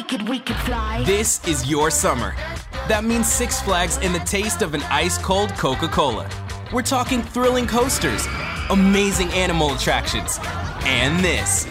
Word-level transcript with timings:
We 0.00 0.04
could, 0.04 0.28
we 0.30 0.38
could 0.38 0.56
fly. 0.56 1.04
This 1.04 1.46
is 1.46 1.68
your 1.68 1.90
summer. 1.90 2.34
That 2.88 3.04
means 3.04 3.30
Six 3.30 3.60
Flags 3.60 3.98
and 3.98 4.14
the 4.14 4.20
taste 4.20 4.62
of 4.62 4.72
an 4.72 4.80
ice 4.84 5.18
cold 5.18 5.50
Coca 5.58 5.88
Cola. 5.88 6.26
We're 6.72 6.80
talking 6.80 7.20
thrilling 7.20 7.66
coasters, 7.66 8.26
amazing 8.70 9.28
animal 9.34 9.74
attractions, 9.74 10.38
and 10.84 11.22
this. 11.22 11.66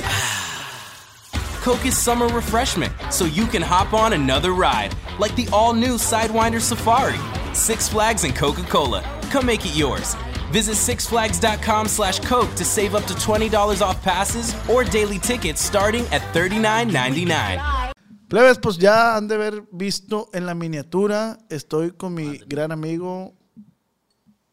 Coke 1.64 1.84
is 1.88 1.98
summer 1.98 2.28
refreshment, 2.28 2.94
so 3.10 3.26
you 3.26 3.48
can 3.48 3.64
hop 3.64 3.94
on 3.94 4.14
another 4.14 4.52
ride, 4.52 4.96
like 5.18 5.36
the 5.36 5.48
all 5.52 5.74
new 5.74 5.96
Sidewinder 5.96 6.62
Safari. 6.62 7.18
Six 7.56 7.90
Flags 7.90 8.26
and 8.26 8.36
Coca 8.36 8.62
Cola. 8.62 9.02
Come 9.32 9.48
make 9.48 9.66
it 9.66 9.76
yours. 9.76 10.16
Visit 10.52 10.76
sixflags.com 10.76 11.88
slash 11.88 12.20
Coke 12.20 12.54
to 12.54 12.64
save 12.64 12.94
up 12.94 13.06
to 13.06 13.16
$20 13.16 13.82
off 13.82 14.04
passes 14.04 14.54
or 14.70 14.84
daily 14.84 15.18
tickets 15.18 15.62
starting 15.62 16.06
at 16.12 16.22
$39.99. 16.36 17.89
Plebes, 18.30 18.60
pues 18.60 18.78
ya 18.78 19.18
han 19.18 19.28
de 19.28 19.34
haber 19.34 19.64
visto 19.72 20.30
en 20.34 20.46
la 20.46 20.54
miniatura. 20.54 21.40
Estoy 21.50 21.92
con 21.92 22.14
mi 22.14 22.38
gran 22.46 22.72
amigo 22.72 23.34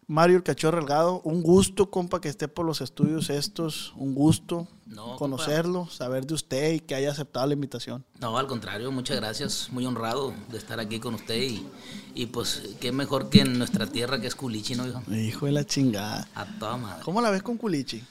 Mario 0.07 0.39
el 0.39 0.43
Cachorro 0.43 0.79
Delgado. 0.79 1.21
Un 1.25 1.43
gusto, 1.43 1.91
compa, 1.91 2.19
que 2.23 2.31
esté 2.31 2.49
por 2.49 2.65
los 2.65 2.81
estudios 2.81 3.29
estos. 3.29 3.93
Un 3.97 4.15
gusto 4.15 4.67
No, 4.87 5.17
conocerlo, 5.17 5.91
saber 5.91 6.27
de 6.27 6.33
usted 6.33 6.73
y 6.73 6.81
que 6.81 6.95
haya 6.95 7.11
aceptado 7.11 7.47
la 7.47 7.53
invitación. 7.53 8.03
No, 8.19 8.39
al 8.39 8.47
contrario, 8.47 8.91
muchas 8.93 9.19
gracias. 9.19 9.69
Muy 9.71 9.85
honrado 9.85 10.33
de 10.51 10.57
estar 10.57 10.81
aquí 10.81 10.99
con 10.99 11.13
usted 11.13 11.37
y, 11.43 11.67
y 12.15 12.27
pues 12.27 12.63
qué 12.81 12.93
mejor 12.93 13.29
que 13.29 13.43
en 13.43 13.59
nuestra 13.59 13.87
tierra 13.87 14.19
que 14.19 14.27
es 14.27 14.35
Culichi, 14.35 14.75
¿no, 14.75 14.89
hijo? 14.89 15.03
Hijo 15.13 15.45
de 15.45 15.53
la 15.53 15.67
chingada. 15.67 16.27
A 16.35 16.47
toda 16.59 16.79
madre. 16.79 17.03
¿Cómo 17.05 17.21
la 17.21 17.29
ves 17.29 17.43
con 17.43 17.59
Culichi? 17.59 18.03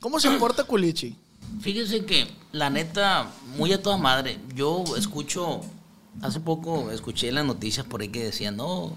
¿Cómo 0.00 0.18
se 0.18 0.28
porta 0.38 0.64
Culichi? 0.64 1.16
Fíjese 1.60 2.04
que 2.04 2.26
la 2.52 2.70
neta, 2.70 3.30
muy 3.56 3.72
a 3.72 3.82
toda 3.82 3.96
madre. 3.96 4.38
Yo 4.54 4.84
escucho, 4.96 5.60
hace 6.22 6.40
poco 6.40 6.90
escuché 6.90 7.32
las 7.32 7.44
noticias 7.44 7.86
por 7.86 8.00
ahí 8.02 8.08
que 8.08 8.24
decían, 8.24 8.56
no, 8.56 8.92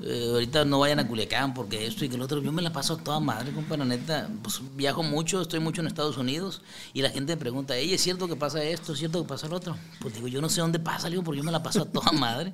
eh, 0.00 0.28
ahorita 0.32 0.64
no 0.64 0.78
vayan 0.78 1.00
a 1.00 1.08
Culiacán 1.08 1.54
porque 1.54 1.86
esto 1.86 2.04
y 2.04 2.08
que 2.08 2.16
lo 2.16 2.24
otro. 2.24 2.40
Yo 2.40 2.52
me 2.52 2.62
la 2.62 2.72
paso 2.72 2.94
a 2.94 2.98
toda 2.98 3.18
madre, 3.20 3.52
compa, 3.52 3.76
la 3.76 3.84
neta. 3.84 4.28
Pues 4.42 4.60
viajo 4.76 5.02
mucho, 5.02 5.40
estoy 5.42 5.58
mucho 5.60 5.80
en 5.80 5.88
Estados 5.88 6.16
Unidos 6.18 6.62
y 6.94 7.02
la 7.02 7.10
gente 7.10 7.34
me 7.34 7.36
pregunta, 7.36 7.76
ey, 7.76 7.92
¿es 7.92 8.00
cierto 8.02 8.28
que 8.28 8.36
pasa 8.36 8.62
esto? 8.62 8.92
¿Es 8.92 8.98
cierto 9.00 9.20
que 9.22 9.28
pasa 9.28 9.48
lo 9.48 9.56
otro? 9.56 9.76
Pues 10.00 10.14
digo, 10.14 10.28
yo 10.28 10.40
no 10.40 10.48
sé 10.48 10.60
dónde 10.60 10.78
pasa, 10.78 11.08
digo, 11.10 11.22
porque 11.24 11.38
yo 11.38 11.44
me 11.44 11.52
la 11.52 11.62
paso 11.62 11.82
a 11.82 11.86
toda 11.86 12.12
madre. 12.12 12.52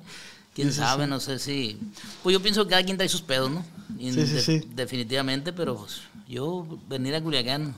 Quién 0.55 0.71
sabe, 0.71 1.05
no 1.05 1.19
sé 1.19 1.37
si. 1.37 1.77
Pues 2.23 2.31
yo 2.33 2.41
pienso 2.41 2.63
que 2.63 2.69
cada 2.71 2.83
quien 2.83 2.95
trae 2.95 3.09
sus 3.09 3.21
pedos, 3.21 3.51
¿no? 3.51 3.63
Y 3.99 4.11
Sí, 4.13 4.25
sí, 4.25 4.33
de- 4.33 4.41
sí. 4.41 4.61
Definitivamente, 4.73 5.51
pero 5.51 5.75
pues, 5.75 5.99
yo 6.29 6.65
venir 6.87 7.13
a 7.13 7.21
Culiacán 7.21 7.75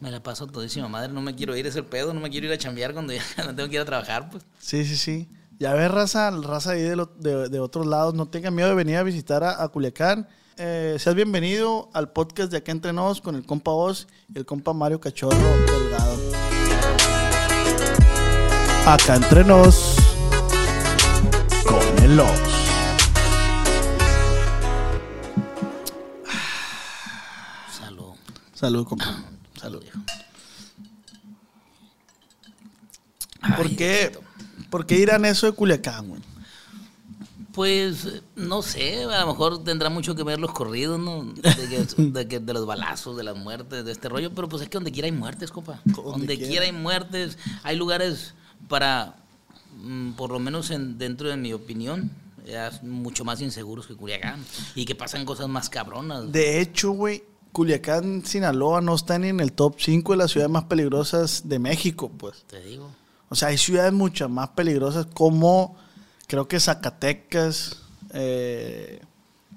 me 0.00 0.10
la 0.10 0.22
paso 0.22 0.46
todísima 0.46 0.88
madre. 0.88 1.12
No 1.12 1.20
me 1.20 1.34
quiero 1.34 1.56
ir, 1.56 1.66
es 1.66 1.76
el 1.76 1.84
pedo, 1.84 2.12
no 2.14 2.20
me 2.20 2.30
quiero 2.30 2.46
ir 2.46 2.52
a 2.52 2.58
chambear 2.58 2.92
cuando 2.92 3.12
ya 3.36 3.44
no 3.44 3.54
tengo 3.54 3.68
que 3.68 3.74
ir 3.76 3.80
a 3.80 3.84
trabajar, 3.84 4.30
pues. 4.30 4.44
Sí, 4.58 4.84
sí, 4.84 4.96
sí. 4.96 5.28
Ya 5.58 5.74
ves, 5.74 5.90
raza, 5.90 6.30
raza 6.30 6.70
ahí 6.72 6.82
de, 6.82 6.96
lo- 6.96 7.12
de- 7.18 7.48
de 7.50 7.60
otros 7.60 7.86
lados. 7.86 8.14
No 8.14 8.26
tengan 8.28 8.54
miedo 8.54 8.68
de 8.70 8.74
venir 8.74 8.96
a 8.96 9.02
visitar 9.02 9.44
a, 9.44 9.62
a 9.62 9.68
Culiacán. 9.68 10.26
Eh, 10.56 10.96
seas 10.98 11.14
bienvenido 11.14 11.88
al 11.94 12.10
podcast 12.12 12.50
de 12.50 12.58
Acá 12.58 12.72
Entre 12.72 12.92
Nos 12.92 13.20
con 13.20 13.34
el 13.34 13.44
compa 13.46 13.70
Oz 13.70 14.06
y 14.34 14.38
el 14.38 14.44
compa 14.46 14.72
Mario 14.72 15.00
Cachorro 15.00 15.36
Delgado. 15.36 16.18
Acá 18.86 19.16
Entre 19.16 19.44
Nos 19.44 19.96
con 21.66 22.04
el 22.04 22.18
Oz. 22.20 22.40
Salud. 27.70 28.14
Salud, 28.54 28.86
compa. 28.86 29.06
Salud. 29.60 29.80
viejo. 29.82 29.98
¿Por 33.56 33.66
Ay, 33.66 33.76
qué. 33.76 34.12
¿Por 34.70 34.86
qué 34.86 34.98
irán 34.98 35.24
eso 35.24 35.46
de 35.46 35.52
Culiacán, 35.52 36.08
güey? 36.08 36.20
Pues 37.52 38.04
eh, 38.04 38.22
no 38.36 38.62
sé, 38.62 39.04
a 39.04 39.20
lo 39.22 39.26
mejor 39.28 39.64
tendrá 39.64 39.90
mucho 39.90 40.14
que 40.14 40.22
ver 40.22 40.38
los 40.38 40.52
corridos, 40.52 41.00
¿no? 41.00 41.24
De, 41.24 41.42
que- 41.42 42.02
de 42.02 42.28
que- 42.28 42.38
de 42.40 42.52
los 42.52 42.64
balazos, 42.66 43.16
de 43.16 43.24
las 43.24 43.36
muertes, 43.36 43.84
de 43.84 43.90
este 43.92 44.08
rollo, 44.08 44.32
pero 44.34 44.48
pues 44.48 44.62
es 44.62 44.68
que 44.68 44.74
donde 44.74 44.92
quiera 44.92 45.06
hay 45.06 45.12
muertes, 45.12 45.50
compa. 45.50 45.80
Donde 45.84 46.02
Donde, 46.10 46.36
quiera. 46.36 46.48
quiera 46.48 46.64
hay 46.66 46.72
muertes, 46.72 47.38
hay 47.64 47.76
lugares 47.76 48.34
para, 48.68 49.16
mm, 49.82 50.12
por 50.12 50.30
lo 50.30 50.38
menos 50.38 50.70
en, 50.70 50.96
dentro 50.96 51.28
de 51.28 51.36
mi 51.36 51.52
opinión, 51.52 52.10
ya 52.46 52.70
mucho 52.82 53.24
más 53.24 53.40
inseguros 53.40 53.86
que 53.86 53.94
Culiacán 53.96 54.44
y 54.76 54.84
que 54.84 54.94
pasan 54.94 55.24
cosas 55.24 55.48
más 55.48 55.68
cabronas. 55.68 56.30
De 56.30 56.60
hecho, 56.60 56.92
güey, 56.92 57.24
Culiacán, 57.52 58.24
Sinaloa 58.24 58.80
no 58.80 58.94
está 58.94 59.18
ni 59.18 59.28
en 59.28 59.40
el 59.40 59.52
top 59.52 59.76
5 59.78 60.12
de 60.12 60.16
las 60.18 60.30
ciudades 60.30 60.50
más 60.52 60.64
peligrosas 60.64 61.48
de 61.48 61.58
México, 61.58 62.10
pues. 62.16 62.44
Te 62.46 62.60
digo. 62.62 62.90
O 63.28 63.34
sea, 63.34 63.48
hay 63.48 63.58
ciudades 63.58 63.92
mucho 63.92 64.28
más 64.28 64.50
peligrosas 64.50 65.06
como 65.06 65.76
creo 66.26 66.46
que 66.48 66.58
Zacatecas, 66.60 67.82
eh, 68.12 69.00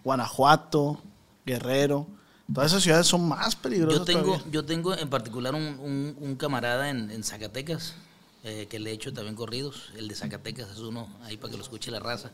Guanajuato, 0.03 1.01
Guerrero. 1.45 2.07
Todas 2.53 2.71
esas 2.71 2.83
ciudades 2.83 3.07
son 3.07 3.27
más 3.27 3.55
peligrosas. 3.55 3.99
Yo 3.99 4.05
tengo, 4.05 4.21
todavía. 4.33 4.51
yo 4.51 4.65
tengo 4.65 4.95
en 4.97 5.09
particular 5.09 5.55
un, 5.55 5.63
un- 5.79 6.15
un 6.19 6.35
camarada 6.35 6.89
en, 6.89 7.09
en 7.09 7.23
Zacatecas, 7.23 7.93
eh, 8.43 8.67
que 8.69 8.77
le 8.79 8.91
he 8.91 8.93
hecho 8.93 9.13
también 9.13 9.35
corridos. 9.35 9.91
El 9.97 10.07
de 10.07 10.15
Zacatecas 10.15 10.69
es 10.71 10.79
uno, 10.79 11.07
ahí 11.23 11.37
para 11.37 11.51
que 11.51 11.57
lo 11.57 11.63
escuche 11.63 11.91
la 11.91 11.99
raza. 11.99 12.31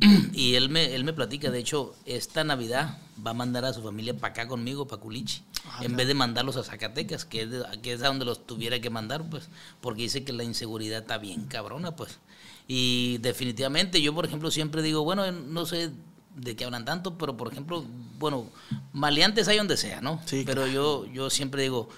y 0.32 0.54
él 0.54 0.68
me, 0.70 0.94
él 0.94 1.04
me 1.04 1.12
platica, 1.12 1.50
de 1.50 1.58
hecho, 1.58 1.94
esta 2.06 2.44
Navidad 2.44 2.98
va 3.24 3.30
a 3.32 3.34
mandar 3.34 3.64
a 3.64 3.72
su 3.72 3.82
familia 3.82 4.14
para 4.16 4.32
acá 4.32 4.48
conmigo, 4.48 4.86
para 4.86 5.00
Culichi, 5.02 5.42
en 5.82 5.96
vez 5.96 6.06
de 6.06 6.14
mandarlos 6.14 6.56
a 6.56 6.64
Zacatecas, 6.64 7.24
que 7.24 7.42
es, 7.42 7.50
de- 7.50 7.64
que 7.82 7.92
es 7.92 8.02
a 8.02 8.06
donde 8.08 8.24
los 8.24 8.46
tuviera 8.46 8.80
que 8.80 8.90
mandar, 8.90 9.28
pues, 9.28 9.48
porque 9.80 10.02
dice 10.02 10.24
que 10.24 10.32
la 10.32 10.44
inseguridad 10.44 11.00
está 11.00 11.18
bien 11.18 11.44
cabrona, 11.46 11.94
pues. 11.96 12.18
Y 12.66 13.18
definitivamente, 13.18 14.00
yo, 14.00 14.14
por 14.14 14.24
ejemplo, 14.24 14.50
siempre 14.50 14.80
digo, 14.82 15.04
bueno, 15.04 15.30
no 15.30 15.66
sé 15.66 15.90
de 16.36 16.56
qué 16.56 16.64
hablan 16.64 16.84
tanto, 16.84 17.16
pero 17.18 17.36
por 17.36 17.52
ejemplo, 17.52 17.84
bueno, 18.18 18.46
maleantes 18.92 19.46
hay 19.48 19.58
donde 19.58 19.76
sea, 19.76 20.00
¿no? 20.00 20.20
Sí, 20.26 20.42
pero 20.46 20.66
yo, 20.66 21.06
yo 21.12 21.28
siempre 21.30 21.62
digo, 21.62 21.88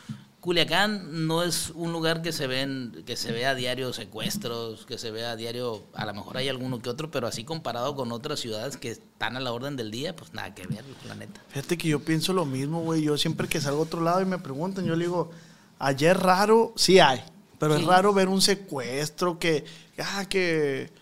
Culiacán 0.46 1.26
no 1.26 1.42
es 1.42 1.70
un 1.74 1.92
lugar 1.92 2.22
que 2.22 2.30
se 2.30 2.46
ven, 2.46 3.02
que 3.04 3.16
se 3.16 3.32
vea 3.32 3.50
a 3.50 3.54
diario 3.56 3.92
secuestros, 3.92 4.86
que 4.86 4.96
se 4.96 5.10
vea 5.10 5.32
a 5.32 5.36
diario, 5.36 5.82
a 5.92 6.06
lo 6.06 6.14
mejor 6.14 6.36
hay 6.36 6.48
alguno 6.48 6.80
que 6.80 6.88
otro, 6.88 7.10
pero 7.10 7.26
así 7.26 7.42
comparado 7.42 7.96
con 7.96 8.12
otras 8.12 8.38
ciudades 8.38 8.76
que 8.76 8.92
están 8.92 9.36
a 9.36 9.40
la 9.40 9.52
orden 9.52 9.74
del 9.74 9.90
día, 9.90 10.14
pues 10.14 10.32
nada 10.34 10.54
que 10.54 10.64
ver, 10.68 10.84
la 11.08 11.16
neta. 11.16 11.40
Fíjate 11.48 11.76
que 11.76 11.88
yo 11.88 11.98
pienso 11.98 12.32
lo 12.32 12.46
mismo, 12.46 12.80
güey. 12.82 13.02
Yo 13.02 13.18
siempre 13.18 13.48
que 13.48 13.60
salgo 13.60 13.80
a 13.80 13.82
otro 13.82 14.00
lado 14.00 14.22
y 14.22 14.24
me 14.24 14.38
preguntan, 14.38 14.84
yo 14.84 14.94
le 14.94 15.06
digo, 15.06 15.32
ayer 15.80 16.16
raro, 16.16 16.72
sí 16.76 17.00
hay, 17.00 17.24
pero 17.58 17.74
es 17.74 17.84
raro 17.84 18.14
ver 18.14 18.28
un 18.28 18.40
secuestro 18.40 19.40
que, 19.40 19.64
ah, 19.98 20.26
que 20.28 20.92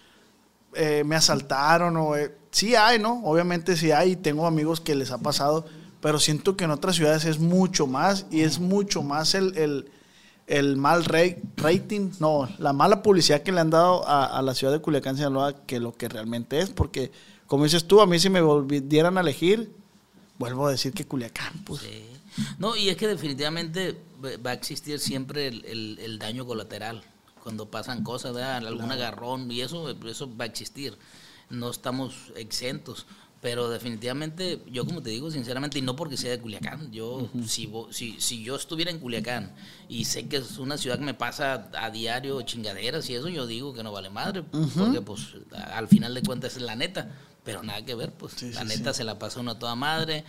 eh, 0.72 1.04
me 1.04 1.16
asaltaron 1.16 1.94
o... 1.98 2.16
eh, 2.16 2.34
sí 2.50 2.76
hay, 2.76 2.98
¿no? 2.98 3.22
Obviamente 3.24 3.76
sí 3.76 3.92
hay 3.92 4.12
y 4.12 4.16
tengo 4.16 4.46
amigos 4.46 4.80
que 4.80 4.94
les 4.94 5.10
ha 5.10 5.18
pasado, 5.18 5.66
pero 6.04 6.20
siento 6.20 6.54
que 6.54 6.64
en 6.64 6.70
otras 6.70 6.96
ciudades 6.96 7.24
es 7.24 7.38
mucho 7.38 7.86
más 7.86 8.26
y 8.30 8.42
es 8.42 8.58
mucho 8.58 9.02
más 9.02 9.34
el, 9.34 9.56
el, 9.56 9.90
el 10.46 10.76
mal 10.76 11.02
rating, 11.56 12.10
no, 12.20 12.46
la 12.58 12.74
mala 12.74 13.02
publicidad 13.02 13.42
que 13.42 13.52
le 13.52 13.60
han 13.60 13.70
dado 13.70 14.06
a, 14.06 14.26
a 14.26 14.42
la 14.42 14.54
ciudad 14.54 14.70
de 14.74 14.80
Culiacán, 14.80 15.16
Sinaloa, 15.16 15.64
que 15.64 15.80
lo 15.80 15.94
que 15.94 16.10
realmente 16.10 16.60
es, 16.60 16.68
porque 16.68 17.10
como 17.46 17.64
dices 17.64 17.86
tú, 17.86 18.02
a 18.02 18.06
mí 18.06 18.18
si 18.18 18.28
me 18.28 18.42
volvieran 18.42 19.16
a 19.16 19.22
elegir, 19.22 19.72
vuelvo 20.38 20.66
a 20.66 20.72
decir 20.72 20.92
que 20.92 21.06
Culiacán, 21.06 21.64
pues. 21.64 21.80
Sí. 21.80 22.04
No, 22.58 22.76
y 22.76 22.90
es 22.90 22.98
que 22.98 23.08
definitivamente 23.08 23.98
va- 24.22 24.36
va 24.44 24.50
a 24.50 24.54
existir 24.54 25.00
siempre 25.00 25.46
el, 25.46 25.64
el- 25.64 25.98
el 26.02 26.18
daño 26.18 26.44
colateral 26.44 27.02
cuando 27.42 27.70
pasan 27.70 28.04
cosas, 28.04 28.34
¿verdad? 28.34 28.56
algún 28.66 28.92
agarrón 28.92 29.50
y 29.50 29.62
eso, 29.62 29.88
eso 30.06 30.36
va 30.36 30.44
a 30.44 30.48
existir. 30.48 30.98
No 31.48 31.70
estamos 31.70 32.14
exentos. 32.36 33.06
Pero 33.44 33.68
definitivamente, 33.68 34.62
yo 34.72 34.86
como 34.86 35.02
te 35.02 35.10
digo, 35.10 35.30
sinceramente, 35.30 35.78
y 35.78 35.82
no 35.82 35.94
porque 35.96 36.16
sea 36.16 36.30
de 36.30 36.38
Culiacán, 36.40 36.90
yo, 36.90 37.28
si, 37.46 37.66
vo- 37.68 37.92
si, 37.92 38.18
si 38.18 38.42
yo 38.42 38.56
estuviera 38.56 38.90
en 38.90 38.98
Culiacán 38.98 39.52
y 39.86 40.06
sé 40.06 40.26
que 40.28 40.38
es 40.38 40.56
una 40.56 40.78
ciudad 40.78 40.98
que 40.98 41.04
me 41.04 41.12
pasa 41.12 41.68
a 41.78 41.90
diario 41.90 42.40
chingaderas 42.40 43.10
y 43.10 43.14
eso, 43.16 43.28
yo 43.28 43.46
digo 43.46 43.74
que 43.74 43.82
no 43.82 43.92
vale 43.92 44.08
madre, 44.08 44.44
porque 44.78 45.02
pues 45.02 45.20
al 45.74 45.88
final 45.88 46.14
de 46.14 46.22
cuentas 46.22 46.56
es 46.56 46.62
la 46.62 46.74
neta, 46.74 47.10
pero 47.44 47.62
nada 47.62 47.84
que 47.84 47.94
ver, 47.94 48.12
pues 48.12 48.32
Sí, 48.34 48.50
la 48.50 48.62
sí, 48.62 48.66
neta 48.68 48.94
se 48.94 49.04
la 49.04 49.18
pasa 49.18 49.40
uno 49.40 49.50
a 49.50 49.58
toda 49.58 49.74
madre, 49.74 50.24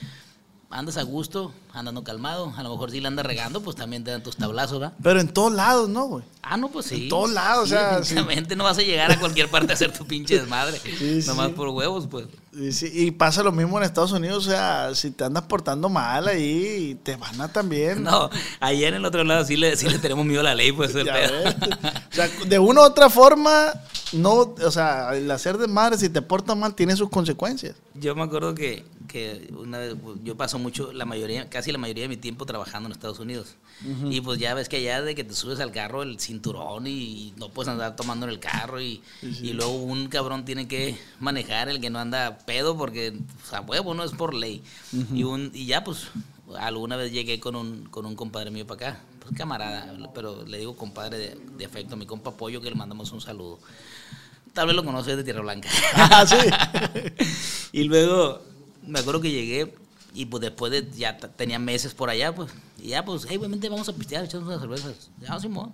andas 0.69 0.97
a 0.97 1.03
gusto, 1.03 1.51
andando 1.73 2.03
calmado, 2.03 2.53
a 2.55 2.63
lo 2.63 2.71
mejor 2.71 2.91
si 2.91 2.99
la 3.01 3.07
andas 3.07 3.25
regando, 3.25 3.61
pues 3.61 3.75
también 3.75 4.03
te 4.03 4.11
dan 4.11 4.23
tus 4.23 4.35
tablazos, 4.37 4.79
¿verdad? 4.79 4.95
Pero 5.01 5.19
en 5.19 5.27
todos 5.29 5.53
lados, 5.53 5.89
¿no, 5.89 6.05
güey? 6.05 6.23
Ah, 6.41 6.57
no, 6.57 6.69
pues 6.69 6.87
sí. 6.87 7.03
En 7.03 7.09
todos 7.09 7.31
lados, 7.31 7.63
o 7.63 7.65
Sí, 7.65 7.69
sea, 7.71 7.99
definitivamente 7.99 8.55
no 8.55 8.63
vas 8.65 8.77
a 8.77 8.81
llegar 8.81 9.11
a 9.11 9.19
cualquier 9.19 9.49
parte 9.49 9.71
a 9.71 9.75
hacer 9.75 9.91
tu 9.91 10.05
pinche 10.05 10.39
desmadre. 10.39 10.79
Sí, 10.79 11.21
Nomás 11.27 11.47
sí. 11.47 11.53
por 11.53 11.69
huevos, 11.69 12.07
pues. 12.09 12.27
Y, 12.53 12.71
sí, 12.71 13.11
pasa 13.11 13.43
lo 13.43 13.51
mismo 13.51 13.77
en 13.77 13.83
Estados 13.83 14.11
Unidos, 14.11 14.45
o 14.47 14.49
sea, 14.49 14.93
si 14.95 15.11
te 15.11 15.23
andas 15.23 15.43
portando 15.43 15.89
mal 15.89 16.27
ahí, 16.27 16.99
te 17.03 17.15
van 17.15 17.39
a 17.41 17.47
también. 17.47 18.03
No, 18.03 18.29
allá 18.59 18.87
en 18.87 18.93
el 18.95 19.05
otro 19.05 19.23
lado 19.23 19.43
sí 19.45 19.57
le, 19.57 19.75
sí 19.75 19.87
le 19.89 19.99
tenemos 19.99 20.25
miedo 20.25 20.41
a 20.41 20.43
la 20.43 20.55
ley, 20.55 20.71
pues. 20.71 20.93
el 20.95 21.05
pedo. 21.07 21.33
O 22.11 22.15
sea, 22.15 22.29
de 22.47 22.59
una 22.59 22.79
u 22.81 22.83
otra 22.85 23.09
forma, 23.09 23.73
no, 24.13 24.55
o 24.63 24.71
sea, 24.71 25.15
el 25.15 25.29
hacer 25.31 25.57
de 25.57 25.67
madre, 25.67 25.97
si 25.97 26.07
te 26.07 26.21
portas 26.21 26.55
mal, 26.55 26.73
tiene 26.73 26.95
sus 26.95 27.09
consecuencias. 27.09 27.75
Yo 27.95 28.15
me 28.15 28.23
acuerdo 28.23 28.55
que, 28.55 28.85
que 29.15 29.47
una 29.57 29.77
vez, 29.77 29.95
pues, 30.01 30.17
yo 30.25 30.35
paso 30.35 30.59
mucho, 30.59 30.91
la 30.91 31.05
mayoría, 31.05 31.49
casi 31.49 31.71
la 31.71 31.77
mayoría 31.77 32.03
de 32.03 32.09
mi 32.09 32.17
tiempo 32.17 32.45
trabajando 32.45 32.87
en 32.87 32.91
Estados 32.91 33.19
Unidos. 33.19 33.55
Y 34.09 34.19
pues 34.19 34.39
ya 34.39 34.53
ves 34.53 34.67
que 34.67 34.75
allá 34.75 35.01
de 35.01 35.15
que 35.15 35.23
te 35.23 35.33
subes 35.33 35.61
al 35.61 35.71
carro 35.71 36.03
el 36.03 36.19
cinturón 36.19 36.85
y, 36.85 37.33
no 37.37 37.47
puedes 37.47 37.69
andar 37.69 37.95
tomando 37.95 38.25
en 38.25 38.33
el 38.33 38.39
carro 38.39 38.81
y, 38.81 39.01
y 39.21 39.53
luego 39.53 39.71
un 39.71 40.09
cabrón 40.09 40.43
tiene 40.43 40.67
que 40.67 40.97
manejar 41.21 41.69
el 41.69 41.79
que 41.79 41.89
no 41.89 41.99
anda 41.99 42.39
pedo 42.39 42.77
porque 42.77 43.13
pues, 43.39 43.53
a 43.53 43.61
huevo 43.61 43.93
no 43.93 44.03
es 44.03 44.11
por 44.11 44.33
ley. 44.33 44.61
y, 45.13 45.23
un, 45.23 45.49
y 45.53 45.65
ya 45.65 45.85
pues 45.85 46.07
alguna 46.57 46.97
vez 46.97 47.13
llegué 47.13 47.39
con 47.39 47.55
un, 47.55 47.85
con 47.85 48.05
un 48.05 48.17
compadre 48.17 48.51
mío 48.51 48.67
para 48.67 48.89
acá, 48.89 49.01
pues 49.21 49.33
camarada, 49.37 49.95
pero 50.13 50.45
le 50.45 50.57
digo 50.57 50.75
compadre 50.75 51.17
de, 51.17 51.37
de 51.57 51.65
afecto, 51.65 51.95
mi 51.95 52.05
compa 52.05 52.31
Pollo 52.31 52.59
que 52.59 52.69
le 52.69 52.75
mandamos 52.75 53.13
un 53.13 53.21
saludo. 53.21 53.59
Tal 54.51 54.67
vez 54.67 54.75
lo 54.75 54.83
conoces 54.83 55.15
de 55.15 55.23
Tierra 55.23 55.41
Blanca. 55.41 55.69
Ah, 55.95 56.25
sí. 56.25 56.35
y 57.71 57.83
luego 57.85 58.41
me 58.87 58.99
acuerdo 58.99 59.21
que 59.21 59.31
llegué 59.31 59.73
y 60.13 60.25
pues 60.25 60.41
después 60.41 60.71
de 60.71 60.89
ya 60.91 61.17
tenía 61.17 61.59
meses 61.59 61.93
por 61.93 62.09
allá, 62.09 62.33
pues, 62.33 62.51
y 62.81 62.89
ya 62.89 63.03
pues, 63.03 63.25
hey, 63.29 63.37
vente, 63.37 63.67
vamos 63.69 63.89
a 63.89 63.93
pistear, 63.93 64.23
echamos 64.23 64.47
unas 64.47 64.61
cervezas. 64.61 65.11
Ya, 65.21 65.39
Simón. 65.39 65.73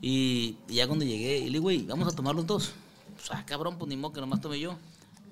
Y, 0.00 0.56
y 0.68 0.74
ya 0.74 0.86
cuando 0.86 1.04
llegué, 1.04 1.38
y 1.38 1.46
le 1.46 1.52
digo, 1.52 1.62
güey, 1.62 1.82
vamos 1.82 2.12
a 2.12 2.16
tomar 2.16 2.34
los 2.34 2.46
dos. 2.46 2.72
Pues, 3.14 3.30
ah, 3.30 3.44
cabrón, 3.46 3.76
pues 3.78 3.88
ni 3.88 3.96
modo 3.96 4.12
que 4.12 4.20
nomás 4.20 4.40
tome 4.40 4.58
yo. 4.58 4.76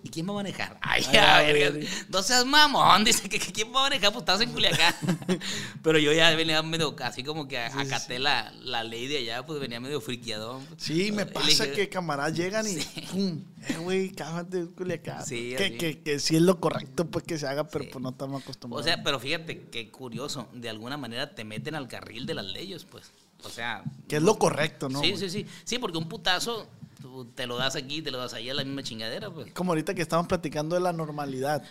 ¿Y 0.02 0.08
quién 0.08 0.26
va 0.26 0.31
a 0.32 0.35
manejar? 0.37 0.79
Ay, 0.81 1.05
Ay, 1.19 1.52
verga. 1.52 1.87
No 2.08 2.23
seas 2.23 2.47
mamón, 2.47 3.05
dice 3.05 3.29
que, 3.29 3.38
que 3.38 3.52
quién 3.52 3.69
va 3.75 3.81
a 3.81 3.82
manejar, 3.91 4.12
pues 4.12 4.23
estás 4.23 4.41
en 4.41 4.50
Culiacán. 4.52 4.94
Pero 5.82 5.99
yo 5.99 6.12
ya 6.12 6.35
venía 6.35 6.62
medio, 6.62 6.94
así 7.02 7.23
como 7.23 7.47
que 7.49 7.58
acaté 7.58 8.19
la, 8.19 8.52
la 8.62 8.82
ley 8.85 9.06
de 9.08 9.19
allá, 9.19 9.44
pues 9.44 9.61
venía 9.61 9.81
medio 9.81 10.00
friqueadón. 10.00 10.67
Sí, 10.79 11.12
me 11.12 11.26
pasa 11.26 11.64
dije, 11.64 11.73
que 11.73 11.88
camaradas 11.88 12.35
llegan 12.37 12.67
y 12.67 12.76
pum, 13.11 13.44
eh, 13.69 13.76
güey, 13.79 14.11
cállate, 14.11 14.67
Culiacán. 14.69 15.25
Sí, 15.26 15.55
que, 15.56 15.76
que, 15.76 16.02
que 16.02 16.19
sí 16.19 16.37
es 16.37 16.43
lo 16.43 16.61
correcto, 16.61 17.06
pues 17.11 17.25
que 17.25 17.38
se 17.38 17.47
haga, 17.47 17.69
pero 17.69 17.85
Sí. 17.85 17.91
pues 17.93 18.02
no 18.02 18.11
estamos 18.11 18.43
acostumbrados. 18.43 18.85
O 18.85 18.88
sea, 18.88 19.02
pero 19.02 19.20
fíjate 19.20 19.69
qué 19.70 19.91
curioso, 19.91 20.49
de 20.55 20.69
alguna 20.70 20.97
manera 20.97 21.35
te 21.35 21.44
meten 21.44 21.75
al 21.75 21.88
carril 21.88 22.26
de 22.26 22.35
las 22.35 22.47
leyes, 22.47 22.85
pues. 22.85 23.12
O 23.43 23.49
sea, 23.49 23.82
que 24.08 24.17
es 24.17 24.23
lo 24.23 24.38
correcto, 24.38 24.88
¿no? 24.91 25.00
sí, 25.00 25.12
güey? 25.12 25.20
sí, 25.20 25.31
sí. 25.31 25.47
Sí, 25.64 25.79
porque 25.79 25.97
un 25.97 26.08
putazo 26.08 26.69
tú 27.00 27.25
te 27.35 27.47
lo 27.47 27.56
das 27.56 27.76
aquí, 27.76 28.02
te 28.02 28.11
lo 28.11 28.19
das 28.19 28.35
allá, 28.35 28.55
la 28.55 28.64
misma 28.64 28.82
chingadera, 28.82 29.31
pues. 29.31 29.52
Como 29.52 29.73
ahorita 29.73 29.94
que 29.94 30.02
estamos 30.02 30.26
platicando 30.26 30.75
de 30.76 30.81
la 30.82 30.93
normalidad. 30.93 31.62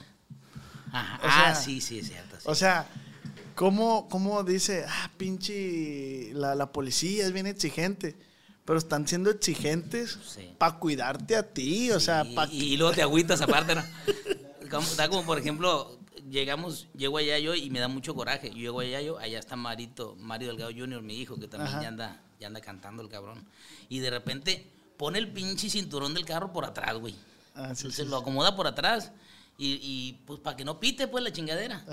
Ajá. 0.91 1.17
O 1.19 1.21
sea, 1.21 1.47
ah, 1.49 1.55
sí, 1.55 1.81
sí, 1.81 1.99
es 1.99 2.07
cierto. 2.07 2.35
sí. 2.37 2.43
O 2.45 2.55
sea, 2.55 2.87
¿cómo, 3.55 4.07
cómo 4.09 4.43
dice, 4.43 4.85
ah, 4.87 5.11
pinche, 5.17 6.31
la, 6.33 6.55
la 6.55 6.71
policía 6.71 7.25
es 7.25 7.31
bien 7.31 7.45
exigente? 7.47 8.15
Pero 8.65 8.77
están 8.77 9.07
siendo 9.07 9.29
exigentes 9.31 10.19
Sí. 10.25 10.53
para 10.57 10.77
cuidarte 10.77 11.35
a 11.35 11.43
ti, 11.43 11.89
o 11.91 11.99
sea, 11.99 12.23
para 12.35 12.51
y 12.51 12.77
luego 12.77 12.93
te 12.93 13.01
agüitas 13.01 13.41
aparte, 13.41 13.73
¿no? 13.75 13.83
Como, 14.69 14.85
da 14.95 15.09
como, 15.09 15.25
por 15.25 15.39
ejemplo, 15.39 15.97
llegamos, 16.29 16.87
llego 16.95 17.17
allá 17.17 17.39
yo 17.39 17.55
y 17.55 17.69
me 17.71 17.79
da 17.79 17.87
mucho 17.87 18.13
coraje. 18.13 18.49
Yo 18.51 18.57
llego 18.57 18.79
allá 18.81 19.01
yo, 19.01 19.17
allá 19.17 19.39
está 19.39 19.55
Marito, 19.55 20.15
Mario 20.19 20.49
Delgado 20.49 20.71
Jr., 20.71 21.01
mi 21.01 21.15
hijo, 21.19 21.39
que 21.39 21.47
también 21.47 21.73
Ajá. 21.73 21.81
ya 21.81 21.87
anda, 21.87 22.21
ya 22.39 22.45
anda 22.47 22.61
cantando 22.61 23.01
el 23.01 23.09
cabrón. 23.09 23.43
Y 23.89 23.99
de 23.99 24.11
repente 24.11 24.67
pone 24.99 25.17
el 25.17 25.31
pinche 25.31 25.69
cinturón 25.69 26.13
del 26.13 26.25
carro 26.25 26.51
por 26.51 26.65
atrás, 26.65 26.93
güey. 26.97 27.15
Ah, 27.55 27.73
sí, 27.73 27.89
sí, 27.89 28.03
lo 28.03 28.17
acomoda 28.17 28.53
por 28.57 28.67
atrás 28.67 29.13
y, 29.57 29.79
y, 29.81 30.19
pues 30.25 30.41
para 30.41 30.57
que 30.57 30.65
no 30.65 30.81
pite 30.81 31.07
pues 31.07 31.23
la 31.23 31.31
chingadera. 31.31 31.85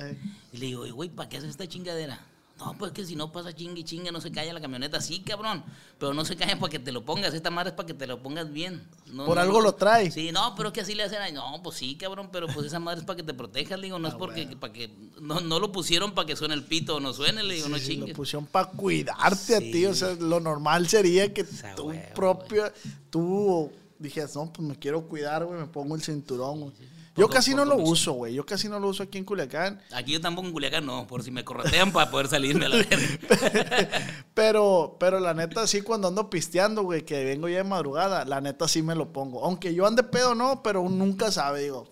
Y 0.53 0.56
le 0.56 0.67
digo, 0.67 0.82
"Oye, 0.82 0.91
güey, 0.91 1.08
¿para 1.08 1.29
qué 1.29 1.37
haces 1.37 1.50
esta 1.50 1.69
chingadera? 1.69 2.19
No, 2.58 2.75
pues 2.79 2.93
que 2.93 3.05
si 3.05 3.17
no 3.17 3.31
pasa 3.32 3.53
chingue 3.55 3.81
y 3.82 3.85
chingue, 3.85 4.11
no 4.11 4.20
se 4.23 4.32
calla 4.32 4.55
la 4.55 4.62
camioneta. 4.62 5.03
Sí, 5.03 5.20
cabrón. 5.20 5.62
Pero 5.99 6.14
no 6.14 6.25
se 6.25 6.37
calla 6.37 6.58
para 6.58 6.70
que 6.70 6.79
te 6.79 6.91
lo 6.91 7.05
pongas. 7.05 7.35
Esta 7.35 7.50
madre 7.50 7.69
es 7.70 7.75
para 7.76 7.87
que 7.87 7.93
te 7.93 8.06
lo 8.06 8.23
pongas 8.23 8.50
bien. 8.50 8.82
No, 9.12 9.26
Por 9.26 9.37
no, 9.37 9.43
algo 9.43 9.58
no. 9.58 9.64
lo 9.64 9.75
trae. 9.75 10.11
Sí, 10.11 10.32
no, 10.32 10.55
pero 10.56 10.69
es 10.70 10.73
que 10.73 10.81
así 10.81 10.94
le 10.94 11.03
hacen. 11.03 11.20
ahí. 11.20 11.32
No, 11.35 11.61
pues 11.62 11.76
sí, 11.76 11.97
cabrón. 11.97 12.31
Pero 12.32 12.47
pues 12.47 12.67
esa 12.67 12.79
madre 12.79 13.00
es 13.00 13.05
para 13.06 13.19
que 13.19 13.23
te 13.25 13.35
protejas. 13.35 13.79
Le 13.79 13.88
digo, 13.88 13.99
no 13.99 14.08
es 14.08 14.14
porque 14.14 14.47
para 14.58 14.73
que. 14.73 14.91
No, 15.20 15.41
no 15.41 15.61
lo 15.61 15.70
pusieron 15.70 16.14
para 16.14 16.25
que 16.26 16.35
suene 16.35 16.55
el 16.55 16.64
pito 16.64 16.97
o 16.97 17.00
no 17.00 17.12
suene. 17.12 17.43
Le 17.43 17.55
digo, 17.56 17.69
no 17.69 17.76
Sí, 17.76 17.88
chingues. 17.88 18.08
lo 18.11 18.14
pusieron 18.17 18.47
para 18.47 18.70
cuidarte 18.70 19.56
a 19.56 19.61
ti, 19.61 19.85
o 19.85 19.94
sea, 19.94 20.14
lo 20.14 20.41
normal 20.41 20.88
sería 20.88 21.35
que 21.35 21.44
tú 21.76 21.88
huevo, 21.88 22.14
propio, 22.14 22.73
tú 23.11 23.70
dijeras, 23.99 24.35
no, 24.35 24.50
pues 24.52 24.67
me 24.67 24.76
quiero 24.76 25.06
cuidar, 25.06 25.44
güey, 25.44 25.61
me 25.61 25.67
pongo 25.67 25.94
el 25.94 26.02
cinturón, 26.02 26.61
güey. 26.61 26.73
Yo 27.16 27.28
casi 27.28 27.54
no 27.54 27.64
lo 27.64 27.76
uso, 27.76 28.12
güey, 28.12 28.34
yo 28.34 28.44
casi 28.44 28.68
no 28.68 28.78
lo 28.78 28.88
uso 28.88 29.02
aquí 29.02 29.18
en 29.18 29.24
Culiacán, 29.24 29.80
Aquí 29.92 30.12
yo 30.12 30.20
tampoco 30.20 30.46
en 30.48 30.52
Culiacán 30.52 30.84
no, 30.84 31.06
por 31.06 31.22
si 31.22 31.30
me 31.30 31.44
corretean 31.44 31.90
para 31.92 32.10
poder 32.10 32.28
salirme 32.28 32.66
a 32.66 32.68
la 32.68 32.76
verga. 32.90 33.88
pero, 34.34 34.96
pero 35.00 35.20
la 35.20 35.34
neta 35.34 35.66
sí 35.66 35.80
cuando 35.82 36.08
ando 36.08 36.28
pisteando, 36.30 36.82
güey, 36.82 37.04
que 37.04 37.24
vengo 37.24 37.48
ya 37.48 37.58
de 37.58 37.64
madrugada, 37.64 38.24
la 38.24 38.40
neta 38.40 38.68
sí 38.68 38.82
me 38.82 38.94
lo 38.94 39.12
pongo. 39.12 39.44
Aunque 39.44 39.74
yo 39.74 39.86
ande 39.86 40.02
pedo, 40.02 40.34
no, 40.34 40.62
pero 40.62 40.82
nunca 40.88 41.30
sabe, 41.32 41.62
digo, 41.62 41.88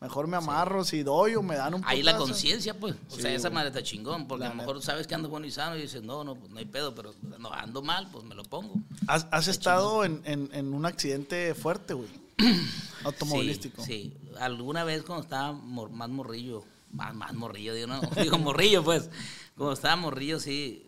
mejor 0.00 0.26
me 0.26 0.36
amarro 0.36 0.84
si 0.84 1.02
doy 1.02 1.34
o 1.34 1.42
me 1.42 1.56
dan 1.56 1.74
un 1.74 1.82
Ahí 1.86 2.02
la 2.02 2.16
conciencia, 2.16 2.74
pues. 2.78 2.94
O 3.10 3.16
Sí, 3.16 3.22
sea, 3.22 3.32
esa 3.32 3.50
madre 3.50 3.68
está 3.68 3.82
chingón. 3.82 4.28
Porque 4.28 4.44
La 4.44 4.50
a 4.50 4.54
lo 4.54 4.56
mejor 4.56 4.82
sabes 4.82 5.06
que 5.06 5.14
ando 5.14 5.28
bueno 5.28 5.46
y 5.46 5.50
sano 5.50 5.76
y 5.76 5.82
dices, 5.82 6.02
no, 6.02 6.24
no, 6.24 6.34
pues 6.36 6.50
no 6.52 6.58
hay 6.58 6.66
pedo, 6.66 6.94
pero 6.94 7.14
no, 7.38 7.52
ando 7.52 7.82
mal, 7.82 8.08
pues 8.12 8.24
me 8.24 8.34
lo 8.34 8.44
pongo. 8.44 8.74
¿Has, 9.06 9.26
has 9.30 9.48
estado 9.48 10.04
en, 10.04 10.20
en- 10.24 10.50
en 10.52 10.72
un 10.74 10.84
accidente 10.86 11.54
fuerte, 11.54 11.94
güey? 11.94 12.08
Automovilístico. 13.04 13.84
Sí, 13.84 14.14
sí. 14.22 14.36
Alguna 14.40 14.84
vez 14.84 15.02
cuando 15.02 15.22
estaba 15.24 15.52
mor- 15.52 15.90
más 15.90 16.08
morrillo, 16.08 16.64
más, 16.92 17.14
más 17.14 17.34
morrillo, 17.34 17.74
digo, 17.74 17.86
no, 17.86 18.00
digo 18.22 18.38
morrillo, 18.38 18.82
pues. 18.84 19.10
Cuando 19.56 19.72
estaba 19.74 19.96
morrillo, 19.96 20.38
sí, 20.38 20.84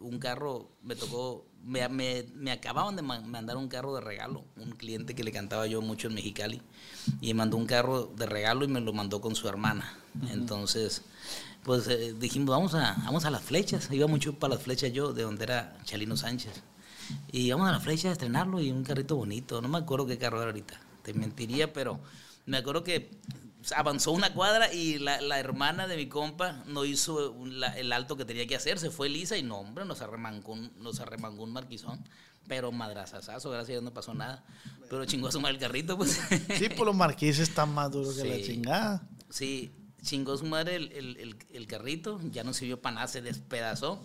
un 0.00 0.18
carro 0.18 0.70
me 0.82 0.96
tocó, 0.96 1.46
me, 1.62 1.88
me, 1.88 2.24
me 2.34 2.50
acababan 2.50 2.96
de 2.96 3.02
ma- 3.02 3.20
mandar 3.20 3.56
un 3.56 3.68
carro 3.68 3.94
de 3.94 4.00
regalo, 4.00 4.44
un 4.56 4.72
cliente 4.72 5.14
que 5.14 5.22
le 5.22 5.30
cantaba 5.30 5.66
yo 5.68 5.80
mucho 5.82 6.08
en 6.08 6.14
Mexicali, 6.14 6.60
y 7.20 7.28
me 7.28 7.34
mandó 7.34 7.56
un 7.56 7.66
carro 7.66 8.06
de 8.16 8.26
regalo 8.26 8.64
y 8.64 8.68
me 8.68 8.80
lo 8.80 8.92
mandó 8.92 9.20
con 9.20 9.36
su 9.36 9.48
hermana. 9.48 9.96
Entonces, 10.32 11.02
pues 11.62 11.86
eh, 11.86 12.12
dijimos, 12.18 12.50
vamos 12.50 12.74
a, 12.74 12.96
vamos 13.04 13.24
a 13.24 13.30
las 13.30 13.42
flechas, 13.42 13.88
iba 13.92 14.08
mucho 14.08 14.34
para 14.34 14.54
las 14.54 14.64
flechas 14.64 14.92
yo, 14.92 15.12
de 15.12 15.22
donde 15.22 15.44
era 15.44 15.76
Chalino 15.84 16.16
Sánchez. 16.16 16.60
Y 17.30 17.50
vamos 17.52 17.68
a 17.68 17.72
la 17.72 17.80
flecha 17.80 18.08
a 18.08 18.12
estrenarlo 18.12 18.60
y 18.60 18.70
un 18.72 18.82
carrito 18.82 19.14
bonito. 19.16 19.62
No 19.62 19.68
me 19.68 19.78
acuerdo 19.78 20.06
qué 20.06 20.18
carro 20.18 20.38
era 20.38 20.46
ahorita. 20.50 20.78
Te 21.08 21.14
mentiría, 21.14 21.72
pero 21.72 21.98
me 22.44 22.58
acuerdo 22.58 22.84
que 22.84 23.10
avanzó 23.74 24.12
una 24.12 24.34
cuadra 24.34 24.70
y 24.74 24.98
la, 24.98 25.22
la 25.22 25.38
hermana 25.40 25.86
de 25.86 25.96
mi 25.96 26.06
compa 26.06 26.62
no 26.66 26.84
hizo 26.84 27.34
la- 27.46 27.74
el 27.78 27.92
alto 27.94 28.14
que 28.18 28.26
tenía 28.26 28.46
que 28.46 28.54
hacer. 28.56 28.78
Se 28.78 28.90
fue 28.90 29.08
lisa 29.08 29.38
y 29.38 29.42
no, 29.42 29.56
hombre, 29.56 29.86
nos 29.86 30.02
arremangó, 30.02 30.52
un- 30.52 30.70
nos 30.78 31.00
arremangó 31.00 31.44
un 31.44 31.52
marquizón. 31.54 32.04
Pero 32.46 32.72
madrazazazo, 32.72 33.48
gracias 33.50 33.68
a 33.70 33.72
Dios 33.72 33.82
no 33.82 33.94
pasó 33.94 34.12
nada. 34.12 34.44
Pero 34.90 35.04
chingó 35.06 35.28
a 35.28 35.32
su 35.32 35.40
madre 35.40 35.54
el 35.54 35.60
carrito, 35.60 35.96
pues. 35.96 36.20
Sí, 36.58 36.68
pues 36.68 36.80
los 36.80 36.94
marquises 36.94 37.48
están 37.48 37.72
más 37.72 37.90
duros 37.90 38.14
que 38.16 38.24
la 38.28 38.44
chingada. 38.44 39.08
Sí, 39.30 39.70
chingó 40.02 40.36
su 40.36 40.44
madre 40.44 40.76
el, 40.76 40.92
el- 40.92 41.16
el- 41.16 41.36
el 41.52 41.66
carrito, 41.66 42.20
ya 42.30 42.44
no 42.44 42.52
sirvió 42.52 42.82
para 42.82 42.96
nada, 42.96 43.08
se 43.08 43.22
despedazó. 43.22 44.02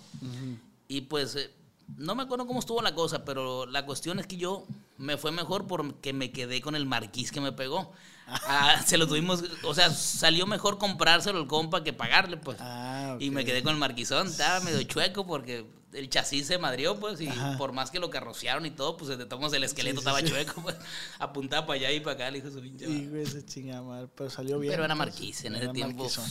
Y 0.87 1.01
pues 1.01 1.35
eh, 1.35 1.51
no 1.97 2.15
me 2.15 2.23
acuerdo 2.23 2.47
cómo 2.47 2.59
estuvo 2.59 2.81
la 2.81 2.93
cosa, 2.95 3.25
pero 3.25 3.65
la 3.65 3.85
cuestión 3.85 4.19
es 4.19 4.27
que 4.27 4.37
yo 4.37 4.65
me 4.97 5.17
fue 5.17 5.31
mejor 5.31 5.67
porque 5.67 6.13
me 6.13 6.31
quedé 6.31 6.61
con 6.61 6.75
el 6.75 6.85
marquís 6.85 7.31
que 7.31 7.41
me 7.41 7.51
pegó. 7.51 7.91
Ah, 8.27 8.81
se 8.85 8.97
lo 8.97 9.07
tuvimos, 9.07 9.43
o 9.63 9.73
sea, 9.73 9.89
salió 9.91 10.47
mejor 10.47 10.77
comprárselo 10.77 11.39
el 11.39 11.47
compa 11.47 11.83
que 11.83 11.93
pagarle, 11.93 12.37
pues. 12.37 12.57
Ah, 12.61 13.17
Y 13.19 13.29
me 13.31 13.45
quedé 13.45 13.61
con 13.63 13.73
el 13.73 13.79
marquizón, 13.79 14.27
estaba 14.27 14.59
medio 14.61 14.81
chueco 14.83 15.25
porque 15.27 15.65
el 15.93 16.09
chasis 16.09 16.47
se 16.47 16.57
madrió, 16.57 16.99
pues, 16.99 17.21
y 17.21 17.27
Ajá. 17.27 17.57
por 17.57 17.71
más 17.73 17.91
que 17.91 17.99
lo 17.99 18.09
carrocearon 18.09 18.65
y 18.65 18.71
todo, 18.71 18.97
pues 18.97 19.15
tomos 19.27 19.53
el 19.53 19.63
esqueleto 19.63 20.01
Sí, 20.01 20.07
sí, 20.07 20.07
estaba 20.09 20.19
sí. 20.21 20.27
chueco, 20.27 20.61
pues, 20.61 20.75
apuntaba 21.19 21.67
para 21.67 21.79
allá 21.79 21.91
y 21.91 21.99
para 21.99 22.15
acá, 22.15 22.31
le 22.31 22.41
dijo 22.41 22.51
su 22.53 22.61
pinche 22.61 22.87
güey, 22.87 23.23
ese 23.23 23.45
chingada 23.45 23.81
madre, 23.83 24.07
pero 24.15 24.29
salió 24.29 24.57
bien. 24.59 24.71
Pero 24.71 24.85
era 24.85 24.95
pues. 24.95 25.05
marquís 25.07 25.43
en 25.45 25.55
ese 25.55 25.67
tiempo. 25.69 26.03
marquisón. 26.03 26.25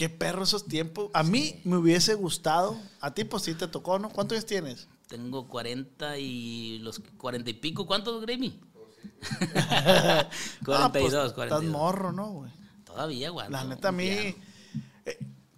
Qué 0.00 0.08
perro 0.08 0.44
esos 0.44 0.64
tiempos. 0.64 1.10
A 1.12 1.22
mí 1.22 1.60
me 1.62 1.76
hubiese 1.76 2.14
gustado. 2.14 2.74
A 3.02 3.12
ti, 3.12 3.24
pues 3.24 3.42
sí 3.42 3.52
te 3.52 3.68
tocó, 3.68 3.98
¿no? 3.98 4.08
¿Cuántos 4.08 4.34
años 4.36 4.46
tienes? 4.46 4.88
Tengo 5.08 5.46
40 5.46 6.16
y 6.16 6.78
los 6.78 7.02
40 7.18 7.50
y 7.50 7.52
pico. 7.52 7.86
¿Cuántos, 7.86 8.22
Grammy? 8.22 8.58
Ah, 9.92 10.28
42, 10.64 10.92
pues, 10.92 11.32
42. 11.34 11.34
Estás 11.34 11.62
morro, 11.64 12.12
¿no, 12.12 12.30
güey? 12.30 12.50
Todavía, 12.82 13.28
güey. 13.28 13.50
La 13.50 13.62
neta, 13.64 13.88
a 13.88 13.92
mí. 13.92 14.06
eh, 14.08 14.36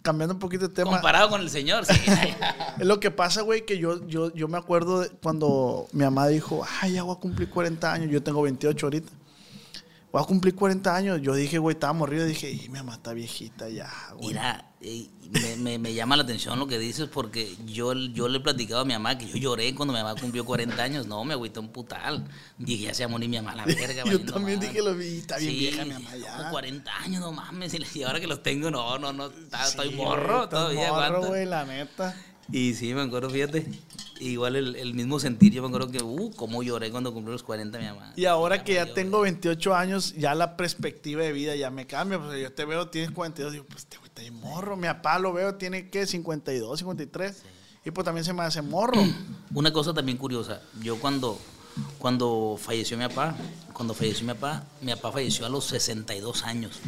cambiando 0.02 0.34
un 0.34 0.40
poquito 0.40 0.66
de 0.66 0.74
tema. 0.74 0.90
Comparado 0.90 1.30
con 1.30 1.40
el 1.40 1.48
señor, 1.48 1.86
sí. 1.86 2.00
Es 2.80 2.84
lo 2.84 2.98
que 2.98 3.12
pasa, 3.12 3.42
güey, 3.42 3.64
que 3.64 3.78
yo, 3.78 4.04
yo, 4.08 4.34
yo 4.34 4.48
me 4.48 4.58
acuerdo 4.58 5.02
de 5.02 5.10
cuando 5.22 5.86
mi 5.92 6.02
mamá 6.02 6.26
dijo, 6.26 6.66
ay, 6.80 6.94
ya 6.94 7.04
voy 7.04 7.14
a 7.14 7.20
cumplir 7.20 7.48
40 7.48 7.92
años, 7.92 8.10
yo 8.10 8.20
tengo 8.24 8.42
28 8.42 8.86
ahorita. 8.86 9.12
Voy 10.12 10.22
a 10.22 10.26
cumplir 10.26 10.54
40 10.54 10.94
años. 10.94 11.20
Yo 11.22 11.34
dije, 11.34 11.58
güey, 11.58 11.74
estaba 11.74 11.92
morrido. 11.92 12.24
Dije, 12.26 12.50
y 12.50 12.68
mi 12.68 12.78
mamá 12.78 12.94
está 12.94 13.12
viejita 13.14 13.68
ya, 13.68 13.90
güey. 14.14 14.28
Mira, 14.28 14.68
me, 15.30 15.56
me- 15.56 15.78
me 15.78 15.94
llama 15.94 16.16
la 16.16 16.24
atención 16.24 16.58
lo 16.58 16.66
que 16.66 16.78
dices 16.78 17.08
porque 17.08 17.56
yo, 17.64 17.94
yo 17.94 18.28
le 18.28 18.38
he 18.38 18.40
platicado 18.40 18.82
a 18.82 18.84
mi 18.84 18.92
mamá 18.92 19.16
que 19.16 19.26
yo 19.26 19.36
lloré 19.36 19.74
cuando 19.74 19.94
mi 19.94 20.00
mamá 20.02 20.20
cumplió 20.20 20.44
40 20.44 20.82
años. 20.82 21.06
No, 21.06 21.24
me 21.24 21.32
agüité 21.34 21.60
un 21.60 21.68
putal. 21.72 22.28
Dije, 22.58 22.84
ya 22.84 22.94
se 22.94 23.04
va 23.04 23.08
a 23.08 23.10
morir 23.12 23.28
mi 23.30 23.36
mamá 23.40 23.54
la 23.54 23.64
verga. 23.66 24.04
Yo 24.04 24.20
también 24.24 24.58
madre. 24.58 24.68
dije 24.72 24.82
lo 24.82 24.94
vi, 24.94 25.18
está 25.18 25.38
bien 25.38 25.52
vieja 25.52 25.84
mi 25.84 25.92
mamá 25.94 26.16
ya. 26.16 26.50
40 26.50 26.96
años, 26.98 27.20
no 27.20 27.32
mames. 27.32 27.74
Y 27.96 28.02
ahora 28.02 28.20
que 28.20 28.26
los 28.26 28.42
tengo, 28.42 28.70
no, 28.70 28.98
no, 28.98 29.12
no. 29.12 29.26
está- 29.26 29.66
estoy 29.66 29.90
morro 29.94 30.38
güey, 30.38 30.48
todavía. 30.50 30.92
morro, 30.92 31.26
güey, 31.26 31.46
la 31.46 31.64
neta. 31.64 32.14
Y 32.50 32.74
sí, 32.74 32.92
me 32.94 33.02
acuerdo, 33.02 33.30
fíjate. 33.30 33.66
Igual 34.20 34.56
el, 34.56 34.76
el 34.76 34.94
mismo 34.94 35.18
sentir. 35.18 35.52
Yo 35.52 35.62
me 35.62 35.68
acuerdo 35.68 35.90
que, 35.90 36.02
uh, 36.02 36.30
cómo 36.36 36.62
lloré 36.62 36.90
cuando 36.90 37.12
cumplió 37.12 37.32
los 37.32 37.42
40 37.42 37.78
mi 37.78 37.86
mamá. 37.86 38.12
Y 38.16 38.24
ahora 38.26 38.62
que 38.62 38.74
ya 38.74 38.82
lloré. 38.82 38.94
tengo 38.94 39.20
28 39.20 39.74
años, 39.74 40.14
ya 40.14 40.34
la 40.34 40.56
perspectiva 40.56 41.22
de 41.22 41.32
vida 41.32 41.56
ya 41.56 41.70
me 41.70 41.86
cambia. 41.86 42.18
Pues 42.18 42.40
yo 42.40 42.52
te 42.52 42.64
veo, 42.64 42.88
tienes 42.88 43.10
42, 43.10 43.52
digo, 43.52 43.64
pues 43.64 43.80
este 43.80 43.98
güey 43.98 44.10
está 44.14 44.22
morro. 44.32 44.76
Mi 44.76 44.86
papá 44.88 45.18
lo 45.18 45.32
veo, 45.32 45.54
tiene 45.54 45.90
que 45.90 46.06
52, 46.06 46.78
53. 46.78 47.42
Y 47.84 47.90
pues 47.90 48.04
también 48.04 48.24
se 48.24 48.32
me 48.32 48.42
hace 48.42 48.62
morro. 48.62 49.02
Una 49.54 49.72
cosa 49.72 49.92
también 49.92 50.18
curiosa, 50.18 50.62
yo 50.80 50.98
cuando, 50.98 51.38
cuando 51.98 52.56
falleció 52.60 52.96
mi 52.96 53.08
papá, 53.08 53.34
cuando 53.72 53.94
falleció 53.94 54.26
mi 54.26 54.34
papá, 54.34 54.64
mi 54.80 54.92
papá 54.92 55.12
falleció 55.12 55.46
a 55.46 55.48
los 55.48 55.64
62 55.66 56.44
años. 56.44 56.80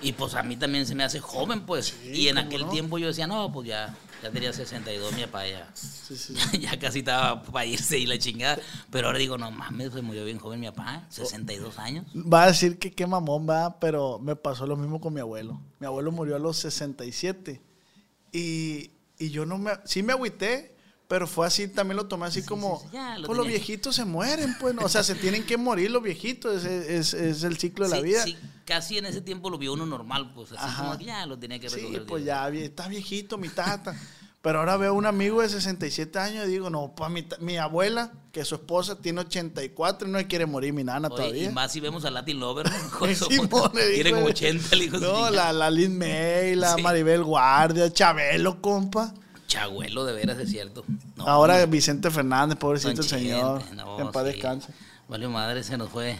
Y 0.00 0.12
pues 0.12 0.34
a 0.34 0.42
mí 0.42 0.56
también 0.56 0.86
se 0.86 0.94
me 0.94 1.04
hace 1.04 1.20
joven, 1.20 1.62
pues. 1.66 1.94
y 2.04 2.28
en 2.28 2.36
¿cómo 2.36 2.46
aquel 2.46 2.62
no? 2.62 2.68
tiempo 2.68 2.98
yo 2.98 3.08
decía, 3.08 3.26
no, 3.26 3.52
pues 3.52 3.68
ya, 3.68 3.96
ya 4.22 4.30
tenía 4.30 4.52
62 4.52 5.12
mi 5.14 5.22
papá, 5.22 5.46
ya, 5.46 5.70
Sí, 5.74 6.16
sí. 6.16 6.34
ya 6.60 6.78
casi 6.78 7.00
estaba 7.00 7.42
para 7.42 7.64
irse 7.66 7.98
y 7.98 8.06
la 8.06 8.18
chingada. 8.18 8.58
Pero 8.90 9.08
ahora 9.08 9.18
digo, 9.18 9.36
no 9.38 9.50
mames, 9.50 9.92
se 9.92 10.02
murió 10.02 10.24
bien 10.24 10.38
joven 10.38 10.60
mi 10.60 10.66
papá, 10.66 11.04
Oh. 11.08 11.12
62 11.12 11.78
años. 11.78 12.06
Va 12.14 12.44
a 12.44 12.46
decir 12.48 12.78
que 12.78 12.92
qué 12.92 13.06
mamón 13.06 13.48
va, 13.48 13.80
pero 13.80 14.18
me 14.18 14.36
pasó 14.36 14.66
lo 14.66 14.76
mismo 14.76 15.00
con 15.00 15.14
mi 15.14 15.20
abuelo. 15.20 15.60
Mi 15.80 15.86
abuelo 15.86 16.12
murió 16.12 16.36
a 16.36 16.38
los 16.38 16.56
67. 16.58 17.60
Y, 18.32 18.90
y 19.18 19.30
yo 19.30 19.46
no 19.46 19.58
me. 19.58 19.72
Sí 19.84 20.02
me 20.02 20.12
agüité, 20.12 20.75
pero 21.08 21.26
fue 21.26 21.46
así, 21.46 21.68
también 21.68 21.96
lo 21.96 22.06
tomé 22.06 22.26
así 22.26 22.42
como. 22.42 22.80
sí, 22.90 22.96
lo 23.18 23.26
pues 23.26 23.36
los 23.38 23.46
viejitos 23.46 23.94
se 23.96 24.04
mueren, 24.04 24.56
pues. 24.60 24.74
¿no? 24.74 24.82
O 24.82 24.88
sea, 24.88 25.02
se 25.02 25.14
tienen 25.14 25.44
que 25.44 25.56
morir 25.56 25.90
los 25.90 26.02
viejitos. 26.02 26.64
Es, 26.64 26.88
es- 26.88 27.14
es 27.14 27.42
el 27.44 27.56
ciclo 27.58 27.84
de 27.88 27.90
la 27.90 27.96
Sí, 27.98 28.02
vida. 28.02 28.22
sí, 28.24 28.36
casi 28.64 28.98
en 28.98 29.06
ese 29.06 29.20
tiempo 29.20 29.48
lo 29.50 29.58
vio 29.58 29.72
uno 29.72 29.86
normal, 29.86 30.32
pues 30.34 30.52
así 30.52 30.60
Ajá. 30.60 30.84
como 30.84 30.98
que 30.98 31.04
ya 31.04 31.24
lo 31.26 31.38
tenía 31.38 31.58
que 31.58 31.68
Sí, 31.70 31.76
recoger. 31.76 32.06
pues 32.06 32.24
Dios. 32.24 32.34
ya 32.36 32.48
está 32.48 32.88
viejito 32.88 33.38
mi 33.38 33.48
tata. 33.48 33.94
Pero 34.42 34.60
ahora 34.60 34.76
veo 34.76 34.94
un 34.94 35.06
amigo 35.06 35.42
de 35.42 35.48
67 35.48 36.16
años 36.20 36.46
y 36.46 36.50
digo, 36.50 36.70
no, 36.70 36.92
pues 36.96 37.10
mi, 37.10 37.26
mi 37.40 37.56
abuela, 37.56 38.12
que 38.30 38.44
su 38.44 38.54
esposa 38.54 38.96
tiene 39.00 39.22
84 39.22 40.06
y 40.06 40.10
no 40.12 40.18
quiere 40.28 40.46
morir 40.46 40.72
mi 40.72 40.84
nana 40.84 41.08
Oye, 41.08 41.16
todavía. 41.16 41.44
y 41.50 41.52
más 41.52 41.72
si 41.72 41.80
vemos 41.80 42.04
a 42.04 42.10
Latin 42.12 42.38
Lover, 42.38 42.70
¿no? 42.70 43.06
Simón, 43.14 43.72
Tiene 43.94 44.10
como 44.12 44.28
eh. 44.28 44.30
80 44.30 44.68
el 44.76 44.82
hijo 44.82 44.98
No, 44.98 45.30
la, 45.30 45.52
la 45.52 45.68
Lin 45.68 45.98
May, 45.98 46.54
la 46.54 46.76
Sí. 46.76 46.82
Maribel 46.82 47.24
Guardia, 47.24 47.92
Chabelo, 47.92 48.60
compa. 48.62 49.12
Chagüelo, 49.46 50.04
de 50.04 50.12
veras, 50.12 50.38
es 50.38 50.50
cierto. 50.50 50.84
No, 51.16 51.26
Ahora 51.28 51.64
Vicente 51.66 52.10
Fernández, 52.10 52.58
pobrecito 52.58 53.00
el 53.00 53.08
señor. 53.08 53.62
No, 53.74 54.00
en 54.00 54.10
paz 54.12 54.26
sí. 54.26 54.32
descanse. 54.32 54.72
Vale, 55.08 55.28
madre, 55.28 55.62
se 55.62 55.76
nos 55.76 55.88
fue. 55.90 56.16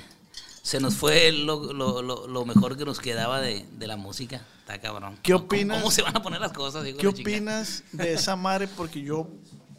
Se 0.62 0.80
nos 0.80 0.94
fue 0.94 1.30
lo, 1.32 1.72
lo, 1.72 2.02
lo, 2.02 2.26
lo 2.26 2.44
mejor 2.44 2.76
que 2.76 2.84
nos 2.84 2.98
quedaba 3.00 3.40
de, 3.40 3.64
de 3.78 3.86
la 3.86 3.96
música. 3.96 4.42
Está 4.60 4.80
cabrón. 4.80 5.16
¿Qué 5.22 5.32
¿Cómo- 5.32 5.44
opinas? 5.44 5.78
¿Cómo, 5.80 5.90
se 5.92 6.02
van 6.02 6.16
a 6.16 6.22
poner 6.22 6.40
las 6.40 6.52
cosas? 6.52 6.82
de 6.84 6.96
¿Qué 6.96 7.06
opinas 7.06 7.84
de 7.92 8.12
esa 8.14 8.34
madre? 8.36 8.66
Porque 8.68 9.00
yo 9.02 9.28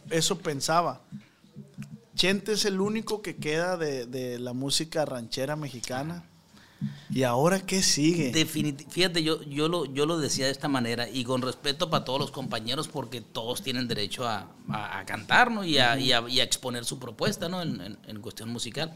eso 0.09 0.37
pensaba. 0.37 1.01
Chente 2.15 2.53
es 2.53 2.65
el 2.65 2.79
único 2.81 3.21
que 3.21 3.35
queda 3.35 3.77
de, 3.77 4.05
de 4.05 4.39
la 4.39 4.53
música 4.53 5.05
ranchera 5.05 5.55
mexicana. 5.55 6.23
¿Y 7.09 7.23
ahora 7.23 7.59
qué 7.65 7.81
sigue? 7.81 8.31
Definiti- 8.33 8.87
Fíjate, 8.87 9.23
yo, 9.23 9.41
yo, 9.43 9.67
lo, 9.67 9.85
yo 9.85 10.05
lo 10.05 10.19
decía 10.19 10.45
de 10.45 10.51
esta 10.51 10.67
manera 10.67 11.09
y 11.09 11.23
con 11.23 11.41
respeto 11.41 11.89
para 11.89 12.05
todos 12.05 12.19
los 12.19 12.31
compañeros 12.31 12.87
porque 12.87 13.21
todos 13.21 13.61
tienen 13.63 13.87
derecho 13.87 14.27
a, 14.27 14.51
a- 14.69 14.99
a 14.99 15.05
cantar 15.05 15.49
¿no? 15.51 15.63
y, 15.63 15.77
a, 15.79 15.97
y 15.99 16.11
a- 16.11 16.23
y 16.29 16.39
a 16.39 16.43
exponer 16.43 16.85
su 16.85 16.99
propuesta 16.99 17.49
¿no? 17.49 17.61
en, 17.61 17.81
en- 17.81 17.97
en 18.05 18.21
cuestión 18.21 18.49
musical. 18.49 18.93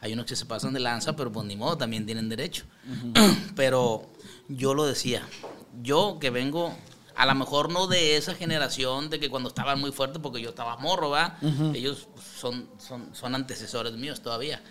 Hay 0.00 0.12
unos 0.12 0.26
que 0.26 0.34
se 0.36 0.44
pasan 0.46 0.72
de 0.74 0.80
lanza, 0.80 1.14
pero 1.16 1.30
pues 1.32 1.46
ni 1.46 1.56
modo, 1.56 1.78
también 1.78 2.04
tienen 2.04 2.28
derecho. 2.28 2.64
pero 3.56 4.10
yo 4.48 4.74
lo 4.74 4.84
decía, 4.84 5.26
yo 5.82 6.18
que 6.20 6.30
vengo, 6.30 6.74
a 7.16 7.24
lo 7.24 7.34
mejor 7.34 7.70
no 7.72 7.86
de 7.86 8.16
esa 8.16 8.34
generación 8.34 9.08
de 9.10 9.20
que 9.20 9.30
cuando 9.30 9.48
estaban 9.48 9.80
muy 9.80 9.92
fuertes, 9.92 10.20
porque 10.22 10.42
yo 10.42 10.50
estaba 10.50 10.76
morro, 10.76 11.10
¿va? 11.10 11.38
Ellos 11.74 12.08
son, 12.38 12.68
son, 12.78 13.14
son 13.14 13.34
antecesores 13.34 13.94
míos 13.94 14.20
todavía. 14.20 14.62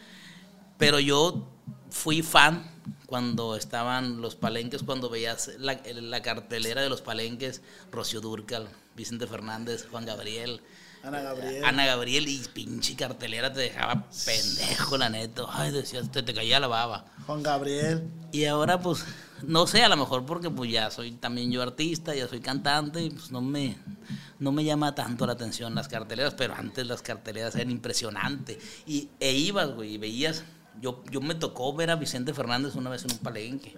Pero 0.78 1.00
yo 1.00 1.48
fui 1.92 2.24
fan 2.24 2.64
cuando 3.06 3.56
estaban 3.56 4.22
los 4.22 4.36
palenques, 4.36 4.82
cuando 4.84 5.10
veías 5.10 5.52
la, 5.60 5.80
la 5.94 6.22
cartelera 6.24 6.82
de 6.82 6.90
los 6.90 7.02
palenques, 7.02 7.62
Rocío 7.92 8.22
Durcal, 8.22 8.68
Vicente 8.96 9.28
Fernández, 9.28 9.88
Juan 9.92 10.06
Gabriel, 10.06 10.62
Ana 11.04 11.22
Gabriel. 11.22 11.66
Ana 11.66 11.86
Gabriel 11.86 12.28
y 12.28 12.40
pinche 12.54 12.96
cartelera 12.96 13.52
te 13.52 13.62
dejaba 13.62 14.08
pendejo, 14.26 14.98
la 14.98 15.10
neta. 15.10 15.44
Ay, 15.50 15.72
decías, 15.72 16.12
te, 16.12 16.22
te 16.22 16.34
caía 16.34 16.60
la 16.60 16.68
baba. 16.68 17.06
Juan 17.26 17.42
Gabriel. 17.42 18.08
Y 18.32 18.46
ahora, 18.46 18.80
pues, 18.80 19.04
no 19.42 19.66
sé, 19.66 19.84
a 19.84 19.90
lo 19.90 19.98
mejor 19.98 20.26
porque 20.26 20.50
pues 20.52 20.72
ya 20.72 20.92
soy 20.92 21.14
también 21.14 21.52
yo 21.52 21.62
artista, 21.62 22.14
ya 22.14 22.28
soy 22.28 22.40
cantante, 22.40 23.02
y 23.02 23.10
pues 23.10 23.32
no 23.32 23.42
me, 23.42 23.78
no 24.40 24.52
me 24.52 24.64
llama 24.64 24.94
tanto 24.94 25.26
la 25.26 25.34
atención 25.34 25.74
las 25.74 25.88
carteleras, 25.88 26.36
pero 26.36 26.54
antes 26.54 26.86
las 26.86 27.02
carteleras 27.02 27.56
eran 27.56 27.72
impresionantes. 27.72 28.60
Y, 28.86 29.10
e 29.20 29.32
ibas, 29.34 29.72
güey, 29.74 29.96
y 29.96 29.98
veías, 29.98 30.44
yo, 30.80 31.04
yo 31.12 31.22
me 31.22 31.36
tocó 31.36 31.74
ver 31.76 31.90
a 31.92 31.96
Vicente 31.96 32.34
Fernández 32.34 32.76
una 32.76 32.90
vez 32.90 33.04
en 33.06 33.12
un 33.12 33.18
palenque. 33.20 33.74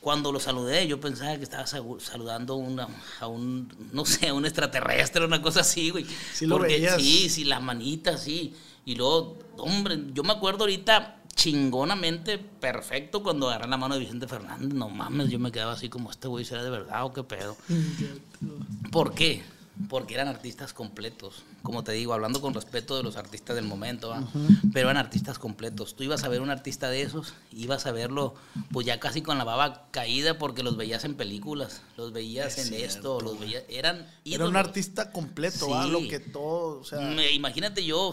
Cuando 0.00 0.30
lo 0.32 0.38
saludé, 0.40 0.86
yo 0.86 1.00
pensaba 1.00 1.36
que 1.36 1.42
estaba 1.42 1.66
saludando 1.66 2.54
una- 2.54 2.88
a 3.20 3.26
un, 3.26 3.72
no 3.92 4.04
sé, 4.04 4.28
a 4.28 4.34
un 4.34 4.44
extraterrestre, 4.46 5.24
una 5.24 5.42
cosa 5.42 5.60
así, 5.60 5.90
güey. 5.90 6.06
Sí 6.32 6.46
lo 6.46 6.56
Porque 6.58 6.74
veías. 6.74 6.96
Sí, 7.00 7.28
sí, 7.28 7.44
las 7.44 7.60
manitas, 7.62 8.22
sí. 8.22 8.54
Y 8.84 8.94
luego, 8.94 9.36
hombre, 9.58 9.98
yo 10.14 10.22
me 10.22 10.32
acuerdo 10.32 10.60
ahorita 10.64 11.16
chingonamente 11.34 12.38
perfecto 12.38 13.22
cuando 13.22 13.48
agarré 13.48 13.68
la 13.68 13.76
mano 13.76 13.94
de 13.94 14.00
Vicente 14.00 14.26
Fernández. 14.28 14.72
No 14.72 14.88
mames, 14.88 15.30
yo 15.30 15.38
me 15.38 15.50
quedaba 15.52 15.72
así 15.72 15.88
como, 15.88 16.10
este 16.10 16.26
güey 16.28 16.44
será 16.44 16.62
de 16.62 16.70
verdad 16.70 17.04
o 17.04 17.12
qué 17.12 17.22
pedo. 17.24 17.56
¿Por 18.90 19.14
qué? 19.14 19.42
Porque 19.88 20.14
eran 20.14 20.26
artistas 20.28 20.72
completos. 20.72 21.44
Como 21.62 21.84
te 21.84 21.92
digo, 21.92 22.12
hablando 22.12 22.40
con 22.40 22.52
respeto 22.52 22.96
de 22.96 23.02
los 23.02 23.16
artistas 23.16 23.54
del 23.54 23.64
momento, 23.64 24.08
¿va? 24.08 24.22
pero 24.72 24.90
eran 24.90 24.96
artistas 24.96 25.38
completos. 25.38 25.94
Tú 25.94 26.02
ibas 26.02 26.24
a 26.24 26.28
ver 26.28 26.40
un 26.40 26.50
artista 26.50 26.90
de 26.90 27.02
esos, 27.02 27.34
ibas 27.52 27.86
a 27.86 27.92
verlo 27.92 28.34
pues 28.72 28.86
ya 28.86 28.98
casi 28.98 29.22
con 29.22 29.38
la 29.38 29.44
baba 29.44 29.86
caída 29.92 30.36
porque 30.38 30.62
los 30.62 30.76
veías 30.76 31.04
en 31.04 31.14
películas, 31.14 31.82
los 31.96 32.12
veías 32.12 32.58
en 32.58 32.74
esto, 32.74 33.20
los 33.20 33.38
veías, 33.38 33.62
eran 33.68 33.98
Era 33.98 34.10
ídolos. 34.24 34.48
un 34.50 34.56
artista 34.56 35.12
completo, 35.12 35.68
¿va? 35.70 35.84
Sí. 35.84 35.90
Lo 35.90 36.00
que 36.08 36.18
todo, 36.20 36.80
o 36.80 36.84
sea... 36.84 37.00
Me- 37.00 37.30
imagínate 37.32 37.84
yo, 37.84 38.12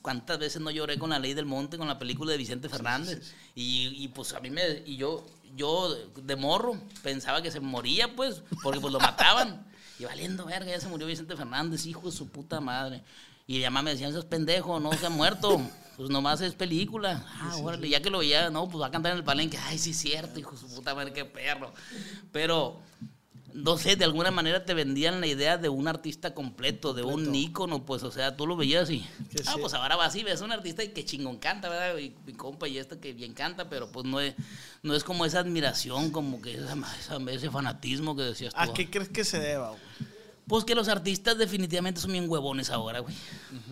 cuántas 0.00 0.38
veces 0.38 0.62
no 0.62 0.70
lloré 0.70 0.98
con 0.98 1.10
la 1.10 1.18
ley 1.18 1.34
del 1.34 1.46
monte, 1.46 1.76
con 1.78 1.88
la 1.88 1.98
película 1.98 2.32
de 2.32 2.38
Vicente 2.38 2.68
Fernández. 2.68 3.32
Y, 3.54 3.88
y, 4.02 4.08
pues 4.08 4.32
a 4.32 4.40
mí 4.40 4.48
me, 4.50 4.82
y 4.86 4.96
yo, 4.96 5.26
yo 5.54 5.94
de 6.16 6.36
morro 6.36 6.80
pensaba 7.02 7.42
que 7.42 7.50
se 7.50 7.60
moría 7.60 8.16
pues, 8.16 8.42
porque 8.62 8.80
pues 8.80 8.92
lo 8.92 8.98
mataban. 9.00 9.66
Y 10.02 10.04
valiendo 10.04 10.46
verga, 10.46 10.68
ya 10.68 10.80
se 10.80 10.88
murió 10.88 11.06
Vicente 11.06 11.36
Fernández, 11.36 11.86
hijo 11.86 12.10
de 12.10 12.10
su 12.10 12.26
puta 12.28 12.60
madre. 12.60 13.04
Y 13.46 13.58
mi 13.58 13.62
mamá 13.62 13.82
me 13.82 13.92
decían, 13.92 14.12
es 14.12 14.24
pendejo, 14.24 14.80
no 14.80 14.92
se 14.94 15.06
ha 15.06 15.10
muerto. 15.10 15.62
Pues 15.96 16.10
nomás 16.10 16.40
es 16.40 16.54
película. 16.54 17.24
Ah, 17.40 17.56
órale, 17.58 17.88
ya 17.88 18.02
que 18.02 18.10
lo 18.10 18.18
veía, 18.18 18.50
no, 18.50 18.68
pues 18.68 18.82
va 18.82 18.88
a 18.88 18.90
cantar 18.90 19.12
en 19.12 19.18
el 19.18 19.24
palenque. 19.24 19.58
Ay, 19.58 19.78
sí, 19.78 19.90
es 19.90 19.98
cierto, 19.98 20.40
hijo 20.40 20.50
de 20.50 20.58
su 20.58 20.74
puta 20.74 20.92
madre, 20.96 21.12
qué 21.12 21.24
perro. 21.24 21.72
Pero 22.32 22.80
no 23.54 23.76
sé, 23.78 23.96
de 23.96 24.04
alguna 24.04 24.30
manera 24.30 24.64
te 24.64 24.74
vendían 24.74 25.20
la 25.20 25.26
idea 25.26 25.58
de 25.58 25.68
un 25.68 25.86
artista 25.88 26.34
completo, 26.34 26.94
de 26.94 27.02
un 27.02 27.34
ícono, 27.34 27.84
pues, 27.84 28.02
o 28.02 28.10
sea, 28.10 28.36
tú 28.36 28.46
lo 28.46 28.56
veías 28.56 28.88
y, 28.90 29.00
Que 29.30 29.42
ah, 29.46 29.52
sí. 29.54 29.58
pues 29.60 29.74
ahora 29.74 29.96
vas 29.96 30.14
y 30.16 30.22
ves 30.22 30.40
un 30.40 30.52
artista 30.52 30.82
y 30.82 30.88
que 30.88 31.04
chingón 31.04 31.38
canta, 31.38 31.68
¿verdad? 31.68 31.96
Y 31.98 32.14
mi 32.26 32.32
compa 32.32 32.66
y 32.68 32.78
esto 32.78 32.98
que 33.00 33.12
bien 33.12 33.34
canta, 33.34 33.68
pero 33.68 33.90
pues 33.92 34.06
no 34.06 34.20
es, 34.20 34.34
no 34.82 34.94
es 34.94 35.04
como 35.04 35.24
esa 35.24 35.40
admiración, 35.40 36.10
como 36.10 36.40
que 36.40 36.54
esa- 36.54 36.76
ese 37.30 37.50
fanatismo 37.50 38.16
que 38.16 38.22
decías 38.22 38.54
tú. 38.54 38.60
¿A 38.60 38.72
qué 38.72 38.88
crees 38.90 39.08
que 39.08 39.24
se 39.24 39.38
deba, 39.38 39.70
güey? 39.70 39.82
Pues 40.46 40.64
que 40.64 40.74
los 40.74 40.88
artistas 40.88 41.38
definitivamente 41.38 42.00
son 42.00 42.12
bien 42.12 42.28
huevones 42.28 42.68
ahora, 42.70 42.98
güey. 42.98 43.14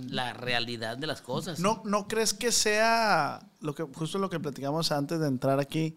La 0.08 0.32
realidad 0.32 0.96
de 0.96 1.06
las 1.08 1.20
cosas. 1.20 1.58
¿No, 1.58 1.82
¿No 1.84 2.06
crees 2.06 2.32
que 2.32 2.52
sea 2.52 3.40
lo 3.60 3.74
que 3.74 3.82
justo 3.82 4.18
lo 4.18 4.30
que 4.30 4.38
platicamos 4.38 4.92
antes 4.92 5.18
de 5.18 5.26
entrar 5.26 5.58
aquí, 5.58 5.96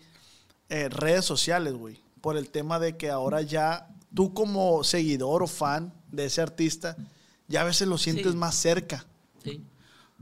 eh, 0.69 0.89
redes 0.89 1.25
sociales, 1.25 1.73
güey? 1.73 2.01
Por 2.23 2.37
el 2.37 2.49
tema 2.51 2.79
de 2.79 2.95
que 2.95 3.09
ahora 3.09 3.41
ya 3.41 3.89
tú 4.15 4.33
como 4.33 4.81
seguidor 4.85 5.43
o 5.43 5.47
fan 5.47 5.93
de 6.09 6.23
ese 6.27 6.39
artista, 6.41 6.95
ya 7.49 7.59
a 7.59 7.65
veces 7.65 7.85
lo 7.85 7.97
sientes 7.97 8.31
Sí. 8.31 8.37
más 8.37 8.55
cerca. 8.55 9.05
Sí, 9.43 9.61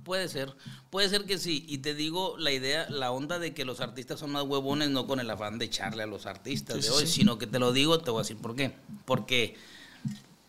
puede 0.03 0.27
ser. 0.27 0.51
Puede 0.89 1.09
ser 1.09 1.25
que 1.25 1.37
sí. 1.37 1.63
Y 1.67 1.77
te 1.77 1.93
digo 1.93 2.39
la 2.39 2.51
idea, 2.51 2.89
la 2.89 3.11
onda 3.11 3.37
de 3.37 3.53
que 3.53 3.65
los 3.65 3.81
artistas 3.81 4.19
son 4.19 4.31
más 4.31 4.41
huevones, 4.45 4.89
no 4.89 5.05
con 5.05 5.19
el 5.19 5.29
afán 5.29 5.59
de 5.59 5.65
echarle 5.65 6.01
a 6.01 6.07
los 6.07 6.25
artistas 6.25 6.77
Sí, 6.77 6.81
de 6.81 6.89
hoy, 6.89 7.05
sí. 7.05 7.13
sino 7.19 7.37
que 7.37 7.45
te 7.45 7.59
lo 7.59 7.71
digo, 7.71 7.99
te 7.99 8.09
voy 8.09 8.21
a 8.21 8.23
decir 8.23 8.37
por 8.37 8.55
qué. 8.55 8.73
Porque 9.05 9.55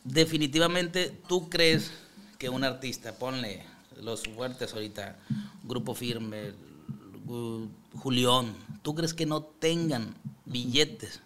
definitivamente 0.05 1.21
tú 1.29 1.51
crees 1.51 1.91
que 2.39 2.49
un 2.49 2.65
artista, 2.65 3.13
ponle 3.19 3.63
los 4.01 4.23
fuertes 4.23 4.73
ahorita, 4.73 5.19
Grupo 5.65 5.95
Firme, 5.95 6.53
Julián, 7.95 8.55
¿tú 8.83 8.95
crees 8.95 9.13
que 9.13 9.27
no 9.27 9.43
tengan 9.43 10.15
billetes 10.47 11.21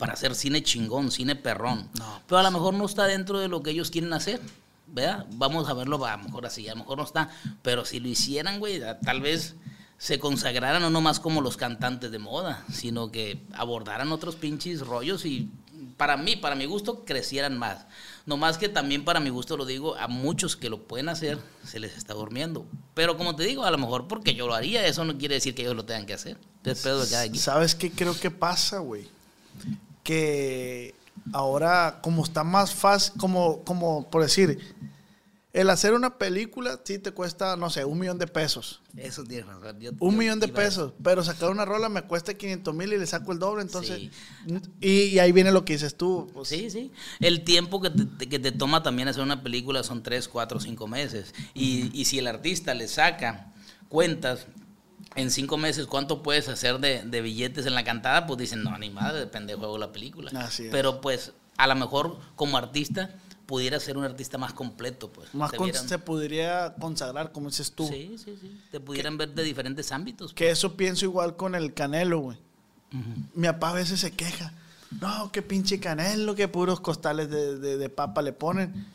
para 0.00 0.14
hacer 0.14 0.34
cine 0.34 0.62
chingón, 0.62 1.12
cine 1.12 1.36
perrón? 1.36 1.88
No, 1.98 2.22
Pero 2.26 2.38
a 2.38 2.42
lo 2.42 2.50
mejor 2.50 2.74
no 2.74 2.86
está 2.86 3.04
dentro 3.04 3.38
de 3.38 3.46
lo 3.46 3.62
que 3.62 3.70
ellos 3.70 3.90
quieren 3.90 4.12
hacer. 4.12 4.40
¿Verdad? 4.88 5.26
Vamos 5.34 5.68
a 5.68 5.74
verlo, 5.74 6.04
a 6.04 6.16
lo 6.16 6.24
mejor 6.24 6.46
así, 6.46 6.66
a 6.66 6.72
lo 6.72 6.80
mejor 6.80 6.98
no 6.98 7.04
está. 7.04 7.30
Pero 7.62 7.84
si 7.84 8.00
lo 8.00 8.08
hicieran, 8.08 8.58
güey, 8.58 8.82
tal 9.04 9.20
vez 9.20 9.54
se 9.98 10.18
consagraran 10.18 10.82
no 10.82 10.90
nomás 10.90 11.20
como 11.20 11.42
los 11.42 11.56
cantantes 11.56 12.10
de 12.10 12.18
moda, 12.18 12.64
sino 12.72 13.12
que 13.12 13.40
abordaran 13.52 14.10
otros 14.10 14.34
pinches 14.34 14.80
rollos 14.80 15.26
y 15.26 15.50
para 15.98 16.16
mí, 16.16 16.34
para 16.34 16.56
mi 16.56 16.64
gusto, 16.64 17.04
crecieran 17.04 17.58
más. 17.58 17.84
No 18.24 18.38
más 18.38 18.56
que 18.56 18.70
también 18.70 19.04
para 19.04 19.20
mi 19.20 19.28
gusto 19.28 19.58
lo 19.58 19.66
digo, 19.66 19.96
a 19.96 20.08
muchos 20.08 20.56
que 20.56 20.70
lo 20.70 20.82
pueden 20.84 21.10
hacer 21.10 21.38
se 21.64 21.78
les 21.78 21.96
está 21.98 22.14
durmiendo. 22.14 22.66
Pero 22.94 23.18
como 23.18 23.36
te 23.36 23.44
digo, 23.44 23.64
a 23.64 23.70
lo 23.70 23.76
mejor 23.76 24.08
porque 24.08 24.34
yo 24.34 24.46
lo 24.46 24.54
haría, 24.54 24.86
eso 24.86 25.04
no 25.04 25.18
quiere 25.18 25.34
decir 25.34 25.54
que 25.54 25.62
ellos 25.62 25.76
lo 25.76 25.84
tengan 25.84 26.06
que 26.06 26.14
hacer. 26.14 26.38
¿Sabes 27.38 27.74
qué 27.74 27.90
creo 27.90 28.18
que 28.18 28.30
pasa, 28.30 28.78
güey? 28.78 29.06
Que 30.02 30.94
ahora, 31.32 32.00
como 32.02 32.24
está 32.24 32.44
más 32.44 32.74
fácil, 32.74 33.14
como, 33.18 33.62
como 33.64 34.08
por 34.10 34.22
decir, 34.22 34.58
el 35.52 35.68
hacer 35.68 35.94
una 35.94 36.16
película 36.16 36.78
sí 36.84 37.00
te 37.00 37.10
cuesta, 37.10 37.56
no 37.56 37.70
sé, 37.70 37.84
un 37.84 37.98
millón 37.98 38.18
de 38.18 38.28
pesos. 38.28 38.80
Eso 38.96 39.24
tienes 39.24 39.46
razón. 39.46 39.80
Yo- 39.80 39.90
Un 39.98 40.12
yo 40.12 40.18
millón 40.18 40.38
de 40.38 40.46
a- 40.46 40.52
pesos. 40.52 40.92
Pero 41.02 41.24
sacar 41.24 41.50
una 41.50 41.64
rola 41.64 41.88
me 41.88 42.02
cuesta 42.02 42.34
500 42.34 42.72
mil 42.72 42.92
y 42.92 42.98
le 42.98 43.06
saco 43.06 43.32
el 43.32 43.40
doble. 43.40 43.62
Entonces, 43.62 43.98
Sí. 43.98 44.60
y, 44.80 44.90
y 45.06 45.18
ahí 45.18 45.32
viene 45.32 45.50
lo 45.50 45.64
que 45.64 45.72
dices 45.72 45.96
tú. 45.96 46.30
pues, 46.32 46.48
Sí, 46.48 46.70
sí. 46.70 46.92
El 47.18 47.42
tiempo 47.42 47.80
que 47.82 47.90
te, 47.90 48.28
que 48.28 48.38
te 48.38 48.52
toma 48.52 48.82
también 48.84 49.08
hacer 49.08 49.22
una 49.24 49.42
película 49.42 49.82
son 49.82 50.04
3, 50.04 50.28
4, 50.28 50.60
5 50.60 50.86
meses. 50.86 51.34
Y, 51.52 51.90
y 52.00 52.04
si 52.04 52.20
el 52.20 52.28
artista 52.28 52.72
le 52.74 52.86
saca 52.86 53.52
cuentas 53.88 54.46
en 55.16 55.30
5 55.30 55.56
meses 55.56 55.86
cuánto 55.86 56.22
puedes 56.22 56.48
hacer 56.48 56.78
de, 56.78 57.02
de 57.04 57.20
billetes 57.20 57.66
en 57.66 57.74
la 57.74 57.84
cantada, 57.84 58.26
pues 58.26 58.38
dicen, 58.38 58.62
no, 58.62 58.76
ni 58.78 58.90
madre, 58.90 59.18
depende 59.20 59.52
del 59.52 59.58
juego 59.58 59.74
de 59.74 59.80
la 59.80 59.92
película. 59.92 60.30
Así 60.40 60.64
es. 60.66 60.70
Pero 60.70 61.00
pues 61.00 61.32
a 61.56 61.66
lo 61.66 61.74
mejor 61.74 62.18
como 62.36 62.56
artista 62.56 63.10
pudiera 63.46 63.80
ser 63.80 63.96
un 63.98 64.04
artista 64.04 64.38
más 64.38 64.52
completo. 64.52 65.10
Pues. 65.12 65.34
Más 65.34 65.50
vieran- 65.50 65.88
se 65.88 65.98
podría 65.98 66.74
consagrar, 66.78 67.32
como 67.32 67.48
dices 67.48 67.72
tú. 67.72 67.88
Sí, 67.88 68.14
sí, 68.16 68.38
sí. 68.40 68.60
Te 68.70 68.78
pudieran 68.78 69.18
ver 69.18 69.34
de 69.34 69.42
diferentes 69.42 69.90
ámbitos. 69.90 70.32
Que 70.32 70.50
eso 70.50 70.76
pienso 70.76 71.04
igual 71.04 71.34
con 71.36 71.54
el 71.56 71.74
Canelo, 71.74 72.20
güey. 72.20 72.38
Mi 73.34 73.46
papá 73.48 73.70
a 73.70 73.74
veces 73.74 74.00
se 74.00 74.12
queja. 74.12 74.52
No, 75.00 75.30
qué 75.32 75.42
pinche 75.42 75.78
Canelo, 75.80 76.34
que 76.36 76.46
puros 76.48 76.80
costales 76.80 77.28
de, 77.30 77.58
de- 77.58 77.76
de 77.76 77.88
papa 77.88 78.22
le 78.22 78.32
ponen. 78.32 78.86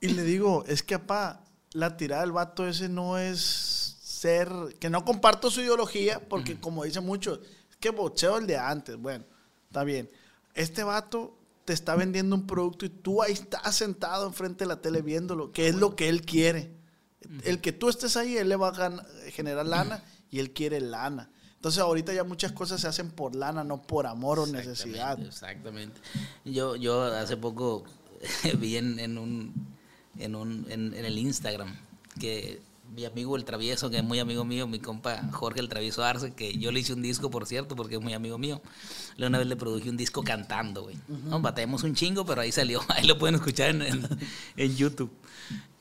Y 0.00 0.08
le 0.08 0.22
digo, 0.22 0.64
es 0.66 0.82
que, 0.82 0.98
papá, 0.98 1.42
la 1.72 1.96
tirada 1.98 2.22
del 2.22 2.32
vato 2.32 2.66
ese 2.66 2.88
no 2.88 3.18
es 3.18 3.79
ser... 4.20 4.48
Que 4.78 4.90
no 4.90 5.04
comparto 5.04 5.50
su 5.50 5.60
ideología, 5.60 6.20
porque 6.28 6.58
como 6.60 6.84
dice 6.84 7.00
mucho, 7.00 7.40
es 7.70 7.76
que 7.76 7.90
boxeo 7.90 8.38
el 8.38 8.46
de 8.46 8.56
antes. 8.58 8.96
Bueno, 8.96 9.24
está 9.66 9.84
bien. 9.84 10.10
Este 10.54 10.82
vato 10.82 11.36
te 11.64 11.72
está 11.72 11.94
vendiendo 11.96 12.34
un 12.36 12.46
producto 12.46 12.84
y 12.84 12.88
tú 12.88 13.22
ahí 13.22 13.32
estás 13.32 13.76
sentado 13.76 14.26
enfrente 14.26 14.64
de 14.64 14.68
la 14.68 14.80
tele 14.82 15.02
viéndolo, 15.02 15.52
que 15.52 15.68
es 15.68 15.74
lo 15.74 15.94
que 15.96 16.08
él 16.08 16.22
quiere. 16.22 16.72
El 17.44 17.60
que 17.60 17.72
tú 17.72 17.88
estés 17.88 18.16
ahí, 18.16 18.36
él 18.36 18.48
le 18.48 18.56
va 18.56 18.68
a 18.68 18.72
gan- 18.72 19.06
generar 19.30 19.66
lana 19.66 20.02
y 20.30 20.38
él 20.40 20.52
quiere 20.52 20.80
lana. 20.80 21.30
Entonces 21.56 21.80
ahorita 21.82 22.14
ya 22.14 22.24
muchas 22.24 22.52
cosas 22.52 22.80
se 22.80 22.88
hacen 22.88 23.10
por 23.10 23.36
lana, 23.36 23.62
no 23.62 23.82
por 23.82 24.06
amor 24.06 24.38
o 24.38 24.46
necesidad. 24.46 25.20
Exactamente. 25.20 26.00
Yo, 26.46 26.76
yo 26.76 27.02
hace 27.04 27.36
poco 27.36 27.84
vi 28.58 28.78
en, 28.78 28.98
en 28.98 29.18
un, 29.18 29.52
en, 30.18 30.34
un 30.34 30.66
en, 30.70 30.94
en 30.94 31.04
el 31.04 31.18
Instagram 31.18 31.76
que 32.18 32.60
mi 32.94 33.04
amigo 33.04 33.36
el 33.36 33.44
travieso, 33.44 33.88
que 33.90 33.98
es 33.98 34.04
muy 34.04 34.18
amigo 34.18 34.44
mío, 34.44 34.66
mi 34.66 34.78
compa 34.80 35.22
Jorge 35.32 35.60
el 35.60 35.68
travieso 35.68 36.02
Arce, 36.04 36.32
que 36.32 36.56
yo 36.58 36.72
le 36.72 36.80
hice 36.80 36.92
un 36.92 37.02
disco, 37.02 37.30
por 37.30 37.46
cierto, 37.46 37.76
porque 37.76 37.94
es 37.96 38.00
muy 38.00 38.14
amigo 38.14 38.36
mío. 38.38 38.60
Le 39.16 39.26
una 39.26 39.38
vez 39.38 39.46
le 39.46 39.56
produje 39.56 39.88
un 39.90 39.96
disco 39.96 40.22
cantando, 40.22 40.82
güey. 40.82 40.96
No, 41.26 41.40
batallamos 41.40 41.82
un 41.84 41.94
chingo, 41.94 42.24
pero 42.26 42.40
ahí 42.40 42.52
salió. 42.52 42.80
Ahí 42.88 43.06
lo 43.06 43.18
pueden 43.18 43.36
escuchar 43.36 43.70
en, 43.70 43.82
en, 43.82 44.08
en 44.56 44.76
YouTube. 44.76 45.10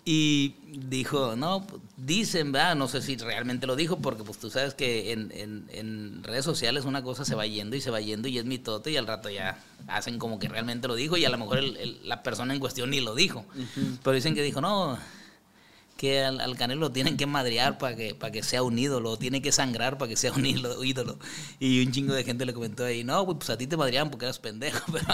Y 0.06 0.56
dijo, 0.90 1.36
no, 1.36 1.68
dicen, 1.98 2.52
¿verdad? 2.52 2.76
No 2.76 2.88
sé 2.88 3.02
si 3.02 3.16
realmente 3.18 3.68
lo 3.68 3.76
dijo, 3.76 3.98
porque 4.00 4.24
pues 4.24 4.40
tú 4.40 4.50
sabes 4.50 4.74
que 4.74 5.12
en, 5.12 5.32
en- 5.34 5.68
en 5.72 6.24
redes 6.24 6.46
sociales 6.46 6.86
una 6.86 7.04
cosa 7.04 7.26
se 7.26 7.36
va 7.36 7.46
yendo 7.46 7.76
y 7.76 7.82
se 7.82 7.92
va 7.92 8.00
yendo 8.02 8.28
y 8.28 8.38
es 8.40 8.46
mitote 8.46 8.92
y 8.92 8.98
al 8.98 9.06
rato 9.06 9.30
ya 9.30 9.62
hacen 9.88 10.18
como 10.18 10.40
que 10.40 10.48
realmente 10.48 10.88
lo 10.88 10.96
dijo 10.96 11.18
y 11.18 11.26
a 11.26 11.30
lo 11.30 11.38
mejor 11.38 11.60
el- 11.60 11.78
el- 11.78 12.00
la 12.08 12.24
persona 12.24 12.54
en 12.54 12.60
cuestión 12.60 12.90
ni 12.90 13.02
lo 13.02 13.14
dijo. 13.14 13.46
Pero 14.04 14.16
dicen 14.16 14.34
que 14.34 14.42
dijo, 14.42 14.62
no, 14.62 14.98
que 16.00 16.24
al, 16.24 16.40
al 16.40 16.56
Canelo 16.56 16.80
lo 16.80 16.92
tienen 16.94 17.18
que 17.18 17.26
madrear 17.26 17.78
para 17.78 17.94
que, 17.94 18.16
para 18.16 18.32
que 18.32 18.42
sea 18.42 18.64
un 18.64 18.80
ídolo, 18.80 19.18
tiene 19.18 19.42
que 19.42 19.52
sangrar 19.52 19.98
para 19.98 20.08
que 20.08 20.16
sea 20.16 20.32
un 20.32 20.46
ídolo. 20.46 21.20
Y 21.60 21.86
un 21.86 21.92
chingo 21.92 22.14
de 22.14 22.24
gente 22.24 22.46
le 22.46 22.54
comentó 22.54 22.86
ahí, 22.86 23.04
no, 23.04 23.22
güey, 23.26 23.38
pues 23.38 23.50
a 23.50 23.58
ti 23.58 23.68
te 23.68 23.76
madreaban 23.76 24.10
porque 24.10 24.26
eras 24.26 24.40
pendejo, 24.40 24.80
pero, 24.94 25.06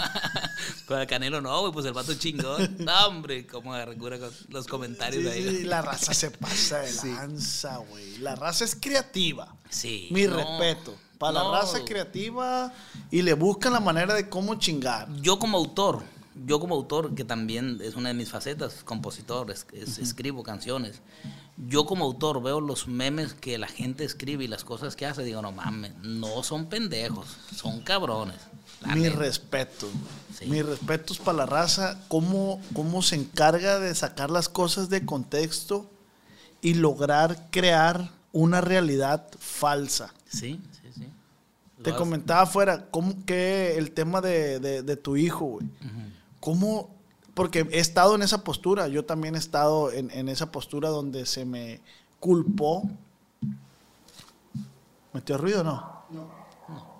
pero 0.86 1.00
al 1.00 1.08
Canelo 1.08 1.40
no, 1.40 1.60
güey, 1.62 1.72
pues 1.72 1.86
el 1.86 1.92
vato 1.92 2.14
chingón. 2.14 2.76
No, 2.78 3.08
hombre, 3.08 3.48
cómo 3.48 3.74
agarra 3.74 3.96
con 3.96 4.30
los 4.50 4.66
comentarios 4.68 5.24
Sí, 5.24 5.28
ahí. 5.28 5.56
sí, 5.56 5.64
la 5.64 5.82
raza 5.82 6.14
se 6.14 6.30
pasa 6.30 6.78
de 6.78 6.92
lanza, 7.14 7.78
güey. 7.78 8.18
La 8.18 8.36
raza 8.36 8.64
es 8.64 8.76
creativa. 8.76 9.56
Sí, 9.68 10.06
Mi 10.12 10.22
no, 10.22 10.36
respeto. 10.36 10.94
Para 11.18 11.40
no. 11.40 11.50
la 11.50 11.62
raza 11.62 11.84
creativa 11.84 12.72
y 13.10 13.22
le 13.22 13.32
buscan 13.32 13.72
la 13.72 13.80
manera 13.80 14.14
de 14.14 14.28
cómo 14.28 14.54
chingar. 14.54 15.08
Yo 15.20 15.40
como 15.40 15.58
autor, 15.58 16.04
yo 16.44 16.60
como 16.60 16.74
autor, 16.74 17.14
que 17.14 17.24
también 17.24 17.78
es 17.82 17.94
una 17.96 18.08
de 18.10 18.14
mis 18.14 18.30
facetas, 18.30 18.82
compositor, 18.84 19.50
es- 19.50 19.66
es- 19.72 19.98
escribo 19.98 20.42
canciones. 20.42 21.00
Yo 21.68 21.86
como 21.86 22.04
autor 22.04 22.42
veo 22.42 22.60
los 22.60 22.86
memes 22.88 23.32
que 23.32 23.56
la 23.56 23.68
gente 23.68 24.04
escribe 24.04 24.44
y 24.44 24.48
las 24.48 24.62
cosas 24.64 24.94
que 24.96 25.06
hace, 25.06 25.24
digo, 25.24 25.40
no 25.40 25.52
mames, 25.52 25.94
no 26.02 26.42
son 26.42 26.66
pendejos, 26.66 27.26
son 27.54 27.80
cabrones. 27.80 28.36
Mi 28.94 29.08
respeto. 29.08 29.88
Sí. 30.38 30.46
Mis 30.46 30.66
respetos 30.66 31.18
para 31.18 31.38
la 31.38 31.46
raza. 31.46 31.98
Cómo, 32.08 32.60
cómo 32.74 33.00
se 33.02 33.16
encarga 33.16 33.78
de 33.80 33.94
sacar 33.94 34.30
las 34.30 34.50
cosas 34.50 34.90
de 34.90 35.06
contexto 35.06 35.90
y 36.60 36.74
lograr 36.74 37.48
crear 37.50 38.10
una 38.32 38.60
realidad 38.60 39.26
falsa. 39.38 40.12
Sí, 40.28 40.60
sí, 40.72 40.90
sí. 40.94 41.06
Te 41.82 41.90
Lo 41.92 41.96
comentaba 41.96 42.42
afuera, 42.42 42.86
¿cómo 42.90 43.24
que 43.24 43.78
el 43.78 43.92
tema 43.92 44.20
de, 44.20 44.60
de- 44.60 44.82
de 44.82 44.96
tu 44.96 45.16
hijo, 45.16 45.46
güey? 45.46 45.66
¿Cómo? 46.46 46.94
Porque 47.34 47.66
he 47.72 47.80
estado 47.80 48.14
en 48.14 48.22
esa 48.22 48.44
postura, 48.44 48.86
yo 48.86 49.04
también 49.04 49.34
he 49.34 49.38
estado 49.38 49.90
en, 49.90 50.12
en 50.12 50.28
esa 50.28 50.52
postura 50.52 50.90
donde 50.90 51.26
se 51.26 51.44
me 51.44 51.80
culpó. 52.20 52.88
¿Metió 55.12 55.38
ruido 55.38 55.62
o 55.62 55.64
no? 55.64 56.04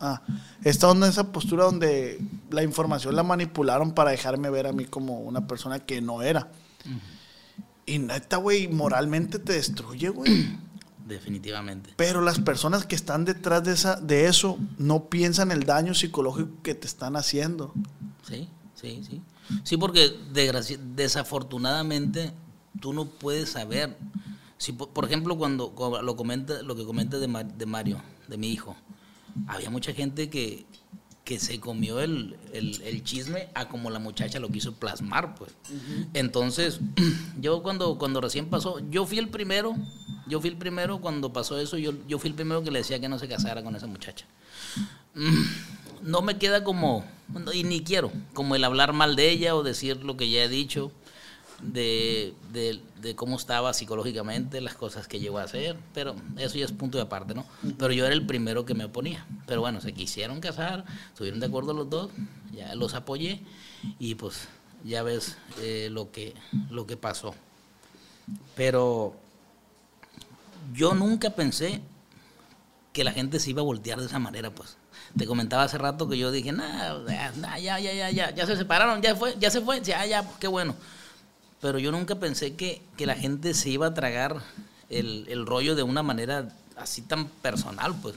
Ah, 0.00 0.20
he 0.64 0.68
estado 0.68 0.94
en 0.94 1.04
esa 1.04 1.30
postura 1.30 1.62
donde 1.62 2.20
la 2.50 2.64
información 2.64 3.14
la 3.14 3.22
manipularon 3.22 3.92
para 3.92 4.10
dejarme 4.10 4.50
ver 4.50 4.66
a 4.66 4.72
mí 4.72 4.84
como 4.84 5.20
una 5.20 5.46
persona 5.46 5.78
que 5.78 6.00
no 6.00 6.22
era. 6.22 6.50
Y 7.86 8.00
neta, 8.00 8.38
güey, 8.38 8.66
moralmente 8.66 9.38
te 9.38 9.52
destruye, 9.52 10.08
güey. 10.08 10.58
Definitivamente. 11.06 11.92
Pero 11.94 12.20
las 12.20 12.40
personas 12.40 12.84
que 12.84 12.96
están 12.96 13.24
detrás 13.24 13.62
de, 13.62 13.74
esa, 13.74 13.94
de 14.00 14.26
eso 14.26 14.58
no 14.76 15.04
piensan 15.04 15.52
el 15.52 15.62
daño 15.62 15.94
psicológico 15.94 16.50
que 16.64 16.74
te 16.74 16.88
están 16.88 17.14
haciendo. 17.14 17.72
Sí, 18.28 18.48
sí, 18.74 19.04
sí. 19.08 19.22
Sí, 19.64 19.76
porque 19.76 20.14
desafortunadamente 20.94 22.32
tú 22.80 22.92
no 22.92 23.06
puedes 23.06 23.50
saber. 23.50 23.96
Si, 24.58 24.72
por, 24.72 24.88
por 24.90 25.04
ejemplo, 25.04 25.36
cuando, 25.36 25.70
cuando 25.70 26.02
lo 26.02 26.16
comenta, 26.16 26.62
lo 26.62 26.74
que 26.76 26.84
comenta 26.84 27.18
de, 27.18 27.28
Ma- 27.28 27.44
de 27.44 27.66
Mario, 27.66 28.00
de 28.28 28.38
mi 28.38 28.48
hijo, 28.50 28.74
había 29.46 29.68
mucha 29.70 29.92
gente 29.92 30.30
que, 30.30 30.64
que 31.24 31.38
se 31.38 31.60
comió 31.60 32.00
el, 32.00 32.36
el- 32.52 32.80
el 32.82 33.04
chisme 33.04 33.48
a 33.54 33.68
como 33.68 33.90
la 33.90 33.98
muchacha 33.98 34.40
lo 34.40 34.48
quiso 34.48 34.72
plasmar, 34.74 35.34
pues. 35.34 35.52
Entonces, 36.14 36.80
yo 37.40 37.62
cuando, 37.62 37.98
cuando 37.98 38.20
recién 38.20 38.46
pasó, 38.46 38.78
yo 38.90 39.04
fui 39.06 39.18
el 39.18 39.28
primero, 39.28 39.74
yo 40.26 40.40
fui 40.40 40.48
el 40.50 40.56
primero 40.56 41.00
cuando 41.00 41.32
pasó 41.32 41.58
eso, 41.60 41.76
yo, 41.76 41.92
yo 42.08 42.18
fui 42.18 42.30
el 42.30 42.34
primero 42.34 42.62
que 42.62 42.70
le 42.70 42.78
decía 42.78 42.98
que 42.98 43.08
no 43.08 43.18
se 43.18 43.28
casara 43.28 43.62
con 43.62 43.76
esa 43.76 43.86
muchacha 43.86 44.26
no 46.06 46.22
me 46.22 46.38
queda 46.38 46.64
como, 46.64 47.04
y 47.52 47.64
ni 47.64 47.82
quiero, 47.82 48.10
como 48.32 48.54
el 48.54 48.64
hablar 48.64 48.92
mal 48.92 49.16
de 49.16 49.30
ella 49.30 49.54
o 49.54 49.62
decir 49.62 50.04
lo 50.04 50.16
que 50.16 50.30
ya 50.30 50.42
he 50.44 50.48
dicho, 50.48 50.92
de, 51.62 52.34
de- 52.52 52.80
de 53.00 53.14
cómo 53.14 53.36
estaba 53.36 53.72
psicológicamente, 53.72 54.60
las 54.60 54.74
cosas 54.74 55.08
que 55.08 55.20
llegó 55.20 55.38
a 55.38 55.42
hacer, 55.44 55.76
pero 55.94 56.14
eso 56.38 56.58
ya 56.58 56.64
es 56.64 56.72
punto 56.72 56.98
de 56.98 57.04
aparte, 57.04 57.34
¿no? 57.34 57.46
Pero 57.78 57.92
yo 57.92 58.04
era 58.04 58.14
el 58.14 58.26
primero 58.26 58.64
que 58.66 58.74
me 58.74 58.84
oponía. 58.84 59.26
Pero 59.46 59.60
bueno, 59.62 59.80
se 59.80 59.92
quisieron 59.94 60.40
casar, 60.40 60.84
estuvieron 61.08 61.40
de 61.40 61.46
acuerdo 61.46 61.72
los 61.72 61.88
dos, 61.88 62.10
ya 62.52 62.74
los 62.74 62.94
apoyé 62.94 63.40
y 63.98 64.16
pues 64.16 64.48
ya 64.84 65.02
ves 65.02 65.38
eh, 65.60 65.88
lo, 65.90 66.10
que, 66.10 66.34
lo 66.70 66.86
que 66.86 66.96
pasó. 66.96 67.34
Pero 68.54 69.14
yo 70.74 70.94
nunca 70.94 71.30
pensé 71.30 71.80
que 72.92 73.04
la 73.04 73.12
gente 73.12 73.38
se 73.40 73.50
iba 73.50 73.60
a 73.62 73.64
voltear 73.64 73.98
de 74.00 74.06
esa 74.06 74.18
manera, 74.18 74.50
pues. 74.50 74.76
Te 75.16 75.26
comentaba 75.26 75.62
hace 75.62 75.78
rato 75.78 76.08
que 76.08 76.18
yo 76.18 76.30
dije, 76.30 76.52
nah, 76.52 76.98
ya, 77.58 77.78
ya, 77.78 77.92
ya, 77.92 78.10
ya, 78.10 78.34
ya 78.34 78.46
se 78.46 78.56
separaron, 78.56 79.00
ya 79.00 79.16
fue, 79.16 79.34
ya 79.38 79.50
se 79.50 79.60
fue, 79.60 79.80
ya, 79.80 80.04
ya, 80.04 80.28
qué 80.38 80.46
bueno. 80.46 80.76
Pero 81.60 81.78
yo 81.78 81.90
nunca 81.90 82.16
pensé 82.16 82.54
que, 82.54 82.82
que 82.96 83.06
la 83.06 83.14
gente 83.14 83.54
se 83.54 83.70
iba 83.70 83.86
a 83.86 83.94
tragar 83.94 84.42
el, 84.90 85.26
el 85.28 85.46
rollo 85.46 85.74
de 85.74 85.82
una 85.82 86.02
manera 86.02 86.48
así 86.76 87.02
tan 87.02 87.28
personal, 87.28 87.94
pues. 88.00 88.14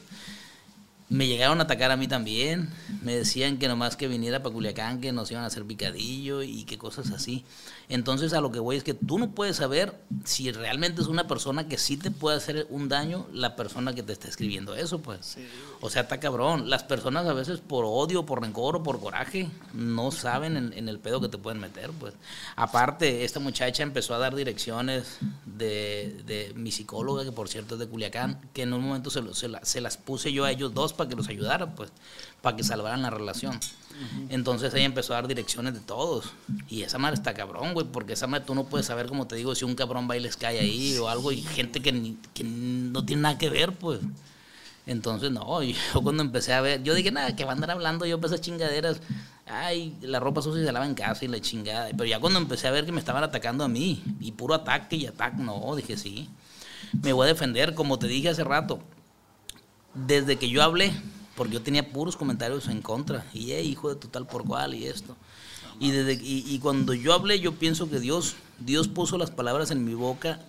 Me 1.07 1.25
llegaron 1.25 1.59
a 1.59 1.63
atacar 1.63 1.89
a 1.89 1.97
mí 1.97 2.07
también. 2.07 2.69
Me 3.01 3.15
decían 3.15 3.57
que 3.57 3.67
nomás 3.67 3.95
que 3.95 4.07
viniera 4.07 4.43
para 4.43 4.53
Culiacán, 4.53 5.01
que 5.01 5.11
nos 5.11 5.31
iban 5.31 5.43
a 5.43 5.47
hacer 5.47 5.65
picadillo 5.65 6.43
y 6.43 6.65
que 6.65 6.77
cosas 6.77 7.09
así. 7.09 7.45
Entonces, 7.89 8.33
a 8.33 8.39
lo 8.41 8.51
que 8.51 8.59
voy 8.59 8.77
es 8.77 8.83
que 8.83 8.93
tú 8.93 9.17
no 9.17 9.31
puedes 9.31 9.57
saber 9.57 9.95
si 10.23 10.51
realmente 10.51 11.01
es 11.01 11.07
una 11.07 11.27
persona 11.27 11.67
que 11.67 11.79
sí 11.79 11.97
te 11.97 12.11
puede 12.11 12.37
hacer 12.37 12.67
un 12.69 12.87
daño 12.87 13.25
la 13.33 13.55
persona 13.55 13.95
que 13.95 14.03
te 14.03 14.13
está 14.13 14.27
escribiendo 14.27 14.75
eso, 14.75 14.99
pues. 15.01 15.37
O 15.81 15.89
sea, 15.89 16.03
está 16.03 16.19
cabrón. 16.19 16.69
Las 16.69 16.83
personas 16.83 17.25
a 17.25 17.33
veces 17.33 17.59
por 17.59 17.85
odio, 17.85 18.27
por 18.27 18.41
rencor 18.41 18.75
o 18.75 18.83
por 18.83 18.99
coraje 18.99 19.49
no 19.73 20.11
saben 20.11 20.55
en, 20.55 20.73
en 20.73 20.87
el 20.87 20.99
pedo 20.99 21.19
que 21.19 21.29
te 21.29 21.39
pueden 21.39 21.59
meter, 21.59 21.89
pues. 21.99 22.13
Aparte, 22.55 23.23
esta 23.25 23.39
muchacha 23.39 23.81
empezó 23.81 24.13
a 24.13 24.19
dar 24.19 24.35
direcciones 24.35 25.17
de, 25.45 26.21
de 26.27 26.53
mi 26.55 26.71
psicóloga, 26.71 27.23
que 27.23 27.31
por 27.31 27.49
cierto 27.49 27.73
es 27.73 27.79
de 27.79 27.87
Culiacán, 27.87 28.39
que 28.53 28.61
en 28.63 28.73
un 28.73 28.81
momento 28.83 29.09
se, 29.09 29.21
lo- 29.21 29.33
se 29.33 29.47
la- 29.47 29.65
se 29.65 29.81
las 29.81 29.97
puse 29.97 30.31
yo 30.31 30.45
a 30.45 30.51
ellos 30.51 30.73
dos 30.75 30.93
para 30.93 31.09
que 31.09 31.15
los 31.15 31.27
ayudara, 31.27 31.73
pues, 31.73 31.91
para 32.41 32.55
que 32.55 32.63
salvaran 32.63 33.01
la 33.01 33.09
relación. 33.09 33.59
Entonces 34.29 34.73
ella 34.73 34.85
empezó 34.85 35.13
a 35.13 35.17
dar 35.17 35.27
direcciones 35.27 35.73
de 35.73 35.81
todos. 35.81 36.31
Y 36.69 36.83
esa 36.83 36.97
madre 36.97 37.15
está 37.15 37.33
cabrón, 37.33 37.73
güey, 37.73 37.85
porque 37.85 38.13
esa 38.13 38.27
madre 38.27 38.45
tú 38.45 38.55
no 38.55 38.65
puedes 38.65 38.87
saber, 38.87 39.07
como 39.07 39.27
te 39.27 39.35
digo, 39.35 39.55
si 39.55 39.65
un 39.65 39.75
cabrón 39.75 40.07
va 40.09 40.15
y 40.15 40.21
les 40.21 40.37
cae 40.37 40.59
ahí 40.59 40.97
o 40.97 41.09
algo, 41.09 41.31
y 41.31 41.41
gente 41.41 41.81
que, 41.81 42.15
que 42.33 42.43
no 42.43 43.05
tiene 43.05 43.23
nada 43.23 43.37
que 43.37 43.49
ver, 43.49 43.73
pues. 43.73 43.99
Entonces, 44.85 45.31
no, 45.31 45.61
yo 45.63 45.75
cuando 46.01 46.23
empecé 46.23 46.53
a 46.53 46.61
ver, 46.61 46.81
yo 46.83 46.93
dije, 46.93 47.11
nada, 47.11 47.35
que 47.35 47.43
va 47.45 47.51
a 47.51 47.55
andar 47.55 47.71
hablando 47.71 48.05
yo 48.05 48.19
esas 48.23 48.41
chingaderas. 48.41 49.01
Ay, 49.45 49.95
la 50.01 50.19
ropa 50.19 50.41
sucia 50.41 50.63
se 50.63 50.71
lava 50.71 50.85
en 50.85 50.93
casa 50.93 51.25
y 51.25 51.27
la 51.27 51.41
chingada. 51.41 51.89
Pero 51.91 52.05
ya 52.05 52.19
cuando 52.19 52.39
empecé 52.39 52.67
a 52.67 52.71
ver 52.71 52.85
que 52.85 52.91
me 52.91 52.99
estaban 52.99 53.23
atacando 53.23 53.63
a 53.63 53.67
mí, 53.67 54.03
y 54.19 54.31
puro 54.31 54.53
ataque 54.53 54.95
y 54.95 55.05
ataque, 55.07 55.37
no, 55.41 55.75
dije, 55.75 55.97
sí, 55.97 56.29
me 57.03 57.13
voy 57.13 57.25
a 57.25 57.27
defender, 57.27 57.73
como 57.75 57.99
te 57.99 58.07
dije 58.07 58.29
hace 58.29 58.43
rato. 58.43 58.79
Desde 59.93 60.37
que 60.37 60.49
yo 60.49 60.63
hablé, 60.63 60.93
porque 61.39 61.53
yo 61.53 61.61
tenía 61.61 61.89
puros 61.89 62.17
comentarios 62.17 62.67
en 62.67 62.81
contra, 62.81 63.25
y 63.33 63.53
eh, 63.53 63.63
hijo 63.63 63.87
de 63.87 63.95
tu 63.95 64.09
tal 64.09 64.27
por 64.27 64.43
cual, 64.43 64.73
y 64.73 64.87
esto. 64.87 65.15
Y, 65.79 65.91
desde, 65.91 66.21
y, 66.21 66.43
y 66.45 66.59
cuando 66.59 66.93
yo 66.93 67.13
hablé, 67.13 67.39
yo 67.39 67.53
pienso 67.53 67.89
que 67.89 68.01
Dios, 68.01 68.35
Dios 68.59 68.89
puso 68.89 69.17
las 69.17 69.31
palabras 69.31 69.71
en 69.71 69.85
mi 69.85 69.93
boca, 69.93 70.41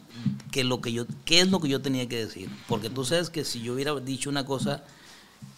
que 0.51 0.65
lo 0.65 0.81
que 0.81 0.93
yo, 0.93 1.07
qué 1.25 1.43
es 1.43 1.49
lo 1.53 1.61
que 1.61 1.69
yo 1.69 1.81
tenía 1.81 2.09
que 2.09 2.17
decir. 2.17 2.51
Porque 2.67 2.91
tú 2.91 3.05
sabes 3.05 3.31
que 3.31 3.45
si 3.45 3.63
yo 3.63 3.75
hubiera 3.75 3.95
dicho 4.01 4.31
una 4.31 4.45
cosa 4.45 4.83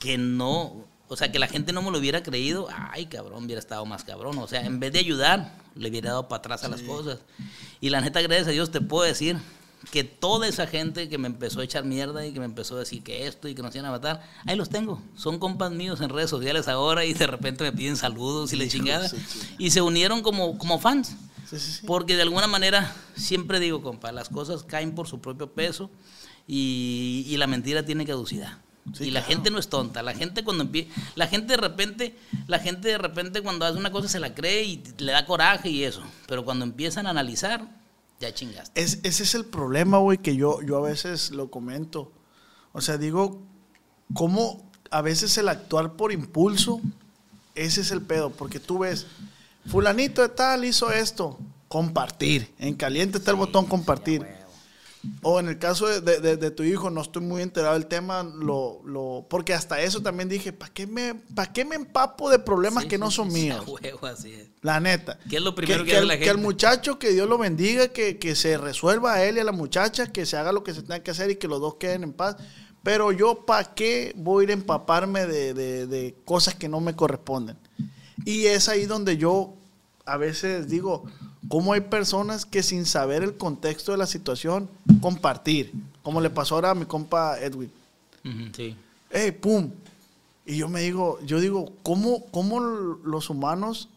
que 0.00 0.18
no, 0.18 0.84
o 1.08 1.16
sea, 1.16 1.32
que 1.32 1.38
la 1.38 1.48
gente 1.48 1.72
no 1.72 1.80
me 1.80 1.90
lo 1.90 1.96
hubiera 1.96 2.22
creído, 2.22 2.68
ay, 2.70 3.06
cabrón, 3.06 3.46
hubiera 3.46 3.58
estado 3.58 3.86
más 3.86 4.04
cabrón. 4.04 4.36
O 4.36 4.46
sea, 4.46 4.60
en 4.66 4.80
vez 4.80 4.92
de 4.92 4.98
ayudar, 4.98 5.56
le 5.76 5.88
hubiera 5.88 6.10
dado 6.10 6.28
para 6.28 6.40
atrás 6.40 6.64
a 6.64 6.68
las 6.68 6.82
cosas. 6.82 7.20
Y 7.80 7.88
la 7.88 8.02
neta, 8.02 8.20
gracias 8.20 8.48
a 8.48 8.50
Dios, 8.50 8.70
te 8.70 8.82
puedo 8.82 9.04
decir 9.04 9.38
que 9.90 10.04
toda 10.04 10.46
esa 10.46 10.66
gente 10.66 11.08
que 11.08 11.18
me 11.18 11.26
empezó 11.26 11.60
a 11.60 11.64
echar 11.64 11.84
mierda 11.84 12.24
y 12.26 12.32
que 12.32 12.38
me 12.38 12.44
empezó 12.46 12.76
a 12.76 12.80
decir 12.80 13.02
que 13.02 13.26
esto 13.26 13.48
y 13.48 13.54
que 13.54 13.62
nos 13.62 13.74
iban 13.74 13.86
a 13.86 13.90
matar, 13.90 14.22
ahí 14.46 14.56
los 14.56 14.68
tengo. 14.70 15.02
Son 15.16 15.38
compas 15.38 15.72
míos 15.72 16.00
en 16.00 16.08
redes 16.08 16.30
sociales 16.30 16.68
ahora 16.68 17.04
y 17.04 17.12
de 17.14 17.26
repente 17.26 17.64
me 17.64 17.72
piden 17.72 17.96
saludos 17.96 18.52
y 18.52 18.56
la 18.56 18.68
chingada. 18.68 19.10
Y 19.58 19.70
se 19.70 19.82
unieron 19.82 20.22
como, 20.22 20.56
como 20.58 20.78
fans. 20.78 21.16
Sí. 21.50 21.84
Porque 21.86 22.16
de 22.16 22.22
alguna 22.22 22.46
manera, 22.46 22.94
siempre 23.14 23.60
digo, 23.60 23.82
compa, 23.82 24.10
las 24.12 24.30
cosas 24.30 24.62
caen 24.62 24.94
por 24.94 25.06
su 25.08 25.20
propio 25.20 25.52
peso 25.52 25.90
y, 26.46 27.24
y 27.28 27.36
la 27.36 27.46
mentira 27.46 27.84
tiene 27.84 28.06
caducidad. 28.06 28.58
Sí, 28.94 29.04
y 29.04 29.10
la 29.10 29.20
claro. 29.20 29.34
gente 29.34 29.50
no 29.50 29.58
es 29.58 29.68
tonta. 29.68 30.02
La 30.02 30.12
gente 30.14 30.42
cuando 30.42 30.64
empie- 30.64 30.88
la 31.14 31.28
gente 31.28 31.52
de 31.52 31.56
repente, 31.56 32.18
la 32.48 32.58
gente 32.58 32.88
de 32.88 32.98
repente 32.98 33.40
cuando 33.42 33.64
hace 33.64 33.78
una 33.78 33.92
cosa 33.92 34.08
se 34.08 34.18
la 34.18 34.34
cree 34.34 34.64
y 34.64 34.82
le 34.98 35.12
da 35.12 35.24
coraje 35.24 35.68
y 35.70 35.84
eso. 35.84 36.02
Pero 36.26 36.44
cuando 36.44 36.64
empiezan 36.64 37.06
a 37.06 37.10
analizar, 37.10 37.68
ya 38.22 38.32
chingaste. 38.32 38.80
Es- 38.80 39.00
ese 39.02 39.24
es 39.24 39.35
el 39.35 39.44
problema, 39.44 39.98
güey, 39.98 40.18
que 40.18 40.37
yo, 40.37 40.62
yo 40.62 40.76
a 40.78 40.80
veces 40.88 41.30
lo 41.32 41.50
comento. 41.50 42.11
O 42.72 42.80
sea, 42.80 42.96
digo, 42.96 43.42
cómo 44.14 44.70
a 44.90 45.02
veces 45.02 45.37
el 45.38 45.48
actuar 45.48 45.94
por 45.94 46.12
impulso, 46.12 46.80
ese 47.54 47.80
es 47.82 47.90
el 47.90 48.00
pedo, 48.02 48.30
porque 48.30 48.61
tú 48.61 48.78
ves, 48.78 49.06
fulanito 49.66 50.22
de 50.22 50.28
tal 50.28 50.64
hizo 50.64 50.90
esto, 50.90 51.38
compartir. 51.68 52.52
En 52.58 52.74
caliente 52.74 53.18
está 53.18 53.30
el 53.32 53.37
botón 53.37 53.66
compartir. 53.66 54.26
O 55.22 55.40
en 55.40 55.48
el 55.48 55.58
caso 55.58 55.86
de, 55.88 56.00
de- 56.00 56.20
de- 56.20 56.36
de 56.36 56.50
tu 56.52 56.62
hijo, 56.62 56.88
no 56.90 57.00
estoy 57.02 57.22
muy 57.22 57.42
enterado 57.42 57.74
del 57.74 57.86
tema, 57.86 58.22
lo, 58.22 58.80
lo, 58.84 59.26
porque 59.28 59.52
hasta 59.52 59.80
eso 59.80 60.00
también 60.00 60.28
dije, 60.28 60.52
¿para 60.52 60.72
qué, 60.72 60.86
me, 60.86 61.14
¿para 61.34 61.52
qué 61.52 61.64
me 61.64 61.74
empapo 61.74 62.30
de 62.30 62.38
problemas 62.38 62.84
Sí, 62.84 62.88
que 62.90 62.98
no 62.98 63.10
son 63.10 63.28
míos? 63.32 63.64
huevo, 63.66 64.06
así 64.06 64.32
es. 64.32 64.48
La 64.60 64.78
neta. 64.78 65.18
¿Qué 65.28 65.36
es 65.36 65.42
lo 65.42 65.54
primero 65.56 65.82
que 65.84 65.90
que, 65.90 65.96
hace 65.96 66.02
el- 66.02 66.08
la 66.08 66.14
que 66.18 66.24
gente? 66.26 66.38
el 66.38 66.42
muchacho, 66.44 66.98
que 67.00 67.10
Dios 67.10 67.28
lo 67.28 67.36
bendiga, 67.36 67.88
que, 67.88 68.18
que 68.18 68.36
se 68.36 68.56
resuelva 68.58 69.14
a 69.14 69.24
él 69.24 69.36
y 69.36 69.40
a 69.40 69.44
la 69.44 69.50
muchacha, 69.52 70.12
que 70.12 70.24
se 70.24 70.36
haga 70.36 70.52
lo 70.52 70.62
que 70.62 70.72
se 70.74 70.82
tenga 70.82 71.00
que 71.02 71.10
hacer 71.10 71.30
y 71.30 71.36
que 71.36 71.48
los 71.48 71.60
dos 71.60 71.74
queden 71.76 72.04
en 72.04 72.12
paz. 72.12 72.36
Pero 72.84 73.10
yo, 73.12 73.44
¿para 73.44 73.74
qué 73.74 74.12
voy 74.16 74.42
a 74.42 74.44
ir 74.44 74.50
a 74.50 74.54
empaparme 74.54 75.26
de, 75.26 75.52
de- 75.54 75.86
de 75.88 76.14
cosas 76.24 76.54
que 76.54 76.68
no 76.68 76.80
me 76.80 76.94
corresponden? 76.94 77.56
Y 78.24 78.46
es 78.46 78.68
ahí 78.68 78.86
donde 78.86 79.16
yo 79.16 79.54
a 80.04 80.16
veces 80.16 80.68
digo, 80.68 81.04
¿cómo 81.48 81.72
hay 81.72 81.82
personas 81.82 82.44
que 82.44 82.62
sin 82.62 82.86
saber 82.86 83.22
el 83.22 83.36
contexto 83.36 83.92
de 83.92 83.98
la 83.98 84.06
situación, 84.06 84.68
compartir? 85.00 85.72
Como 86.02 86.20
le 86.20 86.30
pasó 86.30 86.56
ahora 86.56 86.70
a 86.70 86.74
mi 86.74 86.84
compa 86.84 87.38
Edwin. 87.38 87.70
Sí. 88.54 88.76
¡Ey, 89.10 89.32
pum! 89.32 89.70
Y 90.44 90.56
yo 90.56 90.68
me 90.68 90.80
digo, 90.80 91.20
yo 91.24 91.40
digo, 91.40 91.72
¿cómo, 91.82 92.26
cómo 92.30 92.60
los 92.60 93.30
humanos 93.30 93.88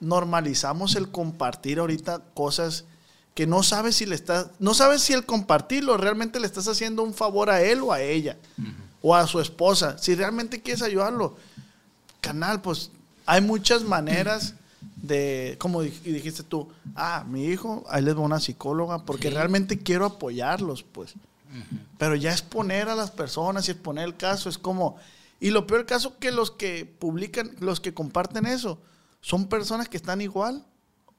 normalizamos 0.00 0.96
el 0.96 1.10
compartir 1.10 1.78
ahorita 1.78 2.22
cosas 2.34 2.84
que 3.34 3.46
no 3.46 3.62
sabes 3.62 3.96
si 3.96 4.06
le 4.06 4.14
estás, 4.14 4.48
no 4.58 4.74
sabes 4.74 5.02
si 5.02 5.12
el 5.12 5.24
compartirlo 5.24 5.96
realmente 5.96 6.40
le 6.40 6.46
estás 6.46 6.68
haciendo 6.68 7.02
un 7.02 7.14
favor 7.14 7.50
a 7.50 7.62
él 7.62 7.80
o 7.80 7.92
a 7.92 8.00
ella, 8.00 8.36
o 9.02 9.14
a 9.14 9.26
su 9.26 9.40
esposa, 9.40 9.98
si 9.98 10.14
realmente 10.14 10.60
quieres 10.60 10.82
ayudarlo. 10.82 11.36
Canal, 12.20 12.60
pues 12.60 12.90
hay 13.26 13.40
muchas 13.40 13.82
maneras 13.82 14.54
de, 15.02 15.56
como 15.58 15.82
dijiste 15.82 16.42
tú, 16.42 16.68
ah, 16.94 17.24
mi 17.28 17.44
hijo, 17.46 17.84
ahí 17.88 18.02
les 18.02 18.14
voy 18.14 18.24
a 18.24 18.26
una 18.26 18.40
psicóloga, 18.40 19.04
porque 19.04 19.28
Sí. 19.28 19.34
realmente 19.34 19.78
quiero 19.78 20.04
apoyarlos, 20.04 20.82
pues. 20.82 21.14
Pero 21.98 22.14
ya 22.14 22.30
exponer 22.32 22.88
a 22.88 22.94
las 22.94 23.10
personas 23.10 23.66
y 23.66 23.72
exponer 23.72 24.04
el 24.04 24.16
caso 24.16 24.48
es 24.48 24.56
como... 24.58 24.96
Y 25.40 25.50
lo 25.50 25.66
peor 25.66 25.86
caso 25.86 26.18
que 26.18 26.30
los 26.30 26.50
que 26.50 26.84
publican, 26.84 27.50
los 27.60 27.80
que 27.80 27.94
comparten 27.94 28.46
eso, 28.46 28.78
son 29.20 29.48
personas 29.48 29.88
que 29.88 29.96
están 29.96 30.20
igual 30.20 30.64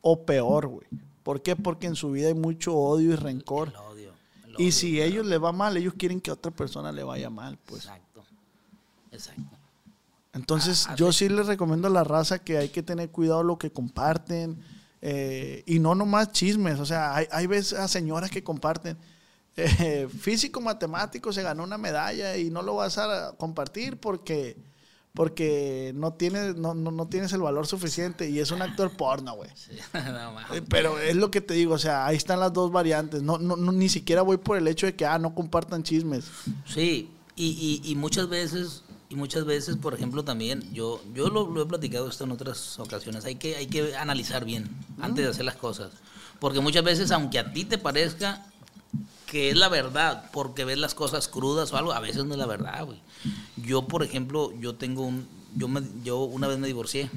o 0.02 0.24
peor, 0.26 0.68
güey. 0.68 0.88
¿Por 1.24 1.42
qué? 1.42 1.56
Porque 1.56 1.88
en 1.88 1.96
su 1.96 2.12
vida 2.12 2.28
hay 2.28 2.34
mucho 2.34 2.76
odio 2.76 3.12
y 3.12 3.16
rencor. 3.16 3.70
El 3.70 3.76
odio. 3.76 4.12
el 4.58 4.62
Y 4.62 4.72
si 4.72 5.02
a 5.02 5.06
ellos 5.06 5.26
les 5.26 5.42
va 5.44 5.52
mal, 5.52 5.76
ellos 5.76 5.96
quieren 5.98 6.22
que 6.22 6.30
a 6.30 6.34
otra 6.34 6.52
persona 6.52 6.92
le 6.92 7.04
vaya 7.04 7.30
mal, 7.30 7.58
pues. 7.66 7.86
Exacto. 7.86 8.24
Exacto. 9.12 9.58
Entonces, 10.34 10.88
Ah, 10.90 10.96
yo 10.96 11.12
sí. 11.12 11.28
les 11.30 11.48
recomiendo 11.48 11.88
a 11.88 11.92
la 11.92 12.04
raza 12.04 12.40
que 12.40 12.58
hay 12.58 12.70
que 12.70 12.84
tener 12.84 13.10
cuidado 13.10 13.44
lo 13.44 13.58
que 13.58 13.72
comparten. 13.72 14.60
eh, 15.04 15.64
y 15.66 15.80
no 15.80 15.96
nomás 15.96 16.32
chismes. 16.32 16.80
O 16.80 16.86
sea, 16.86 17.16
hay, 17.16 17.26
hay 17.32 17.48
veces 17.48 17.74
a 17.80 17.88
señoras 17.88 18.30
que 18.30 18.44
comparten. 18.44 18.98
eh, 19.58 20.08
físico 20.20 20.62
matemático 20.62 21.34
se 21.34 21.42
ganó 21.44 21.64
una 21.64 21.78
medalla 21.78 22.38
y 22.38 22.50
no 22.52 22.62
lo 22.62 22.76
vas 22.76 22.98
a 23.00 23.34
compartir 23.38 23.98
porque 23.98 24.58
porque 25.14 25.92
no 25.96 26.14
tienes 26.14 26.56
no, 26.56 26.74
no, 26.74 26.90
no 26.92 27.08
tienes 27.08 27.34
el 27.34 27.42
valor 27.42 27.68
suficiente 27.68 28.30
y 28.30 28.40
es 28.40 28.52
un 28.52 28.62
actor 28.62 28.96
porno, 28.96 29.34
güey. 29.36 29.50
Sí, 29.56 29.72
no. 29.94 30.40
Eh, 30.56 30.62
Pero 30.70 30.98
es 31.00 31.16
lo 31.18 31.32
que 31.32 31.42
te 31.42 31.54
digo, 31.56 31.74
o 31.74 31.78
sea, 31.80 32.06
ahí 32.06 32.16
están 32.16 32.40
las 32.40 32.54
dos 32.54 32.72
variantes. 32.72 33.22
No, 33.22 33.38
no, 33.38 33.58
no, 33.58 33.72
ni 33.74 33.90
siquiera 33.90 34.22
voy 34.22 34.38
por 34.38 34.58
el 34.58 34.68
hecho 34.70 34.86
de 34.86 34.96
que 34.96 35.06
ah, 35.06 35.20
no 35.20 35.36
compartan 35.36 35.84
chismes. 35.84 36.26
Sí, 36.66 37.10
y, 37.36 37.82
y, 37.84 37.92
y 37.92 37.96
muchas 37.96 38.30
veces, 38.30 38.84
y 39.12 39.16
muchas 39.16 39.44
veces, 39.46 39.76
por 39.76 39.94
ejemplo, 39.94 40.24
también, 40.24 40.64
yo, 40.74 41.02
yo 41.14 41.30
lo, 41.30 41.46
lo 41.48 41.62
he 41.62 41.66
platicado 41.66 42.08
esto 42.10 42.24
en 42.24 42.32
otras 42.32 42.80
ocasiones, 42.80 43.26
hay 43.26 43.36
que, 43.36 43.58
hay 43.58 43.68
que 43.68 43.96
analizar 43.96 44.46
bien 44.46 44.70
antes 45.02 45.26
de 45.26 45.30
hacer 45.32 45.46
las 45.46 45.58
cosas. 45.58 45.92
Porque 46.40 46.62
muchas 46.62 46.84
veces, 46.84 47.12
aunque 47.12 47.38
a 47.38 47.52
ti 47.54 47.66
te 47.66 47.78
parezca 47.78 48.46
que 49.28 49.50
es 49.52 49.58
la 49.58 49.70
verdad, 49.70 50.30
porque 50.34 50.66
ves 50.66 50.78
las 50.78 50.96
cosas 50.96 51.28
crudas 51.28 51.72
o 51.74 51.78
algo, 51.78 51.92
a 51.94 52.00
veces 52.00 52.24
no 52.26 52.34
es 52.34 52.40
la 52.40 52.46
verdad, 52.46 52.86
güey. 52.86 53.00
Yo, 53.58 53.84
por 53.88 54.02
ejemplo, 54.04 54.52
yo 54.60 54.76
tengo 54.76 55.04
un, 55.06 55.28
yo, 55.56 55.68
me, 55.68 55.82
yo 56.04 56.20
una 56.24 56.48
vez 56.48 56.58
me 56.58 56.68
divorcié, 56.68 57.10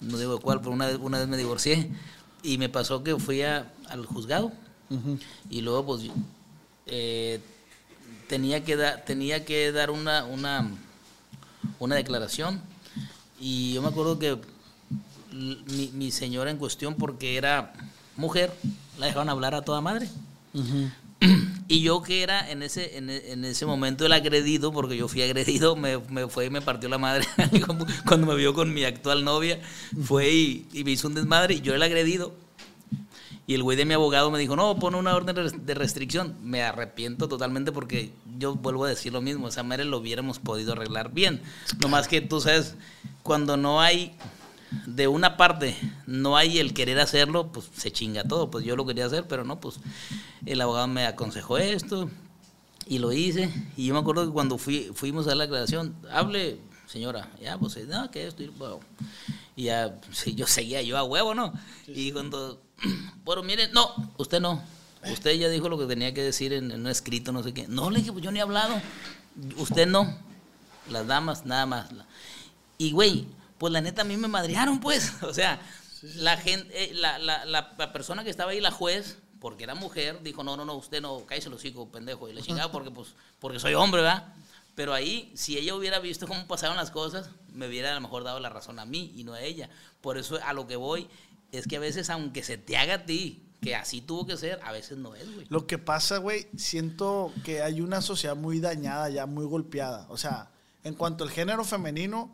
no 0.00 0.16
digo 0.18 0.34
de 0.36 0.40
cuál, 0.40 0.60
pero 0.60 0.72
una 0.72 0.86
vez, 0.86 0.98
una 1.00 1.18
vez 1.18 1.28
me 1.28 1.36
divorcié 1.36 1.90
y 2.42 2.56
me 2.58 2.68
pasó 2.70 3.04
que 3.04 3.16
fui 3.18 3.42
a- 3.42 3.70
al 3.88 4.06
juzgado 4.06 4.52
y 5.50 5.60
luego 5.60 5.84
pues 5.86 6.02
eh, 6.86 7.40
tenía 8.28 8.64
que 8.64 8.76
dar 8.76 9.04
tenía 9.04 9.44
que 9.44 9.70
dar 9.72 9.90
una 9.90 10.24
una 10.24 10.68
una 11.78 11.96
declaración. 11.96 12.60
Y 13.40 13.72
yo 13.74 13.82
me 13.82 13.88
acuerdo 13.88 14.18
que 14.18 14.38
mi, 15.32 15.90
mi 15.94 16.10
señora 16.10 16.50
en 16.50 16.58
cuestión 16.58 16.94
porque 16.94 17.36
era 17.36 17.72
mujer 18.16 18.52
la 18.98 19.06
dejaron 19.06 19.28
hablar 19.28 19.54
a 19.54 19.62
toda 19.62 19.80
madre. 19.80 20.08
Y 21.68 21.82
yo 21.82 22.02
que 22.02 22.24
era 22.24 22.50
en 22.50 22.64
ese 22.64 22.96
en, 22.96 23.10
en 23.10 23.44
ese 23.44 23.64
momento 23.64 24.04
el 24.04 24.12
agredido 24.12 24.72
porque 24.72 24.96
yo 24.96 25.06
fui 25.06 25.22
agredido 25.22 25.76
me, 25.76 25.98
me 25.98 26.26
fue 26.26 26.46
y 26.46 26.50
me 26.50 26.60
partió 26.60 26.88
la 26.88 26.98
madre. 26.98 27.24
Cuando 28.06 28.26
me 28.26 28.34
vio 28.34 28.54
con 28.54 28.74
mi 28.74 28.82
actual 28.84 29.22
novia 29.22 29.60
fue 30.02 30.32
y, 30.32 30.66
y 30.72 30.82
me 30.82 30.90
hizo 30.90 31.06
un 31.06 31.14
desmadre 31.14 31.54
y 31.54 31.60
yo 31.60 31.74
el 31.74 31.82
agredido 31.82 32.34
Y 33.50 33.54
el 33.54 33.64
güey 33.64 33.76
de 33.76 33.84
mi 33.84 33.94
abogado 33.94 34.30
me 34.30 34.38
dijo, 34.38 34.54
no, 34.54 34.78
pon 34.78 34.94
una 34.94 35.12
orden 35.16 35.34
de 35.34 35.42
res- 35.42 35.66
de 35.66 35.74
restricción. 35.74 36.36
Me 36.40 36.62
arrepiento 36.62 37.26
totalmente 37.26 37.72
porque 37.72 38.12
yo 38.38 38.54
vuelvo 38.54 38.84
a 38.84 38.88
decir 38.88 39.12
lo 39.12 39.20
mismo. 39.20 39.48
Esa 39.48 39.64
madre 39.64 39.84
lo 39.84 39.98
hubiéramos 39.98 40.38
podido 40.38 40.74
arreglar 40.74 41.12
bien. 41.12 41.42
Nomás 41.80 42.06
que 42.06 42.20
tú 42.20 42.40
sabes, 42.40 42.76
cuando 43.24 43.56
no 43.56 43.80
hay 43.80 44.14
de 44.86 45.08
una 45.08 45.36
parte, 45.36 45.76
no 46.06 46.36
hay 46.36 46.60
el 46.60 46.72
querer 46.74 47.00
hacerlo, 47.00 47.50
pues 47.50 47.68
se 47.76 47.90
chinga 47.90 48.22
todo. 48.22 48.52
Pues 48.52 48.64
yo 48.64 48.76
lo 48.76 48.86
quería 48.86 49.06
hacer, 49.06 49.26
pero 49.26 49.42
no, 49.42 49.58
pues 49.58 49.80
el 50.46 50.60
abogado 50.60 50.86
me 50.86 51.04
aconsejó 51.06 51.58
esto 51.58 52.08
y 52.86 53.00
lo 53.00 53.10
hice. 53.10 53.50
Y 53.76 53.86
yo 53.86 53.94
me 53.94 53.98
acuerdo 54.00 54.26
que 54.26 54.32
cuando 54.32 54.58
fui, 54.58 54.92
fuimos 54.94 55.26
a 55.26 55.34
la 55.34 55.42
aclaración, 55.42 55.96
hable, 56.12 56.58
señora, 56.86 57.28
ya, 57.42 57.58
pues, 57.58 57.76
no, 57.88 58.12
que 58.12 58.28
esto, 58.28 58.44
y, 58.44 58.46
bueno, 58.46 58.78
y 59.56 59.64
ya, 59.64 59.98
sí, 60.12 60.36
yo 60.36 60.46
seguía 60.46 60.82
yo 60.82 60.96
a 60.96 61.02
huevo, 61.02 61.34
¿no? 61.34 61.52
Y 61.88 62.12
cuando, 62.12 62.62
bueno, 63.24 63.42
mire, 63.42 63.68
no, 63.68 64.12
usted 64.16 64.40
no. 64.40 64.62
Usted 65.10 65.32
ya 65.32 65.48
dijo 65.48 65.68
lo 65.68 65.78
que 65.78 65.86
tenía 65.86 66.12
que 66.12 66.22
decir 66.22 66.52
en, 66.52 66.70
en 66.70 66.80
un 66.80 66.88
escrito, 66.88 67.32
no 67.32 67.42
sé 67.42 67.54
qué. 67.54 67.66
No, 67.68 67.90
le 67.90 68.00
dije, 68.00 68.12
pues 68.12 68.22
yo 68.22 68.30
ni 68.30 68.38
he 68.38 68.42
hablado. 68.42 68.80
Usted 69.56 69.86
no. 69.86 70.18
Las 70.90 71.06
damas, 71.06 71.46
nada 71.46 71.66
más. 71.66 71.88
Y, 72.76 72.92
güey, 72.92 73.26
pues 73.58 73.72
la 73.72 73.80
neta 73.80 74.02
a 74.02 74.04
mí 74.04 74.16
me 74.16 74.28
madrearon, 74.28 74.80
pues. 74.80 75.12
O 75.22 75.32
sea, 75.32 75.60
la 76.16 76.36
gente, 76.36 76.84
eh, 76.84 76.94
la, 76.94 77.18
la, 77.18 77.44
la, 77.44 77.92
persona 77.92 78.24
que 78.24 78.30
estaba 78.30 78.50
ahí, 78.52 78.60
la 78.60 78.70
juez, 78.70 79.18
porque 79.38 79.64
era 79.64 79.74
mujer, 79.74 80.22
dijo, 80.22 80.44
no, 80.44 80.56
no, 80.56 80.64
no, 80.64 80.74
usted 80.74 81.00
no, 81.00 81.24
cállese 81.26 81.48
los 81.48 81.60
hocico, 81.60 81.88
pendejo. 81.90 82.28
Y 82.28 82.34
le 82.34 82.42
chingaba 82.42 82.70
porque, 82.70 82.90
pues, 82.90 83.14
porque 83.38 83.58
soy 83.58 83.74
hombre, 83.74 84.02
¿verdad? 84.02 84.34
Pero 84.74 84.94
ahí, 84.94 85.30
si 85.34 85.56
ella 85.58 85.74
hubiera 85.74 85.98
visto 85.98 86.26
cómo 86.26 86.46
pasaron 86.46 86.76
las 86.76 86.90
cosas, 86.90 87.30
me 87.52 87.68
hubiera 87.68 87.90
a 87.90 87.94
lo 87.94 88.00
mejor 88.00 88.24
dado 88.24 88.40
la 88.40 88.48
razón 88.48 88.78
a 88.78 88.84
mí 88.84 89.12
y 89.16 89.24
no 89.24 89.34
a 89.34 89.42
ella. 89.42 89.68
Por 90.00 90.16
eso 90.16 90.38
a 90.44 90.52
lo 90.52 90.66
que 90.66 90.76
voy 90.76 91.08
es 91.52 91.66
que 91.66 91.76
a 91.76 91.80
veces, 91.80 92.10
aunque 92.10 92.42
se 92.42 92.58
te 92.58 92.76
haga 92.76 92.94
a 92.94 93.06
ti, 93.06 93.42
que 93.60 93.74
así 93.76 94.00
tuvo 94.00 94.26
que 94.26 94.36
ser, 94.36 94.58
a 94.64 94.72
veces 94.72 94.96
no 94.98 95.14
es, 95.14 95.32
güey. 95.34 95.46
Lo 95.50 95.66
que 95.66 95.76
pasa, 95.78 96.16
güey, 96.18 96.46
siento 96.56 97.32
que 97.44 97.62
hay 97.62 97.80
una 97.80 98.00
sociedad 98.00 98.34
muy 98.36 98.58
dañada, 98.60 99.10
ya 99.10 99.26
muy 99.26 99.44
golpeada. 99.44 100.06
O 100.08 100.16
sea, 100.16 100.50
en 100.84 100.94
cuanto 100.94 101.24
al 101.24 101.30
género 101.30 101.64
femenino, 101.64 102.30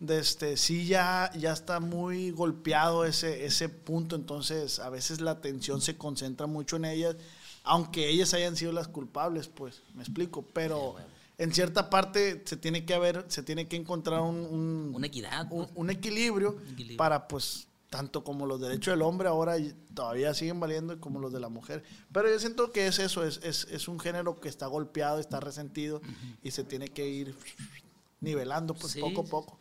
de 0.00 0.18
este, 0.18 0.56
sí 0.56 0.86
ya, 0.86 1.30
ya 1.38 1.52
está 1.52 1.80
muy 1.80 2.30
golpeado 2.30 3.04
ese, 3.04 3.44
ese 3.46 3.68
punto. 3.68 4.16
Entonces, 4.16 4.78
a 4.78 4.88
veces 4.90 5.20
la 5.20 5.32
atención 5.32 5.80
se 5.82 5.96
concentra 5.96 6.46
mucho 6.46 6.76
en 6.76 6.86
ellas, 6.86 7.16
aunque 7.62 8.08
ellas 8.08 8.32
hayan 8.34 8.56
sido 8.56 8.72
las 8.72 8.88
culpables, 8.88 9.48
pues, 9.48 9.82
me 9.94 10.02
explico. 10.02 10.42
Pero 10.52 10.96
en 11.38 11.52
cierta 11.52 11.90
parte 11.90 12.42
se 12.46 12.56
tiene 12.56 12.84
que 12.86 12.94
haber, 12.94 13.24
se 13.28 13.42
tiene 13.42 13.68
que 13.68 13.76
encontrar 13.76 14.20
un, 14.22 14.36
un- 14.36 14.92
Una 14.94 15.06
equidad, 15.06 15.42
un, 15.50 15.64
pues. 15.66 15.70
un 15.74 15.90
equilibrio, 15.90 16.58
equilibrio. 16.72 16.96
para 16.96 17.28
pues 17.28 17.66
tanto 17.94 18.24
como 18.24 18.44
los 18.44 18.60
derechos 18.60 18.90
del 18.92 19.02
hombre 19.02 19.28
ahora 19.28 19.54
todavía 19.94 20.34
siguen 20.34 20.58
valiendo 20.58 20.98
como 20.98 21.20
los 21.20 21.32
de 21.32 21.38
la 21.38 21.48
mujer. 21.48 21.84
Pero 22.12 22.28
yo 22.28 22.40
siento 22.40 22.72
que 22.72 22.88
es 22.88 22.98
eso, 22.98 23.22
es, 23.24 23.38
es, 23.44 23.68
es 23.70 23.86
un 23.86 24.00
género 24.00 24.40
que 24.40 24.48
está 24.48 24.66
golpeado, 24.66 25.20
está 25.20 25.38
resentido 25.38 26.02
y 26.42 26.50
se 26.50 26.64
tiene 26.64 26.88
que 26.88 27.06
ir 27.06 27.36
nivelando 28.20 28.74
pues 28.74 28.94
Sí, 28.94 29.00
poco 29.00 29.20
a 29.20 29.24
sí. 29.24 29.30
poco. 29.30 29.58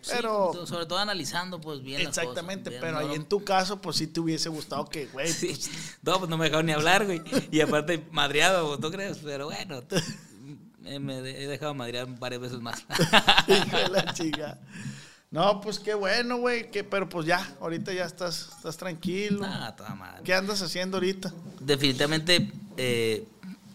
Sí, 0.00 0.12
Pero 0.16 0.52
sobre- 0.54 0.66
sobre 0.66 0.86
todo 0.86 0.98
analizando, 0.98 1.60
pues, 1.60 1.82
bien 1.82 1.98
las 2.04 2.08
cosas, 2.08 2.22
exactamente, 2.24 2.70
pero 2.70 2.96
ahí 2.98 3.12
en 3.14 3.26
tu 3.26 3.44
caso 3.44 3.82
pues 3.82 3.96
sí 3.96 4.06
te 4.06 4.20
hubiese 4.20 4.48
gustado 4.48 4.86
que, 4.86 5.04
güey, 5.08 5.28
Sí. 5.30 5.48
pues, 5.48 5.70
No, 6.02 6.18
pues 6.18 6.30
no 6.30 6.38
me 6.38 6.44
dejaron 6.46 6.64
ni 6.64 6.72
hablar, 6.72 7.04
güey. 7.04 7.20
Y 7.50 7.60
aparte, 7.60 8.02
madreado, 8.12 8.78
¿tú 8.78 8.90
crees? 8.90 9.18
Pero 9.18 9.44
bueno, 9.46 9.82
me, 11.00 11.18
he 11.18 11.46
dejado 11.48 11.74
madrear 11.74 12.06
varias 12.18 12.40
veces 12.40 12.60
más. 12.60 12.82
de 13.46 13.88
la 13.90 14.14
chica. 14.14 14.58
No, 15.34 15.60
pues 15.60 15.80
qué 15.80 15.94
bueno, 15.94 16.36
güey, 16.36 16.70
que 16.70 16.84
pero 16.84 17.08
pues 17.08 17.26
ya, 17.26 17.56
ahorita 17.60 17.92
ya 17.92 18.04
estás 18.04 18.50
estás 18.56 18.76
tranquilo. 18.76 19.40
Ah, 19.44 19.74
toda 19.76 19.92
madre. 19.96 20.22
¿Qué 20.22 20.32
andas 20.32 20.62
haciendo 20.62 20.98
ahorita? 20.98 21.32
Definitivamente, 21.58 22.52
eh, 22.76 23.26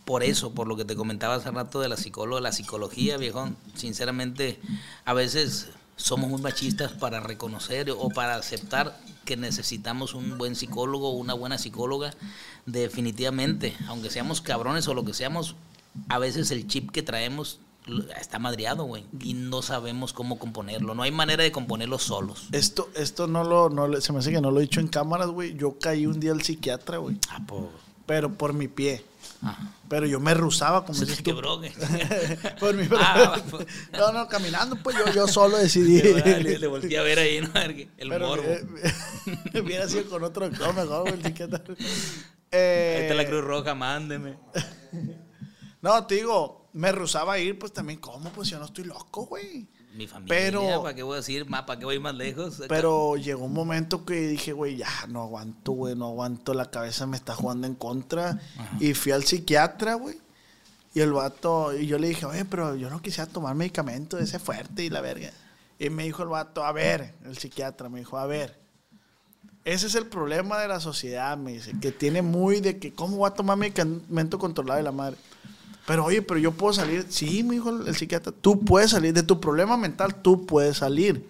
por 0.06 0.24
eso, 0.24 0.54
por 0.54 0.68
lo 0.70 0.78
que 0.78 0.86
te 0.86 0.96
comentaba 0.96 1.36
hace 1.36 1.52
rato 1.52 1.82
de 1.82 1.90
la 1.90 1.98
psicóloga, 1.98 2.40
la 2.40 2.54
psicología, 2.54 3.18
viejón, 3.18 3.58
sinceramente, 3.76 4.58
a 5.04 5.12
veces 5.12 5.68
somos 5.98 6.30
muy 6.30 6.42
machistas 6.42 6.94
para 6.94 7.20
reconocer 7.20 7.92
o 7.92 8.08
para 8.08 8.36
aceptar 8.36 8.98
que 9.26 9.36
necesitamos 9.36 10.14
un 10.14 10.38
buen 10.38 10.56
psicólogo 10.56 11.10
o 11.10 11.18
una 11.18 11.34
buena 11.34 11.58
psicóloga. 11.58 12.14
Definitivamente, 12.68 13.76
aunque 13.90 14.10
seamos 14.10 14.40
cabrones 14.40 14.88
o 14.88 14.94
lo 14.94 15.04
que 15.04 15.14
seamos, 15.14 15.58
a 16.08 16.20
veces 16.20 16.52
el 16.52 16.68
chip 16.68 16.90
que 16.90 17.04
traemos 17.04 17.60
está 18.20 18.40
madreado, 18.40 18.84
güey, 18.86 19.06
y 19.22 19.34
no 19.34 19.62
sabemos 19.62 20.14
cómo 20.14 20.38
componerlo. 20.40 20.96
No 20.96 21.04
hay 21.04 21.12
manera 21.12 21.44
de 21.44 21.52
componerlo 21.52 22.00
solos. 22.00 22.48
Esto, 22.52 22.90
esto 22.96 23.28
no 23.28 23.44
lo, 23.44 23.70
no 23.70 24.00
se 24.02 24.14
me 24.14 24.20
hace 24.20 24.32
que 24.32 24.42
no 24.42 24.52
lo 24.52 24.60
he 24.60 24.64
dicho 24.64 24.80
en 24.80 24.88
cámaras, 24.88 25.28
güey. 25.30 25.56
Yo 25.56 25.78
caí 25.80 26.06
un 26.06 26.20
día 26.20 26.32
al 26.32 26.42
psiquiatra, 26.42 26.98
güey. 26.98 27.18
Ah, 27.30 27.40
po- 27.46 27.72
Pero 28.06 28.34
por 28.34 28.54
mi 28.54 28.68
pie. 28.68 29.04
ah. 29.42 29.58
Pero 29.90 30.06
yo 30.06 30.20
me 30.20 30.36
rusaba, 30.36 30.86
como 30.86 30.94
Se 31.00 31.06
dices 31.06 31.18
tú. 31.24 31.32
quebró, 31.32 31.60
por 32.60 32.76
mi 32.76 32.88
Ah, 32.96 33.42
pues. 33.50 33.66
No, 33.94 34.12
no, 34.12 34.28
caminando, 34.28 34.76
pues 34.84 34.96
yo, 34.98 35.12
yo 35.14 35.28
solo 35.28 35.58
decidí. 35.58 36.00
Le, 36.04 36.60
le 36.60 36.68
volteé 36.68 36.98
a 37.00 37.02
ver 37.02 37.18
ahí, 37.18 37.42
¿no? 37.42 37.50
El 37.60 37.88
Pero 38.10 38.28
morbo. 38.28 38.44
eh, 38.44 38.64
hubiera 39.64 39.88
sido 39.90 40.08
con 40.10 40.24
otro 40.24 40.48
doctor 40.48 40.76
mejor, 40.76 41.02
güey, 41.02 41.14
el 41.16 41.24
psiquiatra. 41.24 41.64
Ahí 41.68 41.76
Eh, 42.52 43.00
está 43.04 43.14
la 43.16 43.26
Cruz 43.28 43.44
Roja, 43.44 43.74
mándeme. 43.76 44.38
No, 45.82 46.06
te 46.06 46.16
digo, 46.16 46.59
me 46.74 46.92
rusaba 46.92 47.34
a 47.34 47.40
ir, 47.40 47.58
pues 47.58 47.74
también, 47.74 48.00
¿cómo? 48.00 48.30
Pues 48.32 48.50
yo 48.50 48.60
no 48.60 48.66
estoy 48.66 48.86
loco, 48.86 49.26
güey. 49.26 49.68
Mi 49.96 50.08
familia, 50.08 50.38
Pero- 50.38 50.84
¿para 50.84 50.94
qué 50.94 51.02
voy 51.04 51.14
a 51.14 51.18
decir? 51.18 51.50
más? 51.50 51.64
¿Para 51.64 51.80
qué 51.80 51.86
voy 51.86 52.00
más 52.00 52.14
lejos? 52.14 52.62
Pero 52.68 53.18
llegó 53.18 53.46
un 53.46 53.54
momento 53.54 54.06
que 54.06 54.28
dije, 54.28 54.54
güey, 54.54 54.78
ya 54.78 54.88
no 55.08 55.24
aguanto, 55.24 55.72
güey, 55.72 55.96
no 55.96 56.08
aguanto, 56.08 56.54
la 56.54 56.70
cabeza 56.70 57.08
me 57.08 57.18
está 57.18 57.34
jugando 57.34 57.66
en 57.66 57.74
contra. 57.76 58.40
Y 58.80 58.94
fui 58.94 59.12
al 59.12 59.24
psiquiatra, 59.24 59.96
güey. 59.96 60.18
Y 60.94 61.02
el 61.02 61.12
vato, 61.12 61.76
y 61.78 61.88
yo 61.88 61.98
le 61.98 62.08
dije, 62.10 62.26
oye, 62.26 62.46
pero 62.46 62.76
yo 62.76 62.90
no 62.90 63.02
quisiera 63.02 63.30
tomar 63.30 63.56
medicamento 63.56 64.18
ese 64.18 64.40
fuerte 64.40 64.84
y 64.84 64.90
la 64.90 65.02
verga. 65.02 65.32
Y 65.80 65.90
me 65.90 66.04
dijo 66.04 66.24
el 66.24 66.30
vato, 66.30 66.64
a 66.64 66.72
ver, 66.72 67.14
el 67.26 67.38
psiquiatra 67.38 67.90
me 67.90 68.00
dijo, 68.00 68.18
a 68.18 68.26
ver, 68.26 68.60
ese 69.66 69.88
es 69.88 69.96
el 69.96 70.06
problema 70.08 70.60
de 70.60 70.68
la 70.68 70.80
sociedad, 70.80 71.38
me 71.38 71.54
dice, 71.54 71.74
que 71.80 71.92
tiene 71.92 72.22
muy 72.22 72.60
de 72.60 72.80
que, 72.80 72.94
¿cómo 72.94 73.18
voy 73.18 73.28
a 73.30 73.34
tomar 73.34 73.58
medicamento 73.58 74.40
controlado 74.40 74.78
de 74.78 74.84
la 74.84 74.92
madre? 74.92 75.18
Pero 75.86 76.06
oye, 76.06 76.22
pero 76.22 76.40
yo 76.40 76.52
puedo 76.52 76.74
salir. 76.74 77.06
Sí, 77.10 77.44
me 77.44 77.56
dijo 77.56 77.70
el, 77.70 77.96
psiquiatra, 77.96 78.32
tú 78.32 78.60
puedes 78.60 78.92
salir 78.92 79.14
de 79.14 79.24
tu 79.24 79.40
problema 79.40 79.76
mental, 79.78 80.16
tú 80.22 80.46
puedes 80.46 80.78
salir. 80.78 81.28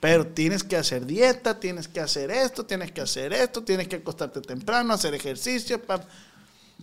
Pero 0.00 0.26
tienes 0.26 0.64
que 0.64 0.76
hacer 0.76 1.06
dieta, 1.06 1.58
tienes 1.60 1.88
que 1.88 2.00
hacer 2.00 2.30
esto, 2.30 2.66
tienes 2.66 2.90
que 2.92 3.00
hacer 3.00 3.32
esto, 3.32 3.62
tienes 3.62 3.88
que 3.88 3.96
acostarte 3.96 4.40
temprano, 4.40 4.92
hacer 4.92 5.14
ejercicio. 5.14 5.80
pa- 5.82 6.04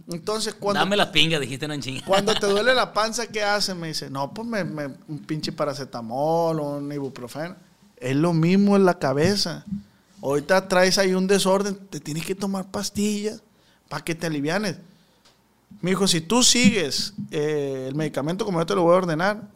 Entonces, 0.10 0.54
cuando, 0.54 0.80
Dame 0.80 0.96
las 0.96 1.08
pingas, 1.10 1.42
dijiste 1.42 1.68
no 1.68 1.78
chinga. 1.80 2.04
cuando 2.06 2.34
te 2.34 2.48
duele 2.48 2.74
la 2.74 2.94
panza, 2.94 3.28
¿qué 3.28 3.44
haces? 3.44 3.76
Me 3.76 3.90
dice, 3.90 4.10
no, 4.10 4.34
pues 4.34 4.48
me, 4.48 4.64
me- 4.64 4.94
un 5.10 5.20
pinche 5.20 5.52
paracetamol 5.52 6.60
o 6.60 6.78
un 6.78 6.92
ibuprofeno. 6.92 7.56
Es 7.98 8.16
lo 8.16 8.32
mismo 8.34 8.78
en 8.78 8.86
la 8.86 8.98
cabeza. 8.98 9.66
Ahorita 10.22 10.68
traes 10.70 10.98
ahí 10.98 11.14
un 11.14 11.28
desorden, 11.28 11.76
te 11.90 12.00
tienes 12.00 12.26
que 12.26 12.36
tomar 12.36 12.72
pastillas 12.72 13.42
para 13.90 14.04
que 14.04 14.16
te 14.16 14.28
alivianes. 14.28 14.78
Me 15.82 15.92
dijo, 15.92 16.08
si 16.08 16.22
tú 16.22 16.44
sigues 16.44 17.14
eh, 17.32 17.86
el 17.88 17.96
medicamento 17.96 18.46
como 18.46 18.60
yo 18.60 18.66
te 18.66 18.76
lo 18.76 18.84
voy 18.84 18.94
a 18.94 18.98
ordenar, 18.98 19.50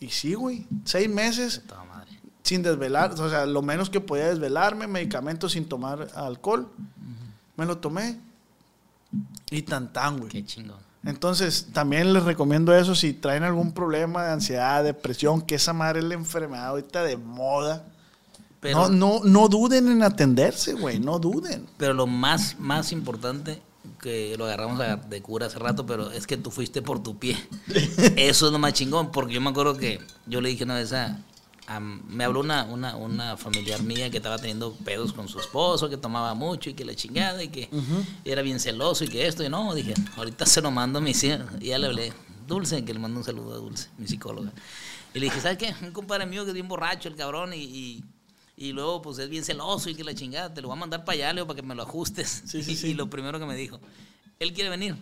y 0.00 0.08
sí, 0.08 0.34
güey, 0.34 0.66
seis 0.84 1.08
meses 1.08 1.62
madre. 1.88 2.10
sin 2.42 2.62
desvelar, 2.62 3.12
o 3.12 3.30
sea, 3.30 3.46
lo 3.46 3.62
menos 3.62 3.90
que 3.90 4.00
podía 4.00 4.28
desvelarme, 4.28 4.86
medicamentos 4.86 5.52
sin 5.52 5.64
tomar 5.66 6.08
alcohol. 6.14 6.70
Me 7.56 7.66
lo 7.66 7.78
tomé 7.78 8.18
y 9.50 9.62
tan 9.62 9.92
tan, 9.92 10.18
güey. 10.18 10.30
Qué 10.30 10.44
chingón. 10.44 10.88
Entonces, 11.04 11.68
también 11.72 12.12
les 12.12 12.24
recomiendo 12.24 12.74
eso 12.74 12.94
si 12.94 13.12
traen 13.12 13.42
algún 13.42 13.72
problema 13.72 14.24
de 14.24 14.32
ansiedad, 14.32 14.84
depresión, 14.84 15.42
que 15.42 15.54
esa 15.54 15.72
madre 15.72 16.00
es 16.00 16.04
la 16.04 16.14
enfermedad 16.14 16.66
ahorita 16.66 17.02
de 17.02 17.16
moda. 17.16 17.84
Pero, 18.60 18.88
no, 18.88 19.20
no, 19.20 19.20
no 19.24 19.48
duden 19.48 19.88
en 19.88 20.02
atenderse, 20.02 20.74
güey, 20.74 20.98
no 20.98 21.18
duden. 21.20 21.66
pero 21.76 21.94
lo 21.94 22.06
más, 22.08 22.58
más 22.58 22.90
importante, 22.90 23.62
que 24.08 24.36
lo 24.38 24.44
agarramos 24.46 24.80
a- 24.80 24.96
de 24.96 25.20
cura 25.22 25.46
hace 25.46 25.58
rato, 25.58 25.84
pero 25.86 26.10
es 26.10 26.26
que 26.26 26.36
tú 26.36 26.50
fuiste 26.50 26.82
por 26.82 27.02
tu 27.02 27.18
pie. 27.18 27.36
Eso 28.16 28.46
es 28.46 28.52
lo 28.52 28.58
más 28.58 28.72
chingón, 28.72 29.10
porque 29.12 29.34
yo 29.34 29.40
me 29.40 29.50
acuerdo 29.50 29.76
que 29.76 30.00
yo 30.26 30.40
le 30.40 30.48
dije 30.48 30.64
una 30.64 30.74
vez 30.74 30.92
a... 30.92 31.18
a- 31.66 31.80
me 31.80 32.24
habló 32.24 32.40
una, 32.40 32.64
una, 32.64 32.96
una 32.96 33.36
familiar 33.36 33.82
mía 33.82 34.10
que 34.10 34.16
estaba 34.16 34.38
teniendo 34.38 34.72
pedos 34.72 35.12
con 35.12 35.28
su 35.28 35.38
esposo, 35.38 35.88
que 35.88 35.96
tomaba 35.96 36.34
mucho 36.34 36.70
y 36.70 36.74
que 36.74 36.84
la 36.84 36.94
chingada 36.94 37.42
y 37.42 37.48
que 37.48 37.68
era 38.24 38.42
bien 38.42 38.58
celoso 38.58 39.04
y 39.04 39.08
que 39.08 39.26
esto 39.26 39.44
y 39.44 39.48
no, 39.48 39.74
dije, 39.74 39.94
ahorita 40.16 40.46
se 40.46 40.60
lo 40.62 40.70
mando 40.70 40.98
a 40.98 41.02
mi 41.02 41.10
hija. 41.10 41.44
Y 41.60 41.66
ya 41.68 41.78
le 41.78 41.86
hablé, 41.88 42.12
Dulce, 42.46 42.84
que 42.84 42.94
le 42.94 42.98
mando 43.00 43.18
un 43.18 43.24
saludo 43.24 43.54
a 43.54 43.58
Dulce, 43.58 43.88
mi 43.98 44.06
psicóloga. 44.08 44.50
Y 45.14 45.18
le 45.20 45.26
dije, 45.26 45.40
¿sabes 45.40 45.58
qué? 45.58 45.74
Un 45.82 45.92
compadre 45.92 46.24
mío 46.26 46.44
que 46.44 46.50
es 46.50 46.54
bien 46.54 46.68
borracho, 46.68 47.08
el 47.08 47.16
cabrón, 47.16 47.52
y, 47.52 47.58
y, 47.62 48.04
y 48.58 48.72
luego 48.72 49.00
pues 49.02 49.18
es 49.18 49.28
bien 49.28 49.44
celoso 49.44 49.88
y 49.90 49.94
que 49.94 50.04
la 50.04 50.14
chingada, 50.14 50.52
te 50.52 50.60
lo 50.60 50.68
voy 50.68 50.76
a 50.76 50.80
mandar 50.80 51.04
para 51.04 51.14
allá, 51.16 51.32
Leo, 51.32 51.46
para 51.46 51.60
que 51.60 51.66
me 51.66 51.74
lo 51.74 51.82
ajustes. 51.82 52.42
Sí, 52.46 52.62
sí, 52.62 52.72
Y- 52.72 52.76
sí. 52.76 52.86
Y 52.88 52.94
lo 52.94 53.08
primero 53.08 53.38
que 53.38 53.46
me 53.46 53.56
dijo, 53.56 53.80
él 54.38 54.52
quiere 54.52 54.70
venir. 54.70 54.96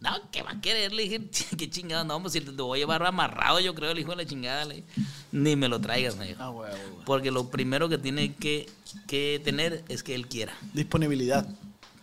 No, 0.00 0.30
que 0.30 0.40
va 0.42 0.52
a 0.52 0.60
querer, 0.62 0.92
le 0.94 1.02
dije, 1.02 1.20
qué 1.58 1.68
chingada, 1.68 2.04
no, 2.04 2.18
pues 2.22 2.32
si 2.32 2.40
te 2.40 2.50
voy 2.52 2.78
a 2.78 2.80
llevar 2.82 3.04
amarrado, 3.04 3.60
yo 3.60 3.74
creo, 3.74 3.90
el 3.90 3.98
hijo 3.98 4.10
de 4.12 4.16
la 4.16 4.24
chingada, 4.26 4.64
le 4.64 4.76
dije. 4.76 4.86
ni 5.30 5.56
me 5.56 5.68
lo 5.68 5.78
traigas, 5.78 6.16
me 6.16 6.26
dijo. 6.28 6.42
Ah, 6.42 6.50
huevo, 6.50 6.74
güey. 6.92 7.04
Porque 7.04 7.30
lo 7.30 7.50
primero 7.50 7.86
que 7.90 7.98
tiene 7.98 8.34
que, 8.34 8.66
que 9.06 9.42
tener 9.44 9.84
es 9.88 10.02
que 10.02 10.14
él 10.14 10.26
quiera. 10.26 10.56
Disponibilidad. 10.72 11.46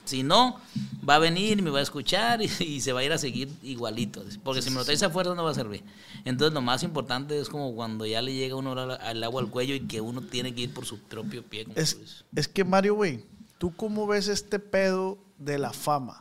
Si 0.07 0.23
no, 0.23 0.59
va 1.07 1.15
a 1.15 1.19
venir 1.19 1.59
y 1.59 1.61
me 1.61 1.69
va 1.69 1.79
a 1.79 1.83
escuchar 1.83 2.41
y, 2.41 2.49
y 2.59 2.81
se 2.81 2.93
va 2.93 3.01
a 3.01 3.03
ir 3.03 3.11
a 3.11 3.17
seguir 3.17 3.49
igualito. 3.61 4.23
Porque 4.43 4.61
si 4.61 4.69
me 4.69 4.77
lo 4.77 4.85
traes 4.85 5.03
a 5.03 5.09
fuerza 5.09 5.35
no 5.35 5.43
va 5.43 5.51
a 5.51 5.53
servir. 5.53 5.83
Entonces 6.25 6.53
lo 6.53 6.61
más 6.61 6.81
importante 6.83 7.39
es 7.39 7.49
como 7.49 7.73
cuando 7.75 8.05
ya 8.05 8.21
le 8.21 8.33
llega 8.33 8.55
uno 8.55 8.71
al, 8.71 9.23
agua 9.23 9.41
al 9.41 9.49
cuello 9.49 9.75
y 9.75 9.81
que 9.81 10.01
uno 10.01 10.21
tiene 10.21 10.55
que 10.55 10.61
ir 10.61 10.73
por 10.73 10.85
su 10.85 10.99
propio 10.99 11.43
pie. 11.43 11.65
como 11.65 11.77
Es, 11.77 12.23
es 12.35 12.47
que 12.47 12.63
Mario, 12.63 12.95
güey, 12.95 13.23
¿tú 13.57 13.75
cómo 13.75 14.07
ves 14.07 14.27
este 14.27 14.59
pedo 14.59 15.17
de 15.37 15.59
la 15.59 15.71
fama? 15.73 16.17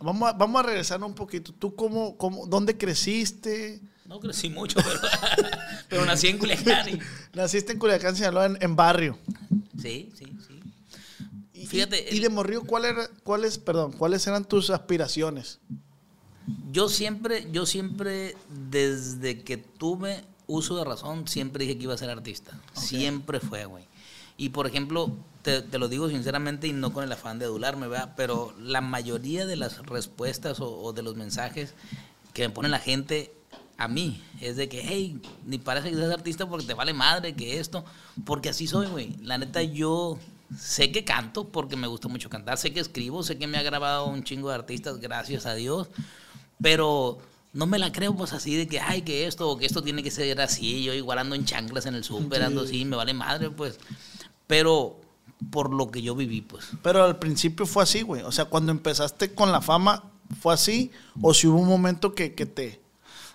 Vamos 0.00 0.28
a, 0.28 0.32
vamos 0.32 0.60
a 0.60 0.66
regresar 0.66 1.02
un 1.04 1.14
poquito. 1.14 1.52
¿Tú 1.52 1.74
cómo, 1.74 2.16
cómo, 2.16 2.46
dónde 2.46 2.76
creciste? 2.76 3.80
No 4.06 4.18
crecí 4.20 4.48
mucho, 4.48 4.78
pero, 4.82 5.00
pero 5.88 6.04
nací 6.06 6.28
en 6.28 6.38
Culiacán. 6.38 6.88
y- 6.88 6.98
Naciste 7.36 7.72
en 7.72 7.78
Culiacán, 7.78 8.16
Sinaloa, 8.16 8.46
en, 8.46 8.58
en 8.60 8.74
barrio. 8.74 9.18
Sí, 9.80 10.10
sí, 10.18 10.24
sí. 10.46 10.57
Y, 11.62 11.66
Fíjate, 11.66 12.06
y, 12.10 12.14
y 12.14 12.16
el- 12.18 12.22
de 12.22 12.28
morrillo, 12.30 12.62
¿cuál 12.64 12.84
era, 12.84 13.08
cuáles, 13.24 13.58
perdón, 13.58 13.92
cuáles 13.92 14.26
eran 14.26 14.44
tus 14.44 14.70
aspiraciones? 14.70 15.58
Yo 16.72 16.88
siempre, 16.88 17.46
yo 17.52 17.66
siempre, 17.66 18.36
desde 18.70 19.42
que 19.42 19.56
tuve 19.58 20.24
uso 20.46 20.76
de 20.76 20.84
razón, 20.84 21.28
siempre 21.28 21.64
dije 21.64 21.76
que 21.76 21.84
iba 21.84 21.94
a 21.94 21.98
ser 21.98 22.10
artista. 22.10 22.58
Siempre 22.72 23.40
fue, 23.40 23.66
güey. 23.66 23.84
Y 24.38 24.50
por 24.50 24.66
ejemplo, 24.66 25.12
te, 25.42 25.60
te 25.62 25.78
lo 25.78 25.88
digo 25.88 26.08
sinceramente 26.08 26.66
y 26.68 26.72
no 26.72 26.92
con 26.92 27.04
el 27.04 27.12
afán 27.12 27.38
de 27.38 27.44
adularme, 27.46 27.88
¿verdad? 27.88 28.14
Pero 28.16 28.54
la 28.58 28.80
mayoría 28.80 29.46
de 29.46 29.56
las 29.56 29.84
respuestas 29.86 30.60
o, 30.60 30.70
o 30.80 30.92
de 30.92 31.02
los 31.02 31.16
mensajes 31.16 31.74
que 32.32 32.46
me 32.48 32.54
pone 32.54 32.68
la 32.68 32.78
gente 32.78 33.32
a 33.76 33.88
mí 33.88 34.22
es 34.40 34.56
de 34.56 34.68
que, 34.68 34.80
hey, 34.82 35.20
ni 35.44 35.58
parece 35.58 35.90
que 35.90 35.96
seas 35.96 36.12
artista 36.12 36.48
porque 36.48 36.66
te 36.66 36.74
vale 36.74 36.94
madre 36.94 37.34
que 37.34 37.58
esto, 37.60 37.84
porque 38.24 38.48
así 38.48 38.66
soy, 38.66 38.86
güey. 38.86 39.16
La 39.22 39.36
neta, 39.38 39.62
yo 39.62 40.18
sé 40.56 40.92
que 40.92 41.04
canto 41.04 41.48
porque 41.48 41.76
me 41.76 41.86
gusta 41.86 42.08
mucho 42.08 42.30
cantar, 42.30 42.58
sé 42.58 42.72
que 42.72 42.80
escribo, 42.80 43.22
sé 43.22 43.38
que 43.38 43.46
me 43.46 43.58
ha 43.58 43.62
grabado 43.62 44.06
un 44.06 44.22
chingo 44.22 44.48
de 44.48 44.54
artistas, 44.54 44.98
gracias 44.98 45.46
a 45.46 45.54
Dios, 45.54 45.88
pero 46.60 47.18
no 47.52 47.66
me 47.66 47.78
la 47.78 47.92
creo 47.92 48.14
pues 48.14 48.32
así 48.32 48.56
de 48.56 48.66
que, 48.66 48.80
ay, 48.80 49.02
que 49.02 49.26
esto 49.26 49.48
o 49.48 49.58
que 49.58 49.66
esto 49.66 49.82
tiene 49.82 50.02
que 50.02 50.10
ser 50.10 50.40
así, 50.40 50.84
yo 50.84 50.92
igual 50.94 51.18
ando 51.18 51.34
en 51.34 51.44
chanclas 51.44 51.86
en 51.86 51.94
el 51.94 52.04
súper, 52.04 52.42
ando 52.42 52.62
así, 52.62 52.84
me 52.84 52.96
vale 52.96 53.14
madre, 53.14 53.50
pues. 53.50 53.78
Pero 54.46 55.00
por 55.50 55.72
lo 55.72 55.90
que 55.90 56.02
yo 56.02 56.14
viví, 56.14 56.40
pues. 56.40 56.66
Pero 56.82 57.04
al 57.04 57.18
principio 57.18 57.66
fue 57.66 57.82
así, 57.82 58.02
güey. 58.02 58.22
O 58.22 58.32
sea, 58.32 58.46
cuando 58.46 58.72
empezaste 58.72 59.34
con 59.34 59.52
la 59.52 59.60
fama, 59.60 60.04
¿fue 60.40 60.54
así? 60.54 60.90
¿O 61.20 61.32
si 61.34 61.46
hubo 61.46 61.58
un 61.58 61.68
momento 61.68 62.14
que, 62.14 62.34
que 62.34 62.46
te... 62.46 62.80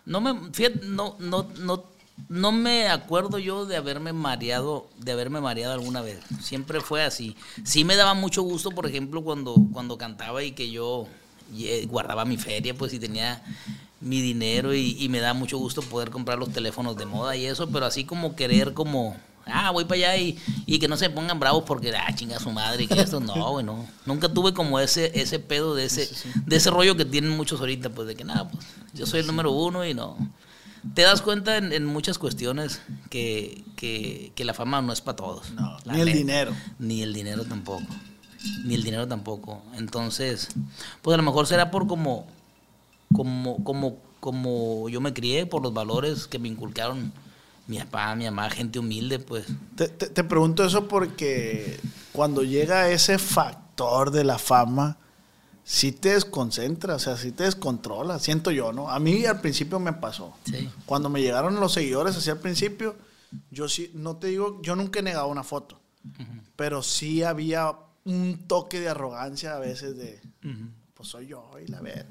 No 0.05 0.19
me, 0.19 0.51
fíjate, 0.51 0.85
no, 0.85 1.15
no, 1.19 1.49
no, 1.59 1.85
no 2.29 2.51
me 2.51 2.87
acuerdo 2.87 3.39
yo 3.39 3.65
de 3.65 3.75
haberme 3.75 4.13
mareado, 4.13 4.87
de 4.99 5.11
haberme 5.11 5.41
mareado 5.41 5.73
alguna 5.73 6.01
vez. 6.01 6.19
Siempre 6.41 6.81
fue 6.81 7.03
así. 7.03 7.35
Sí 7.63 7.83
me 7.83 7.95
daba 7.95 8.13
mucho 8.13 8.41
gusto, 8.43 8.69
por 8.71 8.87
ejemplo, 8.87 9.23
cuando, 9.23 9.55
cuando 9.71 9.97
cantaba 9.97 10.43
y 10.43 10.51
que 10.51 10.71
yo 10.71 11.07
eh, 11.57 11.85
guardaba 11.89 12.25
mi 12.25 12.37
feria, 12.37 12.73
pues 12.73 12.93
y 12.93 12.99
tenía 12.99 13.43
mi 14.01 14.21
dinero 14.21 14.73
y, 14.73 14.97
y 14.99 15.09
me 15.09 15.19
da 15.19 15.33
mucho 15.33 15.57
gusto 15.57 15.81
poder 15.81 16.09
comprar 16.09 16.37
los 16.37 16.51
teléfonos 16.51 16.97
de 16.97 17.05
moda 17.05 17.35
y 17.35 17.45
eso, 17.45 17.69
pero 17.69 17.85
así 17.85 18.03
como 18.03 18.35
querer 18.35 18.73
como, 18.73 19.15
ah, 19.45 19.71
voy 19.71 19.85
para 19.85 19.95
allá 19.95 20.17
y, 20.17 20.37
y 20.65 20.79
que 20.79 20.87
no 20.87 20.97
se 20.97 21.09
pongan 21.09 21.39
bravos 21.39 21.63
porque, 21.65 21.95
ah, 21.95 22.13
chinga 22.13 22.39
su 22.39 22.51
madre, 22.51 22.83
y 22.83 22.87
que 22.87 22.99
esto, 22.99 23.19
no, 23.19 23.51
güey, 23.51 23.65
no. 23.65 23.87
Nunca 24.05 24.27
tuve 24.27 24.53
como 24.53 24.79
ese, 24.79 25.11
ese 25.19 25.39
pedo 25.39 25.73
de 25.73 25.85
ese, 25.85 26.09
de 26.45 26.55
ese 26.55 26.69
rollo 26.69 26.97
que 26.97 27.05
tienen 27.05 27.31
muchos 27.31 27.59
ahorita, 27.59 27.89
pues 27.91 28.07
de 28.07 28.15
que 28.15 28.23
nada, 28.23 28.49
pues 28.49 28.65
yo 28.93 29.05
soy 29.05 29.21
el 29.21 29.27
número 29.27 29.51
uno 29.51 29.85
y 29.85 29.93
no. 29.93 30.17
Te 30.93 31.01
das 31.03 31.21
cuenta 31.21 31.57
en, 31.57 31.71
en 31.71 31.85
muchas 31.85 32.17
cuestiones 32.17 32.81
que, 33.09 33.63
que, 33.75 34.31
que 34.35 34.43
la 34.45 34.53
fama 34.53 34.81
no 34.81 34.91
es 34.93 35.01
para 35.01 35.15
todos. 35.15 35.51
No, 35.51 35.77
ni 35.85 35.99
el 36.01 36.05
neta. 36.05 36.17
dinero. 36.17 36.55
Ni 36.79 37.01
el 37.01 37.13
dinero 37.13 37.45
tampoco. 37.45 37.85
Ni 38.65 38.75
el 38.75 38.83
dinero 38.83 39.07
tampoco. 39.07 39.61
Entonces, 39.75 40.49
pues 41.01 41.13
a 41.13 41.17
lo 41.17 41.23
mejor 41.23 41.47
será 41.47 41.71
por 41.71 41.87
como, 41.87 42.27
como, 43.15 43.63
como, 43.63 43.97
como 44.19 44.89
yo 44.89 44.99
me 45.01 45.13
crié, 45.13 45.45
por 45.45 45.61
los 45.63 45.73
valores 45.73 46.27
que 46.27 46.39
me 46.39 46.47
inculcaron 46.49 47.13
mi 47.67 47.77
papá, 47.77 48.13
mi 48.15 48.25
mamá, 48.25 48.49
gente 48.49 48.79
humilde, 48.79 49.19
pues. 49.19 49.45
Te, 49.75 49.87
te- 49.87 50.07
te 50.07 50.23
pregunto 50.25 50.65
eso 50.65 50.87
porque 50.89 51.79
cuando 52.11 52.43
llega 52.43 52.89
ese 52.89 53.17
factor 53.17 54.11
de 54.11 54.25
la 54.25 54.37
fama, 54.37 54.97
sí 55.63 55.91
te 55.91 56.13
desconcentra, 56.13 56.95
o 56.95 56.99
sea, 56.99 57.17
sí 57.17 57.31
te 57.31 57.43
descontrola, 57.43 58.19
siento 58.19 58.51
yo, 58.51 58.73
¿no? 58.73 58.89
A 58.89 58.99
mí 58.99 59.25
al 59.25 59.41
principio 59.41 59.79
me 59.79 59.93
pasó. 59.93 60.35
Sí. 60.45 60.69
Cuando 60.85 61.09
me 61.09 61.21
llegaron 61.21 61.59
los 61.59 61.73
seguidores 61.73 62.15
así 62.15 62.29
al 62.29 62.39
principio, 62.39 62.95
yo 63.51 63.67
sí, 63.69 63.91
no 63.93 64.17
te 64.17 64.27
digo, 64.27 64.61
yo 64.61 64.75
nunca 64.75 64.99
he 64.99 65.03
negado 65.03 65.27
una 65.27 65.43
foto, 65.43 65.79
pero 66.55 66.83
sí 66.83 67.23
había 67.23 67.73
un 68.05 68.43
toque 68.47 68.79
de 68.79 68.89
arrogancia 68.89 69.55
a 69.55 69.59
veces 69.59 69.97
de, 69.97 70.21
pues 70.93 71.09
soy 71.09 71.27
yo 71.27 71.49
y 71.63 71.67
la 71.67 71.81
ver. 71.81 72.05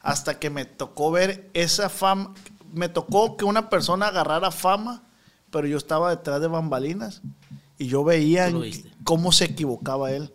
Hasta 0.00 0.38
que 0.38 0.50
me 0.50 0.64
tocó 0.64 1.12
ver 1.12 1.48
esa 1.54 1.88
fama, 1.88 2.34
me 2.72 2.88
tocó 2.88 3.36
que 3.36 3.44
una 3.44 3.70
persona 3.70 4.08
agarrara 4.08 4.50
fama, 4.50 5.04
pero 5.50 5.66
yo 5.66 5.76
estaba 5.76 6.10
detrás 6.10 6.40
de 6.40 6.48
bambalinas 6.48 7.22
y 7.78 7.86
yo 7.86 8.02
veía 8.02 8.52
cómo 9.04 9.30
se 9.32 9.44
equivocaba 9.44 10.10
él. 10.12 10.32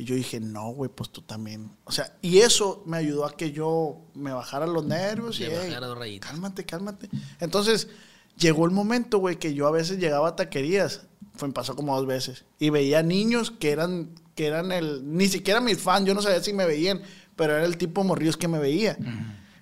Y 0.00 0.04
yo 0.04 0.14
dije, 0.14 0.38
no, 0.38 0.70
güey, 0.70 0.88
pues 0.94 1.10
tú 1.10 1.22
también. 1.22 1.72
O 1.84 1.90
sea, 1.90 2.16
y 2.22 2.38
eso 2.38 2.84
me 2.86 2.96
ayudó 2.98 3.26
a 3.26 3.36
que 3.36 3.50
yo 3.50 4.00
me 4.14 4.32
bajara 4.32 4.64
los 4.66 4.84
nervios 4.84 5.40
y, 5.40 5.44
Le 5.44 5.60
"Ey, 5.60 5.68
bajara 5.70 5.88
dos 5.88 5.98
rayitas". 5.98 6.30
cálmate, 6.30 6.64
cálmate. 6.64 7.08
Entonces, 7.40 7.88
llegó 8.36 8.64
el 8.64 8.70
momento, 8.70 9.18
güey, 9.18 9.36
que 9.40 9.54
yo 9.54 9.66
a 9.66 9.72
veces 9.72 9.98
llegaba 9.98 10.28
a 10.28 10.36
taquerías, 10.36 11.02
fue, 11.34 11.48
me 11.48 11.54
pasó 11.54 11.74
como 11.74 11.96
dos 11.96 12.06
veces, 12.06 12.44
y 12.60 12.70
veía 12.70 13.02
niños 13.02 13.50
que 13.50 13.72
eran, 13.72 14.10
que 14.36 14.46
eran 14.46 14.70
el, 14.70 15.02
ni 15.16 15.26
siquiera 15.26 15.60
mis 15.60 15.80
fans, 15.80 16.06
yo 16.06 16.14
no 16.14 16.22
sabía 16.22 16.42
si 16.44 16.52
me 16.52 16.64
veían, 16.64 17.02
pero 17.34 17.56
era 17.56 17.64
el 17.64 17.76
tipo 17.76 18.00
de 18.02 18.06
morrillos 18.08 18.36
que 18.36 18.46
me 18.46 18.58
veía. 18.60 18.96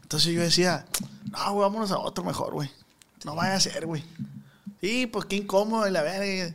Entonces 0.03 0.35
yo 0.35 0.43
decía, 0.43 0.85
no, 1.33 1.53
güey, 1.55 1.63
vámonos 1.63 1.91
a 1.93 1.99
otro 1.99 2.23
mejor, 2.25 2.53
güey. 2.53 2.71
No 3.25 3.35
vaya 3.35 3.55
a 3.55 3.61
ser, 3.61 3.87
güey. 3.87 4.05
Sí, 4.83 5.07
pues 5.07 5.25
qué 5.25 5.37
incómodo, 5.37 5.89
y 5.89 5.91
la 5.91 6.03
verga. 6.03 6.55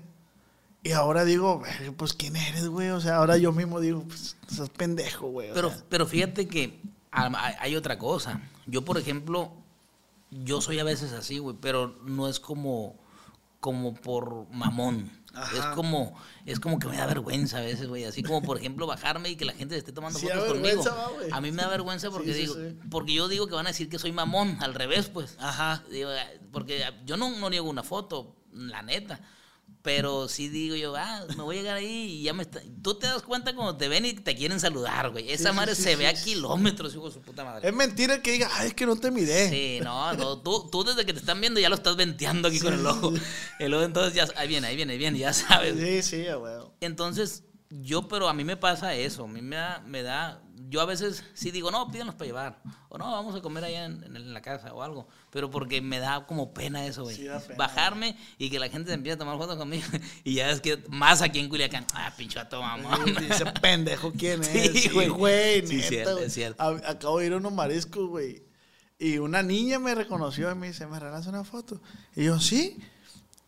Y 0.84 0.92
ahora 0.94 1.26
digo, 1.26 1.60
"Verga, 1.60 1.92
pues 1.96 2.14
quién 2.14 2.36
eres, 2.36 2.68
güey. 2.68 2.90
O 2.90 3.00
sea, 3.00 3.18
ahora 3.18 3.38
yo 3.38 3.52
mismo 3.52 3.80
digo, 3.80 4.04
pues 4.08 4.36
estás 4.50 4.70
pendejo, 4.70 5.28
güey. 5.28 5.50
Pero, 5.54 5.70
sea. 5.70 5.84
pero 5.90 6.08
fíjate 6.08 6.48
que 6.48 6.82
hay 7.12 7.76
otra 7.76 8.00
cosa. 8.00 8.42
Yo, 8.66 8.84
por 8.84 8.98
ejemplo, 8.98 9.52
yo 10.32 10.62
soy 10.62 10.80
a 10.80 10.84
veces 10.84 11.12
así, 11.14 11.38
güey, 11.40 11.56
pero 11.62 12.00
no 12.06 12.28
es 12.28 12.40
como, 12.40 12.96
como 13.60 13.94
por 13.94 14.48
mamón. 14.52 15.12
Ajá. 15.34 15.58
Es 15.58 15.66
como, 15.76 16.14
es 16.46 16.60
como 16.60 16.78
que 16.80 16.88
me 16.88 16.98
da 16.98 17.06
vergüenza 17.06 17.60
a 17.60 17.62
veces, 17.62 17.88
güey. 17.88 18.04
Así 18.04 18.22
como, 18.24 18.42
por 18.42 18.58
ejemplo, 18.58 18.86
bajarme 18.88 19.30
y 19.30 19.36
que 19.38 19.46
la 19.46 19.54
gente 19.54 19.78
esté 19.78 19.92
tomando 19.94 20.20
Sí 20.20 20.28
fotos 20.28 20.48
conmigo. 20.54 20.84
va. 20.84 21.38
A 21.38 21.42
mí 21.42 21.52
me 21.52 21.62
da 21.62 21.70
vergüenza 21.70 22.10
porque 22.12 22.34
Sí, 22.34 22.40
digo, 22.42 22.56
sí. 22.56 22.76
porque 22.90 23.14
yo 23.14 23.28
digo 23.30 23.48
que 23.48 23.54
van 23.56 23.66
a 23.68 23.70
decir 23.70 23.88
que 23.88 24.00
soy 24.00 24.12
mamón, 24.12 24.58
al 24.62 24.74
revés, 24.74 25.08
pues. 25.10 25.38
Ajá. 25.40 25.84
Digo, 25.92 26.10
porque 26.52 26.84
yo 27.06 27.16
no, 27.18 27.30
no 27.38 27.50
niego 27.50 27.70
una 27.70 27.84
foto, 27.84 28.36
la 28.52 28.82
neta. 28.82 29.22
Pero 29.84 30.28
sí 30.28 30.48
digo 30.48 30.76
yo, 30.76 30.96
ah, 30.96 31.26
me 31.36 31.44
voy 31.44 31.58
a 31.58 31.62
llegar 31.62 31.78
ahí 31.78 32.20
y 32.20 32.24
ya 32.24 32.34
me 32.34 32.44
está. 32.44 32.62
Tú 32.84 32.96
te 32.96 33.08
das 33.08 33.24
cuenta 33.24 33.56
cuando 33.56 33.78
te 33.78 33.88
ven 33.88 34.06
y 34.06 34.14
te 34.14 34.36
quieren 34.36 34.60
saludar, 34.60 35.10
güey. 35.10 35.32
Esa 35.32 35.50
sí, 35.50 35.56
madre 35.56 35.74
sí, 35.74 35.82
se 35.82 35.92
sí, 35.92 35.96
ve 35.96 36.08
a 36.08 36.14
kilómetros, 36.14 36.94
hijo 36.94 37.08
de 37.08 37.14
su 37.14 37.22
puta 37.22 37.44
madre. 37.44 37.68
Es 37.68 37.74
mentira 37.74 38.22
que 38.22 38.34
diga, 38.34 38.50
ay, 38.54 38.68
es 38.68 38.74
que 38.76 38.86
no 38.86 38.96
te 38.96 39.10
miré. 39.10 39.50
Sí, 39.50 39.80
no, 39.84 40.14
no, 40.14 40.40
tú, 40.40 40.70
tú 40.72 40.84
desde 40.84 41.06
que 41.06 41.14
te 41.14 41.20
están 41.20 41.42
viendo 41.42 41.60
ya 41.60 41.70
lo 41.70 41.76
estás 41.76 41.96
venteando 41.96 42.48
aquí 42.48 42.60
con 42.60 42.74
el 42.74 42.86
ojo. 42.86 43.12
El 43.58 43.74
ojo 43.74 43.84
entonces 43.84 44.14
ya, 44.14 44.28
ahí 44.36 44.48
viene, 44.48 44.68
ahí 44.68 44.76
viene, 44.76 44.94
ahí 44.94 45.00
viene, 45.00 45.18
ya 45.18 45.34
sabes. 45.34 45.76
Sí, 45.80 46.04
sí, 46.04 46.26
güey. 46.32 46.54
Entonces, 46.82 47.44
yo, 47.72 48.08
pero 48.08 48.28
a 48.28 48.34
mí 48.34 48.44
me 48.44 48.58
pasa 48.58 48.94
eso, 48.94 49.24
a 49.24 49.28
mí 49.28 49.42
me 49.42 49.56
da, 49.56 49.84
me 49.88 50.04
da, 50.04 50.44
yo 50.72 50.80
a 50.80 50.86
veces 50.86 51.26
sí 51.34 51.52
digo, 51.52 51.70
no, 51.70 51.92
pídanos 51.92 52.16
para 52.16 52.26
llevar, 52.26 52.62
o 52.88 52.98
no, 52.98 53.12
vamos 53.12 53.36
a 53.36 53.42
comer 53.42 53.66
allá 53.66 53.86
en, 53.86 54.04
en 54.04 54.34
la 54.34 54.42
casa 54.42 54.74
o 54.74 54.82
algo, 54.82 55.06
pero 55.30 55.52
porque 55.52 55.82
me 55.82 56.00
da 56.00 56.26
como 56.26 56.54
pena 56.54 56.86
eso, 56.86 57.04
güey. 57.04 57.18
Sí. 57.18 57.28
Bajarme 57.58 58.18
y 58.38 58.50
que 58.50 58.58
la 58.58 58.70
gente 58.70 58.90
se 58.90 58.96
empiece 58.96 59.16
a 59.16 59.20
tomar 59.20 59.38
fotos 59.38 59.58
conmigo, 59.58 59.84
y 60.24 60.36
ya 60.36 60.50
es 60.50 60.62
que 60.62 60.82
más 60.88 61.22
aquí 61.22 61.40
en 61.40 61.50
Culiacán, 61.50 61.86
ah, 61.94 62.14
pinchato, 62.18 62.62
mamón. 62.62 63.04
Dice 63.06 63.46
pendejo 63.62 64.14
quién 64.14 64.42
es. 64.42 64.48
Sí, 64.48 64.80
Sí, 64.80 64.90
güey. 64.90 65.10
güey. 65.10 65.68
Sí, 65.68 65.76
neta, 65.76 65.88
cierto, 65.90 66.14
güey. 66.14 66.26
es 66.26 66.34
cierto. 66.34 66.64
Acabo 66.64 67.20
de 67.20 67.26
ir 67.28 67.34
a 67.34 67.38
unos 67.38 67.52
mariscos, 67.54 68.08
güey. 68.08 68.44
Y 68.98 69.18
una 69.18 69.44
niña 69.44 69.78
me 69.78 69.94
reconoció 69.94 70.50
y 70.52 70.56
me 70.56 70.68
dice, 70.68 70.88
¿me 70.88 71.00
regalas 71.00 71.28
una 71.28 71.44
foto? 71.44 71.82
Y 72.16 72.24
yo, 72.26 72.40
sí. 72.40 72.78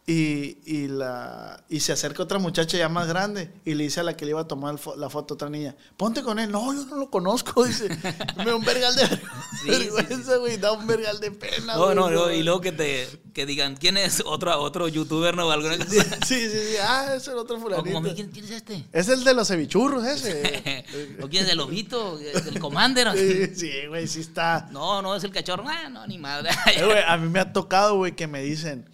Y, 0.06 0.58
y, 0.66 0.90
la, 0.90 1.64
y 1.70 1.80
se 1.80 1.94
acerca 1.94 2.24
otra 2.24 2.38
muchacha 2.38 2.78
ya 2.78 2.90
más 2.90 3.08
grande 3.08 3.54
y 3.64 3.74
le 3.74 3.86
dice 3.86 4.02
a 4.02 4.04
la 4.04 4.18
que 4.18 4.26
le 4.26 4.32
iba 4.32 4.42
a 4.42 4.48
tomar 4.50 4.76
fo- 4.76 4.98
la 4.98 5.10
foto 5.10 5.36
otra 5.36 5.50
niña, 5.50 5.78
ponte 5.96 6.22
con 6.24 6.40
él. 6.40 6.52
No, 6.52 6.74
yo 6.74 6.86
no 6.88 6.98
lo 6.98 7.10
conozco. 7.10 7.64
Dice, 7.66 7.88
me 8.36 8.44
da 8.44 8.56
un 8.58 8.66
vergal 8.66 8.94
de 8.98 9.08
sí, 9.64 9.70
vergüenza, 9.70 10.36
güey. 10.36 10.58
Da 10.58 10.74
un 10.74 10.86
vergal 10.88 11.22
de 11.22 11.32
pena. 11.32 11.78
No, 11.78 11.96
no, 11.96 12.30
y 12.34 12.44
luego 12.44 12.60
que 12.60 12.74
te 12.74 13.08
que 13.34 13.46
digan, 13.46 13.78
¿quién 13.78 13.96
es 13.96 14.22
otro, 14.26 14.60
otro 14.60 14.90
youtuber 14.90 15.38
no? 15.38 15.48
o 15.48 15.52
alguna 15.52 15.78
cosa? 15.78 15.90
Sí, 16.26 16.50
sí, 16.50 16.50
sí. 16.50 16.76
Ah, 16.82 17.14
es 17.16 17.26
el 17.30 17.38
otro 17.38 17.56
O 17.56 17.60
fulanito. 17.62 17.94
como, 17.94 18.14
¿quién, 18.14 18.30
quién 18.30 18.44
es 18.44 18.52
este? 18.52 18.84
Es 18.92 19.08
el 19.08 19.24
de 19.24 19.34
los 19.34 19.48
cevichurros, 19.48 20.06
ese. 20.06 20.84
¿O 21.24 21.30
quién 21.30 21.46
es 21.46 21.52
el 21.52 21.58
lobito? 21.60 22.20
¿El 22.20 22.60
commander? 22.60 23.08
Sí, 23.18 23.56
sí, 23.56 23.72
güey, 23.88 24.06
sí 24.10 24.20
está. 24.20 24.68
No, 24.70 25.02
no, 25.02 25.16
es 25.16 25.24
el 25.24 25.32
cachorro. 25.32 25.64
Ah, 25.66 25.88
no, 25.90 26.06
ni 26.08 26.18
madre. 26.18 26.50
Eh, 26.76 27.04
a 27.08 27.16
mí 27.16 27.30
me 27.30 27.40
ha 27.40 27.54
tocado, 27.54 27.96
güey, 27.96 28.14
que 28.18 28.28
me 28.28 28.42
dicen, 28.44 28.86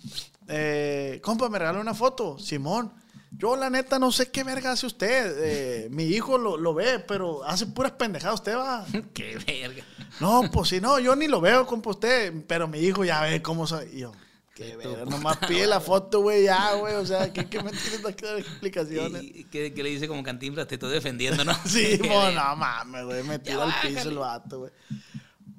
eh, 0.50 1.20
compa, 1.24 1.48
me 1.50 1.60
regaló 1.60 1.80
una 1.80 1.94
foto, 1.94 2.38
Simón. 2.40 2.92
Yo, 3.32 3.56
la 3.56 3.70
neta, 3.70 4.00
no 4.00 4.12
sé 4.12 4.32
qué 4.32 4.44
verga 4.44 4.72
hace 4.72 4.88
usted. 4.88 5.36
Eh, 5.38 5.88
mi 5.92 6.06
hijo 6.06 6.38
lo, 6.38 6.58
lo 6.58 6.74
ve, 6.74 7.00
pero 7.00 7.44
hace 7.44 7.68
puras 7.68 7.92
pendejadas. 7.92 8.40
Usted 8.40 8.56
va. 8.56 8.86
Qué 9.14 9.38
verga. 9.46 9.84
No, 10.20 10.50
pues 10.52 10.70
si 10.70 10.82
no, 10.82 11.00
yo 11.00 11.16
ni 11.16 11.28
lo 11.28 11.40
veo, 11.40 11.66
compa, 11.68 11.92
usted. 11.92 12.34
Pero 12.48 12.68
mi 12.68 12.80
hijo 12.80 13.06
ya 13.06 13.22
ve 13.22 13.42
cómo 13.42 13.68
soy. 13.68 13.88
Y 13.94 14.00
yo, 14.00 14.12
qué 14.56 14.76
verga. 14.76 15.06
Nomás 15.06 15.38
pide 15.38 15.68
la 15.68 15.80
foto, 15.80 16.22
güey, 16.22 16.46
ya, 16.46 16.74
güey. 16.74 16.96
O 16.96 17.06
sea, 17.06 17.32
¿qué, 17.32 17.48
qué 17.48 17.62
me 17.62 17.72
tienes 17.72 18.16
que 18.16 18.26
dar 18.26 18.40
explicaciones? 18.40 19.24
Y 19.24 19.44
que 19.44 19.72
le 19.76 19.90
dice 19.90 20.08
como 20.08 20.24
cantimbras, 20.24 20.68
te 20.68 20.76
estoy 20.76 20.92
defendiendo, 20.92 21.46
¿no? 21.46 21.54
Sí, 21.66 22.00
no 22.02 22.56
mames, 22.56 23.06
güey. 23.06 23.24
Me 23.24 23.38
tira 23.38 23.64
al 23.64 23.74
piso 23.88 24.10
el 24.10 24.18
vato, 24.18 24.60
güey. 24.60 24.72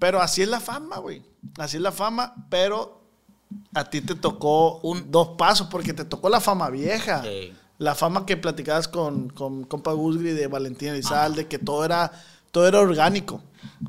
Pero 0.01 0.21
así 0.21 0.43
es 0.43 0.49
la 0.49 0.59
fama, 0.59 0.99
güey. 0.99 1.23
Así 1.57 1.77
es 1.77 1.83
la 1.83 1.93
fama, 1.93 2.35
pero 2.51 3.00
a 3.75 3.85
ti 3.89 4.01
te 4.01 4.15
tocó 4.15 4.79
Un- 4.83 5.11
dos 5.11 5.31
pasos 5.39 5.67
porque 5.71 5.93
te 5.93 6.05
tocó 6.05 6.29
la 6.29 6.41
fama 6.41 6.71
vieja. 6.71 7.23
Sí. 7.23 7.53
La 7.79 7.95
fama 7.95 8.27
que 8.27 8.37
platicabas 8.37 8.89
con, 8.89 9.31
con 9.31 9.65
compa 9.65 9.93
Gusgri 9.93 10.33
de 10.33 10.47
Valentín 10.49 10.89
Elizalde, 10.89 11.47
que 11.47 11.59
todo 11.59 11.85
era, 11.85 12.13
todo 12.51 12.69
era 12.69 12.79
orgánico. 12.81 13.43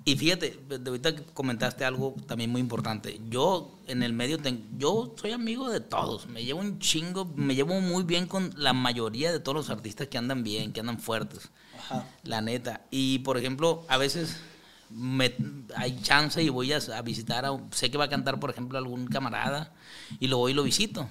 Y 0.05 0.15
fíjate, 0.15 0.59
de 0.69 0.89
ahorita 0.89 1.15
que 1.15 1.23
comentaste 1.33 1.83
algo 1.83 2.15
también 2.25 2.49
muy 2.51 2.61
importante. 2.61 3.19
Yo 3.29 3.71
en 3.87 4.01
el 4.03 4.13
medio, 4.13 4.37
ten- 4.37 4.65
yo 4.77 5.13
soy 5.19 5.31
amigo 5.31 5.69
de 5.69 5.81
todos. 5.81 6.27
Me 6.27 6.43
llevo 6.45 6.61
un 6.61 6.79
chingo, 6.79 7.25
me 7.35 7.53
llevo 7.55 7.79
muy 7.81 8.03
bien 8.03 8.27
con 8.27 8.53
la 8.55 8.71
mayoría 8.73 9.31
de 9.31 9.39
todos 9.41 9.55
los 9.57 9.69
artistas 9.69 10.07
que 10.07 10.17
andan 10.17 10.43
bien, 10.43 10.71
que 10.71 10.79
andan 10.79 10.97
fuertes. 10.99 11.49
La 12.23 12.39
neta. 12.41 12.81
Y 12.91 13.19
por 13.19 13.37
ejemplo, 13.37 13.83
a 13.89 13.97
veces 13.97 14.37
me, 14.93 15.35
hay 15.75 15.99
chance 16.01 16.41
y 16.41 16.49
voy 16.49 16.73
a, 16.73 16.79
a 16.95 17.01
visitar, 17.01 17.45
a, 17.45 17.57
sé 17.71 17.89
que 17.91 17.97
va 17.97 18.05
a 18.05 18.09
cantar, 18.09 18.39
por 18.39 18.49
ejemplo, 18.49 18.77
algún 18.77 19.07
camarada 19.07 19.73
y 20.19 20.27
lo 20.27 20.37
voy 20.37 20.51
y 20.51 20.55
lo 20.55 20.63
visito. 20.63 21.07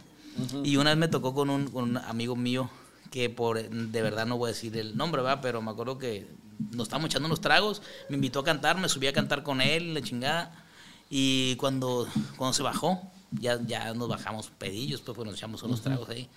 Y 0.62 0.76
una 0.76 0.90
vez 0.90 0.98
me 0.98 1.08
tocó 1.08 1.34
con 1.34 1.50
un, 1.50 1.68
con 1.70 1.84
un 1.84 1.96
amigo 1.96 2.36
mío 2.36 2.70
que 3.10 3.28
por 3.28 3.60
de 3.68 4.02
verdad 4.02 4.26
no 4.26 4.38
voy 4.38 4.50
a 4.50 4.52
decir 4.52 4.76
el 4.76 4.96
nombre, 4.96 5.22
¿verdad? 5.22 5.40
pero 5.42 5.60
me 5.60 5.70
acuerdo 5.70 5.98
que 5.98 6.28
nos 6.70 6.86
estábamos 6.86 7.10
echando 7.10 7.26
unos 7.26 7.40
tragos, 7.40 7.82
me 8.08 8.16
invitó 8.16 8.40
a 8.40 8.44
cantar, 8.44 8.78
me 8.78 8.88
subí 8.88 9.06
a 9.06 9.12
cantar 9.12 9.42
con 9.42 9.60
él, 9.60 9.94
la 9.94 10.02
chingada. 10.02 10.66
Y 11.08 11.56
cuando, 11.56 12.06
cuando 12.36 12.52
se 12.52 12.62
bajó, 12.62 13.00
ya, 13.32 13.60
ya 13.66 13.92
nos 13.94 14.08
bajamos 14.08 14.50
pedillos, 14.58 15.00
pues, 15.00 15.16
pues 15.16 15.26
nos 15.26 15.36
echamos 15.36 15.62
unos 15.62 15.80
tragos 15.80 16.08
ahí. 16.08 16.28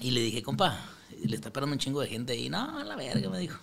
Y 0.00 0.12
le 0.12 0.20
dije, 0.20 0.42
compa, 0.42 0.78
le 1.22 1.34
está 1.34 1.48
esperando 1.48 1.74
un 1.74 1.78
chingo 1.78 2.00
de 2.00 2.08
gente 2.08 2.32
ahí. 2.32 2.48
No, 2.48 2.78
a 2.78 2.84
la 2.84 2.96
verga, 2.96 3.28
me 3.28 3.38
dijo. 3.38 3.58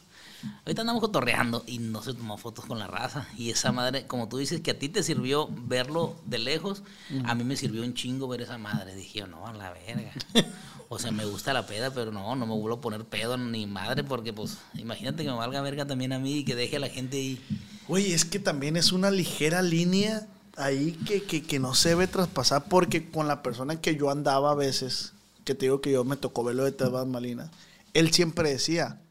Ahorita 0.66 0.82
andamos 0.82 1.02
cotorreando 1.02 1.64
y 1.68 1.80
no 1.80 2.02
se 2.02 2.14
tomó 2.14 2.38
fotos 2.38 2.66
con 2.66 2.80
la 2.80 2.88
raza. 2.88 3.28
Y 3.38 3.50
esa 3.50 3.72
madre, 3.72 4.08
como 4.08 4.28
tú 4.28 4.38
dices, 4.38 4.62
que 4.62 4.72
a 4.72 4.80
ti 4.80 4.90
te 4.90 5.04
sirvió 5.04 5.50
verlo 5.52 6.16
de 6.26 6.40
lejos, 6.40 6.84
a 7.26 7.36
mí 7.36 7.44
me 7.44 7.56
sirvió 7.56 7.84
un 7.84 7.94
chingo 7.94 8.28
ver 8.28 8.42
esa 8.42 8.58
madre. 8.58 8.96
Dije, 8.96 9.20
yo, 9.20 9.28
no, 9.28 9.46
a 9.48 9.54
la 9.54 9.72
verga. 9.72 10.12
O 10.88 11.00
sea, 11.00 11.12
me 11.12 11.26
gusta 11.26 11.52
la 11.52 11.66
peda, 11.66 11.92
pero 11.92 12.12
no, 12.12 12.36
no 12.36 12.46
me 12.46 12.54
vuelvo 12.54 12.78
a 12.78 12.82
poner 12.82 13.06
pedo 13.06 13.38
ni 13.38 13.66
madre, 13.66 14.04
porque 14.04 14.34
pues, 14.34 14.60
imagínate 14.76 15.24
que 15.24 15.30
me 15.30 15.36
valga 15.36 15.62
verga 15.62 15.88
también 15.88 16.14
a 16.14 16.20
mí 16.20 16.38
y 16.38 16.46
que 16.46 16.56
deje 16.56 16.78
a 16.78 16.80
la 16.80 16.90
gente 16.90 17.18
ahí. 17.18 17.42
Güey, 17.88 18.14
es 18.14 18.24
que 18.24 18.40
también 18.40 18.78
es 18.78 18.92
una 18.92 19.10
ligera 19.10 19.62
línea 19.64 20.28
ahí 20.58 20.92
que, 21.06 21.24
que, 21.24 21.44
que 21.44 21.60
no 21.60 21.74
se 21.74 21.90
debe 21.90 22.08
traspasar 22.08 22.66
porque 22.70 23.10
con 23.10 23.28
la 23.28 23.42
persona 23.42 23.82
que 23.82 23.96
yo 23.96 24.10
andaba 24.10 24.52
a 24.52 24.56
veces, 24.56 25.14
que 25.44 25.56
te 25.56 25.66
digo 25.66 25.82
que 25.82 25.92
yo 25.92 26.04
me 26.04 26.18
tocó 26.18 26.44
verlo 26.44 26.64
de 26.64 26.72
Tebas 26.72 27.08
Malinas, 27.08 27.50
él 27.94 28.12
siempre 28.12 28.50
decía, 28.50 29.02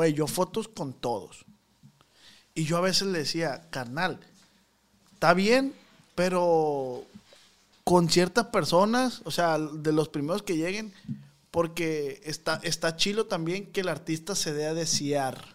güey, 0.00 0.14
yo 0.14 0.26
fotos 0.26 0.66
con 0.66 0.94
todos. 0.94 1.44
Y 2.54 2.64
yo 2.64 2.78
a 2.78 2.80
veces 2.80 3.08
le 3.08 3.18
decía, 3.18 3.68
carnal, 3.68 4.18
está 5.12 5.34
bien, 5.34 5.74
pero 6.14 7.04
con 7.84 8.08
ciertas 8.08 8.46
personas, 8.46 9.20
o 9.26 9.30
sea, 9.30 9.58
de 9.58 9.92
los 9.92 10.08
primeros 10.08 10.42
que 10.42 10.56
lleguen, 10.56 10.94
porque 11.50 12.22
está, 12.24 12.60
está 12.62 12.96
chilo 12.96 13.26
también 13.26 13.66
que 13.72 13.82
el 13.82 13.90
artista 13.90 14.34
se 14.34 14.54
dé 14.54 14.64
a 14.64 14.72
desear 14.72 15.54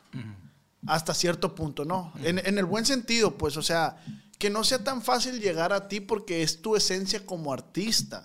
hasta 0.86 1.16
cierto 1.16 1.56
punto, 1.56 1.84
¿no? 1.84 2.14
En, 2.22 2.38
en 2.38 2.60
el 2.60 2.66
buen 2.66 2.86
sentido, 2.86 3.40
pues, 3.40 3.58
o 3.58 3.64
sea, 3.64 3.98
que 4.38 4.52
no 4.52 4.64
sea 4.64 4.84
tan 4.84 5.02
fácil 5.02 5.40
llegar 5.40 5.74
a 5.74 5.88
ti 5.88 6.02
porque 6.02 6.44
es 6.44 6.62
tu 6.62 6.76
esencia 6.76 7.26
como 7.26 7.52
artista. 7.52 8.24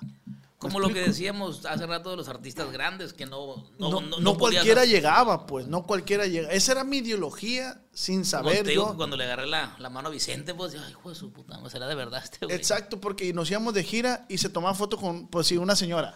¿Me 0.63 0.69
Como 0.69 0.81
lo 0.81 0.89
que 0.93 1.01
decíamos 1.01 1.65
hace 1.65 1.87
rato 1.87 2.11
de 2.11 2.17
los 2.17 2.29
artistas 2.29 2.71
grandes, 2.71 3.15
que 3.15 3.25
no, 3.25 3.67
No, 3.79 3.91
no, 3.91 4.01
no, 4.03 4.19
no 4.21 4.37
podías 4.37 4.63
cualquiera 4.63 4.83
hacer- 4.83 4.93
llegaba, 4.95 5.47
pues, 5.47 5.67
no 5.67 5.85
cualquiera 5.85 6.27
llegaba. 6.27 6.53
Esa 6.53 6.73
era 6.73 6.85
mi 6.85 6.99
ideología 6.99 7.81
sin 7.95 8.27
saber 8.27 8.63
te 8.65 8.71
digo 8.71 8.89
yo. 8.91 8.97
cuando 8.97 9.17
le 9.17 9.25
agarré 9.25 9.47
la, 9.47 9.75
la 9.79 9.89
mano 9.89 10.09
a 10.09 10.11
Vicente, 10.11 10.53
pues, 10.55 10.75
ay, 10.75 10.91
hijo 10.91 11.09
de 11.09 11.15
su 11.15 11.33
puta, 11.33 11.59
será 11.71 11.87
de 11.89 11.95
verdad 11.95 12.21
este 12.23 12.45
güey. 12.45 12.57
Exacto, 12.57 13.01
porque 13.01 13.33
nos 13.33 13.51
íbamos 13.51 13.73
de 13.73 13.83
gira 13.85 14.27
y 14.29 14.37
se 14.37 14.51
tomaba 14.51 14.75
foto 14.75 14.99
con, 14.99 15.29
pues 15.29 15.47
sí, 15.47 15.57
una 15.57 15.75
señora. 15.77 16.15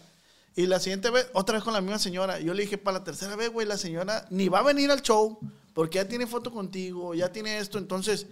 Y 0.56 0.66
la 0.66 0.78
siguiente 0.78 1.08
vez, 1.10 1.26
otra 1.32 1.54
vez 1.54 1.64
con 1.64 1.72
la 1.72 1.80
misma 1.80 1.98
señora. 1.98 2.38
Yo 2.38 2.52
le 2.54 2.62
dije, 2.64 2.76
para 2.78 2.98
la 2.98 3.04
tercera 3.04 3.34
vez, 3.36 3.50
güey, 3.50 3.66
la 3.66 3.78
señora 3.78 4.26
ni 4.30 4.48
va 4.48 4.58
a 4.60 4.62
venir 4.62 4.90
al 4.90 5.00
show 5.02 5.38
porque 5.72 5.96
ya 5.96 6.06
tiene 6.06 6.26
foto 6.26 6.52
contigo, 6.52 7.14
ya 7.14 7.32
tiene 7.32 7.58
esto. 7.58 7.78
Entonces, 7.78 8.26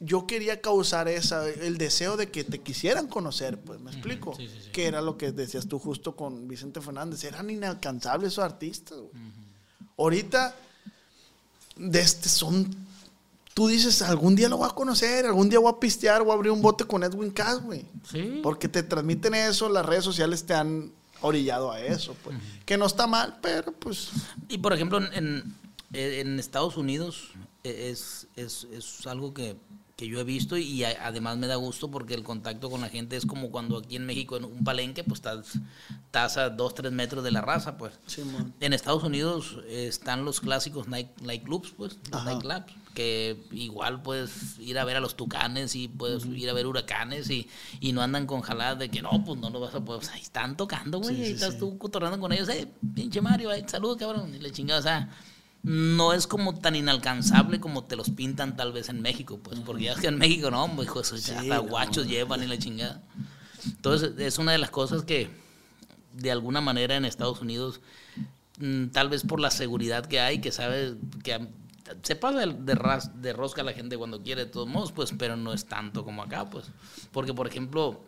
yo 0.00 0.26
quería 0.26 0.60
causar 0.60 1.08
esa, 1.08 1.46
el 1.48 1.76
deseo 1.78 2.16
de 2.16 2.30
que 2.30 2.42
te 2.42 2.58
quisieran 2.60 3.06
conocer, 3.06 3.60
pues, 3.60 3.78
¿me 3.80 3.90
explico? 3.90 4.34
sí, 4.36 4.48
sí, 4.48 4.54
sí. 4.64 4.70
Que 4.70 4.86
era 4.86 5.00
lo 5.02 5.16
que 5.18 5.30
decías 5.32 5.68
tú 5.68 5.78
justo 5.78 6.16
con 6.16 6.48
Vicente 6.48 6.80
Fernández. 6.80 7.22
Eran 7.24 7.50
inalcanzables 7.50 8.32
esos 8.32 8.44
artistas, 8.44 8.98
güey. 8.98 9.10
Ahorita, 9.98 10.56
de 11.76 12.00
este 12.00 12.28
son 12.28 12.74
tú 13.52 13.66
dices, 13.68 14.00
algún 14.00 14.36
día 14.36 14.48
lo 14.48 14.56
voy 14.56 14.68
a 14.70 14.74
conocer, 14.74 15.26
algún 15.26 15.50
día 15.50 15.58
voy 15.58 15.72
a 15.74 15.78
pistear, 15.78 16.22
voy 16.22 16.30
a 16.30 16.34
abrir 16.34 16.50
un 16.52 16.62
bote 16.62 16.84
con 16.84 17.02
Edwin 17.04 17.30
Cass, 17.30 17.62
güey. 17.62 17.84
Sí. 18.10 18.40
Porque 18.42 18.68
te 18.68 18.82
transmiten 18.82 19.34
eso, 19.34 19.68
las 19.68 19.84
redes 19.84 20.04
sociales 20.04 20.44
te 20.46 20.54
han 20.54 20.92
orillado 21.20 21.70
a 21.70 21.80
eso, 21.80 22.16
pues. 22.24 22.38
Que 22.64 22.78
no 22.78 22.86
está 22.86 23.06
mal, 23.06 23.38
pero 23.42 23.72
pues. 23.72 24.08
Y 24.48 24.58
por 24.58 24.72
ejemplo, 24.72 24.98
en, 25.12 25.54
en- 25.92 26.38
Estados 26.38 26.78
Unidos 26.78 27.32
eh, 27.64 27.90
es, 27.92 28.28
es, 28.36 28.66
es 28.72 29.06
algo 29.06 29.34
que, 29.34 29.56
que 30.00 30.08
yo 30.08 30.18
he 30.18 30.24
visto 30.24 30.56
y 30.56 30.82
a- 30.82 30.96
además 31.06 31.36
me 31.36 31.46
da 31.46 31.56
gusto 31.56 31.90
porque 31.90 32.14
el 32.14 32.22
contacto 32.22 32.70
con 32.70 32.80
la 32.80 32.88
gente 32.88 33.16
es 33.16 33.26
como 33.26 33.50
cuando 33.50 33.76
aquí 33.76 33.96
en 33.96 34.06
México 34.06 34.38
en 34.38 34.44
un 34.46 34.64
palenque 34.64 35.04
pues 35.04 35.18
estás, 35.18 35.58
estás 36.06 36.38
a 36.38 36.48
dos, 36.48 36.74
tres 36.74 36.90
metros 36.90 37.22
de 37.22 37.30
la 37.30 37.42
raza, 37.42 37.76
pues. 37.76 37.92
En 38.60 38.72
Estados 38.72 39.04
Unidos 39.04 39.58
eh, 39.66 39.86
están 39.88 40.24
los 40.24 40.40
clásicos 40.40 40.88
night, 40.88 41.08
nightclubs, 41.20 41.72
pues, 41.76 41.98
los 42.10 42.22
Ajá. 42.22 42.30
nightclubs, 42.32 42.72
que 42.94 43.36
igual 43.52 44.00
puedes 44.02 44.58
ir 44.58 44.78
a 44.78 44.84
ver 44.86 44.96
a 44.96 45.00
los 45.00 45.16
tucanes 45.16 45.76
y 45.76 45.86
puedes 45.88 46.24
ir 46.24 46.48
a 46.48 46.54
ver 46.54 46.66
huracanes 46.66 47.28
y, 47.28 47.46
y 47.78 47.92
no 47.92 48.00
andan 48.00 48.26
con 48.26 48.40
jaladas 48.40 48.78
de 48.78 48.88
que 48.88 49.02
no, 49.02 49.22
pues 49.22 49.38
no 49.38 49.50
lo 49.50 49.60
vas 49.60 49.74
a 49.74 49.84
poder. 49.84 50.00
O 50.00 50.04
sea, 50.04 50.14
ahí 50.14 50.22
están 50.22 50.56
tocando, 50.56 50.98
güey, 50.98 51.14
Sí, 51.14 51.22
y 51.22 51.32
estás 51.34 51.58
tú 51.58 51.76
cotorreando 51.76 52.18
con 52.18 52.32
ellos, 52.32 52.48
eh, 52.48 52.72
pinche 52.94 53.20
Mario, 53.20 53.52
eh, 53.52 53.64
saludos, 53.68 53.98
cabrón, 53.98 54.34
y 54.34 54.38
le 54.38 54.50
chingada, 54.50 54.80
o 54.80 54.82
sea. 54.82 55.10
No 55.62 56.12
es 56.14 56.26
como 56.26 56.58
tan 56.58 56.74
inalcanzable 56.74 57.60
como 57.60 57.84
te 57.84 57.94
los 57.96 58.08
pintan 58.10 58.56
tal 58.56 58.72
vez 58.72 58.88
en 58.88 59.02
México, 59.02 59.38
pues, 59.42 59.60
porque 59.60 59.84
ya 59.84 59.92
es 59.92 60.00
que 60.00 60.06
en 60.06 60.16
México 60.18 60.50
no, 60.50 60.70
hijo 60.82 61.04
su- 61.04 61.18
Sí, 61.18 61.32
hasta 61.32 61.56
no, 61.56 61.62
guachos 61.64 62.06
llevan 62.06 62.42
y 62.42 62.46
la 62.46 62.58
chingada. 62.58 63.02
Entonces, 63.66 64.12
es 64.18 64.38
una 64.38 64.52
de 64.52 64.58
las 64.58 64.70
cosas 64.70 65.02
que, 65.02 65.28
de 66.14 66.30
alguna 66.30 66.60
manera, 66.62 66.96
en 66.96 67.04
Estados 67.04 67.42
Unidos, 67.42 67.80
mm, 68.58 68.86
tal 68.86 69.10
vez 69.10 69.22
por 69.22 69.38
la 69.38 69.50
seguridad 69.50 70.06
que 70.06 70.18
hay, 70.20 70.40
que 70.40 70.50
sabe 70.50 70.94
que 71.22 71.46
se 72.02 72.16
pasa 72.16 72.46
de, 72.46 72.74
ras- 72.74 73.20
de 73.22 73.32
rosca 73.32 73.62
la 73.62 73.72
gente 73.72 73.96
cuando 73.96 74.22
quiere, 74.22 74.44
de 74.44 74.50
todos 74.50 74.68
modos, 74.68 74.92
pues, 74.92 75.12
pero 75.18 75.36
no 75.36 75.52
es 75.52 75.66
tanto 75.66 76.04
como 76.04 76.22
acá, 76.22 76.48
pues. 76.48 76.66
Porque, 77.12 77.34
por 77.34 77.46
ejemplo, 77.46 78.00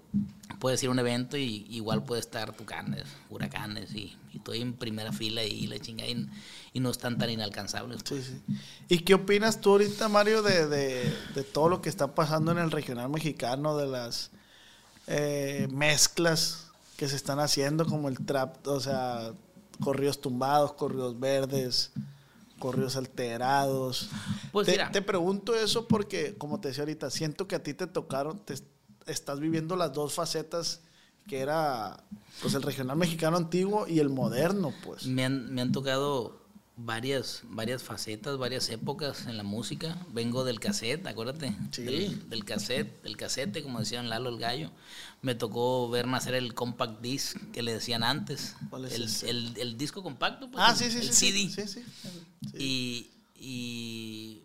puedes 0.58 0.82
ir 0.82 0.88
a 0.88 0.92
un 0.92 0.98
evento 0.98 1.36
y 1.36 1.66
igual 1.70 2.04
puede 2.04 2.20
estar 2.20 2.52
tucanes, 2.56 3.04
huracanes, 3.30 3.94
y, 3.94 4.16
estoy 4.34 4.60
en 4.62 4.72
primera 4.74 5.12
fila 5.12 5.44
y 5.44 5.66
la 5.66 5.78
chingada, 5.78 6.10
y, 6.10 6.26
y 6.72 6.80
no 6.80 6.90
están 6.90 7.18
tan 7.18 7.30
inalcanzables. 7.30 8.02
pues. 8.02 8.24
Sí, 8.26 8.40
sí. 8.48 8.56
¿Y 8.88 8.98
qué 9.00 9.14
opinas 9.14 9.60
tú 9.60 9.70
ahorita, 9.70 10.08
Mario, 10.08 10.42
de, 10.42 10.66
de- 10.68 11.16
de 11.34 11.42
todo 11.44 11.68
lo 11.68 11.82
que 11.82 11.88
está 11.88 12.14
pasando 12.14 12.52
en 12.52 12.58
el 12.58 12.70
regional 12.70 13.08
mexicano, 13.10 13.76
de 13.76 13.86
las 13.86 14.30
eh, 15.06 15.68
mezclas 15.72 16.68
que 16.96 17.08
se 17.08 17.16
están 17.16 17.40
haciendo, 17.40 17.86
como 17.86 18.08
el 18.08 18.24
trap, 18.24 18.66
o 18.68 18.78
sea, 18.80 19.32
corridos 19.82 20.20
tumbados, 20.20 20.74
corridos 20.74 21.18
verdes, 21.18 21.90
corridos 22.62 22.96
alterados? 22.96 24.08
Pues 24.52 24.66
te, 24.66 24.72
mira. 24.72 24.90
te 24.92 25.02
pregunto 25.02 25.54
eso 25.54 25.88
porque, 25.88 26.36
como 26.38 26.60
te 26.60 26.68
decía 26.68 26.82
ahorita, 26.82 27.10
siento 27.10 27.48
que 27.48 27.56
a 27.56 27.62
ti 27.62 27.74
te 27.74 27.88
tocaron, 27.88 28.38
te 28.44 28.54
estás 29.06 29.40
viviendo 29.40 29.74
las 29.74 29.92
dos 29.92 30.14
facetas 30.14 30.80
que 31.26 31.40
era 31.40 32.04
pues 32.40 32.54
el 32.54 32.62
regional 32.62 32.96
mexicano 32.96 33.36
antiguo 33.36 33.86
y 33.88 33.98
el 33.98 34.10
moderno, 34.10 34.72
pues. 34.84 35.06
Me 35.06 35.24
han, 35.24 35.52
me 35.52 35.62
han 35.62 35.72
tocado 35.72 36.40
varias, 36.76 37.42
varias 37.44 37.82
facetas, 37.82 38.38
varias 38.38 38.68
épocas 38.70 39.26
en 39.26 39.36
la 39.36 39.42
música. 39.42 39.96
Vengo 40.12 40.44
del 40.44 40.60
cassette, 40.60 41.06
acuérdate. 41.06 41.56
Sí. 41.70 41.82
Del, 41.82 42.28
del 42.28 42.44
cassette, 42.44 43.02
del 43.02 43.16
casete, 43.16 43.62
como 43.62 43.80
decían 43.80 44.08
Lalo 44.08 44.30
el 44.30 44.38
Gallo. 44.38 44.70
Me 45.22 45.34
tocó 45.36 45.88
ver 45.88 46.06
nacer 46.08 46.34
el 46.34 46.52
compact 46.52 47.00
disc 47.00 47.36
que 47.52 47.62
le 47.62 47.72
decían 47.74 48.02
antes. 48.02 48.56
¿Cuál 48.70 48.84
es 48.86 48.94
el, 48.94 49.04
ese? 49.04 49.30
el- 49.30 49.56
el 49.56 49.78
disco 49.78 50.02
compacto, 50.02 50.50
pues, 50.50 50.62
Ah, 50.66 50.74
sí, 50.74 50.90
sí, 50.90 50.98
el 50.98 51.12
sí. 51.12 51.30
CD. 51.32 51.48
Sí, 51.66 51.68
sí. 51.80 51.84
sí. 52.50 52.56
Y, 52.58 53.10
y, 53.36 54.42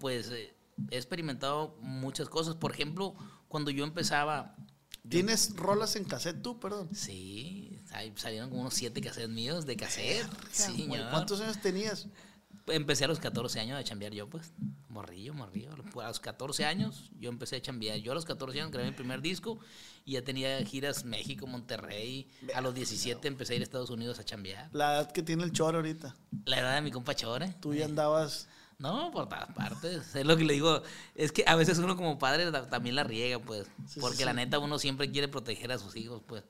pues 0.00 0.28
eh, 0.30 0.52
he 0.90 0.96
experimentado 0.96 1.76
muchas 1.82 2.28
cosas. 2.28 2.56
Por 2.56 2.72
ejemplo, 2.72 3.14
cuando 3.48 3.70
yo 3.70 3.84
empezaba, 3.84 4.56
¿Tienes 5.08 5.54
rolas 5.56 5.96
en 5.96 6.04
cassette 6.04 6.42
tú, 6.42 6.60
perdón? 6.60 6.88
sí, 6.94 7.80
ahí 7.92 8.12
salieron 8.16 8.50
como 8.50 8.60
unos 8.62 8.74
siete 8.74 9.00
cassettes 9.00 9.30
míos 9.30 9.66
de 9.66 9.76
cassette. 9.76 10.26
Sí, 10.52 10.62
señor. 10.76 11.10
¿Cuántos 11.10 11.40
años 11.40 11.60
tenías? 11.60 12.06
Empecé 12.66 13.04
a 13.04 13.08
los 13.08 13.18
14 13.18 13.60
años 13.60 13.78
a 13.78 13.84
chambear 13.84 14.12
yo, 14.12 14.28
pues. 14.28 14.52
Morrillo, 14.88 15.34
morrillo. 15.34 15.70
A 15.72 16.08
los 16.08 16.20
14 16.20 16.64
años 16.64 17.10
yo 17.18 17.30
empecé 17.30 17.56
a 17.56 17.62
chambear. 17.62 17.98
Yo 17.98 18.12
a 18.12 18.14
los 18.14 18.24
14 18.24 18.60
años 18.60 18.70
grabé 18.70 18.90
mi 18.90 18.96
primer 18.96 19.20
disco 19.20 19.58
y 20.04 20.12
ya 20.12 20.22
tenía 20.22 20.58
giras 20.64 21.04
México, 21.04 21.46
Monterrey. 21.46 22.28
A 22.54 22.60
los 22.60 22.74
17 22.74 23.26
empecé 23.28 23.54
a 23.54 23.56
ir 23.56 23.62
a 23.62 23.64
Estados 23.64 23.90
Unidos 23.90 24.18
a 24.18 24.24
chambear. 24.24 24.68
La 24.72 24.94
edad 24.94 25.12
que 25.12 25.22
tiene 25.22 25.44
el 25.44 25.52
choro 25.52 25.78
ahorita. 25.78 26.14
La 26.44 26.58
edad 26.58 26.74
de 26.74 26.82
mi 26.82 26.90
compa 26.90 27.14
Chore. 27.14 27.54
Tú 27.60 27.74
ya 27.74 27.84
andabas. 27.86 28.48
No, 28.80 29.10
por 29.12 29.28
todas 29.28 29.52
partes. 29.54 30.16
Es 30.16 30.24
lo 30.26 30.36
que 30.36 30.44
le 30.44 30.54
digo. 30.54 30.82
Es 31.14 31.32
que 31.32 31.44
a 31.46 31.54
veces 31.54 31.78
uno 31.78 31.96
como 31.96 32.18
padre 32.18 32.50
ta- 32.50 32.66
también 32.68 32.96
la 32.96 33.04
riega, 33.04 33.38
pues. 33.38 33.66
Sí, 33.86 34.00
porque 34.00 34.16
sí, 34.18 34.24
la 34.24 34.30
sí. 34.32 34.36
neta 34.36 34.58
uno 34.58 34.78
siempre 34.78 35.10
quiere 35.12 35.28
proteger 35.28 35.70
a 35.70 35.78
sus 35.78 35.94
hijos, 35.96 36.22
pues. 36.26 36.42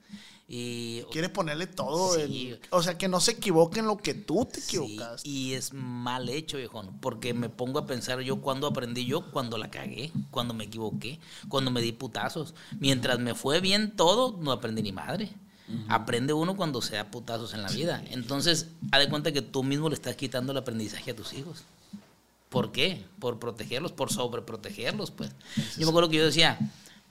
Y 0.47 1.01
Quieres 1.11 1.29
ponerle 1.29 1.67
todo. 1.67 2.17
En- 2.17 2.57
o 2.69 2.81
sea, 2.81 2.97
que 2.97 3.07
no 3.07 3.19
se 3.19 3.31
equivoquen 3.31 3.85
lo 3.85 3.97
que 3.97 4.13
tú 4.13 4.45
te 4.51 4.59
equivocaste. 4.61 5.27
y 5.27 5.53
es 5.53 5.73
mal 5.73 6.29
hecho, 6.29 6.57
viejón, 6.57 6.97
porque 7.01 7.33
me 7.33 7.49
pongo 7.49 7.79
a 7.79 7.85
pensar 7.85 8.19
yo 8.21 8.41
cuando 8.41 8.67
aprendí 8.67 9.05
yo, 9.05 9.29
cuando 9.31 9.57
la 9.57 9.69
cagué, 9.69 10.11
cuando 10.29 10.53
me 10.53 10.63
equivoqué, 10.65 11.19
cuando 11.49 11.69
me 11.71 11.81
di 11.81 11.91
putazos. 11.91 12.53
Mientras 12.79 13.19
me 13.19 13.35
fue 13.35 13.59
bien 13.59 13.95
todo, 13.95 14.37
no 14.41 14.51
aprendí 14.53 14.81
ni 14.81 14.91
madre. 14.93 15.29
Aprende 15.87 16.33
uno 16.33 16.57
cuando 16.57 16.81
se 16.81 16.95
da 16.97 17.09
putazos 17.11 17.53
en 17.53 17.61
la 17.61 17.69
vida. 17.69 18.03
Entonces, 18.11 18.67
haz 18.91 18.99
de 18.99 19.09
cuenta 19.09 19.31
que 19.31 19.41
tú 19.41 19.63
mismo 19.63 19.87
le 19.87 19.95
estás 19.95 20.17
quitando 20.17 20.51
el 20.51 20.57
aprendizaje 20.57 21.11
a 21.11 21.15
tus 21.15 21.31
hijos. 21.33 21.63
¿Por 22.51 22.71
qué? 22.73 23.03
Por 23.19 23.39
protegerlos, 23.39 23.93
por 23.93 24.11
sobreprotegerlos, 24.11 25.09
pues. 25.09 25.31
Yo 25.77 25.85
me 25.85 25.89
acuerdo 25.89 26.09
que 26.09 26.17
yo 26.17 26.25
decía, 26.25 26.59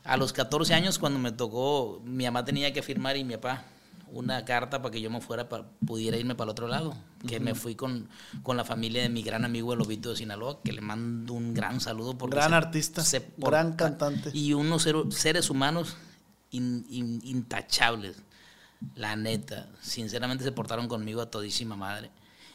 a 0.05 0.17
los 0.19 0.33
14 0.35 0.75
años 0.75 0.99
cuando 0.99 1.19
me 1.19 1.33
tocó, 1.33 2.01
mi 2.05 2.25
mamá 2.25 2.45
tenía 2.45 2.73
que 2.75 2.83
firmar 2.83 3.17
y 3.17 3.25
mi 3.25 3.35
papá 3.35 3.65
una 4.13 4.45
carta 4.45 4.83
para 4.83 4.93
que 4.93 5.01
yo 5.01 5.09
me 5.09 5.21
fuera, 5.21 5.49
para, 5.49 5.65
pudiera 5.87 6.17
irme 6.19 6.35
para 6.35 6.47
el 6.49 6.51
otro 6.51 6.69
lado. 6.69 6.95
Que 7.27 7.41
me 7.41 7.55
fui 7.55 7.75
con, 7.75 8.09
con 8.43 8.57
la 8.59 8.65
familia 8.65 9.01
de 9.03 9.09
mi 9.09 9.23
gran 9.23 9.45
amigo 9.47 9.73
el 9.73 9.79
Lobito 9.79 10.11
de 10.11 10.17
Sinaloa, 10.17 10.61
que 10.63 10.73
le 10.73 10.81
mando 10.83 11.33
un 11.33 11.55
gran 11.55 11.81
saludo. 11.81 12.19
Porque 12.19 12.37
Gran 12.37 12.51
se- 12.51 12.57
artista, 12.57 13.03
se 13.05 13.31
gran 13.39 13.73
cantante. 13.77 14.31
Y 14.35 14.53
unos 14.53 14.87
seres 15.11 15.49
humanos 15.49 15.97
in- 16.51 16.85
in- 16.91 17.21
intachables. 17.25 18.17
La 18.95 19.15
neta, 19.17 19.69
sinceramente 19.81 20.45
se 20.45 20.53
portaron 20.53 20.87
conmigo 20.89 21.21
a 21.23 21.31
todísima 21.31 21.77
madre. 21.77 22.11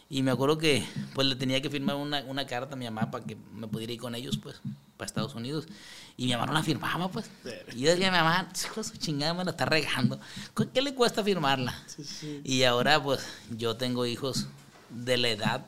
Y 0.09 0.21
me 0.21 0.31
acuerdo 0.31 0.57
que 0.57 0.85
pues 1.13 1.27
le 1.27 1.35
tenía 1.35 1.61
que 1.61 1.69
firmar 1.69 1.95
una, 1.95 2.23
una 2.25 2.45
carta 2.45 2.75
a 2.75 2.77
mi 2.77 2.85
mamá 2.85 3.09
para 3.09 3.25
que 3.25 3.35
me 3.53 3.67
pudiera 3.67 3.91
ir 3.93 3.99
con 3.99 4.13
ellos, 4.13 4.37
pues, 4.37 4.61
para 4.97 5.07
Estados 5.07 5.33
Unidos. 5.33 5.67
Y 6.15 6.25
mi 6.25 6.33
mamá 6.33 6.45
no 6.45 6.53
la 6.53 6.63
firmaba, 6.63 7.09
pues. 7.09 7.29
Y 7.75 7.81
yo 7.81 7.89
decía, 7.89 8.11
mi 8.11 8.17
mamá, 8.17 8.47
hijo 8.63 8.83
su 8.83 8.97
chingada, 8.97 9.33
me 9.33 9.43
la 9.43 9.51
está 9.51 9.65
regando. 9.65 10.19
¿Con 10.53 10.69
¿Qué 10.69 10.81
le 10.81 10.93
cuesta 10.93 11.23
firmarla? 11.23 11.73
Sí, 11.87 12.03
sí. 12.03 12.41
Y 12.43 12.63
ahora, 12.63 13.01
pues, 13.01 13.25
yo 13.49 13.77
tengo 13.77 14.05
hijos 14.05 14.47
de 14.91 15.17
la 15.17 15.29
edad 15.29 15.65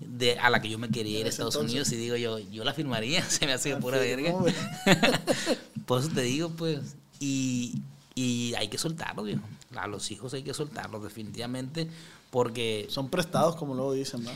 de, 0.00 0.38
a 0.38 0.50
la 0.50 0.60
que 0.60 0.68
yo 0.68 0.78
me 0.78 0.90
quería 0.90 1.20
ir 1.20 1.26
a 1.26 1.28
Estados 1.28 1.54
entonces. 1.54 1.72
Unidos 1.72 1.92
y 1.92 1.96
digo 1.96 2.16
yo, 2.16 2.38
yo 2.38 2.64
la 2.64 2.72
firmaría, 2.72 3.22
se 3.28 3.46
me 3.46 3.52
hace 3.52 3.70
La 3.70 3.78
pura 3.78 3.98
firmó, 3.98 4.42
verga. 4.42 5.20
Por 5.86 6.00
eso 6.00 6.10
te 6.10 6.22
digo, 6.22 6.50
pues, 6.50 6.96
y, 7.20 7.82
y 8.14 8.54
hay 8.54 8.68
que 8.68 8.78
soltarlos, 8.78 9.26
viejo. 9.26 9.42
A 9.76 9.86
los 9.86 10.10
hijos 10.10 10.32
hay 10.34 10.42
que 10.42 10.54
soltarlos, 10.54 11.02
definitivamente, 11.02 11.88
porque 12.36 12.86
Son 12.90 13.08
prestados, 13.08 13.56
como 13.56 13.74
luego 13.74 13.94
dicen, 13.94 14.22
¿no? 14.22 14.30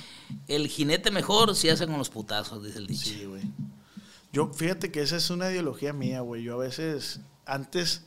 el 0.49 0.69
jinete 0.69 1.11
mejor 1.11 1.55
se 1.55 1.71
hace 1.71 1.87
con 1.87 1.99
los 1.99 2.09
putazos, 2.09 2.65
dice 2.65 2.79
el 2.79 2.87
dicho. 2.87 3.11
Sí, 3.11 3.27
güey. 3.27 3.43
Yo, 4.33 4.51
fíjate 4.55 4.91
que 4.91 5.03
esa 5.03 5.17
es 5.17 5.29
una 5.29 5.51
ideología 5.51 5.93
mía, 5.93 6.23
güey. 6.23 6.43
Yo 6.43 6.55
a 6.55 6.57
veces, 6.57 7.21
antes, 7.45 8.05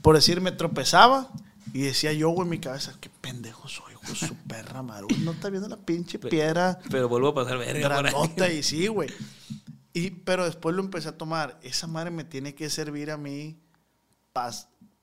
por 0.00 0.14
decir, 0.14 0.40
me 0.40 0.52
tropezaba 0.52 1.28
y 1.72 1.80
decía 1.80 2.12
yo, 2.12 2.28
güey, 2.28 2.44
en 2.44 2.50
mi 2.50 2.60
cabeza, 2.60 2.94
qué 3.00 3.10
pendejo 3.20 3.66
soy, 3.66 3.94
güey, 3.94 4.14
su 4.14 4.36
perra 4.48 4.80
güey, 4.82 5.22
No 5.24 5.32
está 5.32 5.50
viendo 5.50 5.68
la 5.68 5.78
pinche 5.78 6.20
piedra 6.20 6.78
Pero 6.88 7.08
vuelvo 7.08 7.30
a 7.30 7.34
pasar 7.34 7.58
verga 7.58 7.88
por 7.88 8.06
ahí. 8.06 8.12
grandota 8.12 8.52
y 8.52 8.62
sí, 8.62 8.86
güey. 8.86 9.10
Y, 9.92 10.10
pero 10.10 10.44
después 10.44 10.76
lo 10.76 10.82
empecé 10.84 11.08
a 11.08 11.18
tomar. 11.18 11.58
Esa 11.64 11.88
madre 11.88 12.12
me 12.12 12.22
tiene 12.22 12.54
que 12.54 12.70
servir 12.70 13.10
a 13.10 13.16
mí 13.16 13.58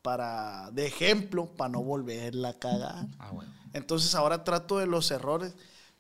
para, 0.02 0.72
de 0.72 0.88
ejemplo 0.88 1.48
para 1.58 1.68
no 1.74 1.84
volverla 1.84 2.48
a 2.52 2.54
cagar. 2.54 3.08
Ah, 3.20 3.32
bueno. 3.32 3.55
Entonces 3.76 4.16
ahora 4.16 4.46
trato 4.46 4.78
de 4.80 4.88
los 4.88 5.12
errores. 5.12 5.54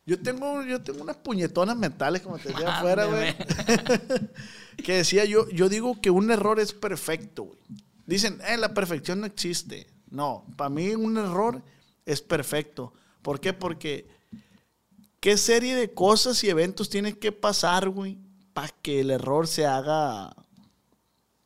Yo 0.05 0.21
tengo, 0.21 0.63
yo 0.63 0.81
tengo 0.81 1.01
unas 1.01 1.17
puñetonas 1.17 1.75
mentales, 1.75 2.21
como 2.21 2.37
te 2.37 2.49
decía 2.49 2.73
afuera, 2.77 3.05
güey. 3.05 3.35
que 4.83 4.93
decía 4.93 5.25
yo, 5.25 5.49
yo 5.49 5.67
digo 5.67 5.99
que 5.99 6.09
un 6.09 6.31
error 6.31 6.59
es 6.59 6.71
perfecto, 6.71 7.43
güey. 7.43 7.59
Dicen, 8.05 8.39
eh, 8.47 8.55
la 8.55 8.73
perfección 8.73 9.19
no 9.19 9.25
existe. 9.25 9.87
No, 10.09 10.45
para 10.55 10.69
mí 10.69 10.95
un 10.95 11.17
error 11.17 11.61
es 12.05 12.21
perfecto. 12.21 12.93
¿Por 13.21 13.41
qué? 13.41 13.51
Porque 13.51 14.07
qué 15.19 15.35
serie 15.35 15.75
de 15.75 15.91
cosas 15.91 16.41
y 16.45 16.49
eventos 16.49 16.89
tienen 16.89 17.15
que 17.15 17.33
pasar, 17.33 17.89
güey, 17.89 18.17
para 18.53 18.69
que 18.69 19.01
el 19.01 19.11
error 19.11 19.47
se 19.47 19.65
haga, 19.65 20.33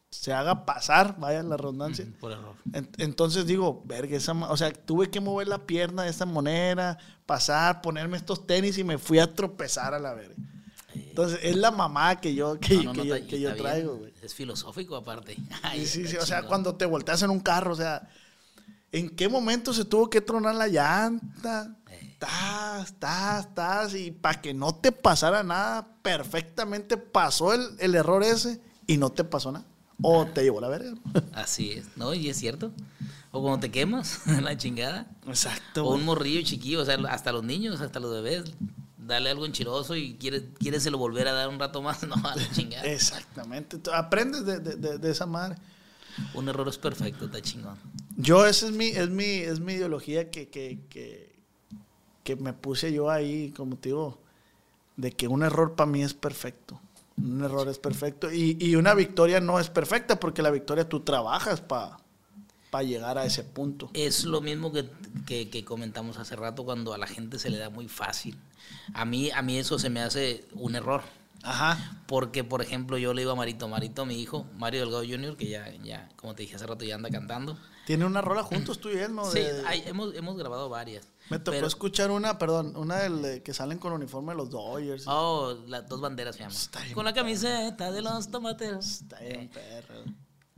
se 0.10 0.34
haga 0.34 0.66
pasar, 0.66 1.16
vaya 1.20 1.44
la 1.44 1.56
redundancia. 1.58 2.06
Por 2.20 2.32
error. 2.32 2.56
En- 2.74 2.90
Entonces 2.98 3.46
digo, 3.46 3.84
verga, 3.86 4.18
esa 4.18 4.34
o 4.34 4.58
sea, 4.58 4.72
tuve 4.74 5.10
que 5.10 5.20
mover 5.20 5.48
la 5.48 5.60
pierna 5.66 6.04
de 6.04 6.10
esta 6.10 6.26
manera, 6.26 6.98
pasar, 7.26 7.82
ponerme 7.82 8.18
estos 8.18 8.46
tenis 8.48 8.78
y 8.78 8.84
me 8.84 8.98
fui 8.98 9.20
a 9.20 9.34
tropezar 9.34 9.94
a 9.94 10.00
la 10.00 10.14
verga. 10.14 10.36
Entonces, 10.96 11.40
es 11.44 11.56
la 11.56 11.70
mamá 11.72 12.20
que 12.20 12.34
yo, 12.34 12.60
que, 12.60 12.78
No, 12.78 12.84
no, 12.86 12.94
que 12.94 13.08
no, 13.10 13.16
yo, 13.18 13.28
que 13.28 13.50
traigo, 13.52 13.98
güey. 13.98 14.14
Es 14.22 14.34
filosófico 14.34 14.96
aparte. 14.96 15.38
Ay, 15.62 15.86
Sí, 15.86 16.04
sí, 16.04 16.08
sí, 16.10 16.18
o 16.18 16.26
sea, 16.26 16.44
cuando 16.44 16.76
te 16.76 16.86
volteas 16.86 17.22
en 17.24 17.30
un 17.30 17.40
carro, 17.40 17.74
o 17.74 17.76
sea, 17.76 18.10
¿en 18.92 19.10
qué 19.16 19.30
momento 19.30 19.74
se 19.74 19.86
tuvo 19.86 20.10
que 20.10 20.22
tronar 20.22 20.56
la 20.56 20.68
llanta? 20.68 21.76
Eh. 21.92 22.16
Tas, 22.20 22.94
tas, 23.00 23.54
tas, 23.54 23.94
y 23.96 24.12
para 24.12 24.42
que 24.42 24.54
no 24.54 24.74
te 24.76 24.92
pasara 24.92 25.44
nada, 25.44 25.88
perfectamente 26.02 26.98
pasó 26.98 27.54
el, 27.54 27.68
el 27.80 27.96
error 27.96 28.24
ese 28.24 28.60
y 28.88 28.98
no 28.98 29.12
te 29.12 29.24
pasó 29.24 29.52
nada. 29.52 29.66
O 30.02 30.26
te 30.26 30.44
llevó 30.44 30.62
la 30.62 30.70
verga. 30.70 30.94
Así 31.34 31.72
es, 31.72 31.86
¿no? 31.98 32.14
Y 32.14 32.30
es 32.30 32.38
cierto. 32.38 32.72
O 33.32 33.42
cuando 33.42 33.60
te 33.60 33.72
quemas, 33.72 34.22
la 34.42 34.58
chingada. 34.58 35.08
Exacto. 35.28 35.86
O 35.86 35.96
un 35.96 36.06
morrillo 36.06 36.42
chiquillo, 36.44 36.82
o 36.82 36.86
sea, 36.86 36.96
hasta 37.10 37.32
los 37.32 37.44
niños, 37.44 37.82
hasta 37.82 38.00
los 38.00 38.12
bebés. 38.12 38.54
Dale 38.98 39.30
algo 39.32 39.46
enchiroso 39.46 39.96
y 39.96 40.16
quieres, 40.16 40.44
quieres 40.60 40.84
se 40.84 40.92
lo 40.92 40.98
volver 41.00 41.28
a 41.28 41.34
dar 41.34 41.50
un 41.50 41.60
rato 41.60 41.82
más, 41.82 42.04
no, 42.08 42.16
a 42.16 42.36
la 42.36 42.52
chingada. 42.52 42.84
Exactamente. 42.86 43.78
Tú 43.80 43.92
Aprendes 43.92 44.46
de, 44.46 44.60
de- 44.60 44.76
de- 44.76 44.98
de 45.00 45.12
esa 45.12 45.26
madre. 45.26 45.58
Un 46.34 46.50
error 46.50 46.68
es 46.68 46.78
perfecto, 46.78 47.26
está 47.26 47.42
chingón. 47.42 47.78
Yo, 48.18 48.46
esa 48.46 48.66
es 48.68 48.72
mi, 48.74 48.88
es 48.88 49.10
mi, 49.10 49.24
es 49.24 49.60
mi 49.60 49.74
ideología 49.74 50.30
que, 50.30 50.50
que, 50.50 50.80
que, 50.90 51.34
que 52.24 52.36
me 52.36 52.52
puse 52.54 52.92
yo 52.92 53.10
ahí, 53.10 53.52
como 53.56 53.78
te 53.78 53.90
digo, 53.90 54.20
de 54.98 55.12
que 55.12 55.28
un 55.28 55.44
error 55.44 55.76
para 55.76 55.90
mí 55.90 56.04
es 56.04 56.14
perfecto. 56.14 56.80
Un 57.22 57.44
error 57.44 57.68
es 57.68 57.80
perfecto. 57.80 58.32
Y, 58.32 58.58
y 58.60 58.76
una 58.76 58.94
victoria 58.94 59.40
no 59.40 59.60
es 59.60 59.70
perfecta, 59.70 60.20
porque 60.20 60.42
la 60.42 60.52
victoria 60.52 60.88
tú 60.88 61.02
trabajas 61.02 61.62
para 61.62 61.98
llegar 62.84 63.18
a 63.18 63.26
ese 63.26 63.44
punto. 63.44 63.90
Es 63.94 64.24
lo 64.26 64.42
mismo 64.42 64.72
que, 64.72 64.90
que- 65.26 65.50
que 65.50 65.66
comentamos 65.66 66.18
hace 66.18 66.36
rato 66.36 66.64
cuando 66.66 66.94
a 66.94 66.98
la 66.98 67.08
gente 67.08 67.40
se 67.40 67.50
le 67.50 67.58
da 67.58 67.70
muy 67.70 67.88
fácil. 67.88 68.38
A 68.94 69.06
mí, 69.06 69.32
a 69.32 69.42
mí 69.42 69.58
eso 69.58 69.80
se 69.80 69.90
me 69.90 70.02
hace 70.02 70.46
un 70.54 70.76
error. 70.76 71.02
Ajá. 71.42 72.02
Porque, 72.06 72.44
por 72.44 72.62
ejemplo, 72.62 72.98
yo 72.98 73.14
le 73.14 73.22
digo 73.22 73.32
a 73.32 73.36
Marito, 73.36 73.68
Marito, 73.68 74.06
mi 74.06 74.22
hijo, 74.22 74.46
Mario 74.58 74.82
Delgado 74.82 75.04
Jr., 75.08 75.38
que 75.38 75.48
ya, 75.50 75.72
ya, 75.84 76.10
como 76.18 76.36
te 76.36 76.44
dije 76.44 76.56
hace 76.58 76.68
rato, 76.68 76.84
ya 76.86 76.96
anda 76.96 77.10
cantando. 77.10 77.58
Tiene 77.90 78.06
una 78.06 78.22
rola 78.22 78.44
juntos 78.44 78.80
tú 78.80 78.90
y 78.92 78.98
él, 79.00 79.16
¿no? 79.16 79.26
Sí, 79.26 79.40
De- 79.40 79.64
hay- 79.66 79.82
hemos, 79.88 80.14
hemos 80.14 80.38
grabado 80.38 80.70
varias. 80.70 81.08
me 81.32 81.40
tocó 81.40 81.56
Pero- 81.56 81.66
escuchar 81.66 82.12
una, 82.12 82.38
perdón, 82.38 82.76
una 82.78 82.98
del 82.98 83.24
de 83.24 83.42
que 83.42 83.52
salen 83.52 83.80
con 83.80 83.94
uniforme 83.94 84.34
de 84.34 84.38
los 84.38 84.52
Dodgers. 84.52 85.06
Oh, 85.08 85.56
las 85.66 85.90
dos 85.90 86.00
banderas 86.00 86.36
se 86.36 86.44
llama. 86.44 86.54
Está 86.54 86.82
Con 86.94 87.04
la 87.04 87.16
camiseta 87.16 87.92
de 87.92 88.04
los 88.04 88.30
tomateros. 88.30 88.86
Está 89.02 89.20
bien, 89.22 89.50
perro. 89.50 90.04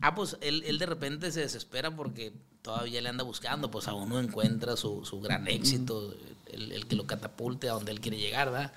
Ah, 0.02 0.14
pues 0.14 0.36
él, 0.42 0.62
él 0.66 0.78
de 0.78 0.86
repente 0.86 1.32
se 1.32 1.40
desespera 1.40 1.96
porque 1.96 2.34
todavía 2.62 3.00
le 3.02 3.08
anda 3.08 3.24
buscando, 3.24 3.72
pues 3.72 3.88
aún 3.88 4.10
no 4.10 4.20
encuentra 4.20 4.76
su, 4.76 5.06
su 5.06 5.22
gran 5.22 5.48
éxito, 5.48 6.14
el, 6.48 6.74
el 6.74 6.86
que 6.86 6.98
lo 6.98 7.08
catapulte 7.08 7.70
a 7.70 7.74
donde 7.76 7.94
él 7.94 8.02
quiere 8.02 8.18
llegar, 8.18 8.52
¿verdad? 8.52 8.74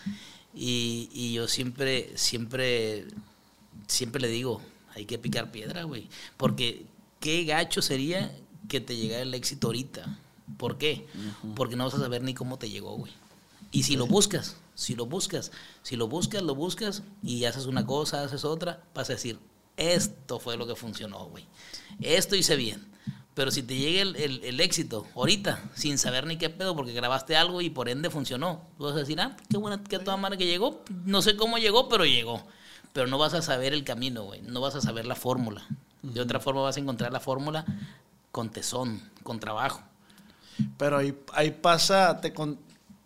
Y, 0.55 1.09
y 1.13 1.33
yo 1.33 1.49
siempre, 1.49 2.13
siempre, 2.17 3.05
siempre 3.89 4.21
le 4.23 4.29
digo, 4.29 4.63
hay 4.95 5.07
que 5.07 5.19
picar 5.19 5.51
piedra, 5.51 5.83
güey, 5.83 6.09
porque 6.37 6.87
qué 7.19 7.43
gacho 7.45 7.83
sería 7.83 8.31
que 8.69 8.81
te 8.81 8.97
llegara 8.97 9.23
el 9.23 9.35
éxito 9.35 9.69
ahorita. 9.69 10.19
¿Por 10.59 10.79
qué? 10.79 11.07
Porque 11.55 11.77
no 11.77 11.85
vas 11.85 11.95
a 11.95 11.99
saber 11.99 12.23
ni 12.23 12.35
cómo 12.35 12.59
te 12.59 12.69
llegó, 12.71 12.97
güey. 12.97 13.13
Y 13.71 13.83
si 13.85 13.97
lo 13.97 14.07
buscas, 14.07 14.57
si 14.75 14.95
lo 14.95 15.07
buscas, 15.07 15.51
si 15.83 15.97
lo 15.97 16.07
buscas, 16.09 16.43
lo 16.43 16.55
buscas 16.55 17.03
y 17.23 17.45
haces 17.45 17.67
una 17.67 17.87
cosa, 17.87 18.23
haces 18.23 18.45
otra, 18.45 18.83
vas 18.95 19.11
a 19.11 19.15
decir, 19.15 19.39
esto 19.77 20.39
fue 20.39 20.57
lo 20.57 20.67
que 20.67 20.77
funcionó, 20.77 21.27
güey. 21.27 21.45
Esto 22.01 22.37
hice 22.37 22.57
bien. 22.57 22.87
Pero 23.35 23.51
si 23.51 23.65
te 23.65 23.75
llega 23.77 24.03
el, 24.03 24.15
el- 24.15 24.45
el 24.45 24.61
éxito 24.61 25.07
ahorita, 25.17 25.61
sin 25.75 25.99
saber 25.99 26.25
ni 26.27 26.37
qué 26.37 26.51
pedo, 26.51 26.77
porque 26.77 26.93
grabaste 26.93 27.35
algo 27.37 27.61
y 27.63 27.69
por 27.71 27.89
ende 27.89 28.09
funcionó, 28.11 28.63
tú 28.79 28.85
vas 28.85 28.95
a 28.95 28.99
decir, 28.99 29.21
ah, 29.21 29.37
qué 29.51 29.57
buena, 29.57 29.83
qué 29.83 29.99
toda 29.99 30.17
madre 30.17 30.39
que 30.39 30.47
llegó. 30.47 30.85
No 31.05 31.21
sé 31.21 31.35
cómo 31.37 31.59
llegó, 31.59 31.89
pero 31.89 32.05
llegó. 32.05 32.45
Pero 32.93 33.09
no 33.09 33.19
vas 33.19 33.35
a 33.35 33.43
saber 33.43 33.73
el 33.73 33.83
camino, 33.83 34.23
güey. 34.23 34.41
No 34.43 34.61
vas 34.61 34.77
a 34.77 34.81
saber 34.81 35.05
la 35.05 35.17
fórmula. 35.17 35.67
De 36.03 36.21
otra 36.21 36.39
forma 36.39 36.61
vas 36.63 36.77
a 36.77 36.81
encontrar 36.81 37.13
la 37.13 37.19
fórmula 37.19 37.65
con 38.35 38.51
tesón, 38.51 39.01
con 39.23 39.39
trabajo. 39.39 39.81
Pero 40.77 40.99
ahí, 40.99 41.17
ahí 41.35 41.53
pasa, 41.53 42.21
te 42.21 42.33
con- 42.33 42.59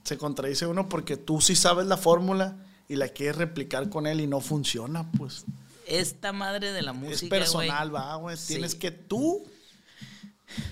se 0.03 0.17
contradice 0.17 0.67
uno 0.67 0.89
porque 0.89 1.19
tú 1.19 1.43
sí 1.43 1.55
sabes 1.55 1.87
la 1.87 1.99
fórmula 1.99 2.57
y 2.89 2.97
la 2.97 3.09
quieres 3.09 3.37
replicar 3.37 3.91
con 3.91 4.07
él 4.07 4.23
y 4.23 4.27
no 4.27 4.41
funciona, 4.41 5.13
pues. 5.13 5.45
Esta 5.87 6.33
madre 6.33 6.73
de 6.73 6.81
la 6.81 6.93
es 6.93 6.97
música, 6.97 7.29
personal, 7.29 7.91
güey, 7.91 8.03
va, 8.03 8.15
güey. 8.17 8.37
Sí. 8.39 8.55
Tienes 8.55 8.75
que 8.75 8.91
tú. 8.91 9.45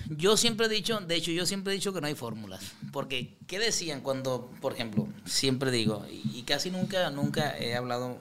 Yo 0.09 0.37
siempre 0.37 0.65
he 0.65 0.69
dicho, 0.69 0.99
de 1.01 1.15
hecho, 1.15 1.29
yo 1.29 1.45
siempre 1.45 1.71
he 1.71 1.75
dicho 1.75 1.93
que 1.93 2.01
no 2.01 2.07
hay 2.07 2.15
fórmulas. 2.15 2.61
Porque, 2.91 3.37
¿qué 3.45 3.59
decían 3.59 4.01
cuando, 4.01 4.49
por 4.59 4.73
ejemplo, 4.73 5.07
siempre 5.25 5.69
digo, 5.69 6.03
y, 6.09 6.39
y 6.39 6.43
casi 6.47 6.71
nunca, 6.71 7.11
nunca 7.11 7.55
he 7.59 7.75
hablado 7.75 8.17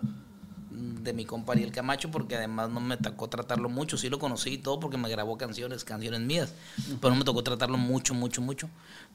de 0.76 1.12
mi 1.12 1.24
compa 1.24 1.54
Ariel 1.54 1.72
Camacho, 1.72 2.10
porque 2.10 2.36
además 2.36 2.68
no 2.68 2.80
me 2.80 2.96
tocó 2.96 3.28
tratarlo 3.28 3.68
mucho. 3.68 3.96
Sí 3.96 4.10
lo 4.10 4.18
conocí 4.18 4.50
y 4.50 4.58
todo 4.58 4.78
porque 4.78 4.98
me 4.98 5.08
grabó 5.08 5.38
canciones, 5.38 5.84
canciones 5.84 6.20
mías. 6.20 6.52
Pero 7.00 7.10
no 7.10 7.16
me 7.16 7.24
tocó 7.24 7.42
tratarlo 7.42 7.78
mucho, 7.78 8.12
mucho, 8.12 8.42
mucho. 8.42 8.68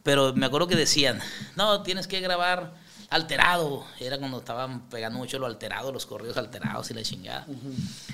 Pero 0.04 0.34
me 0.34 0.48
acuerdo 0.48 0.68
que 0.68 0.76
decían, 0.76 1.20
no, 1.56 1.84
tienes 1.84 2.08
que 2.08 2.20
grabar 2.20 2.74
alterado. 3.10 3.86
Era 4.00 4.18
cuando 4.18 4.40
estaban 4.40 4.90
pegando 4.90 5.20
mucho 5.20 5.38
lo 5.38 5.46
alterado, 5.46 5.92
los 5.92 6.08
corridos 6.08 6.38
alterados 6.38 6.90
y 6.90 6.96
la 6.96 7.04
chingada. 7.04 7.46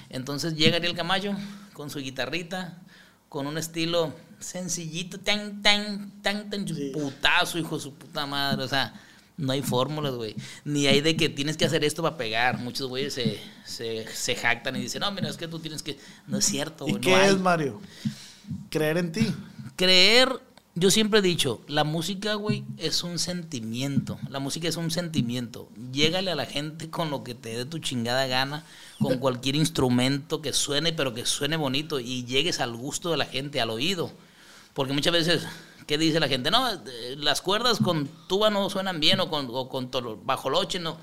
Entonces 0.09 0.55
llega 0.55 0.77
Ariel 0.77 0.95
Camacho 0.95 1.33
con 1.73 1.89
su 1.89 1.99
guitarrita, 1.99 2.77
con 3.29 3.47
un 3.47 3.57
estilo 3.57 4.13
sencillito, 4.39 5.19
tan, 5.19 5.61
tan, 5.61 6.21
tan, 6.21 6.49
tan, 6.49 6.65
putazo, 6.93 7.57
hijo 7.57 7.77
de 7.77 7.81
su 7.81 7.93
puta 7.93 8.25
madre. 8.25 8.63
O 8.63 8.67
sea, 8.67 8.93
no 9.38 9.51
hay 9.53 9.61
fórmulas, 9.61 10.15
güey. 10.15 10.35
Ni 10.65 10.88
hay 10.88 11.01
de 11.01 11.15
que 11.15 11.29
tienes 11.29 11.57
que 11.57 11.65
hacer 11.65 11.83
esto 11.83 12.01
para 12.01 12.17
pegar. 12.17 12.57
Muchos 12.59 12.88
güeyes 12.89 13.13
se, 13.13 13.39
se, 13.65 14.05
se 14.11 14.35
jactan 14.35 14.75
y 14.75 14.81
dicen, 14.81 15.01
no, 15.01 15.11
mira, 15.11 15.29
es 15.29 15.38
que 15.38 15.47
tú 15.47 15.59
tienes 15.59 15.83
que. 15.83 15.97
No 16.25 16.39
es 16.39 16.45
cierto, 16.45 16.88
¿Y 16.88 16.91
güey. 16.91 17.01
qué 17.01 17.11
no 17.11 17.17
hay. 17.17 17.29
es, 17.29 17.39
Mario? 17.39 17.81
Creer 18.69 18.97
en 18.97 19.11
ti. 19.11 19.33
Creer, 19.75 20.29
yo 20.73 20.89
siempre 20.89 21.19
he 21.19 21.21
dicho, 21.21 21.61
la 21.67 21.83
música, 21.83 22.33
güey, 22.33 22.63
es 22.77 23.03
un 23.03 23.19
sentimiento. 23.19 24.19
La 24.29 24.39
música 24.39 24.67
es 24.67 24.75
un 24.75 24.89
sentimiento. 24.89 25.69
Llégale 25.91 26.31
a 26.31 26.35
la 26.35 26.45
gente 26.47 26.89
con 26.89 27.11
lo 27.11 27.23
que 27.23 27.35
te 27.35 27.55
dé 27.55 27.65
tu 27.65 27.77
chingada 27.77 28.25
gana, 28.25 28.63
con 28.99 29.19
cualquier 29.19 29.55
instrumento 29.55 30.41
que 30.41 30.51
suene, 30.53 30.93
pero 30.93 31.13
que 31.13 31.25
suene 31.27 31.57
bonito 31.57 31.99
y 31.99 32.25
llegues 32.25 32.59
al 32.59 32.75
gusto 32.75 33.11
de 33.11 33.17
la 33.17 33.25
gente, 33.25 33.61
al 33.61 33.69
oído. 33.69 34.11
Porque 34.73 34.93
muchas 34.93 35.13
veces, 35.13 35.43
¿qué 35.88 35.97
dice 35.97 36.19
la 36.19 36.27
gente? 36.27 36.51
No, 36.51 36.69
eh, 36.71 37.15
las 37.17 37.41
cuerdas 37.41 37.79
con 37.79 38.07
tuba 38.27 38.49
no 38.51 38.69
suenan 38.69 38.99
bien 38.99 39.19
o 39.19 39.29
con, 39.29 39.47
o 39.49 39.67
con 39.69 39.89
tolo- 39.89 40.19
bajoloche 40.23 40.77
no. 40.79 40.97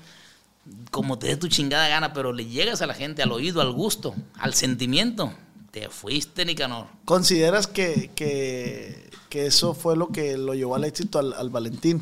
Como 0.89 1.19
te 1.19 1.27
dé 1.27 1.37
tu 1.37 1.47
chingada 1.47 1.87
gana, 1.89 2.13
pero 2.13 2.31
le 2.33 2.45
llegas 2.45 2.81
a 2.81 2.87
la 2.87 2.93
gente, 2.95 3.21
al 3.21 3.31
oído, 3.31 3.61
al 3.61 3.71
gusto, 3.71 4.15
al 4.39 4.53
sentimiento. 4.53 5.33
Te 5.71 5.89
fuiste, 5.89 6.45
Nicanor. 6.45 6.87
¿Consideras 7.03 7.67
que, 7.67 8.09
que, 8.15 9.09
que 9.29 9.45
eso 9.45 9.73
fue 9.73 9.97
lo 9.97 10.07
que 10.07 10.37
lo 10.37 10.53
llevó 10.53 10.75
al 10.75 10.85
éxito 10.85 11.19
al, 11.19 11.33
al 11.33 11.49
Valentín? 11.49 12.01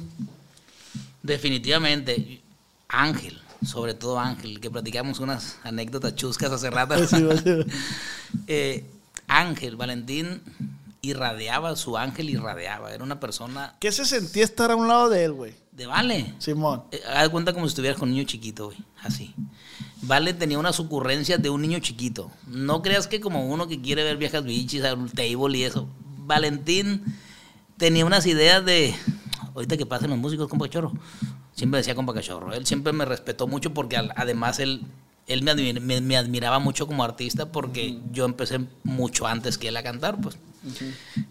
Definitivamente, 1.23 2.41
Ángel, 2.88 3.39
sobre 3.65 3.93
todo 3.93 4.19
Ángel, 4.19 4.59
que 4.59 4.69
platicamos 4.69 5.19
unas 5.19 5.57
anécdotas 5.63 6.15
chuscas 6.15 6.51
hace 6.51 6.69
rato. 6.69 6.95
Sí, 7.07 7.17
sí, 7.17 7.38
sí. 7.43 7.71
Eh, 8.47 8.86
Ángel, 9.27 9.75
Valentín 9.75 10.41
irradiaba, 11.07 11.75
su 11.75 11.97
ángel 11.97 12.29
irradiaba, 12.29 12.93
era 12.93 13.03
una 13.03 13.19
persona 13.19 13.75
¿Qué 13.79 13.91
se 13.91 14.05
sentía 14.05 14.43
estar 14.45 14.71
a 14.71 14.75
un 14.77 14.87
lado 14.87 15.09
de 15.09 15.25
él, 15.25 15.33
güey? 15.33 15.53
de 15.73 15.85
vale. 15.87 16.33
Simón. 16.39 16.83
Eh, 16.91 17.01
haz 17.13 17.29
cuenta 17.29 17.51
como 17.51 17.65
si 17.65 17.71
estuvieras 17.71 17.99
con 17.99 18.07
un 18.09 18.15
niño 18.15 18.25
chiquito, 18.27 18.67
güey, 18.67 18.77
así. 19.01 19.33
Vale 20.03 20.33
tenía 20.33 20.57
unas 20.59 20.79
ocurrencias 20.79 21.41
de 21.41 21.49
un 21.49 21.61
niño 21.61 21.79
chiquito. 21.79 22.31
No 22.47 22.81
creas 22.83 23.07
que 23.07 23.19
como 23.19 23.47
uno 23.47 23.67
que 23.67 23.81
quiere 23.81 24.03
ver 24.03 24.17
viejas 24.17 24.43
bichis, 24.43 24.83
al 24.83 25.11
table 25.11 25.57
y 25.57 25.63
eso. 25.63 25.87
Valentín 26.19 27.03
tenía 27.77 28.05
unas 28.05 28.25
ideas 28.27 28.63
de, 28.63 28.95
ahorita 29.55 29.75
que 29.75 29.85
pasen 29.87 30.11
los 30.11 30.19
músicos, 30.19 30.47
compa 30.47 30.65
cachorro. 30.67 30.93
Siempre 31.53 31.79
decía 31.79 31.95
compa 31.95 32.13
cachorro. 32.13 32.53
Él 32.53 32.65
siempre 32.67 32.93
me 32.93 33.03
respetó 33.03 33.47
mucho 33.47 33.73
porque 33.73 33.97
además 33.97 34.59
él, 34.59 34.83
él 35.27 35.41
me, 35.41 35.51
admir- 35.53 35.81
me- 35.81 36.01
me 36.01 36.17
admiraba 36.17 36.59
mucho 36.59 36.85
como 36.87 37.03
artista 37.03 37.51
porque 37.51 37.99
yo 38.11 38.25
empecé 38.25 38.59
mucho 38.83 39.25
antes 39.27 39.57
que 39.57 39.67
él 39.69 39.75
a 39.77 39.83
cantar, 39.83 40.21
pues. 40.21 40.37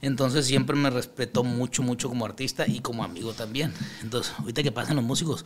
Entonces 0.03 0.47
siempre 0.47 0.77
me 0.77 0.91
respetó 0.91 1.43
mucho, 1.45 1.83
mucho 1.83 2.09
como 2.09 2.27
artista 2.27 2.67
y 2.67 2.81
como 2.81 3.05
amigo 3.05 3.33
también. 3.33 3.73
Entonces, 4.03 4.33
ahorita 4.39 4.63
que 4.63 4.73
pasan 4.73 4.97
los 4.97 5.05
músicos, 5.05 5.45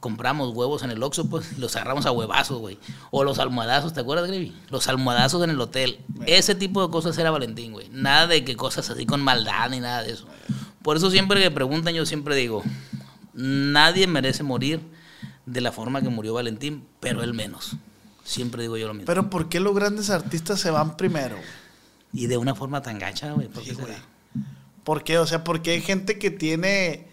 compramos 0.00 0.54
huevos 0.54 0.82
en 0.82 0.90
el 0.90 1.02
Oxxo, 1.02 1.28
pues 1.28 1.58
los 1.58 1.74
agarramos 1.76 2.06
a 2.06 2.12
huevazos, 2.12 2.58
güey. 2.58 2.78
O 3.10 3.24
los 3.24 3.38
almohadazos, 3.38 3.92
¿te 3.92 4.00
acuerdas, 4.00 4.28
Grevi? 4.28 4.54
Los 4.70 4.88
almohadazos 4.88 5.42
en 5.44 5.50
el 5.50 5.60
hotel. 5.60 6.00
Ese 6.26 6.54
tipo 6.54 6.84
de 6.84 6.90
cosas 6.90 7.16
era 7.18 7.30
Valentín, 7.30 7.72
güey. 7.72 7.88
Nada 7.90 8.26
de 8.26 8.44
que 8.44 8.56
cosas 8.56 8.90
así 8.90 9.06
con 9.06 9.22
maldad 9.22 9.70
ni 9.70 9.80
nada 9.80 10.02
de 10.02 10.12
eso. 10.12 10.26
Por 10.82 10.96
eso 10.96 11.10
siempre 11.10 11.42
que 11.42 11.50
preguntan, 11.50 11.94
yo 11.94 12.04
siempre 12.04 12.36
digo, 12.36 12.62
nadie 13.32 14.06
merece 14.06 14.42
morir 14.42 14.80
de 15.46 15.60
la 15.60 15.72
forma 15.72 16.02
que 16.02 16.08
murió 16.08 16.34
Valentín, 16.34 16.84
pero 17.00 17.22
él 17.22 17.32
menos. 17.32 17.76
Siempre 18.24 18.62
digo 18.62 18.76
yo 18.76 18.86
lo 18.86 18.94
mismo. 18.94 19.06
Pero 19.06 19.30
¿por 19.30 19.48
qué 19.48 19.60
los 19.60 19.74
grandes 19.74 20.10
artistas 20.10 20.60
se 20.60 20.70
van 20.70 20.96
primero? 20.96 21.36
Y 22.14 22.26
de 22.28 22.36
una 22.38 22.54
forma 22.54 22.80
tan 22.80 22.98
gacha, 22.98 23.32
güey. 23.32 23.48
¿por 23.48 23.62
qué 23.62 23.70
Sí, 23.70 23.76
será? 23.76 23.88
güey. 23.88 24.44
¿Por 24.84 25.04
qué? 25.04 25.18
O 25.18 25.26
sea, 25.26 25.44
porque 25.44 25.72
hay 25.72 25.80
gente 25.82 26.18
que 26.18 26.30
tiene 26.30 27.08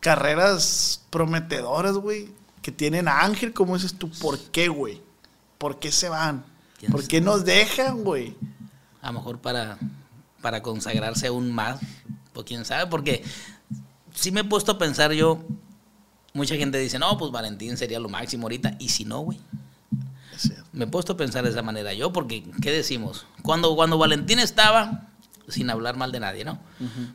carreras 0.00 1.02
prometedoras, 1.10 1.94
güey. 1.96 2.28
Que 2.60 2.70
tienen 2.72 3.08
a 3.08 3.20
Ángel, 3.22 3.52
como 3.52 3.74
dices 3.74 3.94
tú. 3.94 4.10
¿Por 4.20 4.38
qué, 4.38 4.68
güey? 4.68 5.00
¿Por 5.58 5.78
qué 5.78 5.90
se 5.90 6.08
van? 6.08 6.44
¿Quién 6.78 6.92
¿Por 6.92 7.06
qué 7.08 7.20
nos 7.20 7.44
dejan, 7.44 8.04
güey? 8.04 8.36
a 9.00 9.08
lo 9.08 9.14
mejor 9.18 9.38
para, 9.40 9.78
para 10.40 10.62
consagrarse 10.62 11.26
aún 11.26 11.50
más, 11.52 11.80
pues 12.32 12.46
quién 12.46 12.64
sabe, 12.64 12.86
porque 12.88 13.24
si 14.14 14.30
me 14.30 14.42
he 14.42 14.44
puesto 14.44 14.70
a 14.72 14.78
pensar 14.78 15.10
yo, 15.12 15.42
mucha 16.34 16.54
gente 16.54 16.78
dice, 16.78 17.00
no, 17.00 17.18
pues 17.18 17.32
Valentín 17.32 17.76
sería 17.76 17.98
lo 17.98 18.08
máximo 18.08 18.44
ahorita, 18.44 18.76
y 18.78 18.90
si 18.90 19.04
no, 19.04 19.18
güey, 19.22 19.40
Me 20.72 20.84
he 20.84 20.88
puesto 20.88 21.12
a 21.14 21.16
pensar 21.16 21.44
de 21.44 21.50
esa 21.50 21.62
manera 21.62 21.92
yo, 21.92 22.12
porque, 22.12 22.44
¿qué 22.60 22.70
decimos? 22.70 23.26
Cuando, 23.42 23.74
cuando 23.76 23.98
Valentín 23.98 24.38
estaba, 24.38 25.08
sin 25.48 25.68
hablar 25.70 25.96
mal 25.96 26.12
de 26.12 26.20
nadie, 26.20 26.44
¿no? 26.44 26.58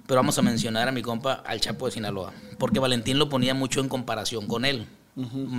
Pero 0.05 0.19
vamos 0.19 0.38
a 0.38 0.41
mencionar 0.41 0.88
a 0.88 0.91
mi 0.91 1.01
compa, 1.01 1.34
al 1.45 1.59
Chapo 1.61 1.86
de 1.86 1.91
Sinaloa, 1.93 2.34
porque 2.59 2.80
Valentín 2.80 3.17
lo 3.19 3.30
ponía 3.30 3.53
mucho 3.53 3.80
en 3.80 3.89
comparación 3.89 4.47
con 4.47 4.65
él. 4.65 4.88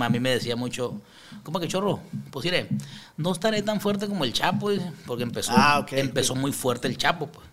A 0.01 0.09
mí 0.09 0.19
me 0.21 0.29
decía 0.29 0.55
mucho, 0.55 1.01
compa 1.43 1.59
que 1.59 1.67
chorro, 1.67 1.99
pues 2.31 2.45
mire, 2.45 2.69
no 3.17 3.33
estaré 3.33 3.61
tan 3.61 3.81
fuerte 3.81 4.07
como 4.07 4.23
el 4.23 4.31
Chapo, 4.31 4.71
porque 5.05 5.23
empezó, 5.23 5.51
Ah, 5.55 5.85
empezó 5.91 6.33
muy 6.35 6.53
fuerte 6.53 6.87
el 6.87 6.97
Chapo, 6.97 7.27
pues. 7.27 7.45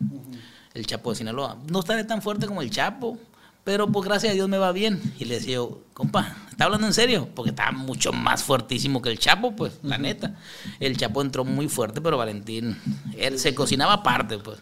El 0.74 0.86
Chapo 0.86 1.10
de 1.10 1.16
Sinaloa. 1.16 1.56
No 1.70 1.80
estaré 1.80 2.04
tan 2.04 2.22
fuerte 2.22 2.46
como 2.46 2.62
el 2.62 2.70
Chapo, 2.70 3.18
pero 3.66 3.88
pues 3.88 4.04
gracias 4.06 4.30
a 4.30 4.34
Dios 4.34 4.48
me 4.48 4.58
va 4.58 4.70
bien. 4.70 5.12
Y 5.18 5.24
le 5.24 5.34
decía 5.34 5.54
yo, 5.54 5.80
compa, 5.92 6.36
¿está 6.52 6.66
hablando 6.66 6.86
en 6.86 6.92
serio? 6.92 7.28
Porque 7.34 7.50
estaba 7.50 7.72
mucho 7.72 8.12
más 8.12 8.44
fuertísimo 8.44 9.02
que 9.02 9.10
el 9.10 9.18
Chapo, 9.18 9.56
pues, 9.56 9.72
la 9.82 9.98
neta. 9.98 10.36
El 10.78 10.96
Chapo 10.96 11.20
entró 11.20 11.44
muy 11.44 11.68
fuerte, 11.68 12.00
pero 12.00 12.16
Valentín, 12.16 12.78
él 13.18 13.40
se 13.40 13.56
cocinaba 13.56 13.94
aparte, 13.94 14.38
pues. 14.38 14.60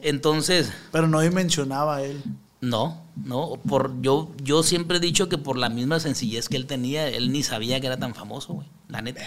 Entonces, 0.00 0.72
Pero 0.90 1.06
no 1.06 1.20
dimensionaba 1.20 2.02
él. 2.02 2.20
no, 2.60 3.00
no, 3.14 3.60
por 3.68 4.02
yo 4.02 4.32
yo 4.42 4.64
siempre 4.64 4.96
he 4.96 5.00
dicho 5.00 5.28
que 5.28 5.38
por 5.38 5.56
la 5.56 5.68
misma 5.68 6.00
sencillez 6.00 6.48
que 6.48 6.56
él 6.56 6.66
tenía, 6.66 7.08
él 7.08 7.30
ni 7.30 7.44
sabía 7.44 7.80
que 7.80 7.86
era 7.86 7.96
tan 7.96 8.16
famoso, 8.16 8.54
güey, 8.54 8.66
la 8.88 9.02
neta. 9.02 9.22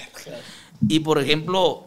Y 0.90 1.00
por 1.00 1.20
ejemplo, 1.20 1.86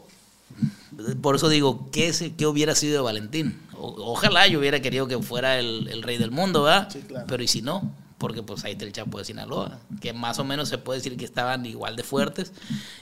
por 1.20 1.36
eso 1.36 1.50
digo, 1.50 1.90
¿qué, 1.92 2.32
qué 2.38 2.46
hubiera 2.46 2.74
sido 2.74 2.94
de 2.94 3.00
Valentín? 3.00 3.60
O- 3.82 4.12
ojalá 4.12 4.46
yo 4.46 4.58
hubiera 4.60 4.80
querido 4.80 5.08
que 5.08 5.18
fuera 5.20 5.58
el, 5.58 5.88
el 5.88 6.02
rey 6.02 6.18
del 6.18 6.30
mundo, 6.30 6.62
¿verdad? 6.62 6.88
Sí, 6.90 7.00
claro. 7.00 7.26
Pero 7.28 7.42
¿y 7.42 7.48
si 7.48 7.62
no? 7.62 7.94
Porque 8.18 8.40
pues 8.44 8.64
ahí 8.64 8.72
está 8.72 8.84
el 8.84 8.92
Chapo 8.92 9.18
de 9.18 9.24
Sinaloa, 9.24 9.80
que 10.00 10.12
más 10.12 10.38
o 10.38 10.44
menos 10.44 10.68
se 10.68 10.78
puede 10.78 11.00
decir 11.00 11.16
que 11.16 11.24
estaban 11.24 11.66
igual 11.66 11.96
de 11.96 12.04
fuertes. 12.04 12.52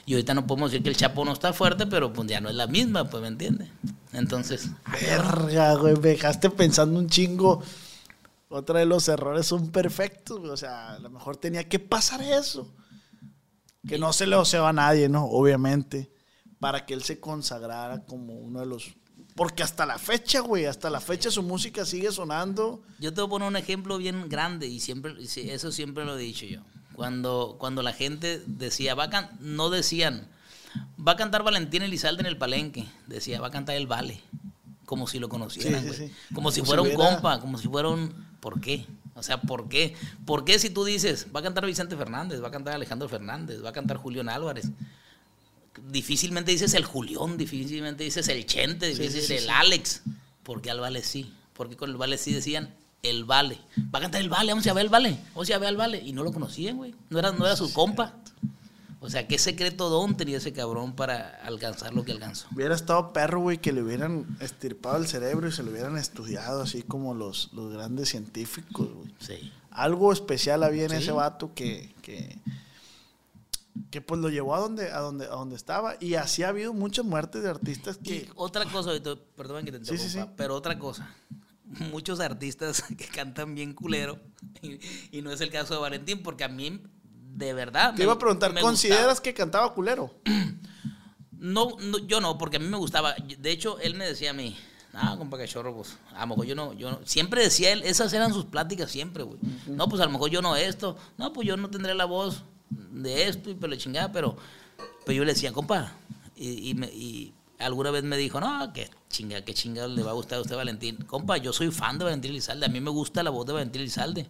Y 0.07 0.13
ahorita 0.13 0.33
no 0.33 0.47
podemos 0.47 0.71
decir 0.71 0.81
que 0.83 0.89
el 0.89 0.97
Chapo 0.97 1.23
no 1.23 1.33
está 1.33 1.53
fuerte, 1.53 1.85
pero 1.85 2.11
pues 2.11 2.27
ya 2.27 2.41
no 2.41 2.49
es 2.49 2.55
la 2.55 2.65
misma, 2.65 3.07
pues 3.07 3.21
me 3.21 3.27
entiende. 3.27 3.69
Entonces, 4.13 4.71
Verga, 4.99 5.75
güey. 5.75 5.93
Me 5.93 5.99
dejaste 6.09 6.49
pensando 6.49 6.97
un 6.99 7.07
chingo. 7.07 7.61
Otra 8.49 8.79
de 8.79 8.85
los 8.87 9.07
errores 9.09 9.45
son 9.45 9.69
perfectos, 9.69 10.39
güey. 10.39 10.51
O 10.51 10.57
sea, 10.57 10.93
a 10.93 10.99
lo 10.99 11.11
mejor 11.11 11.37
tenía 11.37 11.69
que 11.69 11.77
pasar 11.77 12.23
eso. 12.23 12.67
Que 13.87 13.99
no 13.99 14.13
se 14.13 14.25
le 14.25 14.35
oseba 14.35 14.69
a 14.69 14.73
nadie, 14.73 15.07
¿no? 15.07 15.25
Obviamente. 15.25 16.11
Para 16.59 16.85
que 16.85 16.93
él 16.95 17.03
se 17.03 17.19
consagrara 17.19 18.05
como 18.05 18.33
uno 18.33 18.59
de 18.59 18.65
los 18.65 18.91
Porque 19.35 19.63
hasta 19.63 19.85
la 19.85 19.97
fecha, 19.97 20.41
güey, 20.41 20.65
hasta 20.65 20.89
la 20.89 20.99
fecha 20.99 21.31
su 21.31 21.41
música 21.41 21.85
sigue 21.85 22.11
sonando. 22.11 22.81
Yo 22.99 23.13
te 23.13 23.21
voy 23.21 23.27
a 23.27 23.29
poner 23.29 23.47
un 23.47 23.55
ejemplo 23.55 23.97
bien 23.97 24.27
grande 24.29 24.67
y 24.67 24.79
siempre, 24.79 25.15
eso 25.21 25.71
siempre 25.71 26.03
lo 26.05 26.17
he 26.17 26.21
dicho 26.21 26.45
yo. 26.45 26.61
Cuando, 26.95 27.55
cuando 27.57 27.81
la 27.81 27.93
gente 27.93 28.41
decía, 28.45 28.93
va 28.93 29.05
a 29.05 29.09
can- 29.09 29.29
no 29.39 29.69
decían, 29.69 30.27
va 30.99 31.13
a 31.13 31.15
cantar 31.15 31.43
Valentín 31.43 31.81
Elizalde 31.81 32.21
en 32.21 32.27
el 32.27 32.37
palenque, 32.37 32.85
decía, 33.07 33.39
va 33.39 33.47
a 33.47 33.51
cantar 33.51 33.75
el 33.77 33.87
Vale, 33.87 34.21
como 34.85 35.07
si 35.07 35.17
lo 35.17 35.29
conocieran, 35.29 35.81
Sí, 35.83 35.89
sí, 35.91 35.95
güey. 35.97 36.09
sí. 36.09 36.15
Como 36.35 36.51
si 36.51 36.61
fuera 36.61 36.81
un 36.81 36.89
compa, 36.93 37.39
como 37.39 37.57
si 37.57 37.67
fuera 37.69 37.87
un, 37.87 38.13
¿por 38.41 38.59
qué? 38.59 38.85
O 39.15 39.23
sea, 39.23 39.41
¿por 39.41 39.69
qué? 39.69 39.95
¿Por 40.25 40.43
qué 40.45 40.59
si 40.59 40.69
tú 40.69 40.83
dices, 40.83 41.27
va 41.35 41.39
a 41.39 41.43
cantar 41.43 41.65
Vicente 41.65 41.95
Fernández, 41.95 42.43
va 42.43 42.49
a 42.49 42.51
cantar 42.51 42.73
Alejandro 42.75 43.07
Fernández, 43.07 43.63
va 43.63 43.69
a 43.69 43.73
cantar 43.73 43.97
Julián 43.97 44.27
Álvarez? 44.29 44.69
Difícilmente 45.89 46.51
dices 46.51 46.73
el 46.73 46.85
Julián, 46.85 47.37
difícilmente 47.37 48.03
dices 48.03 48.27
el 48.27 48.45
Chente, 48.45 48.87
difícilmente 48.87 49.21
sí, 49.21 49.27
sí, 49.27 49.33
el 49.33 49.43
sí. 49.43 49.49
Alex. 49.49 50.01
Porque 50.43 50.71
al 50.71 50.79
Vale 50.79 51.03
sí. 51.03 51.33
Porque 51.53 51.75
con 51.77 51.89
el 51.89 51.97
Vale 51.97 52.17
sí 52.17 52.33
decían 52.33 52.73
el 53.03 53.25
Vale. 53.25 53.57
Va 53.93 53.99
a 53.99 54.01
cantar 54.01 54.21
el 54.21 54.29
Vale, 54.29 54.51
vamos 54.51 54.67
a 54.67 54.73
ver 54.73 54.85
el 54.85 54.89
Vale. 54.89 55.17
Vamos 55.33 55.49
a 55.49 55.57
ver 55.57 55.69
el 55.69 55.77
Vale. 55.77 56.01
Y 56.03 56.13
no 56.13 56.23
lo 56.23 56.31
conocían, 56.31 56.77
güey. 56.77 56.93
No 57.09 57.19
era, 57.19 57.31
no 57.31 57.45
era 57.45 57.55
su 57.55 57.71
compa. 57.73 58.15
O 59.03 59.09
sea, 59.09 59.27
¿qué 59.27 59.39
secreto 59.39 59.89
don 59.89 60.15
tenía 60.15 60.37
ese 60.37 60.53
cabrón 60.53 60.93
para 60.93 61.39
alcanzar 61.43 61.91
lo 61.91 62.05
que 62.05 62.11
alcanzó? 62.11 62.47
Hubiera 62.53 62.75
estado 62.75 63.13
perro, 63.13 63.41
güey, 63.41 63.57
que 63.57 63.71
le 63.71 63.81
hubieran 63.81 64.37
estirpado 64.39 64.97
el 64.97 65.07
cerebro 65.07 65.47
y 65.47 65.51
se 65.51 65.63
lo 65.63 65.71
hubieran 65.71 65.97
estudiado 65.97 66.61
así 66.61 66.83
como 66.83 67.15
los, 67.15 67.51
los 67.53 67.73
grandes 67.73 68.09
científicos, 68.09 68.87
güey. 68.93 69.11
Sí. 69.19 69.51
Algo 69.71 70.13
especial 70.13 70.61
había 70.61 70.85
en 70.85 70.91
ese 70.91 71.11
vato 71.11 71.51
que, 71.55 71.95
que, 72.03 72.37
que 73.89 74.01
pues 74.01 74.19
lo 74.21 74.29
llevó 74.29 74.55
a 74.55 74.59
donde, 74.59 74.91
a 74.91 74.99
donde, 74.99 75.25
a 75.25 75.29
donde 75.29 75.55
estaba. 75.55 75.95
Y 75.99 76.15
así 76.15 76.43
ha 76.43 76.49
habido 76.49 76.73
muchas 76.73 77.05
muertes 77.05 77.43
de 77.43 77.49
artistas 77.49 77.99
Y 78.03 78.07
que... 78.21 78.29
otra 78.35 78.65
cosa, 78.65 78.91
perdón 79.35 79.65
que 79.65 79.71
te 79.71 79.79
Sí, 79.85 79.97
sí, 79.97 80.03
interrumpa, 80.05 80.29
sí. 80.31 80.33
pero 80.37 80.55
otra 80.55 80.77
cosa. 80.79 81.09
Muchos 81.91 82.19
artistas 82.19 82.83
que 82.97 83.05
cantan 83.07 83.55
bien 83.55 83.73
culero, 83.73 84.19
y, 84.61 84.79
y 85.17 85.21
no 85.21 85.31
es 85.31 85.39
el 85.41 85.49
caso 85.51 85.73
de 85.73 85.79
Valentín, 85.79 86.21
porque 86.21 86.43
a 86.43 86.49
mí, 86.49 86.81
de 87.33 87.53
verdad. 87.53 87.91
Te 87.93 87.99
me- 87.99 88.03
iba 88.03 88.13
a 88.13 88.19
preguntar, 88.19 88.53
¿consideras 88.59 89.05
gustaba. 89.05 89.23
que 89.23 89.33
cantaba 89.33 89.73
culero? 89.73 90.13
No, 91.31 91.69
no, 91.79 91.97
yo 91.97 92.21
no, 92.21 92.37
porque 92.37 92.57
a 92.57 92.59
mí 92.59 92.67
me 92.67 92.77
gustaba. 92.77 93.15
De 93.39 93.49
hecho, 93.51 93.79
él 93.79 93.95
me 93.95 94.05
decía 94.05 94.29
a 94.29 94.33
mí, 94.33 94.55
ah, 94.93 95.15
compa 95.17 95.39
cachorro, 95.39 95.75
pues, 95.75 95.97
a 96.13 96.21
lo 96.21 96.27
mejor 96.27 96.45
yo 96.45 96.53
no, 96.55 96.73
yo 96.73 96.91
no. 96.91 96.99
Siempre 97.03 97.41
decía 97.41 97.71
él, 97.73 97.81
esas 97.83 98.13
eran 98.13 98.31
sus 98.31 98.45
pláticas 98.45 98.91
siempre, 98.91 99.23
güey. 99.23 99.39
No, 99.65 99.89
pues 99.89 100.01
a 100.01 100.05
lo 100.05 100.11
mejor 100.11 100.29
yo 100.29 100.43
no 100.43 100.55
esto, 100.55 100.97
no, 101.17 101.33
pues 101.33 101.47
yo 101.47 101.57
no 101.57 101.69
tendré 101.71 101.95
la 101.95 102.05
voz 102.05 102.43
de 102.71 103.27
esto 103.27 103.49
y 103.49 103.55
pero 103.55 103.75
chingada, 103.75 104.11
pero, 104.11 104.35
pero 105.05 105.17
yo 105.17 105.23
le 105.25 105.33
decía, 105.33 105.51
compa, 105.51 105.93
y, 106.35 106.69
y, 106.69 106.73
me- 106.73 106.87
y 106.91 107.33
alguna 107.59 107.91
vez 107.91 108.03
me 108.03 108.17
dijo, 108.17 108.39
no, 108.39 108.73
que 108.73 108.89
chinga, 109.09 109.41
qué 109.41 109.53
chingado 109.53 109.87
le 109.89 110.03
va 110.03 110.11
a 110.11 110.15
gustar 110.15 110.39
a 110.39 110.41
usted 110.41 110.55
Valentín. 110.55 110.95
Compa, 111.07 111.37
yo 111.37 111.53
soy 111.53 111.69
fan 111.71 111.97
de 111.97 112.05
Valentín 112.05 112.31
Elizalde, 112.31 112.65
a 112.65 112.69
mí 112.69 112.79
me 112.79 112.89
gusta 112.89 113.23
la 113.23 113.29
voz 113.29 113.45
de 113.45 113.53
Valentín 113.53 113.81
Elizalde. 113.81 114.25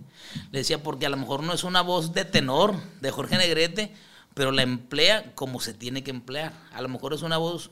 Le 0.51 0.59
decía, 0.59 0.81
porque 0.83 1.05
a 1.05 1.09
lo 1.09 1.17
mejor 1.17 1.43
no 1.43 1.53
es 1.53 1.63
una 1.63 1.81
voz 1.81 2.13
de 2.13 2.25
tenor 2.25 2.75
de 2.99 3.11
Jorge 3.11 3.37
Negrete, 3.37 3.93
pero 4.33 4.51
la 4.51 4.63
emplea 4.63 5.33
como 5.35 5.59
se 5.59 5.73
tiene 5.73 6.03
que 6.03 6.11
emplear. 6.11 6.53
A 6.73 6.81
lo 6.81 6.89
mejor 6.89 7.13
es 7.13 7.21
una 7.21 7.37
voz 7.37 7.71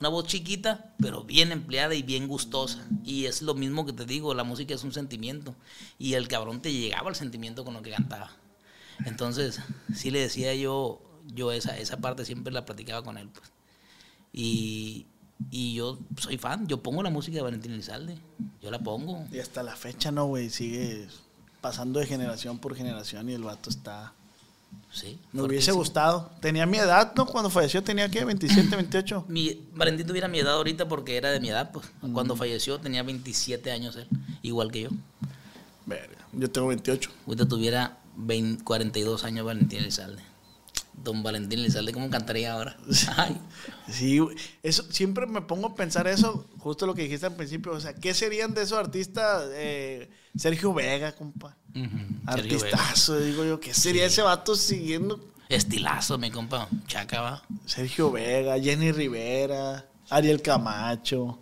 una 0.00 0.08
voz 0.08 0.24
chiquita, 0.28 0.94
pero 0.98 1.24
bien 1.24 1.52
empleada 1.52 1.94
y 1.94 2.02
bien 2.02 2.26
gustosa. 2.26 2.78
Y 3.04 3.26
es 3.26 3.42
lo 3.42 3.54
mismo 3.54 3.84
que 3.84 3.92
te 3.92 4.06
digo, 4.06 4.32
la 4.32 4.44
música 4.44 4.74
es 4.74 4.82
un 4.82 4.92
sentimiento. 4.94 5.54
Y 5.98 6.14
el 6.14 6.26
cabrón 6.26 6.62
te 6.62 6.72
llegaba 6.72 7.10
al 7.10 7.16
sentimiento 7.16 7.66
con 7.66 7.74
lo 7.74 7.82
que 7.82 7.90
cantaba. 7.90 8.30
Entonces, 9.06 9.60
sí 9.94 10.10
le 10.10 10.20
decía 10.20 10.54
yo, 10.54 11.00
yo 11.34 11.52
esa, 11.52 11.76
esa 11.76 11.98
parte 11.98 12.24
siempre 12.24 12.52
la 12.52 12.64
platicaba 12.64 13.02
con 13.02 13.18
él. 13.18 13.28
Pues. 13.28 13.50
Y, 14.32 15.06
y 15.50 15.74
yo 15.74 15.98
soy 16.18 16.38
fan, 16.38 16.66
yo 16.66 16.82
pongo 16.82 17.02
la 17.02 17.10
música 17.10 17.36
de 17.36 17.42
Valentín 17.42 17.72
Elizalde, 17.72 18.18
yo 18.62 18.70
la 18.70 18.78
pongo. 18.78 19.26
Y 19.32 19.38
hasta 19.38 19.62
la 19.62 19.76
fecha, 19.76 20.10
¿no, 20.10 20.26
güey? 20.26 20.50
Sigue 20.50 21.08
pasando 21.60 22.00
de 22.00 22.06
generación 22.06 22.58
por 22.58 22.74
generación 22.74 23.28
y 23.28 23.34
el 23.34 23.42
vato 23.42 23.70
está... 23.70 24.12
Sí, 24.92 25.18
Me 25.32 25.42
hubiese 25.42 25.72
gustado. 25.72 26.30
Tenía 26.40 26.64
mi 26.64 26.78
edad, 26.78 27.12
¿no? 27.16 27.26
Cuando 27.26 27.50
falleció 27.50 27.82
tenía, 27.82 28.08
¿qué? 28.08 28.24
27, 28.24 28.76
28. 28.76 29.24
Mi, 29.28 29.60
Valentín 29.74 30.06
tuviera 30.06 30.28
mi 30.28 30.38
edad 30.38 30.54
ahorita 30.54 30.86
porque 30.86 31.16
era 31.16 31.30
de 31.30 31.40
mi 31.40 31.48
edad, 31.48 31.72
pues. 31.72 31.86
Cuando 32.12 32.36
falleció 32.36 32.78
tenía 32.78 33.02
27 33.02 33.70
años 33.72 33.96
él, 33.96 34.06
igual 34.42 34.70
que 34.70 34.82
yo. 34.82 34.90
Verga, 35.86 36.18
yo 36.32 36.50
tengo 36.50 36.68
28. 36.68 37.10
Ahorita 37.26 37.48
tuviera 37.48 37.98
20 38.20 38.64
42 38.64 39.24
años 39.24 39.46
Valentín 39.46 39.80
Elizalde. 39.80 40.22
Don 41.02 41.22
Valentín 41.22 41.60
Elizalde, 41.60 41.92
¿cómo 41.92 42.10
cantaría 42.10 42.52
ahora? 42.52 42.76
Ay, 43.16 43.40
Sí, 43.88 44.20
eso 44.62 44.84
siempre 44.90 45.26
me 45.26 45.40
pongo 45.40 45.68
a 45.68 45.74
pensar 45.74 46.06
eso, 46.06 46.46
justo 46.58 46.86
lo 46.86 46.94
que 46.94 47.02
dijiste 47.02 47.26
al 47.26 47.34
principio, 47.36 47.72
o 47.72 47.80
sea, 47.80 47.94
¿qué 47.94 48.12
serían 48.14 48.54
de 48.54 48.62
esos 48.62 48.78
artistas? 48.78 49.44
Eh, 49.52 50.10
Sergio 50.36 50.72
Vega, 50.74 51.12
compa. 51.12 51.56
Artistazo, 52.26 53.18
digo 53.18 53.44
yo, 53.44 53.58
¿qué 53.60 53.74
sería 53.74 54.06
ese 54.06 54.22
vato 54.22 54.54
siguiendo? 54.54 55.20
Estilazo, 55.48 56.18
mi 56.18 56.30
compa. 56.30 56.68
Chaca, 56.86 57.20
va. 57.20 57.42
Sergio 57.66 58.12
Vega, 58.12 58.58
Jenny 58.60 58.92
Rivera, 58.92 59.86
Ariel 60.08 60.42
Camacho. 60.42 61.38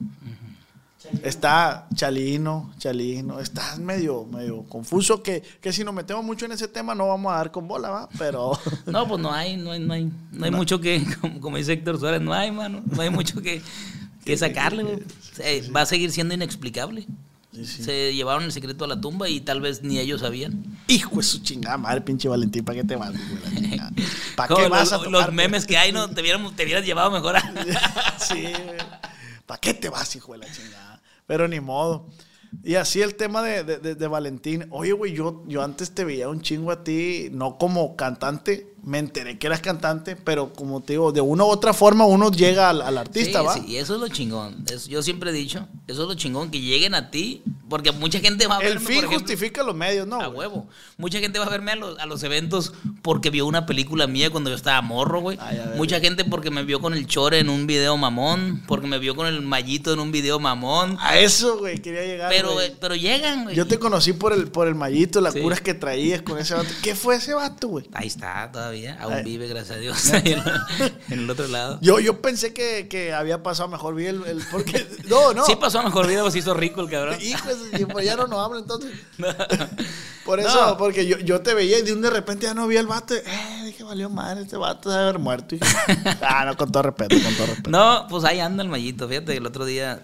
Está 1.22 1.86
Chalino, 1.94 2.72
Chalino. 2.78 3.40
Está 3.40 3.76
medio, 3.76 4.24
medio 4.24 4.62
confuso 4.64 5.22
que, 5.22 5.42
que 5.60 5.72
si 5.72 5.84
nos 5.84 5.94
metemos 5.94 6.24
mucho 6.24 6.46
en 6.46 6.52
ese 6.52 6.68
tema 6.68 6.94
no 6.94 7.08
vamos 7.08 7.32
a 7.32 7.36
dar 7.36 7.50
con 7.50 7.66
bola, 7.68 7.90
¿va? 7.90 8.08
Pero 8.18 8.58
No, 8.86 9.06
pues 9.08 9.20
no 9.20 9.32
hay, 9.32 9.56
no 9.56 9.72
hay, 9.72 9.80
no 9.80 9.92
hay, 9.94 10.10
no 10.32 10.44
hay 10.44 10.50
mucho 10.50 10.80
que, 10.80 11.04
como, 11.20 11.40
como 11.40 11.56
dice 11.56 11.72
Héctor 11.72 11.98
Suárez, 11.98 12.20
no 12.20 12.32
hay, 12.32 12.50
mano. 12.50 12.82
No 12.86 13.02
hay 13.02 13.10
mucho 13.10 13.40
que, 13.42 13.62
que 14.24 14.36
sacarle, 14.36 14.82
güey. 14.84 14.98
Eh, 15.38 15.68
Va 15.74 15.82
a 15.82 15.86
seguir 15.86 16.10
siendo 16.12 16.34
inexplicable. 16.34 17.06
Se 17.64 18.14
llevaron 18.14 18.44
el 18.44 18.52
secreto 18.52 18.84
a 18.84 18.88
la 18.88 19.00
tumba 19.00 19.28
y 19.28 19.40
tal 19.40 19.60
vez 19.60 19.82
ni 19.82 19.98
ellos 19.98 20.20
sabían. 20.20 20.62
hijo 20.86 21.16
de 21.16 21.22
su 21.24 21.38
chingada 21.40 21.76
madre, 21.76 22.02
pinche 22.02 22.28
Valentín, 22.28 22.64
¿para 22.64 22.78
qué 22.80 22.84
te 22.86 22.94
vas? 22.94 23.12
¿Para 24.36 24.48
Como 24.48 24.62
qué 24.62 24.68
vas 24.68 24.92
los, 24.92 24.92
a 24.92 24.96
los 25.04 25.12
tocar? 25.12 25.32
memes 25.32 25.66
que 25.66 25.76
hay, 25.76 25.90
¿no? 25.90 26.08
Te 26.08 26.20
hubieran, 26.20 26.54
te 26.54 26.64
hubieras 26.64 26.84
llevado 26.84 27.10
mejor 27.10 27.36
a... 27.36 27.42
sí, 28.18 28.44
¿para 29.44 29.60
qué 29.60 29.74
te 29.74 29.88
vas, 29.88 30.14
hijo 30.14 30.32
de 30.34 30.38
la 30.38 30.52
chingada? 30.52 30.97
Pero 31.28 31.46
ni 31.46 31.60
modo. 31.60 32.08
Y 32.64 32.76
así 32.76 33.02
el 33.02 33.14
tema 33.14 33.42
de, 33.42 33.62
de- 33.62 33.94
de- 33.94 34.06
Valentín. 34.08 34.66
Oye, 34.70 34.92
güey, 34.92 35.12
yo, 35.12 35.44
yo 35.46 35.62
antes 35.62 35.92
te 35.94 36.04
veía 36.04 36.28
un 36.30 36.40
chingo 36.40 36.72
a 36.72 36.82
ti, 36.82 37.28
no 37.30 37.58
como 37.58 37.94
cantante, 37.94 38.74
me 38.88 38.98
enteré 38.98 39.38
que 39.38 39.46
eras 39.46 39.60
cantante, 39.60 40.16
pero 40.16 40.52
como 40.54 40.80
te 40.80 40.94
digo, 40.94 41.12
de 41.12 41.20
una 41.20 41.44
u 41.44 41.48
otra 41.48 41.74
forma 41.74 42.06
uno 42.06 42.30
llega 42.30 42.70
al, 42.70 42.80
al 42.80 42.96
artista, 42.96 43.40
Sí, 43.40 43.46
¿va? 43.46 43.54
sí, 43.54 43.64
y 43.68 43.76
eso 43.76 43.94
es 43.96 44.00
lo 44.00 44.08
chingón. 44.08 44.64
Es- 44.72 44.86
yo 44.88 45.02
siempre 45.02 45.28
he 45.30 45.32
dicho, 45.34 45.68
eso 45.86 46.02
es 46.02 46.08
lo 46.08 46.14
chingón, 46.14 46.50
que 46.50 46.60
lleguen 46.60 46.94
a 46.94 47.10
ti, 47.10 47.42
porque 47.68 47.92
mucha 47.92 48.18
gente 48.20 48.46
va 48.46 48.56
a 48.56 48.60
El 48.60 48.74
verme, 48.74 48.80
fin 48.80 48.86
por 48.96 49.04
ejemplo, 49.04 49.18
justifica 49.18 49.62
los 49.62 49.74
medios, 49.74 50.06
¿no? 50.06 50.20
A 50.20 50.26
güey? 50.28 50.38
huevo. 50.48 50.66
Mucha 50.96 51.18
gente 51.20 51.38
va 51.38 51.44
a 51.44 51.50
verme 51.50 51.72
a 51.72 51.76
los, 51.76 51.98
a 51.98 52.06
los 52.06 52.22
eventos 52.22 52.72
porque 53.02 53.28
vio 53.28 53.44
una 53.46 53.66
película 53.66 54.06
mía 54.06 54.30
cuando 54.30 54.48
yo 54.48 54.56
estaba 54.56 54.80
morro, 54.80 55.20
güey. 55.20 55.36
Ay, 55.40 55.58
a 55.58 55.66
ver. 55.66 55.76
Mucha 55.76 56.00
gente 56.00 56.24
porque 56.24 56.50
me 56.50 56.62
vio 56.64 56.80
con 56.80 56.94
el 56.94 57.06
chore 57.06 57.40
en 57.40 57.50
un 57.50 57.66
video 57.66 57.96
mamón, 57.98 58.62
porque 58.66 58.86
me 58.86 58.98
vio 58.98 59.14
con 59.14 59.26
el 59.26 59.42
mallito 59.42 59.92
en 59.92 60.00
un 60.00 60.10
video 60.12 60.40
mamón. 60.40 60.96
A 61.00 61.18
eso, 61.18 61.58
güey, 61.58 61.78
quería 61.82 62.04
llegar. 62.06 62.30
Pero, 62.30 62.52
güey. 62.54 62.72
pero 62.80 62.94
llegan, 62.94 63.44
güey. 63.44 63.54
Yo 63.54 63.66
te 63.66 63.78
conocí 63.78 64.14
por 64.14 64.32
el, 64.32 64.48
por 64.48 64.66
el 64.66 64.74
mallito, 64.74 65.20
las 65.20 65.34
Sí. 65.34 65.40
curas 65.40 65.60
que 65.60 65.74
traías 65.74 66.22
con 66.22 66.38
ese 66.38 66.54
vato. 66.54 66.70
¿Qué 66.82 66.94
fue 66.94 67.16
ese 67.16 67.34
vato, 67.34 67.68
güey? 67.68 67.86
Ahí 67.92 68.06
está 68.06 68.50
todavía, 68.50 68.77
aún 68.86 69.22
vive, 69.24 69.48
gracias 69.48 69.76
a 69.76 69.80
Dios, 69.80 70.08
en, 70.12 70.42
en 71.10 71.18
el 71.20 71.30
otro 71.30 71.46
lado. 71.48 71.78
Yo, 71.80 71.98
yo 72.00 72.20
pensé 72.22 72.52
que, 72.52 72.88
que 72.88 73.12
había 73.12 73.42
pasado 73.42 73.68
mejor 73.68 73.94
vida 73.94 74.10
el, 74.10 74.24
el- 74.26 74.42
porque 74.50 74.86
no, 75.08 75.32
no. 75.34 75.44
Sí 75.44 75.56
pasó 75.56 75.82
mejor 75.82 76.06
vida, 76.06 76.22
pues 76.22 76.36
hizo 76.36 76.54
rico 76.54 76.80
el 76.80 76.88
cabrón. 76.90 77.16
Hijos, 77.20 77.54
y 77.78 77.84
pues 77.86 78.04
ya 78.04 78.16
no 78.16 78.26
nos 78.26 78.44
habla 78.44 78.60
entonces. 78.60 78.92
Por 80.24 80.40
eso, 80.40 80.66
No. 80.66 80.76
porque 80.76 81.06
yo, 81.06 81.16
yo 81.18 81.40
te 81.40 81.54
veía 81.54 81.78
y 81.78 81.82
de 81.82 81.92
un 81.94 82.02
de 82.02 82.10
repente 82.10 82.44
ya 82.46 82.52
no 82.52 82.66
vi 82.66 82.76
al 82.76 82.86
vato. 82.86 83.14
Eh, 83.14 83.22
dije, 83.64 83.82
valió 83.82 84.10
madre, 84.10 84.42
este 84.42 84.58
vato 84.58 84.90
debe 84.90 85.02
haber 85.04 85.18
muerto. 85.18 85.56
Ah, 86.20 86.44
no, 86.44 86.56
con 86.56 86.70
todo 86.70 86.82
respeto, 86.82 87.16
con 87.22 87.34
todo 87.34 87.46
respeto. 87.46 87.70
No, 87.70 88.06
pues 88.10 88.24
ahí 88.24 88.38
anda 88.40 88.62
el 88.62 88.68
mallito. 88.68 89.08
Fíjate, 89.08 89.36
el 89.36 89.46
otro 89.46 89.64
día 89.64 90.02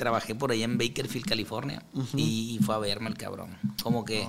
trabajé 0.00 0.34
por 0.34 0.50
allá 0.50 0.64
en 0.64 0.78
Bakerfield, 0.78 1.26
California, 1.26 1.82
y, 2.16 2.56
y 2.56 2.64
fue 2.64 2.74
a 2.74 2.78
verme 2.78 3.10
el 3.10 3.18
cabrón. 3.18 3.56
Como 3.82 4.02
que 4.06 4.26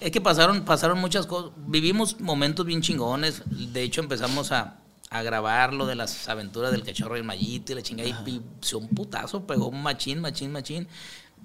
es 0.00 0.10
que 0.10 0.20
pasaron, 0.20 0.64
pasaron 0.64 0.98
muchas 0.98 1.26
cosas. 1.26 1.52
Vivimos 1.66 2.18
momentos 2.20 2.64
bien 2.64 2.80
chingones. 2.80 3.42
De 3.46 3.82
hecho, 3.82 4.00
empezamos 4.00 4.50
a, 4.50 4.78
a 5.10 5.22
grabar 5.22 5.74
lo 5.74 5.84
de 5.86 5.94
las 5.94 6.26
aventuras 6.30 6.72
del 6.72 6.84
cachorro 6.84 7.16
y 7.16 7.20
el 7.20 7.26
mallito 7.26 7.72
y 7.72 7.74
la 7.74 7.82
chingada. 7.82 8.08
Y, 8.08 8.30
y 8.30 8.42
se 8.62 8.76
un 8.76 8.88
putazo, 8.88 9.46
pegó 9.46 9.68
un 9.68 9.82
machín, 9.82 10.20
machín, 10.20 10.52
machín. 10.52 10.88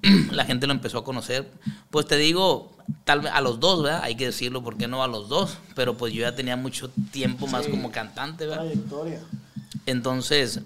la 0.31 0.45
gente 0.45 0.67
lo 0.67 0.73
empezó 0.73 0.99
a 0.99 1.03
conocer. 1.03 1.51
Pues 1.89 2.05
te 2.07 2.15
digo, 2.15 2.71
tal 3.03 3.21
vez 3.21 3.31
a 3.33 3.41
los 3.41 3.59
dos, 3.59 3.83
¿verdad? 3.83 4.01
Hay 4.03 4.15
que 4.15 4.27
decirlo, 4.27 4.63
¿por 4.63 4.77
qué 4.77 4.87
no 4.87 5.03
a 5.03 5.07
los 5.07 5.27
dos? 5.27 5.57
Pero 5.75 5.97
pues 5.97 6.13
yo 6.13 6.21
ya 6.21 6.33
tenía 6.33 6.55
mucho 6.55 6.89
tiempo 7.11 7.47
más 7.47 7.67
como 7.67 7.91
cantante, 7.91 8.45
¿verdad? 8.45 8.63
Trayectoria. 8.63 9.21
Entonces, 9.85 10.61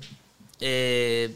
eh, 0.60 1.36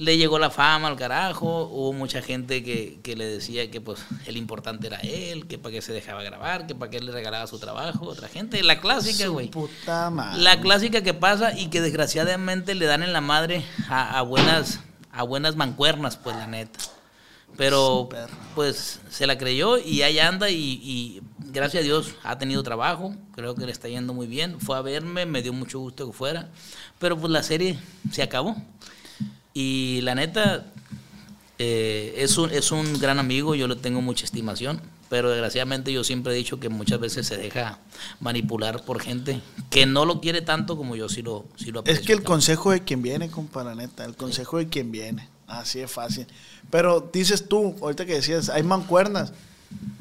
le 0.00 0.16
llegó 0.16 0.38
la 0.38 0.48
fama 0.48 0.88
al 0.88 0.96
carajo, 0.96 1.66
hubo 1.66 1.92
mucha 1.92 2.22
gente 2.22 2.64
que, 2.64 3.00
que 3.02 3.16
le 3.16 3.26
decía 3.26 3.70
que 3.70 3.82
pues 3.82 4.00
el 4.24 4.38
importante 4.38 4.86
era 4.86 4.96
él, 5.00 5.46
que 5.46 5.58
para 5.58 5.74
qué 5.74 5.82
se 5.82 5.92
dejaba 5.92 6.22
grabar, 6.22 6.66
que 6.66 6.74
para 6.74 6.90
qué 6.90 7.00
le 7.00 7.12
regalaba 7.12 7.46
su 7.46 7.58
trabajo, 7.58 8.06
otra 8.06 8.26
gente, 8.26 8.62
la 8.62 8.80
clásica, 8.80 9.28
güey. 9.28 9.48
puta 9.48 10.08
madre. 10.08 10.40
La 10.40 10.58
clásica 10.58 11.02
que 11.02 11.12
pasa 11.12 11.52
y 11.52 11.66
que 11.66 11.82
desgraciadamente 11.82 12.74
le 12.74 12.86
dan 12.86 13.02
en 13.02 13.12
la 13.12 13.20
madre 13.20 13.62
a, 13.90 14.18
a 14.18 14.22
buenas 14.22 14.80
a 15.12 15.22
buenas 15.22 15.56
mancuernas, 15.56 16.16
pues 16.16 16.34
la 16.34 16.46
neta. 16.46 16.78
Pero 17.58 18.08
pues 18.54 19.00
se 19.10 19.26
la 19.26 19.36
creyó 19.36 19.76
y 19.76 20.00
ahí 20.00 20.18
anda 20.18 20.48
y, 20.48 20.80
y 20.82 21.20
gracias 21.38 21.82
a 21.82 21.84
Dios 21.84 22.14
ha 22.22 22.38
tenido 22.38 22.62
trabajo, 22.62 23.14
creo 23.34 23.54
que 23.54 23.66
le 23.66 23.72
está 23.72 23.86
yendo 23.86 24.14
muy 24.14 24.26
bien. 24.26 24.58
Fue 24.60 24.78
a 24.78 24.80
verme, 24.80 25.26
me 25.26 25.42
dio 25.42 25.52
mucho 25.52 25.78
gusto 25.78 26.06
que 26.06 26.16
fuera, 26.16 26.48
pero 26.98 27.18
pues 27.18 27.30
la 27.30 27.42
serie 27.42 27.78
se 28.10 28.22
acabó. 28.22 28.56
Y 29.54 30.00
la 30.02 30.14
neta, 30.14 30.66
eh, 31.58 32.14
es, 32.18 32.38
un, 32.38 32.50
es 32.50 32.70
un 32.72 32.98
gran 32.98 33.18
amigo, 33.18 33.54
yo 33.54 33.68
le 33.68 33.76
tengo 33.76 34.00
mucha 34.00 34.24
estimación, 34.24 34.80
pero 35.08 35.30
desgraciadamente 35.30 35.92
yo 35.92 36.04
siempre 36.04 36.32
he 36.32 36.36
dicho 36.36 36.60
que 36.60 36.68
muchas 36.68 37.00
veces 37.00 37.26
se 37.26 37.36
deja 37.36 37.80
manipular 38.20 38.84
por 38.84 39.00
gente 39.00 39.40
que 39.68 39.84
no 39.86 40.04
lo 40.04 40.20
quiere 40.20 40.40
tanto 40.40 40.76
como 40.76 40.94
yo 40.94 41.08
sí 41.08 41.22
lo, 41.22 41.46
sí 41.56 41.72
lo 41.72 41.80
Es 41.80 41.82
aprecio. 41.82 42.06
que 42.06 42.12
el 42.12 42.22
consejo 42.22 42.70
de 42.70 42.84
quien 42.84 43.02
viene, 43.02 43.28
compa, 43.28 43.64
la 43.64 43.74
neta, 43.74 44.04
el 44.04 44.14
consejo 44.16 44.58
de 44.58 44.68
quien 44.68 44.92
viene. 44.92 45.28
Así 45.48 45.80
es 45.80 45.90
fácil. 45.90 46.28
Pero 46.70 47.10
dices 47.12 47.48
tú, 47.48 47.74
ahorita 47.82 48.06
que 48.06 48.14
decías, 48.14 48.48
hay 48.50 48.62
mancuernas. 48.62 49.32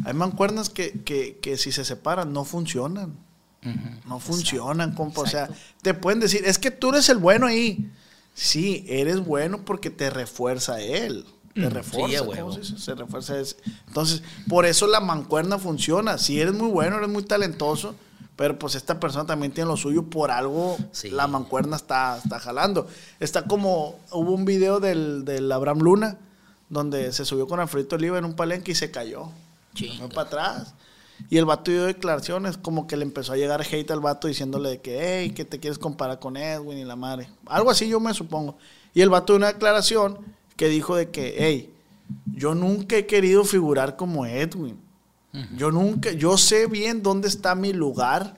Hay 0.06 0.14
mancuernas 0.14 0.70
que, 0.70 0.92
que, 1.04 1.40
que 1.42 1.58
si 1.58 1.72
se 1.72 1.84
separan 1.86 2.32
no 2.34 2.46
funcionan. 2.46 3.16
No 4.06 4.20
funcionan, 4.20 4.94
compa. 4.94 5.22
O 5.22 5.28
sea, 5.28 5.50
te 5.82 5.94
pueden 5.96 6.20
decir, 6.20 6.44
es 6.46 6.60
que 6.60 6.70
tú 6.72 6.90
eres 6.90 7.10
el 7.10 7.18
bueno 7.18 7.48
ahí. 7.48 7.90
Sí, 8.42 8.86
eres 8.88 9.20
bueno 9.26 9.66
porque 9.66 9.90
te 9.90 10.10
refuerza 10.10 10.80
él. 10.80 11.26
Te 11.54 11.70
refuerza. 11.70 12.18
a 12.18 12.20
¿cómo 12.20 12.32
huevo. 12.32 12.54
se? 12.54 12.78
Se 12.78 12.96
refuerza 12.96 13.38
ese. 13.38 13.58
Entonces, 13.88 14.24
por 14.48 14.66
eso 14.66 14.88
la 14.88 15.02
mancuerna 15.02 15.58
funciona. 15.60 16.18
Si 16.18 16.40
eres 16.40 16.54
muy 16.54 16.70
bueno, 16.70 16.98
eres 16.98 17.10
muy 17.10 17.24
talentoso, 17.24 17.96
pero 18.38 18.58
pues 18.58 18.76
esta 18.76 18.98
persona 18.98 19.26
también 19.26 19.52
tiene 19.52 19.68
lo 19.70 19.76
suyo, 19.76 20.04
por 20.04 20.32
algo 20.32 20.78
Sí. 20.94 21.10
la 21.10 21.28
mancuerna 21.28 21.76
está, 21.76 22.18
está 22.24 22.40
jalando. 22.40 22.88
Está 23.20 23.44
como, 23.46 24.00
hubo 24.12 24.32
un 24.32 24.46
video 24.46 24.80
del, 24.80 25.26
del 25.26 25.52
Abraham 25.52 25.80
Luna, 25.80 26.18
donde 26.70 27.12
se 27.12 27.26
subió 27.26 27.46
con 27.46 27.60
Alfredo 27.60 27.98
Oliva 27.98 28.18
en 28.20 28.24
un 28.24 28.36
palenque 28.38 28.72
y 28.72 28.76
se 28.76 28.90
cayó. 28.90 29.30
Fue 29.98 30.08
para 30.08 30.22
atrás. 30.28 30.74
Y 31.30 31.38
el 31.38 31.46
vato 31.46 31.72
dio 31.72 31.86
declaraciones, 31.86 32.58
como 32.58 32.88
que 32.88 32.98
le 32.98 33.04
empezó 33.04 33.34
a 33.34 33.38
llegar 33.38 33.62
hate 33.62 33.92
al 33.92 34.00
vato 34.00 34.28
diciéndole 34.28 34.70
de 34.70 34.82
que, 34.82 35.00
hey, 35.02 35.32
que 35.32 35.46
te 35.46 35.60
quieres 35.60 35.78
comparar 35.78 36.20
con 36.20 36.38
Edwin 36.38 36.78
y 36.78 36.86
la 36.86 36.96
madre. 36.96 37.30
Algo 37.46 37.70
así 37.72 37.88
yo 37.88 38.00
me 38.00 38.14
supongo. 38.14 38.58
Y 38.94 39.02
el 39.02 39.10
vato 39.10 39.34
dio 39.34 39.38
una 39.38 39.52
declaración 39.52 40.18
que 40.56 40.70
dijo 40.70 40.96
de 40.96 41.10
que, 41.10 41.36
hey, 41.38 41.74
yo 42.34 42.56
nunca 42.56 42.96
he 42.96 43.06
querido 43.06 43.44
figurar 43.44 43.96
como 43.96 44.26
Edwin. 44.26 44.80
Yo 45.56 45.72
nunca, 45.72 46.12
yo 46.12 46.38
sé 46.38 46.66
bien 46.66 47.04
dónde 47.04 47.28
está 47.28 47.54
mi 47.54 47.72
lugar 47.72 48.34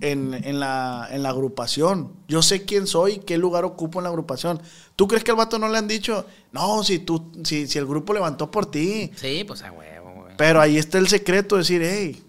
en, 0.00 0.34
en 0.34 0.60
la, 0.60 1.08
en 1.10 1.22
la 1.22 1.30
agrupación. 1.30 2.12
Yo 2.28 2.42
sé 2.42 2.64
quién 2.64 2.86
soy 2.86 3.12
y 3.14 3.18
qué 3.20 3.38
lugar 3.38 3.64
ocupo 3.64 3.98
en 3.98 4.04
la 4.04 4.10
agrupación. 4.10 4.60
¿Tú 4.96 5.08
crees 5.08 5.24
que 5.24 5.30
al 5.30 5.38
vato 5.38 5.58
no 5.58 5.68
le 5.68 5.78
han 5.78 5.88
dicho, 5.88 6.26
no, 6.52 6.82
si 6.84 6.98
tú, 6.98 7.32
si, 7.42 7.66
si 7.66 7.78
el 7.78 7.86
grupo 7.86 8.12
levantó 8.12 8.50
por 8.50 8.66
ti? 8.66 9.10
Sí, 9.16 9.44
pues 9.46 9.62
a 9.62 9.72
huevo. 9.72 9.97
Pero 10.38 10.60
ahí 10.62 10.78
está 10.78 10.96
el 10.96 11.08
secreto, 11.08 11.56
decir, 11.58 11.82
hey, 11.84 12.22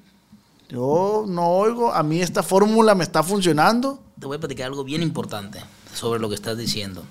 yo 0.68 1.24
no 1.28 1.48
oigo, 1.48 1.94
a 1.94 2.04
mí 2.04 2.22
esta 2.22 2.44
fórmula 2.44 2.94
me 2.96 3.04
está 3.06 3.24
funcionando. 3.24 4.00
Te 4.20 4.26
voy 4.26 4.36
a 4.36 4.40
platicar 4.40 4.66
algo 4.66 4.84
bien 4.84 5.02
importante 5.02 5.62
sobre 5.94 6.20
lo 6.20 6.28
que 6.28 6.36
estás 6.36 6.58
diciendo. 6.58 7.06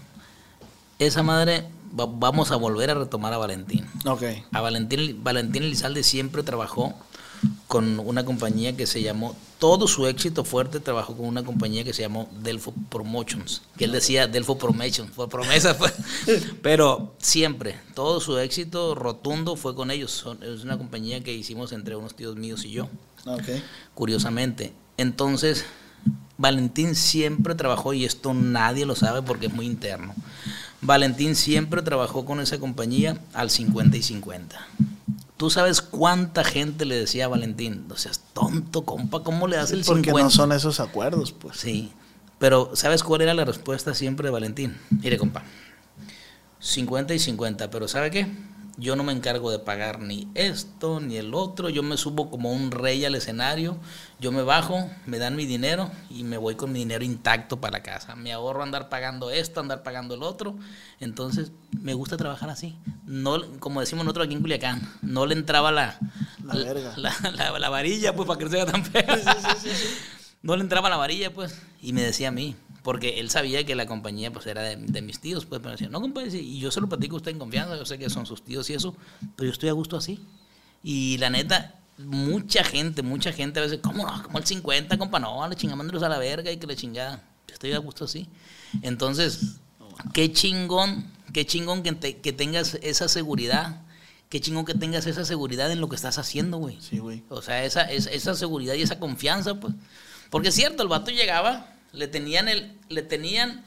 Esa 0.99 1.23
madre, 1.23 1.69
va- 1.99 2.07
vamos 2.07 2.51
a 2.51 2.57
volver 2.57 2.91
a 2.91 2.95
retomar 2.95 3.33
a 3.33 3.39
Valentín. 3.39 3.87
Ok. 4.05 4.23
A 4.53 4.61
Valentín, 4.61 5.23
Valentín 5.25 5.63
Elizalde 5.63 6.03
siempre 6.03 6.43
trabajó 6.43 6.93
con 7.67 7.99
una 8.01 8.25
compañía 8.25 8.77
que 8.77 8.87
se 8.87 9.03
llamó, 9.03 9.37
todo 9.59 9.89
su 9.89 10.07
éxito 10.07 10.45
fuerte 10.45 10.81
trabajó 10.81 11.17
con 11.17 11.27
una 11.27 11.43
compañía 11.45 11.85
que 11.85 11.93
se 11.93 12.03
llamó 12.03 12.29
Delfo 12.43 12.73
Promotions, 12.91 13.63
que 13.77 13.85
él 13.85 13.93
decía 13.93 14.27
Delfo 14.27 14.57
Promotions, 14.57 15.11
fue 15.13 15.29
promesa, 15.29 15.77
pues. 15.77 15.93
pero 16.63 17.15
siempre, 17.19 17.79
todo 17.95 18.21
su 18.21 18.39
éxito 18.39 18.95
rotundo 18.95 19.57
fue 19.57 19.75
con 19.75 19.91
ellos. 19.91 20.25
Es 20.43 20.63
una 20.65 20.79
compañía 20.79 21.23
que 21.23 21.35
hicimos 21.35 21.73
entre 21.73 21.97
unos 21.97 22.15
tíos 22.15 22.37
míos 22.37 22.65
y 22.65 22.71
yo 22.71 22.89
Ok. 23.27 23.49
curiosamente. 23.95 24.73
Entonces, 24.97 25.65
Valentín 26.39 26.95
siempre 26.95 27.55
trabajó, 27.55 27.93
y 27.93 28.05
esto 28.05 28.33
nadie 28.33 28.87
lo 28.87 28.95
sabe 28.95 29.23
porque 29.23 29.47
es 29.47 29.53
muy 29.53 29.67
interno. 29.67 30.15
Valentín 30.81 31.35
siempre 31.35 31.83
trabajó 31.83 32.25
con 32.25 32.41
esa 32.41 32.59
compañía 32.59 33.19
al 33.35 33.51
50 33.51 33.97
y 33.97 34.03
50. 34.03 34.69
¿Tú 35.39 35.51
sabes 35.51 35.81
cuánta 35.81 36.43
gente 36.45 36.85
le 36.85 36.97
decía 36.97 37.25
a 37.27 37.29
Valentín? 37.29 37.87
O 37.91 37.97
sea, 37.97 38.13
tonto, 38.35 38.83
compa, 38.83 39.23
¿cómo 39.23 39.47
le 39.47 39.57
das 39.57 39.71
el 39.71 39.85
Porque 39.85 40.11
50? 40.11 40.23
no 40.25 40.31
son 40.31 40.53
esos 40.53 40.81
acuerdos, 40.81 41.33
pues. 41.33 41.57
Sí, 41.59 41.93
pero 42.41 42.73
¿sabes 42.75 43.03
cuál 43.05 43.23
era 43.23 43.33
la 43.35 43.45
respuesta 43.45 43.95
siempre 43.95 44.27
de 44.27 44.33
Valentín? 44.33 44.77
Mire, 44.91 45.17
compa, 45.17 45.45
50 46.59 47.15
y 47.15 47.19
50, 47.21 47.71
pero 47.71 47.87
¿sabe 47.87 48.11
qué? 48.11 48.27
Yo 48.81 48.95
no 48.95 49.03
me 49.03 49.13
encargo 49.13 49.51
de 49.51 49.59
pagar 49.59 50.01
ni 50.01 50.29
esto 50.35 51.01
ni 51.01 51.17
el 51.17 51.35
otro, 51.35 51.69
yo 51.69 51.83
me 51.83 51.97
subo 51.97 52.31
como 52.31 52.53
un 52.53 52.71
rey 52.71 53.05
al 53.05 53.17
escenario, 53.17 53.77
yo 54.21 54.31
me 54.31 54.43
bajo, 54.43 54.89
me 55.05 55.19
dan 55.19 55.35
mi 55.35 55.47
dinero 55.47 55.91
y 56.09 56.23
me 56.23 56.37
voy 56.37 56.55
con 56.55 56.71
mi 56.71 56.79
dinero 56.79 57.03
intacto 57.05 57.61
para 57.61 57.79
la 57.79 57.83
casa. 57.83 58.15
Me 58.15 58.33
ahorro 58.33 58.63
andar 58.63 58.89
pagando 58.89 59.31
esto, 59.33 59.59
andar 59.59 59.83
pagando 59.83 60.15
el 60.15 60.23
otro. 60.23 60.57
Entonces, 61.01 61.51
me 61.73 61.93
gusta 61.95 62.17
trabajar 62.17 62.51
así. 62.51 62.77
No, 63.05 63.41
como 63.59 63.81
decimos 63.81 64.05
nosotros 64.05 64.27
aquí 64.27 64.35
en 64.35 64.43
Culiacán, 64.43 64.81
no 65.03 65.27
le 65.27 65.35
entraba 65.35 65.73
la, 65.73 65.99
La 66.45 66.55
verga. 66.55 66.95
la, 66.97 67.13
la- 67.35 67.59
la 67.59 67.69
varilla, 67.71 68.15
pues, 68.15 68.29
para 68.29 68.39
que 68.39 68.45
no 68.45 68.51
sea 68.53 68.65
tan 68.67 68.85
feo. 68.85 69.03
No 70.41 70.55
le 70.55 70.63
entraba 70.63 70.89
la 70.89 70.97
varilla, 70.97 71.35
pues, 71.35 71.61
y 71.83 71.93
me 71.93 72.01
decía 72.01 72.29
a 72.29 72.31
mí, 72.31 72.55
porque 72.83 73.21
él 73.21 73.31
sabía 73.31 73.65
que 73.67 73.75
la 73.75 73.87
compañía, 73.87 74.33
pues, 74.33 74.47
era 74.47 74.63
de, 74.63 74.77
de 74.77 75.03
mis 75.03 75.21
tíos, 75.21 75.45
pues, 75.47 75.61
pero 75.61 75.73
decía, 75.73 75.89
no, 75.89 76.01
compadre, 76.01 76.39
y 76.39 76.59
yo 76.61 76.71
se 76.71 76.81
lo 76.81 76.89
platico 76.89 77.17
a 77.17 77.19
usted 77.19 77.33
en 77.33 77.39
confianza, 77.39 77.77
yo 77.77 77.85
sé 77.85 77.99
que 77.99 78.09
son 78.11 78.25
sus 78.27 78.43
tíos 78.43 78.69
y 78.71 78.75
eso, 78.75 78.95
pero 79.37 79.47
yo 79.49 79.53
estoy 79.53 79.69
a 79.69 79.73
gusto 79.73 79.97
así. 79.97 80.19
Y 80.83 81.19
la 81.19 81.29
neta, 81.31 81.75
mucha 81.99 82.63
gente, 82.65 83.03
mucha 83.03 83.33
gente 83.33 83.59
a 83.61 83.63
veces, 83.65 83.81
¿cómo 83.83 84.07
no? 84.07 84.23
Como 84.23 84.39
el 84.39 84.47
50, 84.47 84.97
compa, 84.99 85.19
no, 85.19 85.47
le 85.49 85.57
chingamándolos 85.57 86.03
a 86.03 86.09
la 86.09 86.19
verga 86.19 86.51
y 86.53 86.57
que 86.57 86.67
le 86.67 86.77
chingada. 86.77 87.23
Yo 87.49 87.55
estoy 87.55 87.73
a 87.73 87.79
gusto 87.79 88.05
así. 88.05 88.29
Entonces, 88.83 89.57
qué 90.15 90.33
chingón, 90.33 91.11
qué 91.33 91.45
chingón 91.47 91.83
que, 91.83 91.93
te- 91.93 92.19
que 92.19 92.33
tengas 92.33 92.75
esa 92.83 93.09
seguridad, 93.09 93.83
qué 94.29 94.41
chingón 94.41 94.65
que 94.65 94.75
tengas 94.75 95.07
esa 95.07 95.25
seguridad 95.25 95.71
en 95.73 95.81
lo 95.81 95.89
que 95.89 95.97
estás 95.97 96.19
haciendo, 96.19 96.59
güey. 96.59 96.79
Sí, 96.81 96.99
güey. 96.99 97.25
O 97.29 97.43
sea, 97.43 97.65
esa, 97.65 97.83
esa, 97.91 98.11
esa 98.11 98.35
seguridad 98.35 98.75
y 98.75 98.83
esa 98.83 98.99
confianza, 99.01 99.55
pues. 99.59 99.75
Porque 100.31 100.49
es 100.51 100.55
cierto, 100.55 100.83
el 100.83 100.89
vato 100.89 101.11
llegaba, 101.11 101.73
le 101.93 102.09
tenían 102.09 102.49
el, 102.49 102.73
le 102.89 103.03
tenían 103.03 103.65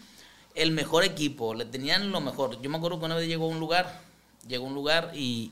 el 0.56 0.72
mejor 0.72 1.04
equipo, 1.04 1.54
le 1.54 1.66
tenían 1.66 2.12
lo 2.12 2.22
mejor. 2.22 2.62
Yo 2.62 2.70
me 2.70 2.78
acuerdo 2.78 3.00
que 3.00 3.06
una 3.06 3.16
vez 3.16 3.28
llegó 3.28 3.46
a 3.46 3.50
un 3.50 3.60
lugar, 3.60 4.02
llegó 4.48 4.66
a 4.66 4.70
un 4.70 4.76
lugar 4.76 5.12
y, 5.16 5.52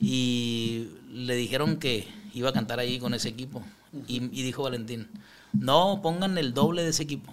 y 0.00 0.88
le 1.10 1.34
dijeron 1.36 1.78
que 1.78 2.08
iba 2.34 2.50
a 2.50 2.52
cantar 2.52 2.78
ahí 2.78 2.98
con 2.98 3.14
ese 3.14 3.28
equipo. 3.28 3.62
Y, 4.08 4.20
dijo 4.20 4.62
Valentín, 4.62 5.08
no, 5.52 6.00
pongan 6.02 6.36
el 6.38 6.52
doble 6.52 6.82
de 6.82 6.90
ese 6.90 7.04
equipo. 7.04 7.32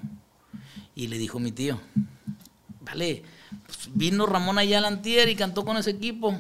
Y 0.95 1.07
le 1.07 1.17
dijo 1.17 1.39
mi 1.39 1.51
tío, 1.51 1.79
vale, 2.81 3.23
pues 3.65 3.89
vino 3.93 4.25
Ramón 4.25 4.59
allá 4.59 4.77
al 4.77 4.85
antier 4.85 5.27
y 5.29 5.35
cantó 5.35 5.65
con 5.65 5.77
ese 5.77 5.91
equipo. 5.91 6.39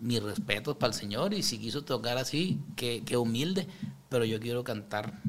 Mis 0.00 0.22
respetos 0.22 0.76
para 0.76 0.92
el 0.92 0.98
señor 0.98 1.34
y 1.34 1.42
si 1.42 1.58
quiso 1.58 1.82
tocar 1.82 2.16
así, 2.18 2.60
que, 2.76 3.02
que 3.04 3.16
humilde, 3.16 3.66
pero 4.08 4.24
yo 4.24 4.38
quiero 4.38 4.62
cantar 4.62 5.20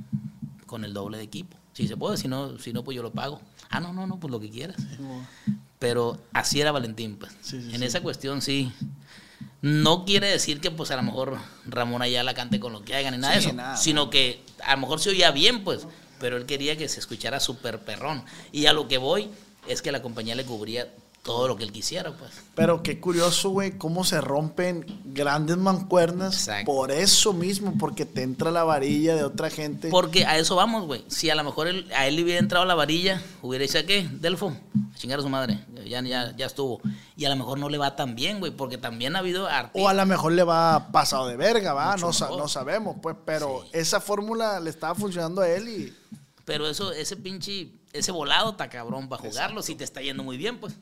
con 0.68 0.84
el 0.84 0.94
doble 0.94 1.18
de 1.18 1.24
equipo. 1.24 1.58
Si 1.78 1.88
se 1.88 1.96
puede, 1.96 2.18
si 2.18 2.28
no, 2.28 2.58
si 2.58 2.74
no, 2.74 2.84
pues 2.84 2.96
yo 2.96 3.04
lo 3.04 3.12
pago. 3.12 3.40
Ah, 3.70 3.80
no, 3.80 3.94
no, 3.94 4.08
no, 4.08 4.20
pues 4.20 4.32
lo 4.32 4.40
que 4.40 4.50
quieras. 4.50 4.78
Pero 5.78 6.20
así 6.34 6.60
era 6.60 6.72
Valentín, 6.72 7.18
pues. 7.18 7.32
Sí, 7.42 7.62
sí, 7.62 7.70
en 7.72 7.82
sí. 7.82 7.86
esa 7.86 8.02
cuestión 8.02 8.42
sí. 8.42 8.72
No 9.62 10.04
quiere 10.04 10.26
decir 10.28 10.60
que 10.60 10.72
pues 10.72 10.90
a 10.90 10.96
lo 10.96 11.04
mejor 11.04 11.38
Ramón 11.68 12.02
Ayala 12.02 12.34
cante 12.34 12.60
con 12.60 12.74
lo 12.74 12.84
que 12.84 12.96
hagan 12.96 13.14
ni 13.14 13.20
nada 13.20 13.36
de 13.36 13.42
eso, 13.42 13.54
nada. 13.54 13.78
sino 13.78 14.10
que 14.10 14.42
a 14.64 14.74
lo 14.74 14.82
mejor 14.82 15.00
se 15.00 15.12
oía 15.12 15.30
bien, 15.30 15.64
pues, 15.64 15.86
pero 16.20 16.38
él 16.38 16.48
quería 16.48 16.76
que 16.78 16.90
se 16.90 17.00
escuchara 17.00 17.40
súper 17.40 17.78
perrón. 17.78 18.24
Y 18.52 18.66
a 18.66 18.74
lo 18.74 18.88
que 18.88 18.98
voy 18.98 19.30
es 19.68 19.84
que 19.84 19.92
la 19.92 20.02
compañía 20.02 20.34
le 20.34 20.46
cubría 20.46 20.92
todo 21.28 21.50
lo 21.50 21.58
que 21.58 21.66
él 21.66 21.74
quisiera, 21.74 22.12
pues. 22.14 22.32
Pero 22.56 22.82
qué 22.82 23.02
curioso, 23.02 23.50
güey, 23.50 23.78
cómo 23.78 24.06
se 24.06 24.22
rompen 24.22 24.86
grandes 25.06 25.58
mancuernas 25.58 26.34
Exacto. 26.36 26.72
por 26.72 26.90
eso 26.90 27.34
mismo, 27.34 27.74
porque 27.78 28.06
te 28.06 28.24
entra 28.24 28.50
la 28.50 28.64
varilla 28.64 29.14
de 29.14 29.26
otra 29.26 29.50
gente. 29.50 29.90
Porque 29.90 30.26
a 30.26 30.38
eso 30.38 30.56
vamos, 30.56 30.86
güey. 30.86 31.04
Si 31.10 31.30
a 31.30 31.36
lo 31.36 31.44
mejor 31.44 31.68
él- 31.68 31.92
a 31.94 32.08
él 32.08 32.16
le 32.16 32.24
hubiera 32.24 32.40
entrado 32.40 32.64
la 32.66 32.76
varilla, 32.76 33.22
hubiera 33.42 33.64
dicho, 33.64 33.78
¿qué? 33.86 34.08
Delfo, 34.10 34.48
a 34.94 34.98
chingar 34.98 35.20
a 35.20 35.22
su 35.22 35.28
madre. 35.30 35.60
Ya, 35.86 36.02
ya, 36.02 36.34
ya 36.36 36.46
estuvo. 36.46 36.80
Y 37.18 37.26
a 37.26 37.30
lo 37.30 37.36
mejor 37.36 37.60
no 37.60 37.68
le 37.68 37.78
va 37.78 37.96
tan 37.98 38.16
bien, 38.16 38.40
güey, 38.40 38.54
porque 38.54 38.78
también 38.78 39.16
ha 39.18 39.20
habido 39.20 39.48
artistas. 39.48 39.82
O 39.84 39.90
a 39.90 39.94
lo 39.94 40.06
mejor 40.06 40.32
le 40.32 40.44
va 40.44 40.88
pasado 40.94 41.28
de 41.28 41.36
verga, 41.36 41.74
va, 41.74 41.98
no, 41.98 42.14
sa- 42.14 42.30
no 42.30 42.48
sabemos, 42.48 42.96
pues, 43.02 43.18
pero 43.26 43.64
Sí. 43.64 43.70
esa 43.74 44.00
fórmula 44.00 44.62
le 44.62 44.70
estaba 44.70 44.96
funcionando 44.96 45.42
a 45.42 45.50
él 45.50 45.68
y 45.68 45.94
Pero 46.46 46.66
eso, 46.70 46.94
ese 46.94 47.18
pinche, 47.18 47.68
ese 47.92 48.14
volado 48.14 48.52
está 48.52 48.70
cabrón 48.70 49.10
para 49.10 49.22
jugarlo 49.22 49.62
si 49.62 49.76
te 49.76 49.84
está 49.84 50.02
yendo 50.02 50.24
muy 50.24 50.38
bien, 50.38 50.60
pues. 50.62 50.74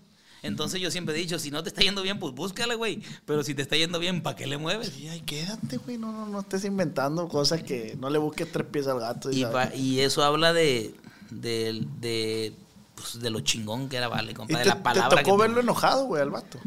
Entonces 0.45 0.79
yo 0.81 0.91
siempre 0.91 1.15
he 1.15 1.17
dicho, 1.17 1.37
si 1.39 1.51
no 1.51 1.61
te 1.63 1.69
está 1.69 1.81
yendo 1.81 2.01
bien, 2.01 2.19
pues 2.19 2.33
búscale, 2.33 2.75
güey. 2.75 3.01
Pero 3.25 3.43
si 3.43 3.53
te 3.53 3.61
está 3.61 3.75
yendo 3.75 3.99
bien, 3.99 4.21
¿para 4.23 4.35
qué 4.35 4.47
le 4.47 4.57
mueves? 4.57 4.89
Sí, 4.95 5.07
ay, 5.07 5.21
quédate, 5.21 5.77
güey, 5.77 5.97
no, 5.97 6.11
no, 6.11 6.25
no 6.27 6.39
estés 6.41 6.63
inventando 6.65 7.27
cosas 7.27 7.63
que 7.63 7.97
no 7.99 8.09
le 8.09 8.17
busques 8.19 8.51
tres 8.51 8.65
pies 8.71 8.87
al 8.87 8.99
gato. 8.99 9.31
Y, 9.31 9.41
¿sabes? 9.41 9.69
pa- 9.71 9.75
y 9.75 9.99
eso 10.01 10.23
habla 10.23 10.53
de, 10.53 10.93
de, 11.31 11.85
de 11.99 12.53
pues, 12.95 13.19
de 13.19 13.29
lo 13.29 13.39
chingón 13.41 13.89
que 13.89 13.97
era 13.97 14.07
Vale, 14.07 14.31
¿Y 14.31 14.35
compa, 14.35 14.57
de 14.57 14.63
te, 14.63 14.69
la 14.69 14.75
te 14.75 14.81
palabra 14.81 15.23
tocó 15.23 15.35
que 15.37 15.41
verlo 15.43 15.59
enojado, 15.61 16.05
güey, 16.05 16.21
al 16.21 16.29
vato? 16.29 16.59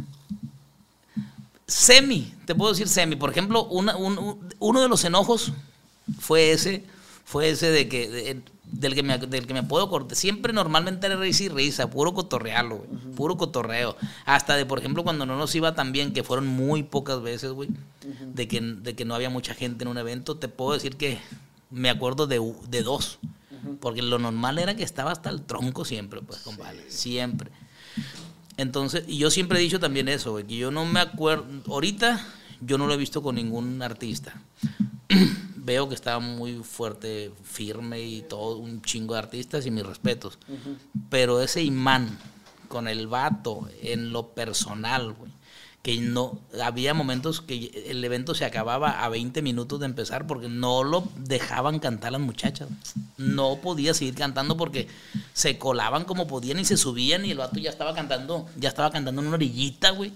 Semi, 1.66 2.33
te 2.47 2.55
puedo 2.55 2.72
decir 2.72 2.89
semi. 2.89 3.16
Por 3.16 3.31
ejemplo, 3.31 3.64
una- 3.66 3.97
un- 3.97 4.18
un- 4.18 4.49
uno 4.59 4.81
de 4.81 4.89
los 4.89 5.05
enojos 5.05 5.53
fue 6.18 6.53
ese, 6.53 6.85
fue 7.24 7.51
ese 7.51 7.70
de 7.70 7.89
que, 7.89 8.09
de- 8.09 8.43
del, 8.71 8.95
que 8.95 9.03
me, 9.03 9.19
del 9.19 9.47
que 9.47 9.55
me 9.55 9.62
puedo 9.62 9.89
cortar. 9.89 10.16
Siempre 10.16 10.53
normalmente 10.53 11.07
era 11.07 11.16
risa 11.16 11.45
y 11.45 11.49
risa, 11.49 11.91
puro 11.91 12.14
cotorrearlo, 12.14 12.79
güey, 12.79 13.14
puro 13.14 13.37
cotorreo. 13.37 13.97
Hasta 14.25 14.57
de, 14.57 14.66
por 14.66 14.79
ejemplo, 14.79 15.05
cuando 15.05 15.27
no 15.27 15.37
nos 15.37 15.55
iba 15.55 15.75
tan 15.75 15.93
bien, 15.93 16.12
que 16.12 16.23
fueron 16.23 16.47
muy 16.47 16.83
pocas 16.83 17.23
veces, 17.23 17.53
güey, 17.53 17.71
de, 18.35 18.49
que, 18.49 18.61
de 18.61 18.95
que 18.95 19.05
no 19.05 19.14
había 19.14 19.31
mucha 19.31 19.55
gente 19.55 19.85
en 19.85 19.89
un 19.89 19.99
evento, 19.99 20.37
te 20.37 20.49
puedo 20.49 20.73
decir 20.73 20.97
que 20.97 21.19
me 21.71 21.91
acuerdo 21.91 22.27
de, 22.27 22.41
de 22.69 22.83
dos. 22.83 23.19
Porque 23.81 24.03
lo 24.03 24.19
normal 24.21 24.59
era 24.59 24.77
que 24.77 24.85
estaba 24.85 25.11
hasta 25.11 25.31
el 25.31 25.43
tronco 25.43 25.85
siempre, 25.85 26.21
pues, 26.23 26.41
compadre, 26.41 26.85
siempre. 26.89 27.51
Entonces, 28.57 29.05
y 29.07 29.19
yo 29.19 29.31
siempre 29.31 29.59
he 29.59 29.62
dicho 29.62 29.81
también 29.81 30.09
eso, 30.09 30.33
güey, 30.33 30.45
que 30.45 30.57
yo 30.57 30.71
no 30.71 30.85
me 30.85 31.01
acuerdo, 31.01 31.47
ahorita 31.66 32.25
yo 32.61 32.79
no 32.79 32.87
lo 32.87 32.95
he 32.95 32.97
visto 32.97 33.23
con 33.23 33.37
ningún 33.37 33.83
artista. 33.83 34.41
Veo 35.61 35.88
que 35.88 35.94
está 35.94 36.18
muy 36.18 36.62
fuerte, 36.62 37.32
firme 37.42 38.00
y 38.00 38.22
todo, 38.22 38.56
un 38.59 38.82
chingo 38.82 39.14
de 39.14 39.20
artistas 39.20 39.66
y 39.66 39.70
mis 39.70 39.84
respetos. 39.84 40.38
Pero 41.11 41.40
ese 41.42 41.62
imán 41.62 42.18
con 42.68 42.86
el 42.88 43.06
vato 43.06 43.68
en 43.82 44.12
lo 44.12 44.28
personal, 44.28 45.12
güey, 45.12 45.32
que 45.82 45.98
no, 46.00 46.38
había 46.62 46.92
momentos 46.92 47.40
que 47.40 47.84
el 47.86 48.04
evento 48.04 48.34
se 48.34 48.44
acababa 48.44 49.02
a 49.04 49.09
20 49.09 49.42
minutos 49.42 49.80
de 49.80 49.86
empezar 49.86 50.26
porque 50.26 50.48
no 50.48 50.84
lo 50.84 51.09
dejaban 51.16 51.78
cantar 51.78 52.12
las 52.12 52.20
muchachas. 52.20 52.68
No 53.16 53.59
podía 53.62 53.94
seguir 53.94 54.14
cantando 54.14 54.56
porque 54.56 54.88
se 55.32 55.56
colaban 55.56 56.04
como 56.04 56.26
podían 56.26 56.59
y 56.59 56.64
se 56.64 56.76
subían 56.76 57.24
y 57.24 57.30
el 57.30 57.38
vato 57.38 57.59
ya 57.59 57.70
estaba 57.70 57.94
cantando, 57.94 58.46
ya 58.56 58.68
estaba 58.68 58.90
cantando 58.90 59.22
en 59.22 59.28
una 59.28 59.36
orillita, 59.36 59.90
güey. 59.90 60.12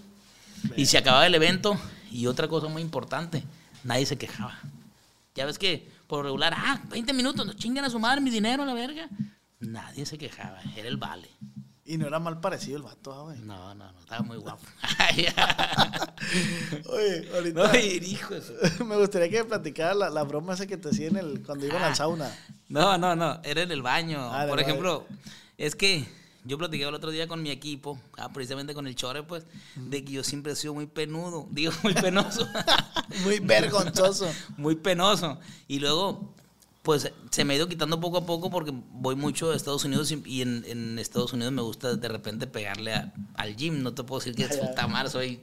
Y 0.77 0.87
se 0.87 0.99
acababa 0.99 1.27
el 1.27 1.35
evento 1.35 1.79
y 2.11 2.27
otra 2.27 2.49
cosa 2.49 2.69
muy 2.69 2.83
importante, 2.83 3.45
nadie 3.85 4.05
se 4.07 4.19
quejaba. 4.19 4.61
Ya 5.35 5.47
ves 5.47 5.59
que 5.59 5.89
por 6.07 6.25
regular, 6.25 6.53
ah, 6.57 6.81
20 6.91 7.13
minutos, 7.13 7.47
no 7.47 7.53
chingan 7.55 7.85
a 7.85 7.91
su 7.91 7.99
madre 7.99 8.21
mi 8.21 8.31
dinero 8.31 8.63
a 8.63 8.67
la 8.67 8.75
verga. 8.75 9.09
Nadie 9.61 10.05
se 10.07 10.19
quejaba, 10.19 10.61
era 10.77 10.89
el 10.89 10.97
vale. 10.97 11.29
Y 11.85 11.97
no 11.99 12.07
era 12.07 12.19
mal 12.21 12.41
parecido 12.41 12.77
el 12.77 12.83
vato, 12.85 13.13
ah, 13.13 13.23
güey. 13.23 13.39
No, 13.41 13.75
no, 13.75 13.91
no, 13.93 13.99
estaba 14.01 14.23
muy 14.23 14.37
guapo. 14.37 14.63
Oye, 16.91 17.29
ahorita 17.35 17.73
no, 17.73 17.79
hijo 17.79 18.35
de 18.35 18.43
su- 18.43 18.85
me 18.85 18.97
gustaría 18.97 19.29
que 19.29 19.39
me 19.43 19.45
platicara 19.49 19.95
la, 19.95 20.11
la 20.11 20.23
broma 20.23 20.55
esa 20.55 20.67
que 20.67 20.77
te 20.77 20.91
hacía 20.91 21.09
en 21.09 21.17
el, 21.17 21.43
cuando 21.43 21.67
iban 21.67 21.83
al 21.83 21.95
sauna. 21.97 22.31
No, 22.69 22.97
no, 22.99 23.17
no, 23.17 23.41
era 23.43 23.63
en 23.63 23.71
el 23.73 23.83
baño. 23.83 24.19
Ah, 24.33 24.47
Por 24.49 24.61
ejemplo, 24.61 25.07
es 25.59 25.75
que 25.75 26.07
yo 26.45 26.59
platicaba 26.59 26.89
el 26.91 26.95
otro 26.95 27.11
día 27.11 27.29
con 27.29 27.43
mi 27.43 27.51
equipo, 27.51 27.99
ah, 28.19 28.33
precisamente 28.33 28.75
con 28.75 28.87
el 28.87 28.95
Chore, 28.97 29.23
pues, 29.23 29.45
de 29.77 30.05
que 30.05 30.13
yo 30.13 30.25
siempre 30.25 30.53
he 30.53 30.57
sido 30.57 30.75
muy 30.75 30.87
penudo, 30.87 31.47
digo, 31.53 31.73
muy 31.83 31.95
penoso. 31.95 32.49
Muy 33.25 33.41
vergonzoso. 33.41 34.27
muy 34.57 34.75
penoso. 34.77 35.39
Y 35.69 35.81
luego, 35.81 36.33
pues 36.83 37.13
se 37.31 37.45
me 37.45 37.53
ha 37.53 37.57
ido 37.59 37.69
quitando 37.69 38.01
poco 38.01 38.17
a 38.19 38.27
poco 38.27 38.51
porque 38.51 38.73
voy 38.93 39.15
mucho 39.17 39.51
a 39.53 39.57
Estados 39.57 39.85
Unidos 39.85 40.11
y, 40.13 40.23
y 40.25 40.41
en, 40.43 40.65
en 40.67 40.99
Estados 40.99 41.33
Unidos 41.35 41.53
me 41.53 41.61
gusta 41.63 41.95
de 41.95 42.09
repente 42.09 42.47
pegarle 42.47 42.95
a- 42.95 43.13
al 43.35 43.55
gym. 43.55 43.83
No 43.83 43.93
te 43.93 44.03
puedo 44.03 44.21
decir 44.21 44.35
que 44.35 44.45
es 44.45 44.57
puta 44.57 44.87
madre, 44.89 45.11
soy 45.11 45.41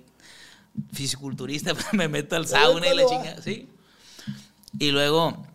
fisiculturista, 0.92 1.74
me 1.94 2.08
meto 2.08 2.36
al 2.36 2.48
sauna 2.48 2.88
y 2.88 2.96
la 2.96 3.06
chinga, 3.06 3.42
¿sí? 3.42 3.70
Y 4.80 4.92
luego, 4.92 5.46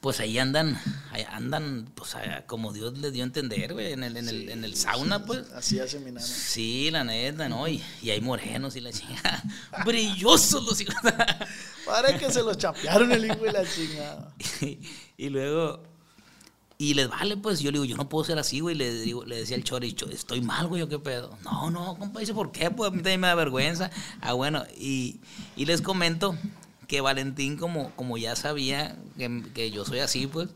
pues 0.00 0.20
ahí 0.20 0.38
andan, 0.38 0.80
ahí 1.10 1.24
andan, 1.30 1.90
pues 1.94 2.14
allá 2.14 2.46
como 2.46 2.72
Dios 2.72 2.96
les 2.98 3.12
dio 3.12 3.22
a 3.24 3.26
entender, 3.26 3.72
güey, 3.72 3.92
en 3.92 4.04
el, 4.04 4.16
en 4.16 4.28
el, 4.28 4.48
en 4.48 4.64
el 4.64 4.76
sauna, 4.76 5.24
pues. 5.24 5.50
Así 5.52 5.80
hace 5.80 5.98
mi 5.98 6.12
nana. 6.12 6.20
Sí, 6.24 6.90
la 6.92 7.02
neta, 7.04 7.48
¿no? 7.48 7.66
Y, 7.66 7.82
y 8.00 8.10
hay 8.10 8.20
morenos 8.20 8.76
y 8.76 8.80
la 8.80 8.92
chingada. 8.92 9.42
Brillosos 9.84 10.64
los 10.64 10.80
hijos. 10.80 10.94
Parece 11.86 12.18
que 12.18 12.32
se 12.32 12.42
los 12.42 12.56
chapearon 12.58 13.10
el 13.12 13.24
hijo 13.24 13.44
y 13.46 13.50
la 13.52 13.64
chingada. 13.68 14.32
y 15.16 15.28
luego, 15.30 15.82
y 16.78 16.94
les 16.94 17.08
vale, 17.08 17.36
pues 17.36 17.58
yo 17.58 17.70
le 17.72 17.78
digo, 17.78 17.84
yo 17.84 17.96
no 17.96 18.08
puedo 18.08 18.24
ser 18.24 18.38
así, 18.38 18.60
güey. 18.60 18.76
Le, 18.76 18.92
digo, 19.00 19.24
le 19.24 19.36
decía 19.36 19.56
al 19.56 19.64
Chori, 19.64 19.94
"Cho- 19.94 20.10
estoy 20.10 20.40
mal, 20.40 20.68
güey, 20.68 20.82
¿o 20.82 20.88
qué 20.88 21.00
pedo? 21.00 21.36
No, 21.42 21.70
no, 21.70 21.98
compa, 21.98 22.20
dice, 22.20 22.34
¿por 22.34 22.52
qué? 22.52 22.70
Pues 22.70 22.88
a 22.88 22.90
mí 22.92 22.98
también 22.98 23.20
me 23.20 23.26
da 23.26 23.34
vergüenza. 23.34 23.90
Ah, 24.20 24.34
bueno, 24.34 24.64
y, 24.78 25.18
y 25.56 25.64
les 25.66 25.82
comento 25.82 26.36
que 26.88 27.02
Valentín, 27.02 27.56
como, 27.58 27.92
como 27.94 28.16
ya 28.16 28.34
sabía 28.34 28.96
que, 29.18 29.44
que 29.54 29.70
yo 29.70 29.84
soy 29.84 30.00
así, 30.00 30.26
pues, 30.26 30.48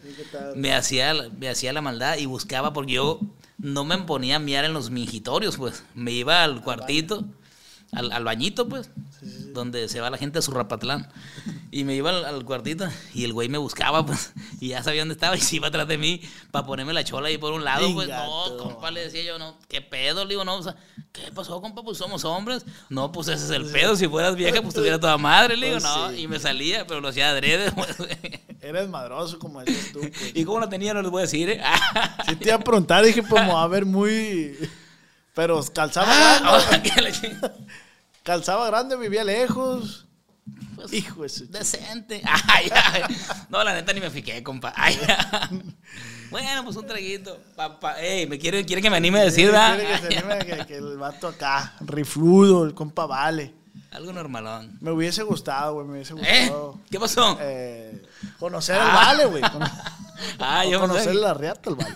me 0.56 0.74
hacía, 0.74 1.14
me 1.38 1.48
hacía 1.48 1.74
la 1.74 1.82
maldad 1.82 2.16
y 2.16 2.26
buscaba, 2.26 2.72
porque 2.72 2.94
yo 2.94 3.20
no 3.58 3.84
me 3.84 3.98
ponía 3.98 4.36
a 4.36 4.38
miar 4.40 4.64
en 4.64 4.72
los 4.72 4.90
mingitorios, 4.90 5.58
pues. 5.58 5.84
Me 5.94 6.10
iba 6.10 6.42
al 6.42 6.62
cuartito, 6.62 7.26
al, 7.92 8.10
al 8.10 8.24
bañito, 8.24 8.68
pues, 8.68 8.90
donde 9.52 9.86
se 9.88 10.00
va 10.00 10.08
la 10.08 10.16
gente 10.16 10.38
a 10.38 10.42
su 10.42 10.50
rapatlán. 10.50 11.08
Y 11.70 11.84
me 11.84 11.94
iba 11.94 12.10
al, 12.10 12.24
al 12.24 12.44
cuartito 12.44 12.86
y 13.14 13.24
el 13.24 13.34
güey 13.34 13.48
me 13.48 13.58
buscaba, 13.58 14.04
pues, 14.04 14.32
y 14.60 14.68
ya 14.68 14.82
sabía 14.82 15.02
dónde 15.02 15.12
estaba 15.12 15.36
y 15.36 15.40
se 15.40 15.56
iba 15.56 15.68
atrás 15.68 15.86
de 15.86 15.98
mí 15.98 16.22
para 16.50 16.66
ponerme 16.66 16.94
la 16.94 17.04
chola 17.04 17.28
ahí 17.28 17.36
por 17.36 17.52
un 17.52 17.64
lado, 17.64 17.92
pues, 17.92 18.08
no, 18.08 18.56
compa, 18.58 18.90
le 18.90 19.02
decía 19.02 19.22
yo, 19.22 19.38
no, 19.38 19.58
¿qué 19.68 19.82
pedo? 19.82 20.24
Le 20.24 20.30
digo, 20.30 20.44
no, 20.44 20.56
o 20.56 20.62
sea, 20.62 20.74
¿qué 21.12 21.30
pasó, 21.34 21.60
compa? 21.60 21.82
Pues 21.82 21.98
somos 21.98 22.24
hombres. 22.24 22.64
No, 22.88 23.12
pues 23.12 23.28
ese 23.28 23.44
es 23.44 23.50
el 23.50 23.70
pedo, 23.70 23.94
si 23.94 24.08
fueras 24.08 24.36
vieja, 24.36 24.62
pues 24.62 24.74
tuviera 24.74 24.98
toda 24.98 25.18
madre, 25.18 25.56
le 25.56 25.66
digo, 25.66 25.78
Pues 25.78 25.92
no, 25.92 26.12
y 26.14 26.26
me 26.28 26.38
salía, 26.38 26.86
pero 26.86 27.00
lo 27.00 27.08
hacía 27.08 27.30
adrede, 27.30 27.70
pues, 27.76 27.98
güey. 27.98 28.16
Eres 28.62 28.88
madroso, 28.88 29.38
como 29.38 29.60
decías 29.60 29.92
tú. 29.92 30.00
Pues. 30.12 30.32
¿Y 30.34 30.44
cómo 30.44 30.60
la 30.60 30.68
tenía? 30.68 30.94
No 30.94 31.02
les 31.02 31.10
voy 31.10 31.20
a 31.20 31.22
decir, 31.22 31.50
¿eh? 31.50 31.60
Sí 32.28 32.36
te 32.36 32.48
iba 32.48 32.56
a 32.56 32.60
preguntar, 32.60 33.04
dije, 33.04 33.22
pues 33.22 33.42
va 33.42 33.62
a 33.62 33.66
ver 33.66 33.84
muy... 33.84 34.56
Pero 35.34 35.62
calzaba 35.72 36.08
Ah, 36.10 36.60
grande. 36.82 37.36
Calzaba 38.22 38.66
grande, 38.68 38.96
vivía 38.96 39.24
lejos. 39.24 40.06
Pues, 40.76 40.92
Hijo. 40.92 41.22
Decente. 41.22 42.22
Ay, 42.48 42.70
ay. 42.72 43.02
No, 43.48 43.62
la 43.64 43.72
neta 43.72 43.92
ni 43.92 44.00
me 44.00 44.10
fiqué, 44.10 44.42
compa. 44.42 44.72
Ay, 44.76 44.98
bueno, 46.30 46.64
pues 46.64 46.76
un 46.76 46.86
traguito. 46.86 47.38
Papá, 47.56 48.00
ey, 48.00 48.26
me 48.26 48.38
quiere, 48.38 48.64
quiere 48.64 48.80
que 48.82 48.90
me 48.90 48.96
anime 48.96 49.20
a 49.20 49.24
decir, 49.24 49.46
¿verdad? 49.46 49.76
Quiere 49.76 50.00
que 50.00 50.08
se 50.12 50.18
anime 50.18 50.38
que, 50.46 50.66
que 50.66 50.76
el 50.76 50.96
vato 50.98 51.28
acá, 51.28 51.74
rifludo, 51.80 52.64
el 52.64 52.74
compa 52.74 53.06
vale. 53.06 53.54
Algo 53.90 54.12
normalón. 54.12 54.78
Me 54.80 54.90
hubiese 54.90 55.22
gustado, 55.22 55.74
güey, 55.74 55.86
me 55.86 55.92
hubiese 55.94 56.14
¿Eh? 56.14 56.46
gustado. 56.48 56.78
¿Qué 56.90 56.98
pasó? 56.98 57.38
eh, 57.40 58.02
conocer 58.38 58.76
al 58.76 58.90
Ah. 58.90 58.94
vale, 58.94 59.24
güey. 59.26 59.42
Ah, 60.38 60.62
o 60.64 60.70
yo 60.70 60.78
conocer 60.80 61.14
no 61.14 61.20
la 61.20 61.34
riata 61.34 61.68
al 61.70 61.74
vale. 61.76 61.94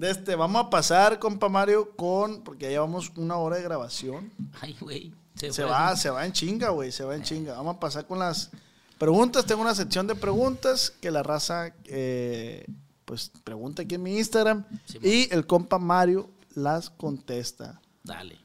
De 0.00 0.10
este, 0.10 0.34
vamos 0.34 0.64
a 0.64 0.70
pasar, 0.70 1.18
compa 1.18 1.50
Mario, 1.50 1.94
con. 1.94 2.42
Porque 2.42 2.64
ya 2.64 2.70
llevamos 2.70 3.12
una 3.16 3.36
hora 3.36 3.56
de 3.56 3.62
grabación. 3.62 4.32
Ay, 4.58 4.74
güey. 4.80 5.12
Se 5.34 5.62
va, 5.62 5.94
se 5.94 6.08
va 6.08 6.24
en 6.24 6.32
chinga, 6.32 6.70
güey, 6.70 6.90
se 6.90 7.04
va 7.04 7.14
en 7.14 7.22
chinga. 7.22 7.52
Vamos 7.52 7.76
a 7.76 7.80
pasar 7.80 8.06
con 8.06 8.18
las 8.18 8.50
preguntas. 8.96 9.44
Tengo 9.44 9.60
una 9.60 9.74
sección 9.74 10.06
de 10.06 10.14
preguntas 10.14 10.90
que 11.02 11.10
la 11.10 11.22
raza, 11.22 11.74
eh, 11.84 12.64
pues, 13.04 13.30
pregunta 13.44 13.82
aquí 13.82 13.96
en 13.96 14.02
mi 14.02 14.16
Instagram. 14.16 14.64
Sí, 14.86 14.98
y 15.02 15.34
el 15.34 15.46
compa 15.46 15.78
Mario 15.78 16.30
las 16.54 16.88
contesta. 16.88 17.82
Dale. 18.02 18.38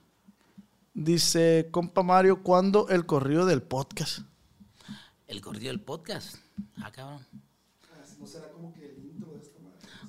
Dice, 0.93 1.69
compa 1.71 2.03
Mario, 2.03 2.43
¿cuándo 2.43 2.89
el 2.89 3.05
corrido 3.05 3.45
del 3.45 3.61
podcast? 3.61 4.19
El 5.25 5.39
corrido 5.39 5.67
del 5.67 5.79
podcast. 5.79 6.35
Ah, 6.75 6.91
cabrón. 6.91 7.25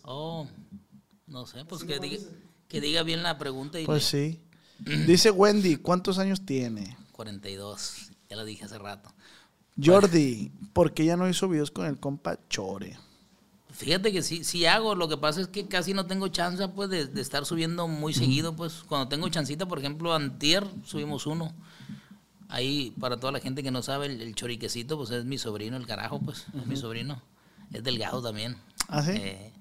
Oh, 0.02 0.46
no 1.36 1.46
sé, 1.46 1.64
pues 1.66 1.84
que 1.84 1.98
diga, 2.00 2.16
que 2.66 2.80
diga 2.80 3.02
bien 3.02 3.22
la 3.22 3.36
pregunta 3.36 3.78
y 3.78 3.84
Pues 3.84 4.10
le- 4.12 4.32
sí. 4.32 4.40
Dice 5.06 5.30
Wendy, 5.30 5.76
¿cuántos 5.76 6.18
años 6.18 6.44
tiene? 6.46 6.96
42. 7.12 8.10
Ya 8.30 8.36
lo 8.36 8.44
dije 8.46 8.64
hace 8.64 8.78
rato. 8.78 9.12
Jordi, 9.82 10.50
¿por 10.72 10.94
qué 10.94 11.04
ya 11.04 11.16
no 11.18 11.28
hizo 11.28 11.46
videos 11.48 11.70
con 11.70 11.84
el 11.86 12.00
compa 12.00 12.38
Chore? 12.48 12.96
Fíjate 13.70 14.10
que 14.10 14.22
sí, 14.22 14.42
sí 14.44 14.64
hago, 14.64 14.94
lo 14.94 15.06
que 15.08 15.18
pasa 15.18 15.42
es 15.42 15.48
que 15.48 15.66
casi 15.68 15.92
no 15.92 16.06
tengo 16.06 16.28
chance 16.28 16.66
pues 16.68 16.88
de, 16.88 17.06
de 17.06 17.20
estar 17.20 17.44
subiendo 17.44 17.86
muy 17.86 18.14
seguido, 18.14 18.56
pues 18.56 18.82
cuando 18.88 19.08
tengo 19.08 19.28
chancita, 19.28 19.66
por 19.66 19.78
ejemplo, 19.78 20.14
antier 20.14 20.66
subimos 20.86 21.26
uno. 21.26 21.54
Ahí, 22.48 22.94
para 22.98 23.18
toda 23.18 23.32
la 23.32 23.40
gente 23.40 23.62
que 23.62 23.70
no 23.70 23.82
sabe, 23.82 24.06
el, 24.06 24.22
el 24.22 24.34
choriquecito, 24.34 24.96
pues 24.96 25.10
es 25.10 25.24
mi 25.26 25.36
sobrino, 25.36 25.76
el 25.76 25.86
carajo, 25.86 26.20
pues, 26.20 26.46
es 26.58 26.66
mi 26.66 26.76
sobrino. 26.76 27.20
Es 27.72 27.82
delgado 27.82 28.22
también. 28.22 28.56
¿Ah, 28.88 29.02
sí? 29.02 29.10
Eh, 29.14 29.52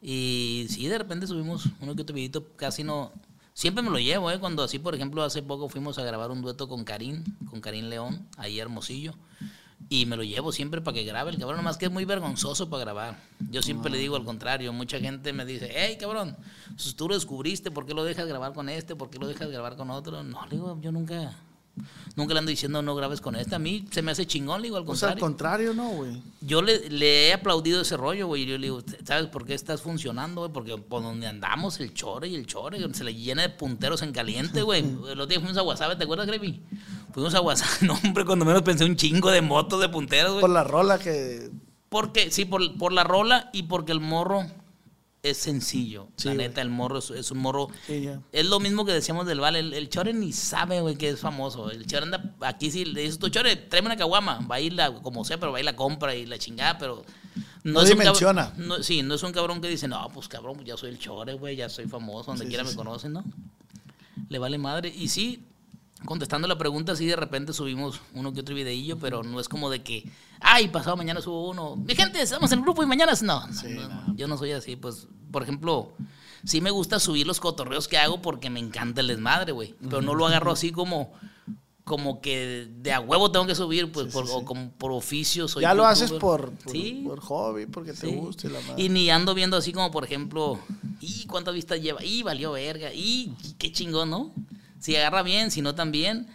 y 0.00 0.66
sí, 0.68 0.86
de 0.86 0.98
repente 0.98 1.26
subimos 1.26 1.66
uno 1.80 1.94
que 1.94 2.02
otro 2.02 2.14
videito, 2.14 2.46
casi 2.56 2.84
no... 2.84 3.12
Siempre 3.52 3.82
me 3.82 3.90
lo 3.90 3.98
llevo, 3.98 4.30
¿eh? 4.30 4.38
Cuando 4.38 4.62
así, 4.62 4.78
por 4.78 4.94
ejemplo, 4.94 5.22
hace 5.22 5.42
poco 5.42 5.70
fuimos 5.70 5.98
a 5.98 6.04
grabar 6.04 6.30
un 6.30 6.42
dueto 6.42 6.68
con 6.68 6.84
Karim, 6.84 7.24
con 7.48 7.62
Karim 7.62 7.86
León, 7.86 8.28
ahí 8.36 8.58
Hermosillo. 8.60 9.14
Y 9.88 10.04
me 10.06 10.16
lo 10.16 10.24
llevo 10.24 10.52
siempre 10.52 10.80
para 10.80 10.94
que 10.94 11.04
grabe 11.04 11.30
el 11.30 11.38
cabrón, 11.38 11.58
nomás 11.58 11.76
que 11.76 11.86
es 11.86 11.92
muy 11.92 12.04
vergonzoso 12.04 12.68
para 12.68 12.80
grabar. 12.80 13.18
Yo 13.50 13.62
siempre 13.62 13.90
le 13.90 13.98
digo 13.98 14.16
al 14.16 14.24
contrario, 14.24 14.72
mucha 14.72 14.98
gente 14.98 15.32
me 15.32 15.44
dice, 15.44 15.70
hey 15.74 15.96
cabrón, 15.98 16.36
si 16.76 16.92
tú 16.94 17.08
lo 17.08 17.14
descubriste, 17.14 17.70
¿por 17.70 17.86
qué 17.86 17.94
lo 17.94 18.02
dejas 18.02 18.26
grabar 18.26 18.52
con 18.52 18.68
este? 18.68 18.96
¿Por 18.96 19.10
qué 19.10 19.18
lo 19.18 19.28
dejas 19.28 19.48
grabar 19.48 19.76
con 19.76 19.90
otro? 19.90 20.22
No, 20.24 20.44
le 20.46 20.56
digo, 20.56 20.78
yo 20.80 20.90
nunca, 20.90 21.36
Nunca 22.14 22.32
le 22.32 22.38
ando 22.38 22.50
diciendo 22.50 22.80
no 22.80 22.94
grabes 22.94 23.20
con 23.20 23.36
este. 23.36 23.54
A 23.54 23.58
mí 23.58 23.84
se 23.90 24.00
me 24.00 24.10
hace 24.10 24.26
chingón, 24.26 24.62
le 24.62 24.68
digo 24.68 24.78
al 24.78 24.84
O 24.86 24.96
sea, 24.96 25.10
al 25.10 25.18
contrario. 25.18 25.68
contrario, 25.68 25.74
¿no, 25.74 25.96
güey? 25.96 26.22
Yo 26.40 26.62
le, 26.62 26.88
le 26.88 27.28
he 27.28 27.32
aplaudido 27.34 27.82
ese 27.82 27.96
rollo, 27.96 28.26
güey. 28.26 28.46
Yo 28.46 28.56
le 28.56 28.68
digo, 28.68 28.82
¿sabes 29.04 29.26
por 29.26 29.44
qué 29.44 29.52
estás 29.52 29.82
funcionando, 29.82 30.40
güey? 30.40 30.52
Porque 30.52 30.78
por 30.78 31.02
donde 31.02 31.26
andamos, 31.26 31.78
el 31.80 31.92
chore 31.92 32.28
y 32.28 32.34
el 32.34 32.46
chore, 32.46 32.78
se 32.94 33.04
le 33.04 33.14
llena 33.14 33.42
de 33.42 33.50
punteros 33.50 34.00
en 34.02 34.12
caliente, 34.12 34.62
güey. 34.62 34.80
El 35.06 35.20
otro 35.20 35.26
día 35.26 35.40
fuimos 35.40 35.58
a 35.58 35.62
WhatsApp, 35.62 35.98
¿te 35.98 36.04
acuerdas, 36.04 36.26
Grevy? 36.26 36.62
Fuimos 37.12 37.34
a 37.34 37.40
WhatsApp, 37.42 37.68
no, 37.82 37.98
hombre, 38.02 38.24
cuando 38.24 38.44
menos 38.44 38.62
pensé 38.62 38.84
un 38.84 38.96
chingo 38.96 39.30
de 39.30 39.42
motos 39.42 39.80
de 39.80 39.88
punteros, 39.88 40.32
güey. 40.32 40.40
Por 40.40 40.50
la 40.50 40.64
rola 40.64 40.98
que... 40.98 41.50
Porque, 41.88 42.30
sí, 42.30 42.44
por, 42.46 42.76
por 42.78 42.92
la 42.92 43.04
rola 43.04 43.50
y 43.52 43.64
porque 43.64 43.92
el 43.92 44.00
morro 44.00 44.46
es 45.30 45.36
sencillo. 45.38 46.08
Sí, 46.16 46.28
la 46.28 46.34
güey. 46.34 46.48
neta, 46.48 46.60
el 46.62 46.70
morro 46.70 46.98
es, 46.98 47.10
es 47.10 47.30
un 47.30 47.38
morro. 47.38 47.68
Sí. 47.86 48.08
Es 48.32 48.46
lo 48.46 48.60
mismo 48.60 48.84
que 48.84 48.92
decíamos 48.92 49.26
del 49.26 49.40
Vale. 49.40 49.60
El, 49.60 49.72
el 49.74 49.88
Chore 49.88 50.12
ni 50.12 50.32
sabe, 50.32 50.80
güey, 50.80 50.96
que 50.96 51.08
es 51.08 51.20
famoso. 51.20 51.70
El 51.70 51.86
Chore 51.86 52.04
anda 52.04 52.34
aquí, 52.40 52.70
si 52.70 52.84
le 52.84 53.02
dices, 53.02 53.18
tu 53.18 53.28
Chore, 53.28 53.56
tráeme 53.56 53.86
una 53.86 53.96
caguama. 53.96 54.40
Va 54.50 54.56
a 54.56 54.60
ir 54.60 54.72
la, 54.72 54.92
como 54.94 55.24
sea, 55.24 55.38
pero 55.38 55.52
va 55.52 55.58
a 55.58 55.60
ir 55.60 55.64
la 55.64 55.76
compra 55.76 56.14
y 56.14 56.26
la 56.26 56.38
chingada, 56.38 56.78
pero. 56.78 57.04
No 57.64 57.80
es 57.82 57.90
un 57.90 57.98
cabrón- 57.98 58.52
no, 58.58 58.82
sí, 58.82 59.02
no 59.02 59.14
es 59.14 59.22
un 59.24 59.32
cabrón 59.32 59.60
que 59.60 59.68
dice, 59.68 59.88
no, 59.88 60.08
pues 60.14 60.28
cabrón, 60.28 60.64
ya 60.64 60.76
soy 60.76 60.90
el 60.90 60.98
Chore, 61.00 61.34
güey, 61.34 61.56
ya 61.56 61.68
soy 61.68 61.86
famoso, 61.88 62.30
donde 62.30 62.44
Sí, 62.44 62.48
quiera 62.48 62.62
me 62.62 62.72
conocen, 62.76 63.12
¿no? 63.12 63.24
Le 64.28 64.38
vale 64.38 64.56
madre. 64.58 64.92
Y 64.96 65.08
sí, 65.08 65.44
contestando 66.04 66.46
la 66.46 66.58
pregunta, 66.58 66.94
sí, 66.94 67.06
de 67.06 67.16
repente 67.16 67.52
subimos 67.52 68.00
uno 68.14 68.32
que 68.32 68.40
otro 68.40 68.54
videillo, 68.54 68.98
pero 68.98 69.22
no 69.22 69.40
es 69.40 69.48
como 69.48 69.70
de 69.70 69.82
que, 69.82 70.08
ay, 70.40 70.68
pasado 70.68 70.96
mañana 70.96 71.20
subo 71.20 71.48
uno. 71.50 71.76
Mi 71.76 71.94
gente, 71.94 72.20
estamos 72.20 72.52
en 72.52 72.58
el 72.58 72.64
grupo 72.64 72.82
y 72.82 72.86
mañana 72.86 73.12
es-". 73.12 73.22
no. 73.22 73.46
no, 73.46 73.52
Sí, 73.52 73.68
no, 73.74 73.88
no. 73.88 74.16
Yo 74.16 74.28
no 74.28 74.36
soy 74.36 74.52
así, 74.52 74.76
pues, 74.76 75.08
por 75.32 75.42
ejemplo, 75.42 75.92
sí 76.44 76.60
me 76.60 76.70
gusta 76.70 77.00
subir 77.00 77.26
los 77.26 77.40
cotorreos 77.40 77.88
que 77.88 77.98
hago 77.98 78.20
porque 78.22 78.50
me 78.50 78.60
encanta 78.60 79.00
el 79.00 79.08
desmadre, 79.08 79.52
güey. 79.52 79.74
Pero 79.80 80.02
no 80.02 80.14
lo 80.14 80.26
agarro 80.26 80.52
así 80.52 80.70
como, 80.70 81.12
como 81.82 82.20
que 82.20 82.68
de 82.78 82.92
a 82.92 83.00
huevo 83.00 83.30
tengo 83.32 83.46
que 83.46 83.54
subir, 83.54 83.90
pues, 83.90 84.06
Sí, 84.08 84.12
por, 84.12 84.26
sí, 84.26 84.32
o 84.34 84.44
como 84.44 84.70
por 84.72 84.92
oficio. 84.92 85.48
Soy 85.48 85.62
ya 85.62 85.72
lo 85.74 85.86
haces 85.86 86.12
por, 86.12 86.50
por, 86.52 86.70
Sí. 86.72 87.02
por 87.06 87.20
hobby, 87.20 87.66
porque 87.66 87.92
te 87.94 88.06
gusta 88.08 88.46
y 88.46 88.50
la 88.50 88.60
madre. 88.60 88.82
Y 88.82 88.88
ni 88.90 89.08
ando 89.10 89.34
viendo 89.34 89.56
así 89.56 89.72
como, 89.72 89.90
por 89.90 90.04
ejemplo, 90.04 90.58
y 91.00 91.26
cuántas 91.26 91.54
vistas 91.54 91.80
lleva, 91.80 92.04
y 92.04 92.22
valió 92.22 92.52
verga, 92.52 92.92
y 92.94 93.34
qué 93.58 93.72
chingón, 93.72 94.10
¿no? 94.10 94.32
Si 94.80 94.96
agarra 94.96 95.22
bien, 95.22 95.50
si 95.50 95.62
no 95.62 95.74
también, 95.74 96.28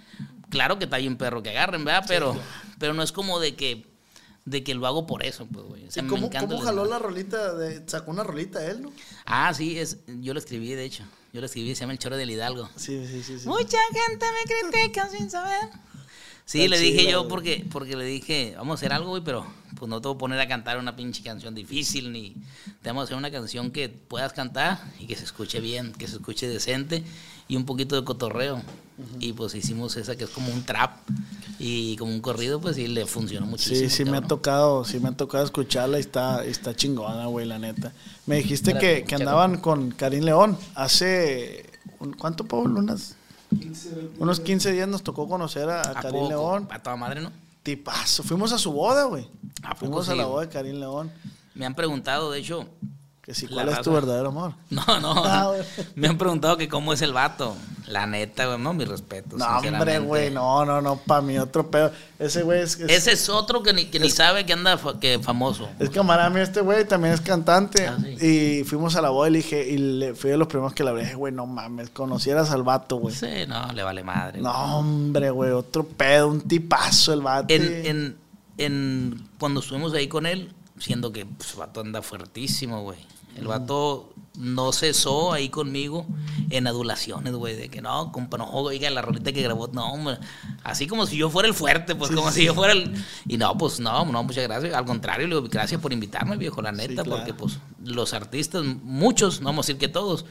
claro 0.50 0.78
que 0.78 0.86
está 0.86 0.98
bien 0.98 1.18
perro 1.18 1.44
que 1.44 1.50
agarren, 1.50 1.86
¿verdad? 1.86 2.06
Pero, 2.08 2.36
pero 2.80 2.94
no 2.94 3.04
es 3.04 3.12
como 3.12 3.40
de 3.40 3.56
que, 3.56 3.86
de 4.46 4.64
que 4.64 4.74
lo 4.74 4.86
hago 4.88 5.08
por 5.08 5.26
eso, 5.26 5.48
pues, 5.48 5.66
güey. 5.66 5.88
O 5.88 5.92
sea, 5.92 6.02
¿Y 6.02 6.06
me 6.06 6.10
cómo, 6.10 6.28
encanta 6.28 6.48
cómo 6.48 6.60
el 6.60 6.66
jaló 6.66 6.86
la 6.86 7.00
rolita? 7.00 7.54
De, 7.56 7.84
sacó 7.88 8.12
una 8.12 8.24
rolita 8.24 8.66
él, 8.66 8.82
¿no? 8.82 8.92
Ah, 9.26 9.54
sí, 9.54 9.78
es, 9.80 10.00
yo 10.08 10.34
lo 10.34 10.40
escribí, 10.40 10.74
de 10.74 10.86
hecho. 10.86 11.04
Yo 11.34 11.40
lo 11.40 11.46
escribí, 11.46 11.74
se 11.76 11.82
llama 11.82 11.94
El 11.94 12.00
Choro 12.00 12.18
del 12.18 12.30
Hidalgo. 12.30 12.70
Sí, 12.76 13.06
sí, 13.08 13.24
sí. 13.24 13.40
sí. 13.40 13.48
Mucha 13.48 13.78
gente 13.94 14.26
me 14.26 14.70
critica 14.72 15.08
sin 15.10 15.30
saber. 15.30 15.70
Sí, 16.52 16.68
le 16.68 16.78
dije 16.78 17.10
yo 17.10 17.30
porque, 17.30 17.66
porque 17.72 17.96
le 17.96 18.04
dije, 18.04 18.56
vamos 18.58 18.74
a 18.74 18.76
hacer 18.76 18.92
algo, 18.92 19.12
güey, 19.12 19.24
pero 19.24 19.46
pues 19.80 19.88
no 19.88 20.02
te 20.02 20.10
voy 20.10 20.16
a 20.16 20.18
poner 20.18 20.40
a 20.42 20.50
cantar 20.50 20.78
una 20.80 20.98
pinche 20.98 21.24
canción 21.24 21.56
difícil, 21.56 22.12
ni 22.12 22.36
te 22.82 22.90
vamos 22.90 23.04
a 23.04 23.06
hacer 23.06 23.16
una 23.16 23.32
canción 23.32 23.72
que 23.72 23.88
puedas 23.88 24.34
cantar 24.34 24.82
y 25.00 25.06
que 25.06 25.16
se 25.16 25.24
escuche 25.24 25.62
bien, 25.62 25.94
que 25.94 26.10
se 26.10 26.18
escuche 26.18 26.50
decente 26.50 27.06
y 27.48 27.56
un 27.56 27.66
poquito 27.66 27.96
de 27.96 28.04
cotorreo. 28.04 28.62
Y 29.22 29.32
pues 29.32 29.56
hicimos 29.56 29.96
esa 29.96 30.18
que 30.18 30.26
es 30.26 30.30
como 30.30 30.52
un 30.52 30.64
trap 30.64 30.98
y 31.58 31.96
como 31.96 32.12
un 32.12 32.20
corrido, 32.20 32.60
pues 32.60 32.76
sí 32.76 32.88
le 32.88 33.06
funcionó 33.06 33.46
muchísimo. 33.46 33.90
Sí, 33.90 33.90
sí 33.90 34.04
me 34.04 34.18
ha 34.18 34.22
tocado, 34.22 34.84
sí 34.84 35.00
me 35.00 35.08
ha 35.08 35.14
tocado 35.14 35.46
escucharla 35.46 36.00
y 36.00 36.02
está, 36.02 36.44
está 36.44 36.76
chingona, 36.76 37.28
güey, 37.28 37.46
la 37.46 37.60
neta. 37.60 37.94
Me 38.26 38.36
dijiste 38.36 38.78
que, 38.78 39.06
que 39.06 39.16
andaban 39.16 39.58
con 39.62 39.92
Karim 39.92 40.26
León 40.26 40.58
hace, 40.76 41.70
¿cuánto, 42.20 42.44
Pablo? 42.44 42.78
Unas, 42.78 43.16
unos 44.20 44.40
15 44.40 44.72
días 44.72 44.88
nos 44.88 45.04
tocó 45.04 45.28
conocer 45.28 45.70
a, 45.70 45.82
a 45.82 45.90
¿A 45.92 45.94
Karim 46.02 46.22
poco? 46.22 46.30
León. 46.30 46.68
A 46.72 46.80
toda 46.80 46.96
madre, 46.96 47.22
¿no? 47.22 47.32
Tipazo. 47.64 48.24
Fuimos 48.24 48.52
a 48.54 48.58
su 48.58 48.72
boda, 48.72 49.04
güey. 49.06 49.28
¿A 49.64 49.70
poco 49.70 49.80
Fuimos 49.80 50.10
a 50.10 50.16
la 50.16 50.26
boda 50.26 50.46
de 50.46 50.50
Karim 50.50 50.80
León. 50.80 51.12
Me 51.54 51.66
han 51.66 51.76
preguntado, 51.76 52.32
de 52.32 52.40
hecho, 52.40 52.68
Que 53.32 53.36
si, 53.36 53.48
La 53.48 53.54
¿cuál 53.64 53.70
es 53.70 53.82
tu 53.82 53.94
verdadero 53.94 54.28
amor? 54.28 54.54
No, 54.70 55.00
no. 55.00 55.24
Ah, 55.26 55.48
güey. 55.48 55.62
Me 55.96 56.10
han 56.10 56.18
preguntado 56.18 56.58
que 56.58 56.68
cómo 56.68 56.92
es 56.92 57.02
el 57.02 57.14
vato. 57.14 57.56
La 57.88 58.06
neta, 58.06 58.46
güey, 58.46 58.60
no, 58.60 58.74
mi 58.74 58.84
respeto. 58.84 59.38
No, 59.38 59.46
hombre, 59.58 60.00
güey, 60.00 60.32
no, 60.32 60.66
no, 60.66 60.82
no, 60.82 60.98
para 60.98 61.22
mí 61.22 61.38
otro 61.38 61.70
pedo. 61.72 61.92
Ese 62.20 62.44
güey 62.44 62.62
es, 62.62 62.78
es, 62.80 62.90
Ese 62.90 63.12
es 63.14 63.30
otro 63.30 63.64
que 63.64 63.72
ni, 63.74 63.86
que 63.86 64.00
ni 64.02 64.10
sabe 64.10 64.46
que 64.46 64.52
anda 64.54 64.78
fa- 64.78 65.00
que 65.00 65.20
famoso. 65.20 65.70
es 65.80 65.90
camarada 65.90 66.30
mío, 66.30 66.44
este 66.44 66.60
güey 66.62 66.86
también 66.86 67.14
es 67.14 67.22
cantante. 67.22 67.88
Ah, 67.88 67.98
sí. 68.02 68.26
Y 68.60 68.64
fuimos 68.66 68.96
a 68.98 69.02
la 69.02 69.10
boda 69.12 69.30
y 69.30 69.32
le 69.32 69.38
dije, 69.40 69.70
y 69.70 69.78
le, 69.78 70.14
fui 70.14 70.30
de 70.30 70.38
los 70.38 70.48
primeros 70.50 70.74
que 70.74 70.84
le 70.84 70.90
hablé, 70.90 71.04
dije, 71.04 71.16
güey, 71.16 71.34
no 71.34 71.46
mames, 71.46 71.90
conocieras 71.90 72.52
al 72.52 72.64
vato, 72.64 72.98
güey. 72.98 73.16
Sí, 73.16 73.28
no, 73.48 73.72
le 73.74 73.84
vale 73.84 74.04
madre. 74.04 74.42
güey. 74.42 74.44
No, 74.54 74.78
hombre, 74.80 75.30
güey, 75.32 75.52
otro 75.52 75.86
pedo, 75.86 76.28
un 76.28 76.42
tipazo 76.42 77.14
el 77.14 77.22
vato. 77.22 77.54
En, 77.54 77.86
en, 77.86 78.18
en- 78.58 79.28
cuando 79.40 79.60
estuvimos 79.62 79.94
ahí 79.94 80.08
con 80.08 80.26
él, 80.26 80.54
siendo 80.80 81.12
que 81.12 81.26
pues, 81.26 81.56
vato 81.56 81.82
anda 81.82 82.02
fuertísimo, 82.02 82.84
güey. 82.84 83.00
El 83.38 83.48
vato 83.48 84.12
no 84.38 84.72
cesó 84.72 85.34
ahí 85.34 85.50
conmigo 85.50 86.06
en 86.50 86.68
adulaciones, 86.68 87.34
güey, 87.34 87.56
de 87.56 87.70
que 87.70 87.82
no, 87.82 88.12
compa, 88.12 88.38
no, 88.38 88.50
oiga, 88.50 88.90
la 88.90 89.02
rolita 89.02 89.32
que 89.32 89.42
grabó, 89.42 89.68
no, 89.68 89.92
hombre, 89.92 90.18
así 90.64 90.88
como 90.88 91.06
si 91.06 91.18
yo 91.18 91.30
fuera 91.30 91.48
el 91.48 91.54
fuerte, 91.54 91.96
pues 91.96 92.12
como 92.12 92.32
si 92.32 92.46
yo 92.46 92.54
fuera 92.54 92.74
el... 92.74 92.94
Y 93.28 93.38
no, 93.38 93.58
pues 93.58 93.80
no, 93.80 94.06
no, 94.06 94.24
muchas 94.24 94.44
gracias, 94.46 94.74
al 94.74 94.86
contrario, 94.86 95.28
le 95.28 95.36
digo, 95.36 95.48
gracias 95.50 95.82
por 95.82 95.92
invitarme, 95.94 96.38
viejo, 96.38 96.62
la 96.62 96.72
neta, 96.72 97.04
claro. 97.04 97.18
porque 97.18 97.34
pues 97.34 97.60
los 97.84 98.14
artistas, 98.14 98.64
muchos, 98.64 99.42
no 99.42 99.48
vamos 99.48 99.66
a 99.66 99.68
decir 99.68 99.80
que 99.80 99.88
todos, 99.88 100.26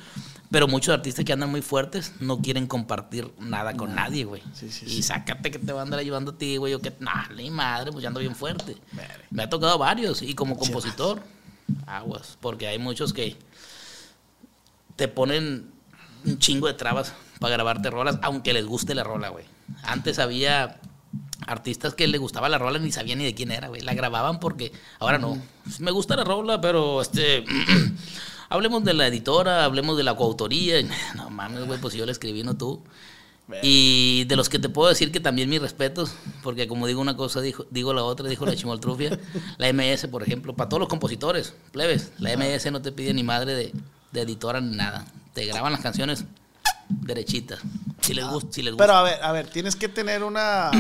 pero 0.51 0.67
muchos 0.67 0.93
artistas 0.93 1.25
que 1.25 1.33
andan 1.33 1.51
muy 1.51 1.63
fuertes 1.63 2.15
no 2.21 2.41
quieren 2.41 2.67
compartir 2.67 3.33
nada 3.39 3.77
con 3.77 3.95
nadie, 3.95 4.25
güey. 4.25 4.43
Sí, 4.53 4.71
sí, 4.71 4.87
y 4.87 5.03
sácate 5.03 5.51
que 5.51 5.59
te 5.59 5.73
va 5.73 5.81
a 5.81 5.83
andar 5.83 6.01
ayudando 6.01 6.33
a 6.33 6.39
ti, 6.39 6.57
güey, 6.57 6.75
o 6.75 6.81
que, 6.81 6.93
nah, 6.99 7.29
ni 7.37 7.51
madre, 7.51 7.93
pues 7.93 8.03
ya 8.03 8.09
ando 8.09 8.21
bien 8.21 8.35
fuerte. 8.35 8.77
Me 9.31 9.45
ha 9.45 9.51
tocado 9.51 9.79
varios, 9.79 10.23
y 10.23 10.35
como 10.35 10.57
compositor, 10.57 11.23
aguas, 11.87 12.37
porque 12.41 12.67
hay 12.69 12.79
muchos 12.79 13.13
que 13.13 13.37
te 14.97 15.09
ponen 15.09 15.71
un 16.25 16.39
chingo 16.39 16.67
de 16.67 16.75
trabas 16.75 17.15
para 17.39 17.55
grabarte 17.55 17.91
rolas, 17.91 18.19
aunque 18.23 18.53
les 18.53 18.67
guste 18.67 18.95
la 18.95 19.05
rola, 19.05 19.31
güey. 19.31 19.45
Antes 19.83 20.19
había 20.19 20.81
artistas 21.47 21.95
que 21.95 22.07
les 22.07 22.21
gustaba 22.21 22.49
la 22.49 22.59
rola 22.59 22.79
ni 22.79 22.93
sabían 22.93 23.19
ni 23.19 23.25
de 23.25 23.35
quién 23.35 23.51
era, 23.51 23.69
güey. 23.69 23.81
La 23.81 23.95
grababan 23.95 24.41
porque 24.41 24.73
ahora 24.99 25.19
no. 25.19 25.41
Me 25.79 25.91
gusta 25.91 26.17
la 26.17 26.25
rola, 26.25 26.61
pero 26.61 27.01
este 27.01 27.45
hablemos 28.49 28.85
de 28.85 28.95
la 28.95 29.07
editora, 29.07 29.65
hablemos 29.65 29.97
de 29.97 30.05
la 30.05 30.15
coautoría. 30.15 30.77
No 31.17 31.31
mames, 31.31 31.65
güey, 31.67 31.81
pues 31.81 31.95
yo 31.95 32.05
la 32.07 32.13
escribí, 32.13 32.43
no 32.43 32.57
tú. 32.57 32.83
Y 33.63 34.25
de 34.25 34.37
los 34.37 34.49
que 34.49 34.59
te 34.59 34.69
puedo 34.69 34.89
decir 34.89 35.11
que 35.13 35.21
también 35.21 35.49
mis 35.49 35.61
respetos, 35.61 36.13
porque 36.43 36.67
como 36.69 36.87
digo 36.87 37.01
una 37.01 37.17
cosa, 37.17 37.41
dijo, 37.41 37.67
digo 37.71 37.93
la 37.95 38.03
otra, 38.05 38.29
dijo 38.29 38.47
la 38.47 38.55
chimoltrufia, 38.57 39.19
la 39.59 39.73
MS, 39.73 40.07
por 40.09 40.23
ejemplo, 40.23 40.55
para 40.55 40.69
todos 40.69 40.81
los 40.81 40.89
compositores, 40.89 41.55
plebes, 41.73 42.13
la 42.19 42.37
MS 42.37 42.71
no 42.73 42.81
te 42.83 42.93
pide 42.93 43.13
ni 43.15 43.23
madre 43.23 43.55
de, 43.55 43.73
de 44.13 44.21
editora 44.21 44.61
ni 44.61 44.77
nada. 44.77 45.05
Te 45.35 45.45
graban 45.47 45.73
las 45.73 45.81
canciones 45.81 46.25
derechitas. 46.89 47.61
Si 48.01 48.15
les 48.15 48.27
gusta, 48.27 48.53
si 48.53 48.63
les 48.63 48.73
gusta. 48.75 48.85
Pero 48.85 48.99
a 48.99 49.03
ver, 49.03 49.23
a 49.23 49.33
ver, 49.33 49.47
tienes 49.49 49.77
que 49.77 49.89
tener 49.89 50.23
una, 50.25 50.71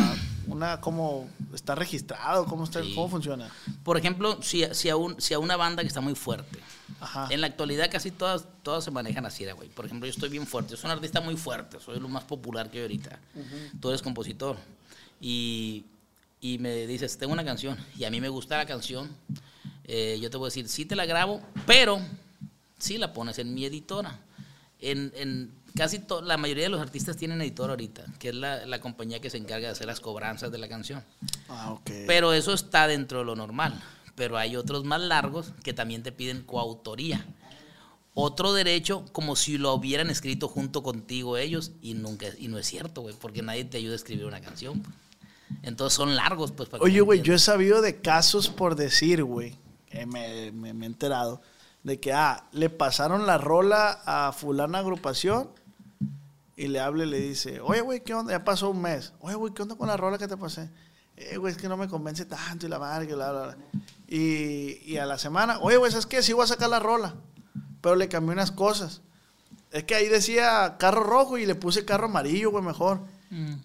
una, 0.48 0.80
como, 0.80 1.28
está 1.54 1.74
registrado, 1.74 2.46
cómo 2.46 2.64
está, 2.64 2.82
Sí. 2.82 2.92
cómo 2.94 3.08
funciona. 3.08 3.48
Por 3.84 3.96
ejemplo, 3.96 4.38
si, 4.42 4.64
si, 4.72 4.88
a 4.88 4.96
un- 4.96 5.20
si 5.20 5.34
a 5.34 5.38
una 5.38 5.56
banda 5.56 5.82
que 5.82 5.88
está 5.88 6.00
muy 6.00 6.14
fuerte, 6.14 6.58
Ajá. 7.00 7.28
en 7.30 7.40
la 7.40 7.46
actualidad 7.46 7.90
casi 7.90 8.10
todas, 8.10 8.44
todas 8.62 8.84
se 8.84 8.90
manejan 8.90 9.24
así, 9.26 9.44
güey. 9.50 9.68
Por 9.68 9.86
ejemplo, 9.86 10.06
yo 10.06 10.12
estoy 10.12 10.28
bien 10.28 10.46
fuerte, 10.46 10.76
soy 10.76 10.86
un 10.86 10.92
artista 10.92 11.20
muy 11.20 11.36
fuerte, 11.36 11.78
soy 11.80 11.98
lo 11.98 12.08
más 12.08 12.24
popular 12.24 12.70
que 12.70 12.78
hay 12.78 12.82
ahorita. 12.82 13.18
Tú 13.80 13.88
eres 13.88 14.02
compositor. 14.02 14.56
Y, 15.20 15.84
y 16.40 16.58
me 16.58 16.86
dices, 16.86 17.18
tengo 17.18 17.32
una 17.32 17.44
canción, 17.44 17.76
y 17.98 18.04
a 18.04 18.10
mí 18.10 18.20
me 18.20 18.28
gusta 18.28 18.56
la 18.56 18.66
canción, 18.66 19.10
eh, 19.84 20.18
yo 20.20 20.30
te 20.30 20.36
voy 20.36 20.46
a 20.46 20.48
decir, 20.48 20.68
sí 20.68 20.84
te 20.84 20.96
la 20.96 21.04
grabo, 21.06 21.42
pero 21.66 22.00
sí 22.78 22.96
la 22.98 23.12
pones 23.12 23.38
en 23.38 23.52
mi 23.54 23.64
editora. 23.64 24.18
En, 24.80 25.12
en 25.16 25.52
casi 25.76 26.00
la 26.22 26.36
mayoría 26.36 26.64
de 26.64 26.70
los 26.70 26.80
artistas 26.80 27.16
tienen 27.16 27.40
editor 27.42 27.70
ahorita, 27.70 28.04
que 28.18 28.30
es 28.30 28.34
la, 28.34 28.64
la 28.66 28.80
compañía 28.80 29.20
que 29.20 29.28
se 29.30 29.36
encarga 29.36 29.66
de 29.66 29.72
hacer 29.72 29.86
las 29.86 30.00
cobranzas 30.00 30.50
de 30.50 30.58
la 30.58 30.68
canción. 30.68 31.04
Ah, 31.48 31.72
ok. 31.72 31.90
Pero 32.06 32.32
eso 32.32 32.54
está 32.54 32.86
dentro 32.86 33.18
de 33.18 33.24
lo 33.24 33.36
normal. 33.36 33.78
Pero 34.20 34.36
hay 34.36 34.54
otros 34.54 34.84
más 34.84 35.00
largos 35.00 35.54
que 35.64 35.72
también 35.72 36.02
te 36.02 36.12
piden 36.12 36.42
coautoría. 36.42 37.24
Otro 38.12 38.52
derecho 38.52 39.06
como 39.12 39.34
si 39.34 39.56
lo 39.56 39.72
hubieran 39.72 40.10
escrito 40.10 40.46
junto 40.46 40.82
contigo 40.82 41.38
ellos 41.38 41.72
y 41.80 41.94
nunca 41.94 42.26
y 42.36 42.48
no 42.48 42.58
es 42.58 42.66
cierto, 42.66 43.00
güey, 43.00 43.14
porque 43.18 43.40
nadie 43.40 43.64
te 43.64 43.78
ayuda 43.78 43.94
a 43.94 43.96
escribir 43.96 44.26
una 44.26 44.42
canción. 44.42 44.82
Entonces 45.62 45.96
son 45.96 46.16
largos, 46.16 46.52
pues. 46.52 46.68
para 46.68 46.80
que 46.80 46.84
Oye, 46.84 47.00
güey, 47.00 47.22
yo 47.22 47.32
he 47.32 47.38
sabido 47.38 47.80
de 47.80 48.02
casos 48.02 48.50
por 48.50 48.76
decir, 48.76 49.24
güey, 49.24 49.56
que 49.86 50.04
me, 50.04 50.52
me- 50.52 50.74
me 50.74 50.84
he 50.84 50.88
enterado, 50.88 51.40
de 51.82 51.98
que, 51.98 52.12
ah, 52.12 52.44
le 52.52 52.68
pasaron 52.68 53.26
la 53.26 53.38
rola 53.38 54.02
a 54.04 54.32
fulana 54.32 54.80
agrupación 54.80 55.48
y 56.56 56.66
le 56.68 56.78
habla 56.78 57.04
y 57.04 57.08
le 57.08 57.20
dice, 57.20 57.58
oye, 57.62 57.80
güey, 57.80 58.04
¿qué 58.04 58.12
onda? 58.12 58.32
Ya 58.32 58.44
pasó 58.44 58.68
un 58.68 58.82
mes. 58.82 59.14
Oye, 59.20 59.34
güey, 59.36 59.54
¿qué 59.54 59.62
onda 59.62 59.76
con 59.76 59.88
la 59.88 59.96
rola 59.96 60.18
que 60.18 60.28
te 60.28 60.36
pasé? 60.36 60.68
Eh, 61.16 61.36
güey, 61.36 61.52
es 61.52 61.58
que 61.60 61.68
no 61.68 61.76
me 61.76 61.86
convence 61.88 62.24
tanto 62.26 62.66
y 62.66 62.68
la 62.68 62.78
madre, 62.78 63.06
bla, 63.14 63.30
bla, 63.30 63.42
bla. 63.46 63.56
Y, 64.10 64.82
y 64.84 64.96
a 64.96 65.06
la 65.06 65.18
semana, 65.18 65.60
oye, 65.60 65.76
güey, 65.76 65.92
¿sabes 65.92 66.06
qué? 66.06 66.20
Sí 66.20 66.32
voy 66.32 66.42
a 66.42 66.48
sacar 66.48 66.68
la 66.68 66.80
rola, 66.80 67.14
pero 67.80 67.94
le 67.94 68.08
cambié 68.08 68.32
unas 68.32 68.50
cosas. 68.50 69.02
Es 69.70 69.84
que 69.84 69.94
ahí 69.94 70.08
decía 70.08 70.76
carro 70.80 71.04
rojo 71.04 71.38
y 71.38 71.46
le 71.46 71.54
puse 71.54 71.84
carro 71.84 72.06
amarillo, 72.06 72.50
güey, 72.50 72.64
mejor. 72.64 73.00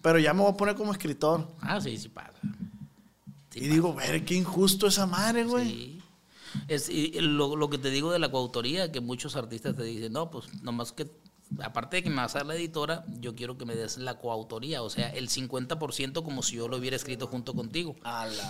Pero 0.00 0.20
ya 0.20 0.32
me 0.32 0.42
voy 0.42 0.52
a 0.52 0.56
poner 0.56 0.76
como 0.76 0.92
escritor. 0.92 1.48
Ah, 1.60 1.80
sí, 1.80 1.98
sí 1.98 2.08
pasa. 2.08 2.38
Sí 3.50 3.64
y 3.64 3.68
digo, 3.68 3.92
ver, 3.92 4.24
qué 4.24 4.34
injusto 4.34 4.86
esa 4.86 5.06
madre, 5.06 5.44
güey. 5.44 5.68
Sí. 5.68 6.02
Es, 6.68 6.88
y 6.88 7.10
lo, 7.20 7.56
lo 7.56 7.68
que 7.68 7.78
te 7.78 7.90
digo 7.90 8.12
de 8.12 8.20
la 8.20 8.30
coautoría, 8.30 8.92
que 8.92 9.00
muchos 9.00 9.34
artistas 9.34 9.74
te 9.74 9.82
dicen, 9.82 10.12
no, 10.12 10.30
pues 10.30 10.46
nomás 10.62 10.92
que, 10.92 11.10
aparte 11.62 11.96
de 11.96 12.02
que 12.02 12.10
me 12.10 12.16
vas 12.16 12.34
a 12.34 12.38
dar 12.38 12.46
la 12.46 12.54
editora, 12.56 13.04
yo 13.20 13.34
quiero 13.34 13.56
que 13.58 13.64
me 13.64 13.74
des 13.74 13.98
la 13.98 14.18
coautoría, 14.18 14.82
o 14.82 14.90
sea, 14.90 15.08
el 15.10 15.28
50% 15.28 16.22
como 16.22 16.42
si 16.42 16.56
yo 16.56 16.68
lo 16.68 16.76
hubiera 16.76 16.96
escrito 16.96 17.26
junto 17.26 17.54
contigo. 17.54 17.96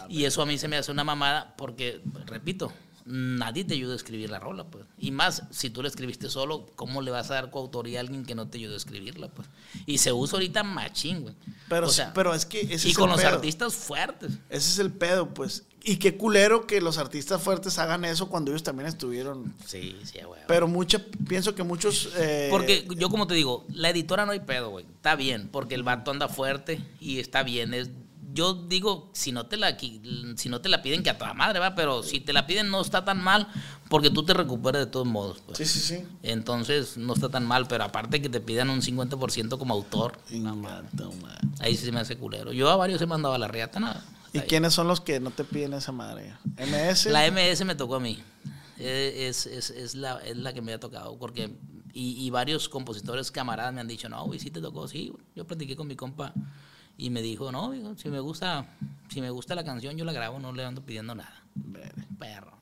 Y 0.08 0.24
eso 0.24 0.42
a 0.42 0.46
mí 0.46 0.58
se 0.58 0.68
me 0.68 0.76
hace 0.76 0.90
una 0.92 1.04
mamada 1.04 1.54
porque, 1.56 2.00
repito, 2.26 2.72
nadie 3.04 3.64
te 3.64 3.74
ayuda 3.74 3.92
a 3.92 3.96
escribir 3.96 4.30
la 4.30 4.40
rola, 4.40 4.64
pues. 4.64 4.84
Y 4.98 5.12
más, 5.12 5.44
si 5.50 5.70
tú 5.70 5.80
la 5.82 5.88
escribiste 5.88 6.28
solo, 6.28 6.66
¿cómo 6.74 7.02
le 7.02 7.12
vas 7.12 7.30
a 7.30 7.34
dar 7.34 7.50
coautoría 7.50 7.98
a 7.98 8.02
alguien 8.02 8.24
que 8.24 8.34
no 8.34 8.48
te 8.48 8.58
ayudó 8.58 8.74
a 8.74 8.78
escribirla, 8.78 9.28
pues? 9.28 9.46
Y 9.86 9.98
se 9.98 10.12
usa 10.12 10.38
ahorita 10.38 10.64
machín, 10.64 11.20
güey. 11.22 11.34
Pero, 11.68 11.86
O 11.86 11.90
sí- 11.90 11.96
sea, 11.96 12.12
pero 12.14 12.34
es 12.34 12.46
que 12.46 12.62
ese 12.62 12.88
y 12.88 12.90
es 12.90 12.96
con 12.96 13.04
el 13.10 13.12
los 13.16 13.20
pedo. 13.24 13.34
artistas 13.36 13.74
fuertes. 13.74 14.32
Ese 14.48 14.70
es 14.70 14.78
el 14.80 14.90
pedo, 14.90 15.32
pues. 15.32 15.65
Y 15.88 15.98
qué 15.98 16.16
culero 16.16 16.66
que 16.66 16.80
los 16.80 16.98
artistas 16.98 17.40
fuertes 17.40 17.78
hagan 17.78 18.04
eso 18.04 18.28
cuando 18.28 18.50
ellos 18.50 18.64
también 18.64 18.88
estuvieron. 18.88 19.54
Sí, 19.64 19.96
sí, 20.02 20.18
güey. 20.26 20.40
Pero 20.48 20.66
mucho, 20.66 20.98
pienso 21.28 21.54
que 21.54 21.62
muchos. 21.62 22.10
eh, 22.16 22.48
Porque 22.50 22.86
yo 22.96 23.08
como 23.08 23.28
te 23.28 23.34
digo, 23.34 23.64
la 23.68 23.90
editora 23.90 24.26
no 24.26 24.32
hay 24.32 24.40
pedo, 24.40 24.70
güey. 24.70 24.84
Está 24.84 25.14
bien, 25.14 25.48
porque 25.52 25.76
el 25.76 25.84
vato 25.84 26.10
anda 26.10 26.26
fuerte 26.28 26.82
y 27.00 27.20
está 27.20 27.44
bien. 27.44 27.72
Es, 27.72 27.90
yo 28.34 28.52
digo, 28.54 29.08
si 29.12 29.30
no 29.30 29.46
te 29.46 29.56
la 29.56 29.78
si 29.78 30.48
no 30.48 30.60
te 30.60 30.68
la 30.68 30.82
piden 30.82 31.04
que 31.04 31.10
a 31.10 31.18
toda 31.18 31.32
madre, 31.34 31.60
va, 31.60 31.76
pero 31.76 32.02
si 32.02 32.18
te 32.18 32.32
la 32.32 32.48
piden 32.48 32.68
no 32.68 32.80
está 32.80 33.04
tan 33.04 33.22
mal 33.22 33.46
porque 33.88 34.10
tú 34.10 34.24
te 34.24 34.34
recuperas 34.34 34.84
de 34.84 34.90
todos 34.90 35.06
modos. 35.06 35.38
pues. 35.46 35.56
Sí, 35.58 35.64
sí, 35.66 35.78
sí. 35.78 36.04
Entonces 36.24 36.96
no 36.96 37.14
está 37.14 37.28
tan 37.28 37.46
mal, 37.46 37.68
pero 37.68 37.84
aparte 37.84 38.20
que 38.20 38.28
te 38.28 38.40
pidan 38.40 38.70
un 38.70 38.82
50% 38.82 39.56
como 39.56 39.72
autor, 39.72 40.18
Ingato, 40.30 41.12
man. 41.22 41.38
ahí 41.60 41.76
sí 41.76 41.84
se 41.86 41.92
me 41.92 42.00
hace 42.00 42.16
culero. 42.16 42.52
Yo 42.52 42.68
a 42.70 42.76
varios 42.76 43.00
he 43.00 43.06
mandado 43.06 43.34
a 43.34 43.38
la 43.38 43.46
riata, 43.48 43.78
nada. 43.78 44.04
¿Y 44.36 44.40
quiénes 44.42 44.74
son 44.74 44.88
los 44.88 45.00
que 45.00 45.20
no 45.20 45.30
te 45.30 45.44
piden 45.44 45.74
esa 45.74 45.92
madre? 45.92 46.34
MS. 46.58 47.06
La 47.06 47.30
MS 47.30 47.64
me 47.64 47.74
tocó 47.74 47.96
a 47.96 48.00
mí. 48.00 48.22
Eh, 48.78 49.26
Es, 49.28 49.46
es, 49.46 49.70
es, 49.70 49.94
la, 49.94 50.18
es 50.18 50.36
la 50.36 50.52
que 50.52 50.62
me 50.62 50.72
ha 50.72 50.80
tocado. 50.80 51.18
Porque, 51.18 51.56
y, 51.92 52.24
y 52.26 52.30
varios 52.30 52.68
compositores 52.68 53.30
camaradas 53.30 53.72
me 53.72 53.80
han 53.80 53.88
dicho, 53.88 54.08
no, 54.08 54.24
güey, 54.26 54.38
sí 54.38 54.50
te 54.50 54.60
tocó, 54.60 54.86
sí. 54.88 55.08
güey". 55.08 55.22
Yo 55.34 55.46
platiqué 55.46 55.76
con 55.76 55.86
mi 55.86 55.96
compa 55.96 56.32
y 56.98 57.10
me 57.10 57.22
dijo, 57.22 57.50
no, 57.52 57.74
hijo, 57.74 57.96
si 57.96 58.08
me 58.08 58.20
gusta, 58.20 58.66
si 59.08 59.20
me 59.20 59.30
gusta 59.30 59.54
la 59.54 59.64
canción, 59.64 59.96
yo 59.96 60.04
la 60.04 60.12
grabo, 60.12 60.38
no 60.38 60.52
le 60.52 60.64
ando 60.64 60.82
pidiendo 60.82 61.14
nada. 61.14 61.42
Perro. 62.18 62.56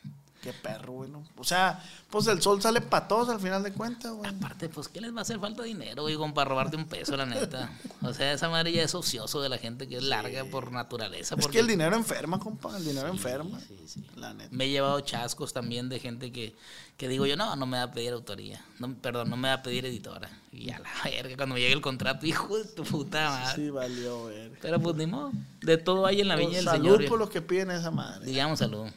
Qué 0.44 0.52
perro, 0.52 0.92
güey. 0.92 1.10
¿no? 1.10 1.24
O 1.38 1.44
sea, 1.44 1.82
pues 2.10 2.26
el 2.26 2.42
sol 2.42 2.60
sale 2.60 2.82
para 2.82 3.08
todos 3.08 3.30
al 3.30 3.40
final 3.40 3.62
de 3.62 3.72
cuentas, 3.72 4.12
güey. 4.12 4.28
Aparte, 4.28 4.68
pues, 4.68 4.88
¿qué 4.88 5.00
les 5.00 5.14
va 5.14 5.20
a 5.20 5.22
hacer 5.22 5.40
falta 5.40 5.62
dinero, 5.62 6.02
güey, 6.02 6.18
para 6.34 6.50
robarte 6.50 6.76
un 6.76 6.84
peso, 6.84 7.16
la 7.16 7.24
neta? 7.24 7.72
O 8.02 8.12
sea, 8.12 8.34
esa 8.34 8.50
madre 8.50 8.70
ya 8.70 8.82
es 8.82 8.94
ocioso 8.94 9.40
de 9.40 9.48
la 9.48 9.56
gente 9.56 9.88
que 9.88 9.96
es 9.96 10.02
larga 10.02 10.44
por 10.44 10.70
naturaleza. 10.70 11.34
Es 11.38 11.48
que 11.48 11.60
el 11.60 11.66
dinero 11.66 11.96
enferma, 11.96 12.38
compa. 12.38 12.76
El 12.76 12.84
dinero 12.84 13.08
enferma. 13.08 13.58
sí, 13.58 13.78
sí. 13.86 14.04
La 14.16 14.34
neta. 14.34 14.50
Me 14.54 14.66
he 14.66 14.68
llevado 14.68 15.00
chascos 15.00 15.54
también 15.54 15.88
de 15.88 15.98
gente 15.98 16.30
que, 16.30 16.54
que 16.98 17.08
digo 17.08 17.24
yo, 17.24 17.38
no, 17.38 17.56
no 17.56 17.64
me 17.64 17.78
va 17.78 17.84
a 17.84 17.90
pedir 17.90 18.12
autoría. 18.12 18.62
No, 18.78 18.94
perdón, 18.96 19.30
no 19.30 19.38
me 19.38 19.48
va 19.48 19.54
a 19.54 19.62
pedir 19.62 19.86
editora. 19.86 20.28
Y 20.52 20.68
a 20.72 20.78
la 20.78 20.90
verga, 21.04 21.36
cuando 21.36 21.54
me 21.54 21.62
llegue 21.62 21.72
el 21.72 21.80
contrato, 21.80 22.26
hijo 22.26 22.58
de 22.58 22.64
tu 22.64 22.84
puta 22.84 23.30
madre. 23.30 23.64
Sí, 23.64 23.70
valió, 23.70 24.24
güey. 24.24 24.50
Pero 24.60 24.78
pues 24.78 24.94
ni 24.96 25.06
modo. 25.06 25.32
De 25.62 25.78
todo 25.78 26.04
hay 26.04 26.20
en 26.20 26.28
la 26.28 26.36
viña 26.36 26.56
del 26.56 26.66
Salud 26.66 26.96
Señor. 26.96 27.08
por 27.08 27.18
los 27.18 27.30
que 27.30 27.40
piden 27.40 27.70
esa 27.70 27.90
madre. 27.90 28.26
Digamos 28.26 28.58
salud. 28.58 28.90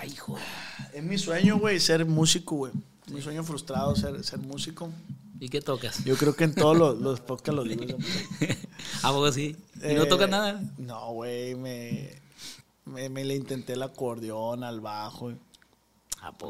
Ay, 0.00 0.10
hijo. 0.12 0.36
Es 0.92 1.02
mi 1.02 1.18
sueño, 1.18 1.58
güey, 1.58 1.80
ser 1.80 2.04
músico, 2.06 2.56
güey. 2.56 2.72
Mi 3.12 3.20
sueño 3.20 3.44
frustrado, 3.44 3.94
ser, 3.96 4.22
ser 4.24 4.38
músico. 4.40 4.90
¿Y 5.40 5.48
qué 5.48 5.60
tocas? 5.60 6.04
Yo 6.04 6.16
creo 6.16 6.34
que 6.34 6.44
en 6.44 6.54
todos 6.54 6.76
los, 6.76 6.98
los 7.00 7.20
podcasts 7.20 7.54
lo 7.56 7.64
digo. 7.64 7.84
¿A 9.02 9.10
poco 9.12 9.30
sí? 9.32 9.56
¿Y 9.76 9.94
no 9.94 10.04
Eh, 10.04 10.06
tocas 10.06 10.28
nada? 10.30 10.62
No, 10.78 11.12
güey, 11.12 11.54
me, 11.54 12.10
me, 12.86 13.08
me 13.08 13.24
le 13.24 13.34
intenté 13.34 13.74
el 13.74 13.82
acordeón, 13.82 14.64
al 14.64 14.80
bajo. 14.80 15.32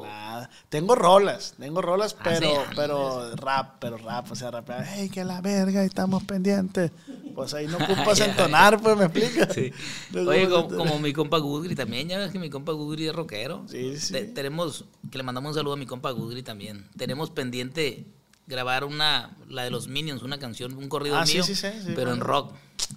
Nada. 0.03 0.51
Tengo 0.69 0.95
rolas, 0.95 1.55
tengo 1.59 1.83
rolas, 1.83 2.15
Ah, 2.19 2.23
pero, 2.25 2.41
sí, 2.51 2.57
pero 2.77 3.37
rap, 3.37 3.77
pero 3.81 3.97
rap, 3.99 4.31
o 4.31 4.37
sea, 4.37 4.51
rap. 4.51 4.69
¡Ey, 4.97 5.09
que 5.09 5.25
la 5.25 5.41
verga! 5.41 5.85
Estamos 5.85 6.23
pendientes. 6.25 6.91
Pues 7.35 7.53
ahí 7.55 7.67
no 7.67 7.77
ocupas 7.85 8.21
entonar, 8.21 8.81
pues, 8.81 8.97
¿me 8.97 9.05
explicas? 9.07 9.49
Sí. 9.55 9.73
Oye, 10.17 10.49
como, 10.49 10.69
como 10.69 10.99
mi 10.99 11.13
compa 11.13 11.39
Gudri 11.39 11.75
también, 11.75 12.09
ya 12.09 12.19
ves 12.19 12.31
que 12.33 12.39
mi 12.39 12.51
compa 12.51 12.73
Gudri 12.73 13.09
es 13.09 13.15
rockero. 13.15 13.65
Sí, 13.69 13.99
sí. 13.99 14.13
Te- 14.13 14.25
tenemos, 14.27 14.85
que 15.11 15.19
le 15.19 15.25
mandamos 15.25 15.51
un 15.51 15.55
saludo 15.55 15.75
a 15.75 15.77
mi 15.77 15.87
compa 15.87 16.11
Gudri 16.11 16.43
también. 16.43 16.89
Tenemos 16.97 17.31
pendiente 17.31 18.07
grabar 18.47 18.85
una, 18.85 19.37
la 19.49 19.65
de 19.65 19.71
los 19.71 19.89
Minions, 19.89 20.23
una 20.23 20.39
canción, 20.39 20.77
un 20.77 20.89
corrido 20.89 21.17
Ah, 21.17 21.25
mío, 21.25 21.43
sí, 21.43 21.55
sí, 21.55 21.67
sí, 21.85 21.93
pero 21.97 22.13
en 22.13 22.21
rock. 22.21 22.53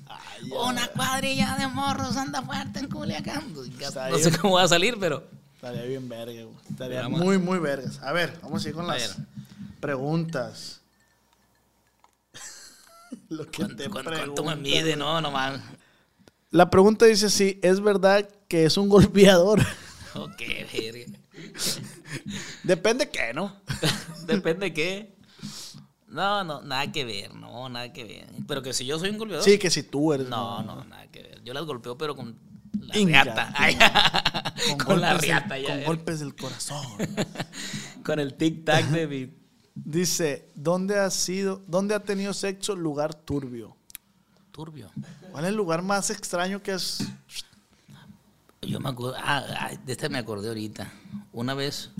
Ay, 0.07 0.49
Una 0.51 0.87
cuadrilla 0.89 1.55
de 1.57 1.67
morros 1.67 2.17
anda 2.17 2.41
fuerte 2.41 2.79
en 2.79 2.89
Culiacán. 2.89 3.53
Está 3.79 4.09
No 4.09 4.17
sé 4.17 4.37
cómo 4.37 4.55
va 4.55 4.63
a 4.63 4.67
salir, 4.67 4.97
pero 4.99 5.23
Estaría 5.67 5.89
bien 5.89 6.07
verga, 6.09 6.43
güey. 6.43 6.55
Estaría 6.69 7.01
Vamos. 7.03 7.19
muy, 7.21 7.37
muy 7.37 7.59
vergas. 7.59 7.99
A 8.01 8.11
ver, 8.13 8.37
vamos 8.41 8.65
a 8.65 8.69
ir 8.69 8.75
con 8.75 8.87
las 8.87 9.17
preguntas. 9.79 10.81
Lo 13.29 13.45
que 13.45 13.57
¿cuánto, 13.59 13.75
te 13.75 13.89
cuánto- 13.89 14.11
cuánto 14.11 14.43
me 14.43 14.55
mide? 14.55 14.95
No, 14.95 15.19
no 15.21 15.31
mames. 15.31 15.61
La 16.51 16.69
pregunta 16.69 17.05
dice 17.05 17.25
así, 17.25 17.59
¿es 17.61 17.81
verdad 17.81 18.27
que 18.47 18.65
es 18.65 18.77
un 18.77 18.89
golpeador? 18.89 19.61
Ok, 20.15 20.41
verga. 20.73 21.05
Depende 22.63 23.07
qué, 23.11 23.33
¿no? 23.35 23.55
Depende 24.25 24.67
de 24.67 24.73
qué. 24.73 25.15
No, 26.07 26.43
no, 26.43 26.63
nada 26.63 26.91
que 26.91 27.05
ver, 27.05 27.35
no, 27.35 27.69
nada 27.69 27.93
que 27.93 28.03
ver. 28.03 28.27
Pero 28.47 28.63
que 28.63 28.73
si 28.73 28.83
yo 28.87 28.97
soy 28.97 29.09
un 29.11 29.19
golpeador. 29.19 29.43
Sí, 29.45 29.59
que 29.59 29.69
si 29.69 29.83
tú 29.83 30.13
eres. 30.13 30.27
No, 30.27 30.63
no, 30.63 30.83
nada 30.85 31.05
que 31.11 31.21
ver. 31.21 31.43
Yo 31.43 31.53
las 31.53 31.65
golpeo, 31.65 31.99
pero 31.99 32.15
con 32.15 32.35
la 32.81 32.97
Inga, 32.97 33.23
riata. 33.23 33.53
Ay, 33.55 33.77
con, 34.85 35.01
la 35.01 35.09
del- 35.13 35.19
riata, 35.19 35.57
ya. 35.57 35.67
Con 35.75 35.83
golpes 35.85 36.19
del 36.19 36.35
corazón. 36.35 36.85
Con 38.03 38.19
el 38.19 38.37
tic-tac 38.37 38.85
de 38.89 39.07
mi. 39.07 39.33
Dice, 39.75 40.49
¿dónde 40.55 40.97
ha 40.97 41.09
sido, 41.11 41.61
dónde 41.67 41.93
ha 41.93 41.99
tenido 41.99 42.33
sexo 42.33 42.75
lugar 42.75 43.13
turbio? 43.13 43.75
Turbio. 44.51 44.89
¿Cuál 45.31 45.43
es 45.45 45.49
el 45.49 45.55
lugar 45.55 45.83
más 45.83 46.09
extraño 46.09 46.63
que 46.63 46.73
es? 46.73 46.99
Yo 48.61 48.79
me 48.79 48.89
acuerdo. 48.89 49.15
Ah, 49.19 49.45
ah, 49.59 49.71
de 49.85 49.91
esta 49.91 50.09
me 50.09 50.17
acordé 50.17 50.47
ahorita. 50.47 50.91
Una 51.31 51.53
vez 51.53 51.91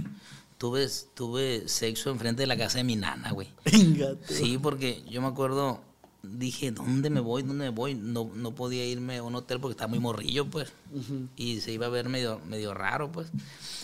tuve, 0.57 0.87
tuve 1.13 1.67
sexo 1.67 2.09
enfrente 2.09 2.41
de 2.41 2.47
la 2.47 2.57
casa 2.57 2.79
de 2.79 2.83
mi 2.83 2.95
nana, 2.95 3.31
güey. 3.31 3.49
Ingate. 3.71 4.33
Sí, 4.33 4.57
porque 4.57 5.03
yo 5.07 5.21
me 5.21 5.27
acuerdo, 5.27 5.81
dije, 6.29 6.71
¿dónde 6.71 7.09
me 7.09 7.19
voy? 7.19 7.43
¿Dónde 7.43 7.65
me 7.65 7.69
voy? 7.69 7.95
No, 7.95 8.29
no 8.33 8.53
podía 8.55 8.85
irme 8.85 9.17
a 9.17 9.23
un 9.23 9.35
hotel 9.35 9.59
porque 9.59 9.71
estaba 9.73 9.89
muy 9.89 9.99
morrillo, 9.99 10.45
pues. 10.49 10.71
Y 11.35 11.61
se 11.61 11.71
iba 11.71 11.85
a 11.85 11.89
ver 11.89 12.09
medio, 12.09 12.39
medio 12.47 12.73
raro, 12.73 13.11
pues. 13.11 13.27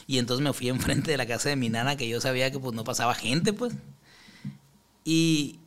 Y 0.08 0.18
entonces 0.18 0.44
me 0.44 0.54
fui 0.54 0.70
enfrente 0.70 1.12
de 1.12 1.18
la 1.18 1.26
casa 1.26 1.50
de 1.50 1.56
mi 1.56 1.70
nana, 1.70 1.96
que 1.98 2.08
yo 2.08 2.20
sabía 2.22 2.52
que 2.52 2.60
pues 2.60 2.74
no 2.76 2.84
pasaba 2.84 3.14
gente, 3.16 3.54
pues. 3.54 3.74
Y 5.04 5.60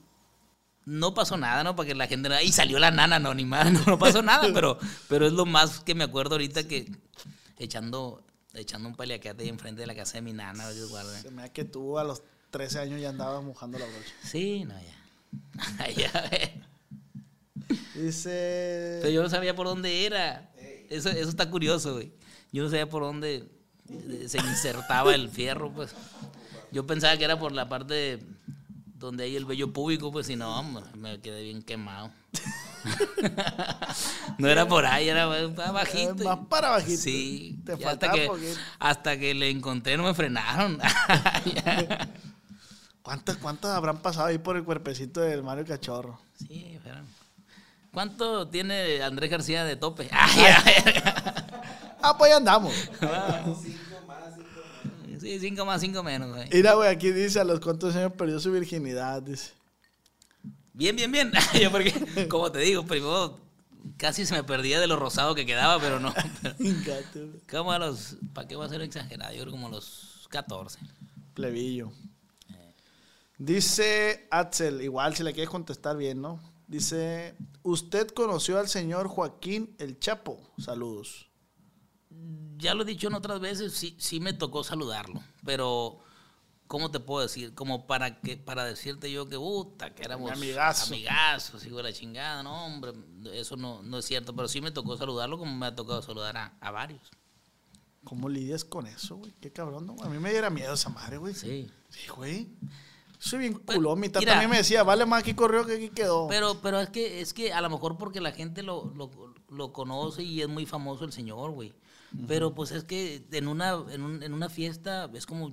no 0.84 1.14
pasó 1.14 1.36
nada, 1.36 1.64
¿no? 1.64 1.74
Para 1.76 1.88
que 1.88 1.94
la 1.94 2.06
gente... 2.06 2.28
no- 2.28 2.40
Y 2.40 2.52
salió 2.52 2.78
la 2.78 2.90
nana 2.90 3.16
anónima, 3.16 3.64
no, 3.70 3.84
no 3.84 3.98
pasó 3.98 4.22
nada, 4.22 4.48
pero, 4.54 4.78
pero 5.08 5.26
es 5.26 5.32
lo 5.32 5.44
más 5.46 5.80
que 5.80 5.94
me 5.94 6.04
acuerdo 6.04 6.34
ahorita 6.36 6.66
que 6.68 6.90
echando, 7.58 8.22
echando 8.54 8.88
un 8.88 8.94
paliacate 8.94 9.42
ahí 9.42 9.48
enfrente 9.48 9.80
de 9.80 9.86
la 9.86 9.94
casa 9.94 10.14
de 10.14 10.22
mi 10.22 10.32
nana, 10.32 10.70
Dios 10.70 10.90
guarde. 10.90 11.20
Se 11.20 11.30
me 11.30 11.42
da 11.42 11.48
que 11.52 11.64
tú 11.64 11.98
a 11.98 12.04
los 12.04 12.22
13 12.50 12.78
años 12.78 13.00
ya 13.00 13.10
andabas 13.10 13.42
mojando 13.44 13.78
la 13.78 13.86
brocha. 13.86 14.12
Sí, 14.22 14.64
no, 14.64 14.74
ya. 14.78 15.88
ya. 15.96 16.65
Dice... 17.94 18.98
Pero 19.02 19.10
yo 19.10 19.22
no 19.22 19.30
sabía 19.30 19.54
por 19.54 19.66
dónde 19.66 20.06
era. 20.06 20.50
Eso, 20.88 21.10
eso 21.10 21.28
está 21.28 21.50
curioso, 21.50 21.94
güey. 21.94 22.12
Yo 22.52 22.62
no 22.62 22.70
sabía 22.70 22.88
por 22.88 23.02
dónde 23.02 23.48
se 24.26 24.38
insertaba 24.38 25.14
el 25.14 25.28
fierro, 25.28 25.70
pues. 25.72 25.94
Yo 26.72 26.86
pensaba 26.86 27.16
que 27.16 27.24
era 27.24 27.38
por 27.38 27.52
la 27.52 27.68
parte 27.68 28.20
donde 28.98 29.24
hay 29.24 29.36
el 29.36 29.44
vello 29.44 29.72
público, 29.72 30.10
pues, 30.10 30.28
y 30.30 30.36
no, 30.36 30.62
me 30.94 31.20
quedé 31.20 31.42
bien 31.42 31.62
quemado. 31.62 32.10
no 34.38 34.48
era 34.48 34.66
por 34.66 34.86
ahí, 34.86 35.08
era 35.08 35.26
más 35.26 35.72
bajito. 35.72 36.24
Más 36.24 36.38
para 36.48 36.70
bajito. 36.70 37.02
Sí. 37.02 37.58
Te 37.64 37.72
hasta 37.72 38.10
que, 38.12 38.30
hasta 38.78 39.18
que 39.18 39.34
le 39.34 39.50
encontré 39.50 39.96
no 39.96 40.04
me 40.04 40.14
frenaron. 40.14 40.78
¿Cuántas, 43.02 43.36
¿Cuántas 43.36 43.70
habrán 43.72 43.98
pasado 43.98 44.26
ahí 44.26 44.38
por 44.38 44.56
el 44.56 44.64
cuerpecito 44.64 45.20
del 45.20 45.42
Mario 45.42 45.64
Cachorro? 45.64 46.18
sí, 46.38 46.78
pero... 46.82 46.98
¿Cuánto 47.96 48.46
tiene 48.48 49.00
Andrés 49.02 49.30
García 49.30 49.64
de 49.64 49.74
tope? 49.74 50.06
Ay, 50.12 50.42
ay, 50.44 51.02
Ah, 52.02 52.14
pues 52.18 52.30
ya 52.30 52.36
andamos. 52.36 52.74
Sí, 55.18 55.38
cinco 55.40 55.64
más, 55.64 55.80
cinco 55.80 56.02
menos, 56.02 56.28
güey. 56.28 56.46
Mira, 56.52 56.74
güey, 56.74 56.90
aquí 56.90 57.10
dice 57.10 57.40
a 57.40 57.44
los 57.44 57.58
cuántos 57.58 57.96
años 57.96 58.12
perdió 58.12 58.38
su 58.38 58.52
virginidad. 58.52 59.22
Dice. 59.22 59.52
Bien, 60.74 60.94
bien, 60.94 61.10
bien. 61.10 61.32
Yo 61.58 61.70
porque, 61.70 62.28
como 62.28 62.52
te 62.52 62.58
digo, 62.58 62.84
primero 62.84 63.40
casi 63.96 64.26
se 64.26 64.34
me 64.34 64.44
perdía 64.44 64.78
de 64.78 64.88
lo 64.88 64.96
rosado 64.96 65.34
que 65.34 65.46
quedaba, 65.46 65.80
pero 65.80 65.98
no. 65.98 66.12
Pero, 66.42 66.54
como 67.50 67.72
a 67.72 67.78
los, 67.78 68.18
¿para 68.34 68.46
qué 68.46 68.56
voy 68.56 68.66
a 68.66 68.68
ser 68.68 68.82
exagerado? 68.82 69.32
Yo 69.32 69.40
creo 69.40 69.52
como 69.52 69.68
a 69.68 69.70
los 69.70 70.26
14. 70.28 70.80
Plebillo. 71.32 71.90
Dice 73.38 74.28
Axel, 74.30 74.82
igual 74.82 75.16
si 75.16 75.22
le 75.22 75.32
quieres 75.32 75.48
contestar 75.48 75.96
bien, 75.96 76.20
¿no? 76.20 76.55
Dice, 76.66 77.36
¿usted 77.62 78.08
conoció 78.08 78.58
al 78.58 78.68
señor 78.68 79.06
Joaquín 79.08 79.74
El 79.78 79.98
Chapo? 80.00 80.40
Saludos. 80.58 81.28
Ya 82.58 82.74
lo 82.74 82.82
he 82.82 82.86
dicho 82.86 83.06
en 83.08 83.14
otras 83.14 83.38
veces, 83.40 83.72
sí, 83.74 83.94
sí 83.98 84.18
me 84.18 84.32
tocó 84.32 84.64
saludarlo, 84.64 85.22
pero 85.44 85.98
¿cómo 86.66 86.90
te 86.90 86.98
puedo 86.98 87.22
decir? 87.22 87.54
Como 87.54 87.86
para 87.86 88.20
que 88.20 88.36
para 88.36 88.64
decirte 88.64 89.12
yo 89.12 89.28
que 89.28 89.36
puta, 89.36 89.94
que 89.94 90.02
éramos 90.02 90.32
Amigazo. 90.32 90.92
amigazos, 90.94 91.64
hijo 91.66 91.76
de 91.76 91.82
la 91.84 91.92
chingada, 91.92 92.42
no, 92.42 92.66
hombre, 92.66 92.92
eso 93.34 93.56
no, 93.56 93.82
no 93.82 93.98
es 93.98 94.06
cierto, 94.06 94.34
pero 94.34 94.48
sí 94.48 94.60
me 94.60 94.70
tocó 94.70 94.96
saludarlo 94.96 95.38
como 95.38 95.54
me 95.54 95.66
ha 95.66 95.74
tocado 95.76 96.00
saludar 96.02 96.36
a, 96.36 96.56
a 96.60 96.70
varios. 96.70 97.10
¿Cómo 98.04 98.28
lidias 98.28 98.64
con 98.64 98.86
eso, 98.86 99.16
güey? 99.16 99.34
Qué 99.40 99.52
cabrón, 99.52 99.86
¿no? 99.86 99.96
A 100.02 100.08
mí 100.08 100.18
me 100.18 100.30
diera 100.30 100.48
miedo 100.48 100.72
esa 100.74 100.88
madre, 100.88 101.18
güey. 101.18 101.34
Sí. 101.34 101.70
Sí, 101.90 102.08
güey. 102.08 102.48
Soy 103.18 103.38
bien 103.40 103.54
culón. 103.54 103.98
Mi 104.00 104.08
tata 104.08 104.20
mira. 104.20 104.32
también 104.32 104.50
me 104.50 104.56
decía, 104.58 104.82
vale 104.82 105.06
más 105.06 105.20
aquí 105.20 105.34
corrió 105.34 105.64
que 105.66 105.74
aquí 105.76 105.88
quedó. 105.90 106.26
Pero, 106.28 106.60
pero 106.60 106.80
es 106.80 106.90
que, 106.90 107.20
es 107.20 107.32
que 107.32 107.52
a 107.52 107.60
lo 107.60 107.70
mejor 107.70 107.96
porque 107.96 108.20
la 108.20 108.32
gente 108.32 108.62
lo, 108.62 108.92
lo, 108.94 109.10
lo 109.48 109.72
conoce 109.72 110.22
y 110.22 110.42
es 110.42 110.48
muy 110.48 110.66
famoso 110.66 111.04
el 111.04 111.12
señor, 111.12 111.50
güey. 111.52 111.72
Pero 112.28 112.54
pues 112.54 112.70
es 112.70 112.84
que 112.84 113.26
en 113.32 113.48
una, 113.48 113.72
en, 113.90 114.02
un- 114.02 114.22
en 114.22 114.32
una 114.32 114.48
fiesta 114.48 115.10
es 115.12 115.26
como 115.26 115.52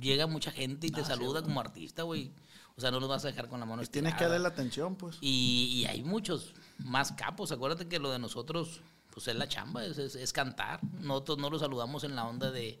llega 0.00 0.26
mucha 0.26 0.50
gente 0.50 0.86
y 0.86 0.90
te 0.90 1.04
saluda 1.04 1.42
como 1.42 1.60
artista, 1.60 2.02
güey. 2.02 2.32
O 2.76 2.80
sea, 2.80 2.90
no 2.90 3.00
los 3.00 3.08
vas 3.08 3.24
a 3.24 3.28
dejar 3.28 3.48
con 3.48 3.58
la 3.60 3.64
mano 3.64 3.78
Pues 3.78 3.90
tienes 3.90 4.14
que 4.14 4.24
darle 4.24 4.40
la 4.40 4.48
atención, 4.48 4.96
pues. 4.96 5.16
Y, 5.22 5.70
y 5.72 5.86
hay 5.86 6.02
muchos 6.02 6.52
más 6.78 7.12
capos. 7.12 7.50
Acuérdate 7.52 7.88
que 7.88 7.98
lo 7.98 8.10
de 8.10 8.18
nosotros, 8.18 8.82
pues 9.14 9.28
es 9.28 9.36
la 9.36 9.48
chamba, 9.48 9.84
es, 9.86 9.96
es- 9.96 10.16
es 10.16 10.32
cantar. 10.34 10.80
Nosotros 11.00 11.38
no 11.38 11.48
lo 11.48 11.58
saludamos 11.58 12.04
en 12.04 12.14
la 12.14 12.26
onda 12.26 12.50
de, 12.50 12.78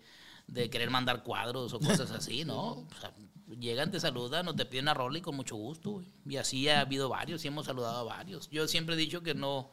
de 0.48 0.68
querer 0.68 0.90
mandar 0.90 1.22
cuadros 1.22 1.72
o 1.72 1.78
cosas 1.78 2.10
así, 2.10 2.44
¿no? 2.44 2.72
O 2.72 2.86
sea, 3.00 3.12
llegan, 3.58 3.90
te 3.90 4.00
saludan 4.00 4.48
o 4.48 4.54
te 4.54 4.64
piden 4.64 4.84
una 4.84 4.94
rola 4.94 5.18
y 5.18 5.22
con 5.22 5.36
mucho 5.36 5.56
gusto, 5.56 5.92
güey. 5.92 6.06
Y 6.26 6.36
así 6.36 6.68
ha 6.68 6.80
habido 6.80 7.08
varios 7.08 7.44
y 7.44 7.48
hemos 7.48 7.66
saludado 7.66 7.98
a 7.98 8.02
varios. 8.02 8.50
Yo 8.50 8.66
siempre 8.66 8.94
he 8.94 8.98
dicho 8.98 9.22
que 9.22 9.34
no, 9.34 9.70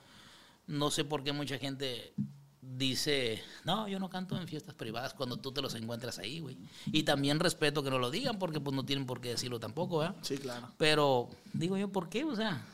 no 0.67 0.91
sé 0.91 1.03
por 1.03 1.23
qué 1.23 1.31
mucha 1.31 1.57
gente 1.57 2.13
dice, 2.61 3.43
no, 3.65 3.87
yo 3.87 3.99
no 3.99 4.09
canto 4.09 4.39
en 4.39 4.47
fiestas 4.47 4.75
privadas 4.75 5.13
cuando 5.13 5.37
tú 5.37 5.51
te 5.51 5.61
los 5.61 5.75
encuentras 5.75 6.19
ahí, 6.19 6.39
güey. 6.39 6.57
Y 6.87 7.03
también 7.03 7.39
respeto 7.39 7.83
que 7.83 7.89
no 7.89 7.99
lo 7.99 8.09
digan 8.11 8.39
porque 8.39 8.59
pues 8.59 8.75
no 8.75 8.85
tienen 8.85 9.05
por 9.05 9.21
qué 9.21 9.29
decirlo 9.29 9.59
tampoco, 9.59 9.99
¿verdad? 9.99 10.15
Sí, 10.21 10.37
claro. 10.37 10.69
Pero 10.77 11.29
digo 11.53 11.77
yo, 11.77 11.91
¿por 11.91 12.09
qué? 12.09 12.23
O 12.23 12.35
sea, 12.35 12.65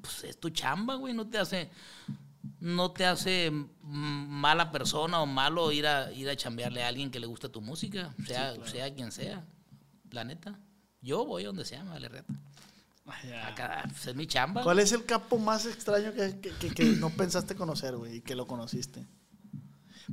pues 0.00 0.24
es 0.24 0.38
tu 0.38 0.50
chamba, 0.50 0.94
güey, 0.96 1.14
no 1.14 1.26
te 1.26 1.38
hace 1.38 1.70
no 2.60 2.92
te 2.92 3.04
hace 3.04 3.50
mala 3.82 4.70
persona 4.70 5.20
o 5.20 5.26
malo 5.26 5.70
ir 5.72 5.86
a 5.86 6.12
ir 6.12 6.28
a 6.28 6.36
chambearle 6.36 6.82
a 6.82 6.88
alguien 6.88 7.10
que 7.10 7.20
le 7.20 7.26
gusta 7.26 7.48
tu 7.48 7.60
música, 7.60 8.14
sea 8.26 8.54
sea 8.64 8.94
quien 8.94 9.12
sea. 9.12 9.44
La 10.14 10.24
neta. 10.24 10.58
Yo 11.02 11.24
voy 11.26 11.42
a 11.44 11.48
donde 11.48 11.64
sea, 11.64 11.82
me 11.84 11.90
vale 11.90 12.08
reta. 12.08 12.32
Acá, 13.46 13.84
pues, 13.88 14.06
es 14.06 14.14
mi 14.14 14.26
chamba. 14.26 14.62
¿Cuál 14.62 14.78
es 14.78 14.92
el 14.92 15.04
capo 15.04 15.38
más 15.38 15.66
extraño 15.66 16.14
que, 16.14 16.40
que- 16.40 16.52
que- 16.52 16.70
que 16.70 16.84
no 16.84 17.10
pensaste 17.10 17.54
conocer, 17.54 17.96
güey, 17.96 18.16
y 18.16 18.20
que 18.22 18.34
lo 18.34 18.46
conociste? 18.46 19.06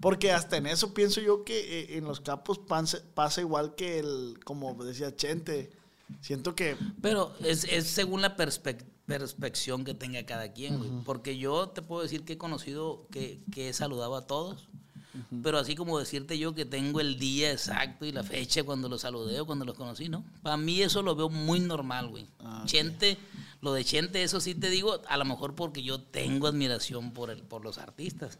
Porque 0.02 0.32
hasta 0.32 0.57
en 0.57 0.68
eso 0.68 0.94
pienso 0.94 1.22
yo 1.22 1.44
que 1.45 1.80
eh, 1.82 1.98
en 1.98 2.03
los 2.06 2.19
capos 2.19 2.60
panse- 2.60 3.02
pasa 3.14 3.41
igual 3.41 3.76
que 3.76 3.99
el, 3.99 4.40
como 4.44 4.73
decía 4.84 5.15
Chente. 5.15 5.72
Siento 6.19 6.56
que 6.56 6.76
Pero 7.02 7.34
es, 7.41 7.64
es 7.65 7.88
según 7.88 8.22
la 8.22 8.36
perspec- 8.36 8.84
perspección 9.06 9.86
que 9.86 9.94
tenga 9.94 10.26
cada 10.26 10.52
quien, 10.52 10.78
güey. 10.78 10.90
Porque 11.06 11.38
yo 11.38 11.69
te 11.69 11.82
puedo 11.82 12.02
decir 12.02 12.26
que 12.26 12.34
he 12.34 12.38
conocido, 12.38 13.07
que, 13.11 13.41
que 13.53 13.69
he 13.69 13.73
saludado 13.73 14.15
a 14.18 14.28
todos. 14.28 14.68
Pero 15.43 15.57
así 15.57 15.75
como 15.75 15.99
decirte 15.99 16.38
yo 16.39 16.55
que 16.55 16.63
tengo 16.65 17.01
el 17.01 17.19
día 17.19 17.51
exacto 17.51 18.05
y 18.05 18.11
la 18.13 18.23
fecha 18.23 18.63
cuando 18.63 18.88
los 18.88 19.01
saludé 19.01 19.41
o 19.41 19.45
cuando 19.45 19.65
los 19.65 19.75
conocí, 19.75 20.07
¿no? 20.07 20.23
Para 20.41 20.55
mí 20.55 20.81
eso 20.81 21.01
lo 21.01 21.15
veo 21.15 21.29
muy 21.29 21.59
normal, 21.59 22.07
güey. 22.07 22.27
Ah. 22.39 22.63
Chente, 22.65 23.17
lo 23.59 23.73
de 23.73 23.83
Chente, 23.83 24.23
eso 24.23 24.39
sí 24.39 24.55
te 24.55 24.69
digo, 24.69 25.01
a 25.07 25.17
lo 25.17 25.25
mejor 25.25 25.53
porque 25.55 25.83
yo 25.83 25.99
tengo 26.01 26.47
admiración 26.47 27.11
por, 27.11 27.29
el, 27.29 27.41
por 27.43 27.63
los 27.63 27.77
artistas. 27.77 28.39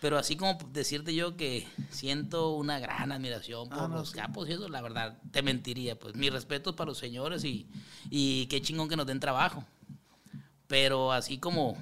Pero 0.00 0.16
así 0.16 0.36
como 0.36 0.56
decirte 0.72 1.14
yo 1.14 1.36
que 1.36 1.66
siento 1.90 2.52
una 2.54 2.78
gran 2.78 3.10
admiración 3.12 3.68
por 3.68 3.78
Ah, 3.80 3.88
no, 3.88 3.96
los 3.96 4.10
sí. 4.10 4.14
capos 4.16 4.48
y 4.48 4.52
eso, 4.52 4.68
la 4.68 4.80
verdad, 4.80 5.18
te 5.32 5.42
mentiría. 5.42 5.98
Pues 5.98 6.14
mi 6.14 6.30
respeto 6.30 6.74
para 6.76 6.88
los 6.88 6.98
señores 6.98 7.44
y, 7.44 7.66
y 8.08 8.46
qué 8.46 8.62
chingón 8.62 8.88
que 8.88 8.96
nos 8.96 9.06
den 9.06 9.20
trabajo. 9.20 9.64
Pero 10.68 11.12
así 11.12 11.38
como 11.38 11.76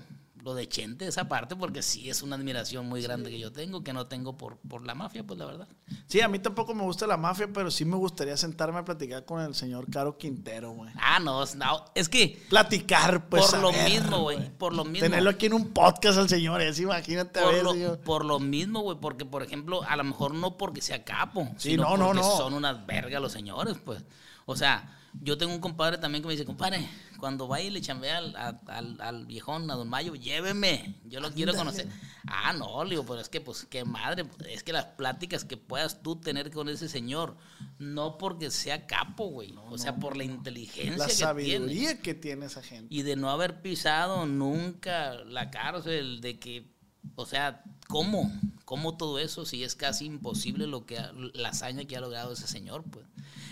lo 0.47 0.55
de 0.55 0.69
Chente, 0.69 1.09
esa 1.09 1.29
parte, 1.29 1.57
porque 1.57 1.83
sí 1.83 2.09
es 2.09 2.23
una 2.23 2.37
admiración 2.37 2.87
muy 2.89 3.03
grande 3.03 3.31
que 3.31 3.39
yo 3.41 3.51
tengo, 3.51 3.83
que 3.83 3.93
no 3.93 4.07
tengo 4.07 4.37
por, 4.37 4.59
por 4.59 4.87
la 4.87 4.95
mafia, 4.95 5.25
pues 5.27 5.37
la 5.41 5.45
verdad. 5.45 5.67
Sí, 6.07 6.21
a 6.21 6.29
mí 6.29 6.39
tampoco 6.39 6.73
me 6.73 6.85
gusta 6.85 7.05
la 7.09 7.17
mafia, 7.17 7.49
pero 7.53 7.69
sí 7.69 7.85
me 7.85 7.97
gustaría 7.97 8.37
sentarme 8.37 8.79
a 8.79 8.85
platicar 8.85 9.25
con 9.25 9.41
el 9.41 9.57
señor 9.57 9.91
Caro 9.91 10.17
Quintero, 10.19 10.71
güey. 10.71 10.93
Ah, 11.03 11.19
no, 11.19 11.45
no, 11.57 11.85
es 11.97 12.09
que 12.09 12.41
Platicar, 12.49 13.29
pues. 13.29 13.47
por 13.47 13.59
lo 13.61 13.69
a 13.71 13.73
ver, 13.73 13.91
mismo, 13.91 14.21
güey, 14.23 14.51
por 14.57 14.73
lo 14.73 14.85
mismo. 14.85 15.01
Tenerlo 15.09 15.31
aquí 15.31 15.47
en 15.47 15.55
un 15.55 15.71
podcast 15.71 16.17
al 16.17 16.29
señor, 16.29 16.61
es, 16.63 16.79
imagínate 16.79 17.41
a 17.41 17.43
por, 17.43 17.53
ver, 17.53 17.65
lo, 17.65 17.73
señor. 17.73 17.99
por 17.99 18.25
lo 18.25 18.39
mismo, 18.39 18.83
güey, 18.83 18.99
porque 19.01 19.25
por 19.25 19.43
ejemplo, 19.43 19.83
a 19.83 19.97
lo 19.97 20.05
mejor 20.05 20.33
no 20.33 20.57
porque 20.57 20.81
sea 20.81 21.03
capo, 21.03 21.49
Sí, 21.59 21.71
sino 21.71 21.83
no, 21.83 21.97
no, 21.97 22.07
porque 22.07 22.21
no. 22.21 22.37
son 22.37 22.55
unas 22.55 22.87
vergas 22.87 23.21
los 23.21 23.33
señores, 23.33 23.79
pues. 23.85 24.05
O 24.45 24.55
sea, 24.55 24.97
yo 25.21 25.39
tengo 25.39 25.53
un 25.55 25.61
compadre 25.61 25.99
también 25.99 26.23
que 26.23 26.29
me 26.29 26.33
dice, 26.35 26.45
compadre, 26.45 26.89
cuando 27.19 27.49
vaya 27.49 27.67
y 27.67 27.71
le 27.71 27.81
chambea 27.81 28.19
al, 28.19 28.37
al, 28.67 29.01
al 29.01 29.27
viejón, 29.27 29.71
a 29.71 29.75
Don 29.75 29.89
Mayo, 29.89 30.15
lléveme, 30.15 30.97
yo 31.05 31.21
lo 31.21 31.33
quiero 31.33 31.55
conocer. 31.55 31.89
Ah, 32.29 32.53
no, 32.53 32.85
le 32.85 32.91
digo, 32.91 33.05
pero 33.07 33.21
es 33.21 33.29
que, 33.29 33.41
pues, 33.41 33.65
qué 33.71 33.85
madre, 33.85 34.25
es 34.49 34.63
que 34.63 34.73
las 34.73 34.85
pláticas 34.85 35.45
que 35.45 35.57
puedas 35.57 36.03
tú 36.03 36.17
tener 36.17 36.51
con 36.51 36.69
ese 36.69 36.89
señor, 36.89 37.37
no 37.79 38.19
porque 38.19 38.51
sea 38.51 38.87
capo, 38.87 39.27
güey, 39.29 39.55
o 39.71 39.79
sea, 39.79 39.97
por 39.97 40.17
la 40.17 40.25
inteligencia 40.25 40.97
La 40.97 41.07
que 41.07 41.13
tiene 41.15 41.27
sabiduría 41.27 42.01
que 42.03 42.15
tiene 42.15 42.47
esa 42.47 42.63
gente. 42.63 42.95
y 42.95 43.03
de 43.03 43.17
no 43.17 43.31
haber 43.31 43.63
pisado 43.63 44.27
nunca 44.27 45.15
la 45.25 45.51
cárcel, 45.51 46.21
de 46.21 46.39
que, 46.39 46.71
o 47.15 47.25
sea, 47.27 47.63
¿cómo? 47.89 48.31
¿Cómo 48.65 48.97
todo 48.97 49.19
eso 49.21 49.45
si 49.47 49.63
es 49.63 49.75
casi 49.77 50.05
imposible 50.07 50.67
lo 50.67 50.85
que 50.87 50.99
ha- 50.99 51.13
la 51.35 51.51
hazaña 51.51 51.85
que 51.85 51.97
ha 51.97 52.01
logrado 52.01 52.33
ese 52.33 52.47
señor, 52.49 52.83
pues? 52.91 53.07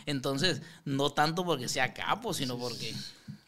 Entonces, 0.06 0.62
no 0.84 1.10
tanto 1.10 1.44
porque 1.44 1.68
sea 1.68 1.94
capo, 1.94 2.34
sino 2.34 2.58
porque, 2.58 2.94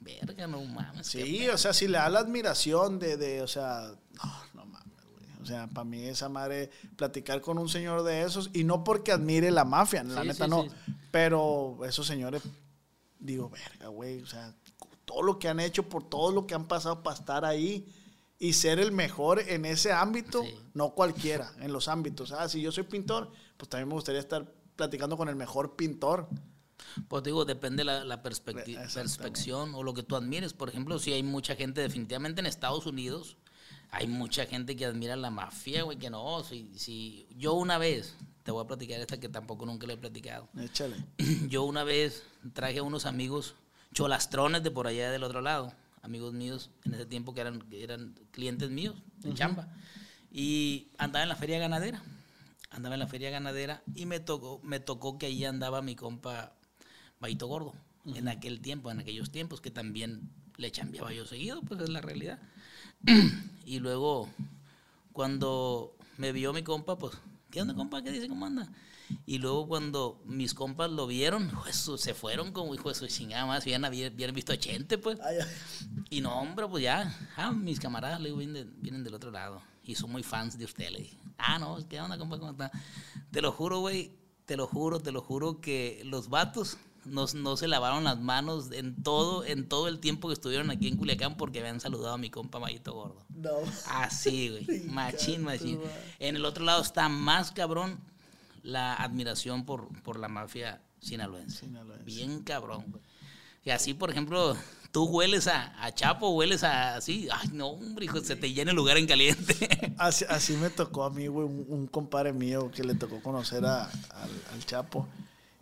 verga, 0.00 0.46
no 0.46 0.62
mames. 0.64 1.06
Sí, 1.06 1.48
o 1.48 1.58
sea, 1.58 1.72
si 1.72 1.86
le 1.86 1.98
da 1.98 2.08
la 2.08 2.20
admiración 2.20 2.98
de, 2.98 3.16
de 3.16 3.42
o 3.42 3.48
sea, 3.48 3.92
no, 4.22 4.32
no 4.54 4.66
mames, 4.66 5.04
güey. 5.12 5.42
O 5.42 5.46
sea, 5.46 5.66
para 5.68 5.84
mí 5.84 6.02
esa 6.04 6.28
madre, 6.28 6.70
platicar 6.96 7.40
con 7.40 7.58
un 7.58 7.68
señor 7.68 8.02
de 8.04 8.22
esos, 8.22 8.50
y 8.54 8.64
no 8.64 8.84
porque 8.84 9.12
admire 9.12 9.50
la 9.50 9.64
mafia, 9.64 10.02
la 10.04 10.22
Sí, 10.22 10.28
neta 10.28 10.44
sí, 10.44 10.50
no, 10.50 10.62
sí. 10.62 10.70
pero 11.10 11.78
esos 11.86 12.06
señores, 12.06 12.42
digo, 13.18 13.50
verga, 13.50 13.88
güey, 13.88 14.22
o 14.22 14.26
sea, 14.26 14.54
todo 15.04 15.22
lo 15.22 15.38
que 15.38 15.48
han 15.48 15.60
hecho, 15.60 15.88
por 15.88 16.08
todo 16.08 16.32
lo 16.32 16.46
que 16.46 16.54
han 16.54 16.66
pasado 16.66 17.02
para 17.02 17.16
estar 17.16 17.44
ahí 17.44 17.86
y 18.38 18.52
ser 18.54 18.78
el 18.80 18.92
mejor 18.92 19.40
en 19.40 19.64
ese 19.64 19.92
ámbito, 19.92 20.44
no 20.74 20.90
cualquiera, 20.90 21.52
en 21.60 21.72
los 21.72 21.88
ámbitos. 21.88 22.32
Ah, 22.32 22.48
si 22.48 22.60
yo 22.60 22.72
soy 22.72 22.84
pintor, 22.84 23.30
pues 23.56 23.68
también 23.68 23.88
me 23.88 23.94
gustaría 23.94 24.20
estar 24.20 24.52
platicando 24.76 25.16
con 25.16 25.28
el 25.28 25.36
mejor 25.36 25.76
pintor. 25.76 26.28
Pues 27.08 27.22
digo, 27.22 27.44
depende 27.44 27.84
la, 27.84 28.04
la 28.04 28.22
perspecti- 28.22 28.76
Exactamente. 28.78 28.94
perspección 28.94 29.74
o 29.74 29.82
lo 29.82 29.94
que 29.94 30.02
tú 30.02 30.14
admires. 30.16 30.52
Por 30.52 30.68
ejemplo, 30.68 30.98
si 30.98 31.12
hay 31.12 31.22
mucha 31.22 31.56
gente, 31.56 31.80
definitivamente 31.80 32.40
en 32.40 32.46
Estados 32.46 32.86
Unidos, 32.86 33.36
hay 33.90 34.06
mucha 34.06 34.46
gente 34.46 34.76
que 34.76 34.84
admira 34.84 35.16
la 35.16 35.30
mafia, 35.30 35.82
güey, 35.82 35.98
que 35.98 36.10
no. 36.10 36.42
Si, 36.44 36.70
si 36.76 37.26
yo 37.36 37.54
una 37.54 37.78
vez, 37.78 38.14
te 38.42 38.50
voy 38.50 38.62
a 38.64 38.66
platicar 38.66 39.00
esta 39.00 39.18
que 39.18 39.28
tampoco 39.28 39.64
nunca 39.66 39.86
le 39.86 39.94
he 39.94 39.96
platicado. 39.96 40.48
Échale. 40.58 40.96
Yo 41.48 41.64
una 41.64 41.82
vez 41.84 42.22
traje 42.52 42.78
a 42.78 42.82
unos 42.82 43.06
amigos 43.06 43.54
cholastrones 43.92 44.62
de 44.62 44.70
por 44.70 44.86
allá 44.86 45.10
del 45.10 45.24
otro 45.24 45.40
lado, 45.40 45.72
amigos 46.02 46.32
míos 46.34 46.70
en 46.84 46.94
ese 46.94 47.06
tiempo 47.06 47.32
que 47.34 47.40
eran, 47.40 47.64
eran 47.72 48.14
clientes 48.30 48.70
míos 48.70 48.94
de 49.18 49.32
chamba. 49.34 49.68
Y 50.30 50.88
andaba 50.98 51.22
en 51.22 51.28
la 51.30 51.36
feria 51.36 51.58
ganadera. 51.58 52.02
Andaba 52.76 52.94
en 52.94 53.00
la 53.00 53.06
feria 53.08 53.30
ganadera 53.30 53.82
y 53.94 54.04
me 54.06 54.20
tocó, 54.20 54.60
me 54.62 54.78
tocó 54.80 55.18
que 55.18 55.26
ahí 55.26 55.44
andaba 55.46 55.80
mi 55.82 55.96
compa 55.96 56.52
Baito 57.20 57.46
Gordo. 57.46 57.72
En 58.04 58.28
aquel 58.28 58.60
tiempo, 58.60 58.90
en 58.90 59.00
aquellos 59.00 59.30
tiempos, 59.30 59.60
que 59.60 59.70
también 59.72 60.30
le 60.58 60.70
chambeaba 60.70 61.12
yo 61.12 61.26
seguido, 61.26 61.62
pues 61.62 61.80
es 61.80 61.88
la 61.88 62.00
realidad. 62.02 62.38
y 63.64 63.78
luego, 63.80 64.28
cuando 65.12 65.96
me 66.18 66.32
vio 66.32 66.52
mi 66.52 66.62
compa, 66.62 66.98
pues, 66.98 67.14
¿qué 67.50 67.60
onda, 67.62 67.74
compa? 67.74 68.02
¿Qué 68.02 68.12
dice? 68.12 68.28
¿Cómo 68.28 68.46
anda? 68.46 68.68
Y 69.24 69.38
luego 69.38 69.66
cuando 69.68 70.20
mis 70.26 70.52
compas 70.52 70.90
lo 70.90 71.06
vieron, 71.06 71.50
su- 71.72 71.96
se 71.98 72.12
fueron 72.12 72.52
como 72.52 72.74
hijo 72.74 72.88
de 72.88 72.94
su 72.94 73.06
chingada 73.06 73.46
más, 73.46 73.64
hubieran, 73.64 73.84
hubieran 73.92 74.34
visto 74.34 74.52
a 74.52 74.56
Chente, 74.58 74.98
pues. 74.98 75.18
Ay, 75.20 75.38
ay. 75.40 75.48
Y 76.10 76.20
no, 76.20 76.38
hombre, 76.38 76.66
pues 76.68 76.82
ya, 76.84 77.12
ah, 77.36 77.52
mis 77.52 77.80
camaradas 77.80 78.20
le 78.20 78.26
digo, 78.28 78.38
vienen, 78.38 78.54
de- 78.54 78.80
vienen 78.80 79.02
del 79.04 79.14
otro 79.14 79.30
lado. 79.30 79.62
Y 79.86 79.94
son 79.94 80.10
muy 80.10 80.22
fans 80.22 80.58
de 80.58 80.64
usted, 80.64 80.90
le 80.90 80.98
dije. 80.98 81.16
Ah, 81.38 81.58
no, 81.58 81.78
¿qué 81.88 82.00
onda, 82.00 82.18
compa? 82.18 82.38
¿Cómo 82.38 82.50
está? 82.52 82.70
Te 83.30 83.40
lo 83.40 83.52
juro, 83.52 83.80
güey, 83.80 84.12
te 84.44 84.56
lo 84.56 84.66
juro, 84.66 85.00
te 85.00 85.12
lo 85.12 85.22
juro 85.22 85.60
que 85.60 86.02
los 86.04 86.28
vatos 86.28 86.76
no, 87.06 87.26
no 87.34 87.56
se 87.56 87.68
lavaron 87.68 88.04
las 88.04 88.18
manos 88.18 88.70
en 88.72 89.02
todo, 89.02 89.44
en 89.44 89.68
todo 89.68 89.88
el 89.88 90.00
tiempo 90.00 90.28
que 90.28 90.34
estuvieron 90.34 90.70
aquí 90.70 90.88
en 90.88 90.96
Culiacán 90.96 91.36
porque 91.36 91.60
habían 91.60 91.80
saludado 91.80 92.14
a 92.14 92.18
mi 92.18 92.30
compa 92.30 92.58
Mayito 92.58 92.92
Gordo. 92.92 93.24
No. 93.28 93.50
Así, 93.90 94.50
güey. 94.50 94.80
Machín, 94.86 95.42
machín. 95.42 95.80
En 96.18 96.36
el 96.36 96.44
otro 96.44 96.64
lado 96.64 96.82
está 96.82 97.08
más 97.08 97.52
cabrón 97.52 98.00
la 98.62 98.94
admiración 98.94 99.64
por, 99.64 99.88
por 100.02 100.18
la 100.18 100.28
mafia 100.28 100.82
sinaloense. 101.00 101.66
Sinaloense. 101.66 102.04
Bien 102.04 102.42
cabrón, 102.42 102.84
güey. 102.88 103.02
Y 103.64 103.70
así, 103.70 103.94
por 103.94 104.10
ejemplo, 104.10 104.56
tú 104.96 105.04
hueles 105.04 105.46
a, 105.46 105.74
a 105.84 105.94
Chapo, 105.94 106.30
hueles 106.30 106.64
a 106.64 106.96
así. 106.96 107.28
Ay, 107.30 107.50
no, 107.52 107.66
hombre, 107.68 108.06
hijo, 108.06 108.18
se 108.22 108.34
te 108.34 108.50
llena 108.50 108.70
el 108.70 108.76
lugar 108.78 108.96
en 108.96 109.06
caliente. 109.06 109.92
Así, 109.98 110.24
así 110.26 110.54
me 110.54 110.70
tocó 110.70 111.04
a 111.04 111.10
mí, 111.10 111.26
güey, 111.26 111.46
un, 111.46 111.66
un 111.68 111.86
compadre 111.86 112.32
mío 112.32 112.70
que 112.70 112.82
le 112.82 112.94
tocó 112.94 113.20
conocer 113.20 113.62
a- 113.66 113.84
al, 113.84 114.30
al 114.54 114.64
Chapo. 114.64 115.06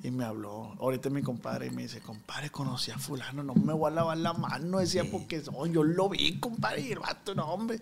Y 0.04 0.12
me 0.12 0.24
habló, 0.24 0.76
ahorita 0.78 1.10
mi 1.10 1.20
compadre, 1.20 1.66
y 1.66 1.70
me 1.70 1.82
dice, 1.82 1.98
compadre, 2.00 2.50
conocí 2.50 2.92
a 2.92 2.98
fulano, 2.98 3.42
no 3.42 3.54
me 3.56 3.72
voy 3.72 3.90
a 3.90 3.94
lavar 3.96 4.18
la 4.18 4.34
mano, 4.34 4.78
decía, 4.78 5.02
porque 5.10 5.42
no, 5.50 5.66
yo 5.66 5.82
lo 5.82 6.08
vi, 6.10 6.38
compadre, 6.38 6.82
y 6.82 6.92
el 6.92 7.00
vato, 7.00 7.34
no, 7.34 7.46
hombre. 7.52 7.80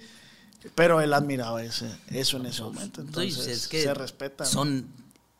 Pero 0.74 1.02
él 1.02 1.12
admiraba 1.12 1.62
ese, 1.62 1.90
eso 2.08 2.38
en 2.38 2.46
ese 2.46 2.62
momento, 2.62 3.02
entonces 3.02 3.46
es 3.46 3.68
que 3.68 3.82
se 3.82 3.92
respeta. 3.92 4.46
Son 4.46 4.86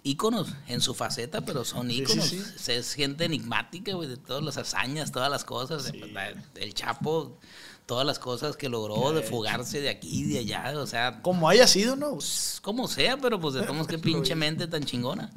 íconos 0.05 0.49
en 0.67 0.81
su 0.81 0.95
faceta, 0.95 1.41
pero 1.43 1.65
son 1.65 1.89
Sí, 1.89 1.97
sí, 1.97 2.03
íconos. 2.03 2.27
sí. 2.27 2.73
Es 2.73 2.95
gente 2.95 3.25
enigmática, 3.25 3.95
güey, 3.95 4.09
de 4.09 4.17
todas 4.17 4.43
las 4.43 4.57
hazañas, 4.57 5.13
todas 5.13 5.31
las 5.31 5.45
cosas. 5.45 5.93
La- 6.13 6.35
El 6.57 6.75
Chapo, 6.75 7.39
todas 7.87 8.07
las 8.07 8.19
cosas 8.19 8.57
que 8.57 8.69
logró 8.69 9.13
de 9.13 9.23
fugarse 9.23 9.81
de 9.81 9.91
aquí 9.91 10.21
y 10.21 10.25
de 10.25 10.39
allá, 10.41 10.73
o 10.79 10.87
sea, 10.87 11.21
Como 11.23 11.49
haya 11.49 11.67
sido, 11.67 11.95
¿no? 11.97 12.15
pues, 12.15 12.59
como 12.63 12.89
sea, 12.89 13.17
pero 13.17 13.41
pues 13.41 13.55
de 13.55 13.63
todos 13.63 13.87
que 13.87 13.99
pinche 13.99 14.35
mente 14.35 14.67
tan 14.67 14.85
chingona. 14.85 15.31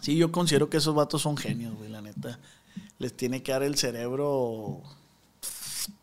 Sí, 0.00 0.16
yo 0.16 0.30
considero 0.32 0.70
que 0.70 0.76
esos 0.78 0.94
vatos 0.94 1.22
son 1.22 1.36
genios, 1.36 1.74
güey, 1.76 1.90
la 1.90 2.00
neta. 2.00 2.38
Les 2.98 3.16
tiene 3.16 3.42
que 3.42 3.52
dar 3.52 3.62
el 3.62 3.76
cerebro 3.76 4.82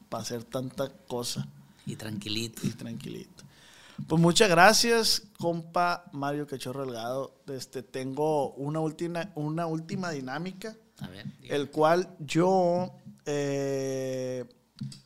para 0.09 0.23
hacer 0.23 0.43
tanta 0.43 0.89
cosa. 1.07 1.47
Y 1.85 1.95
tranquilito. 1.95 2.65
y 2.67 2.71
tranquilito. 2.71 3.36
Pues 4.05 4.21
muchas 4.21 4.49
gracias, 4.49 5.23
compa 5.39 6.05
Mario 6.13 6.45
Cachorro 6.47 6.85
Delgado. 6.85 7.41
Este, 7.47 7.81
tengo 7.83 8.51
una 8.53 8.79
última, 8.79 9.31
una 9.35 9.65
última 9.65 10.11
dinámica, 10.11 10.75
A 10.99 11.07
ver. 11.07 11.25
el 11.43 11.69
cual 11.71 12.15
yo, 12.19 12.93
eh, 13.25 14.45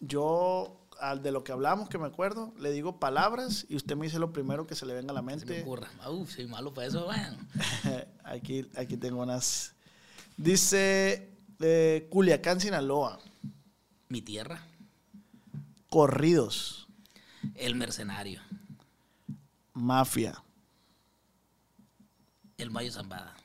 yo, 0.01 0.87
al 0.99 1.23
de 1.23 1.31
lo 1.31 1.43
que 1.43 1.51
hablamos, 1.51 1.89
que 1.89 1.97
me 1.97 2.05
acuerdo, 2.05 2.53
le 2.59 2.71
digo 2.71 2.99
palabras 2.99 3.65
y 3.69 3.75
usted 3.75 3.95
me 3.95 4.05
dice 4.05 4.19
lo 4.19 4.33
primero 4.33 4.67
que 4.67 4.75
se 4.75 4.85
le 4.85 4.93
venga 4.93 5.11
a 5.11 5.13
la 5.15 5.21
se 5.21 5.25
me 5.25 5.35
mente. 5.37 5.61
ocurra. 5.61 5.87
Uf, 6.09 6.35
soy 6.35 6.45
malo 6.47 6.73
para 6.73 6.87
eso, 6.87 7.05
bueno. 7.05 7.37
aquí, 8.23 8.67
aquí 8.75 8.97
tengo 8.97 9.21
unas. 9.23 9.73
Dice 10.37 11.29
eh, 11.59 12.07
Culiacán, 12.11 12.59
Sinaloa, 12.59 13.19
Mi 14.09 14.21
tierra, 14.21 14.61
corridos, 15.89 16.87
el 17.55 17.75
mercenario, 17.75 18.41
mafia, 19.73 20.41
el 22.57 22.69
Mayo 22.71 22.91
Zambada, 22.91 23.35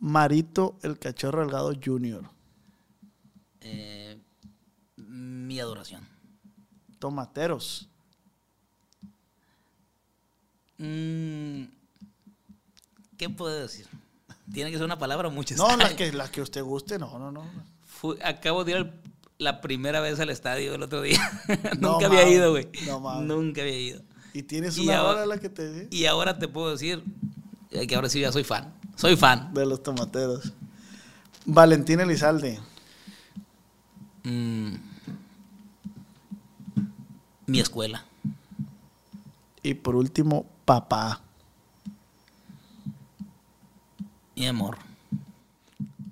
Marito 0.00 0.76
el 0.82 0.98
Cachorro 0.98 1.40
Delgado 1.42 1.72
Jr., 1.82 2.22
eh, 3.60 4.18
mi 4.96 5.58
adoración. 5.60 6.06
tomateros. 6.98 7.88
Mm, 10.78 11.64
¿Qué 13.16 13.28
puedo 13.30 13.60
decir? 13.60 13.86
Tiene 14.52 14.70
que 14.70 14.76
ser 14.76 14.84
una 14.84 14.98
palabra 14.98 15.28
o 15.28 15.30
muchas. 15.30 15.56
No, 15.58 15.76
las 15.76 15.94
que, 15.94 16.12
las 16.12 16.30
que 16.30 16.42
usted 16.42 16.62
guste, 16.62 16.98
no, 16.98 17.18
no, 17.18 17.30
no. 17.30 17.44
Fui- 17.86 18.18
acabo 18.22 18.64
de 18.64 18.72
ir 18.72 18.76
al- 18.78 19.00
la 19.38 19.60
primera 19.60 20.00
vez 20.00 20.18
al 20.20 20.30
estadio 20.30 20.74
el 20.74 20.82
otro 20.82 21.00
día. 21.02 21.18
No 21.80 21.92
Nunca 21.92 22.06
había 22.06 22.28
ido, 22.28 22.50
güey. 22.50 22.68
no. 22.86 23.20
Nunca 23.22 23.62
había 23.62 23.78
ido. 23.78 24.02
Y 24.34 24.42
tienes 24.42 24.76
Y 24.76 24.82
una 24.82 24.98
ahora- 24.98 25.10
hora 25.12 25.26
la 25.26 25.38
que 25.38 25.48
te 25.48 25.70
di 25.86 25.96
Y 25.96 26.04
ahora 26.06 26.38
te 26.38 26.48
puedo 26.48 26.70
decir 26.72 27.02
eh, 27.70 27.86
que 27.86 27.94
ahora 27.94 28.08
sí 28.10 28.20
ya 28.20 28.30
soy 28.32 28.44
fan. 28.44 28.74
Soy 28.96 29.16
fan. 29.16 29.54
de 29.54 29.64
los 29.64 29.82
tomateros. 29.82 30.52
Valentín 31.46 32.00
Elizalde, 32.00 32.60
Mm, 34.24 34.74
mi 37.46 37.60
escuela. 37.60 38.04
y 39.62 39.74
por 39.74 39.94
último, 39.96 40.46
papá. 40.64 41.20
Mi 44.36 44.46
amor. 44.46 44.78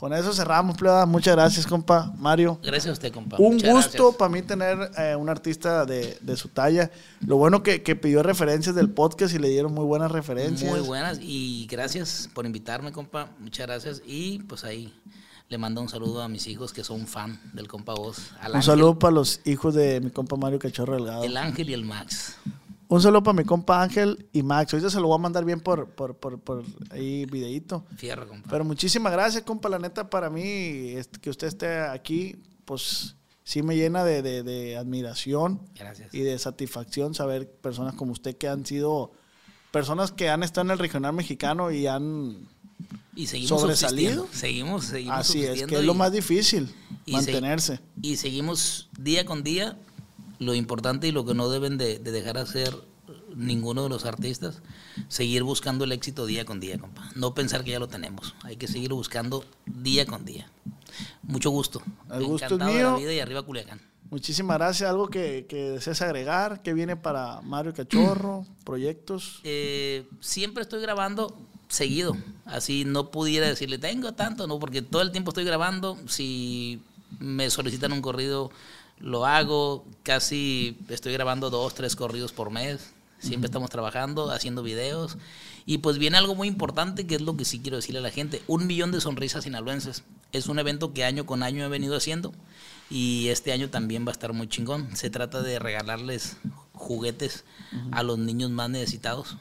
Con 0.03 0.13
eso 0.13 0.33
cerramos, 0.33 0.77
plebada. 0.77 1.07
Muchas 1.07 1.37
gracias, 1.37 1.65
compa 1.65 2.13
Mario. 2.19 2.59
Gracias 2.61 2.89
a 2.89 2.93
usted, 2.95 3.13
compa. 3.13 3.37
Un 3.39 3.55
Muchas 3.55 3.71
gusto 3.73 3.91
gracias. 3.91 4.15
para 4.17 4.29
mí 4.31 4.43
tener 4.43 4.91
eh, 4.99 5.15
un 5.15 5.29
artista 5.29 5.87
de, 5.87 6.19
de 6.21 6.37
su 6.37 6.49
talla. 6.49 6.91
Lo 7.25 7.37
bueno 7.37 7.63
que, 7.63 7.85
que 7.85 7.95
pidió 7.95 8.21
referencias 8.25 8.75
del 8.75 8.91
podcast 8.91 9.33
y 9.33 9.39
le 9.39 9.49
dieron 9.49 9.73
muy 9.73 9.85
buenas 9.85 10.11
referencias. 10.11 10.69
Muy 10.69 10.81
buenas 10.81 11.21
y 11.23 11.69
gracias 11.71 12.29
por 12.35 12.47
invitarme, 12.47 12.91
compa. 12.91 13.31
Muchas 13.39 13.65
gracias. 13.69 14.03
Y 14.05 14.41
pues 14.41 14.65
ahí 14.65 14.93
le 15.49 15.57
mando 15.57 15.81
un 15.81 15.89
saludo 15.89 16.21
a 16.23 16.29
mis 16.29 16.49
hijos 16.49 16.73
que 16.73 16.83
son 16.83 17.07
fan 17.07 17.41
del 17.53 17.69
compa 17.69 17.95
Voz. 17.95 18.33
Al 18.41 18.51
Un 18.51 18.57
Ángel, 18.57 18.63
saludo 18.73 18.99
para 18.99 19.13
los 19.13 19.41
hijos 19.45 19.73
de 19.73 20.01
mi 20.01 20.11
compa 20.11 20.35
Mario 20.35 20.59
Cachorro 20.59 20.95
Delgado. 20.97 21.23
El 21.23 21.37
Ángel 21.37 21.71
y 21.71 21.75
el 21.75 21.85
Max. 21.85 22.35
Un 22.89 23.01
saludo 23.01 23.23
para 23.23 23.37
mi 23.37 23.45
compa 23.45 23.83
Ángel 23.83 24.27
y 24.33 24.43
Max. 24.43 24.75
Ahorita 24.75 24.91
se 24.91 25.01
lo 25.01 25.07
voy 25.09 25.15
a 25.17 25.19
mandar 25.23 25.45
bien 25.45 25.61
por, 25.61 25.89
por, 25.91 26.15
por, 26.17 26.39
por 26.41 26.63
ahí 26.91 27.25
videíto. 27.27 27.85
Fierro, 27.97 28.29
compa. 28.29 28.51
Pero 28.51 28.65
muchísimas 28.65 29.13
gracias, 29.13 29.43
compa. 29.45 29.69
La 29.71 29.79
neta, 29.79 30.11
para 30.11 30.29
mí, 30.29 30.43
este, 30.43 31.19
que 31.19 31.31
usted 31.31 31.47
esté 31.47 31.81
aquí, 31.81 32.37
pues 32.67 33.17
sí 33.45 33.63
me 33.63 33.77
llena 33.77 34.05
de, 34.05 34.21
de- 34.23 34.43
de 34.43 34.77
admiración 34.77 35.61
Gracias. 35.75 36.13
y 36.15 36.21
de 36.21 36.39
satisfacción 36.39 37.15
saber 37.15 37.51
personas 37.51 37.95
como 37.95 38.13
usted 38.13 38.37
que 38.37 38.47
han 38.49 38.65
sido 38.67 39.11
personas 39.71 40.13
que 40.13 40.29
han 40.29 40.43
estado 40.43 40.67
en 40.67 40.73
el 40.73 40.79
regional 40.79 41.15
mexicano 41.15 41.71
y 41.71 41.87
han... 41.87 42.47
Y 43.17 43.27
seguimos 43.27 43.61
sobresalido. 43.61 44.27
Seguimos, 44.33 44.85
seguimos 44.87 45.19
Así 45.19 45.45
es, 45.45 45.65
que 45.65 45.77
es 45.77 45.85
lo 45.85 45.95
más 45.95 46.13
difícil, 46.13 46.75
y 47.07 47.13
mantenerse. 47.13 47.81
Y 48.01 48.17
seguimos 48.17 48.89
día 48.99 49.25
con 49.25 49.43
día. 49.43 49.79
Lo 50.45 50.55
importante 50.55 51.07
y 51.09 51.13
lo 51.13 51.25
que 51.25 51.35
no 51.35 51.49
deben 51.49 51.79
de, 51.79 51.99
de 51.99 52.11
dejar 52.13 52.39
hacer 52.39 52.75
ninguno 53.35 53.83
de 53.85 53.89
los 53.89 54.05
artistas, 54.05 54.63
seguir 55.09 55.43
buscando 55.43 55.85
el 55.85 55.93
éxito 55.93 56.27
día 56.27 56.45
con 56.45 56.61
día, 56.61 56.79
compa. 56.79 57.11
No 57.15 57.35
pensar 57.35 57.65
que 57.65 57.71
ya 57.71 57.79
lo 57.79 57.89
tenemos. 57.89 58.35
Hay 58.43 58.57
que 58.57 58.69
seguir 58.69 58.93
buscando 58.93 59.45
día 59.67 60.07
con 60.07 60.25
día. 60.25 60.51
Mucho 61.23 61.51
gusto. 61.51 61.83
El 62.11 62.25
gusto 62.25 62.47
es 62.47 62.53
Encantado 62.53 62.73
de 62.75 62.83
la 62.83 62.91
mío. 62.91 62.99
vida 62.99 63.13
y 63.15 63.21
arriba 63.21 63.43
Culiacán. 63.43 63.81
Muchísimas 64.11 64.59
gracias. 64.59 64.91
¿Algo 64.91 65.09
que, 65.09 65.47
que 65.49 65.71
desees 65.71 66.03
agregar? 66.03 66.63
¿Qué 66.63 66.75
viene 66.75 66.97
para 66.97 67.41
Mario 67.41 67.73
Cachorro? 67.73 68.45
¿Proyectos? 68.65 69.41
Eh, 69.45 70.07
siempre 70.21 70.63
estoy 70.63 70.83
grabando 70.83 71.35
seguido. 71.69 72.17
Así 72.45 72.85
no 72.85 73.11
pudiera 73.11 73.49
decirle, 73.49 73.79
tengo 73.79 74.13
tanto, 74.13 74.47
no, 74.47 74.59
porque 74.59 74.83
todo 74.83 75.01
el 75.01 75.13
tiempo 75.13 75.31
estoy 75.31 75.45
grabando. 75.45 75.97
Si 76.07 76.83
me 77.19 77.49
solicitan 77.49 77.93
un 77.93 78.03
corrido, 78.03 78.51
lo 78.99 79.27
hago. 79.27 79.85
Casi 80.03 80.77
estoy 80.89 81.13
grabando 81.13 81.51
dos, 81.51 81.75
tres 81.75 81.97
corridos 81.97 82.33
por 82.33 82.51
mes. 82.51 82.93
Siempre 83.19 83.47
estamos 83.47 83.71
trabajando, 83.71 84.31
haciendo 84.31 84.63
videos. 84.63 85.17
Y 85.65 85.79
pues 85.79 85.99
viene 85.99 86.17
algo 86.17 86.35
muy 86.35 86.49
importante 86.49 87.07
que 87.07 87.15
es 87.15 87.21
lo 87.21 87.37
que 87.37 87.45
sí 87.45 87.61
quiero 87.61 87.77
decirle 87.77 88.01
a 88.01 88.03
la 88.03 88.11
gente. 88.11 88.43
Un 88.49 88.67
millón 88.67 88.91
de 88.91 89.01
sonrisas 89.01 89.45
sinaloenses. 89.45 90.03
Es 90.33 90.47
un 90.47 90.59
evento 90.59 90.93
que 90.93 91.05
año 91.05 91.27
con 91.27 91.43
año 91.43 91.65
he 91.65 91.69
venido 91.69 91.97
haciendo. 91.97 92.33
Y 92.91 93.29
este 93.29 93.53
año 93.53 93.71
también 93.71 94.05
va 94.05 94.11
a 94.11 94.13
estar 94.13 94.33
muy 94.33 94.49
chingón. 94.49 94.97
Se 94.97 95.09
trata 95.09 95.41
de 95.41 95.59
regalarles 95.59 96.37
juguetes 96.73 97.45
a 97.93 98.03
los 98.03 98.19
niños 98.19 98.51
más 98.51 98.69
necesitados 98.71 99.37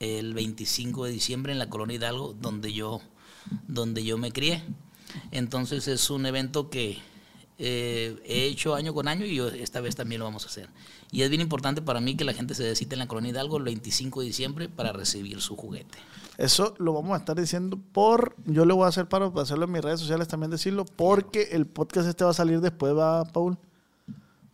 el 0.00 0.34
25 0.34 1.06
de 1.06 1.12
diciembre 1.12 1.52
en 1.52 1.58
la 1.58 1.68
colonia 1.68 1.96
Hidalgo, 1.96 2.34
donde 2.40 2.72
yo, 2.72 3.00
donde 3.66 4.04
yo 4.04 4.16
me 4.18 4.32
crié. 4.32 4.62
Entonces 5.30 5.88
es 5.88 6.10
un 6.10 6.26
evento 6.26 6.70
que 6.70 6.98
eh, 7.58 8.16
he 8.24 8.44
hecho 8.46 8.74
año 8.74 8.94
con 8.94 9.08
año 9.08 9.26
y 9.26 9.34
yo 9.34 9.48
esta 9.48 9.80
vez 9.80 9.96
también 9.96 10.20
lo 10.20 10.24
vamos 10.24 10.44
a 10.44 10.48
hacer. 10.48 10.68
Y 11.10 11.22
es 11.22 11.30
bien 11.30 11.40
importante 11.40 11.82
para 11.82 12.00
mí 12.00 12.16
que 12.16 12.24
la 12.24 12.34
gente 12.34 12.54
se 12.54 12.62
decite 12.62 12.94
en 12.94 13.00
la 13.00 13.08
colonia 13.08 13.30
Hidalgo 13.30 13.56
el 13.56 13.64
25 13.64 14.20
de 14.20 14.26
diciembre 14.26 14.68
para 14.68 14.92
recibir 14.92 15.40
su 15.40 15.56
juguete. 15.56 15.98
Eso 16.36 16.74
lo 16.78 16.92
vamos 16.92 17.14
a 17.14 17.18
estar 17.18 17.38
diciendo 17.38 17.78
por... 17.92 18.36
Yo 18.46 18.64
le 18.64 18.72
voy 18.72 18.84
a 18.84 18.88
hacer 18.88 19.08
para 19.08 19.26
hacerlo 19.26 19.64
en 19.64 19.72
mis 19.72 19.82
redes 19.82 19.98
sociales 19.98 20.28
también 20.28 20.50
decirlo, 20.50 20.84
porque 20.84 21.48
el 21.52 21.66
podcast 21.66 22.06
este 22.08 22.22
va 22.24 22.30
a 22.30 22.34
salir 22.34 22.60
después, 22.60 22.96
va, 22.96 23.24
Paul. 23.24 23.58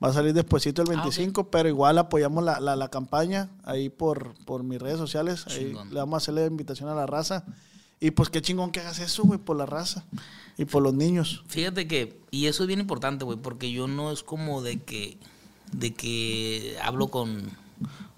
Va 0.02 0.08
a 0.08 0.12
salir 0.12 0.32
despuesito 0.32 0.82
el 0.82 0.88
Ah, 0.88 0.92
ok. 0.92 0.98
25, 1.02 1.50
pero 1.50 1.68
igual 1.68 1.98
apoyamos 1.98 2.42
la, 2.42 2.58
la, 2.60 2.74
la 2.76 2.88
campaña 2.88 3.50
ahí 3.64 3.90
por, 3.90 4.34
por 4.44 4.62
mis 4.62 4.80
redes 4.80 4.96
sociales. 4.98 5.46
Ahí 5.48 5.74
le 5.90 5.94
vamos 5.98 6.14
a 6.14 6.16
hacer 6.18 6.34
la 6.34 6.46
invitación 6.46 6.88
a 6.88 6.94
la 6.94 7.06
raza. 7.06 7.44
Y 8.00 8.10
pues 8.10 8.28
qué 8.28 8.42
chingón 8.42 8.70
que 8.70 8.80
hagas 8.80 8.98
eso, 8.98 9.22
güey, 9.24 9.38
por 9.38 9.56
la 9.56 9.66
raza. 9.66 10.04
Y 10.56 10.66
por 10.66 10.82
los 10.82 10.94
niños. 10.94 11.42
Fíjate 11.48 11.88
que, 11.88 12.20
y 12.30 12.46
eso 12.46 12.62
es 12.62 12.68
bien 12.68 12.80
importante, 12.80 13.24
güey, 13.24 13.38
porque 13.38 13.72
yo 13.72 13.86
no 13.88 14.12
es 14.12 14.22
como 14.22 14.62
de 14.62 14.82
que, 14.82 15.18
de 15.72 15.94
que 15.94 16.76
hablo 16.82 17.08
con, 17.08 17.50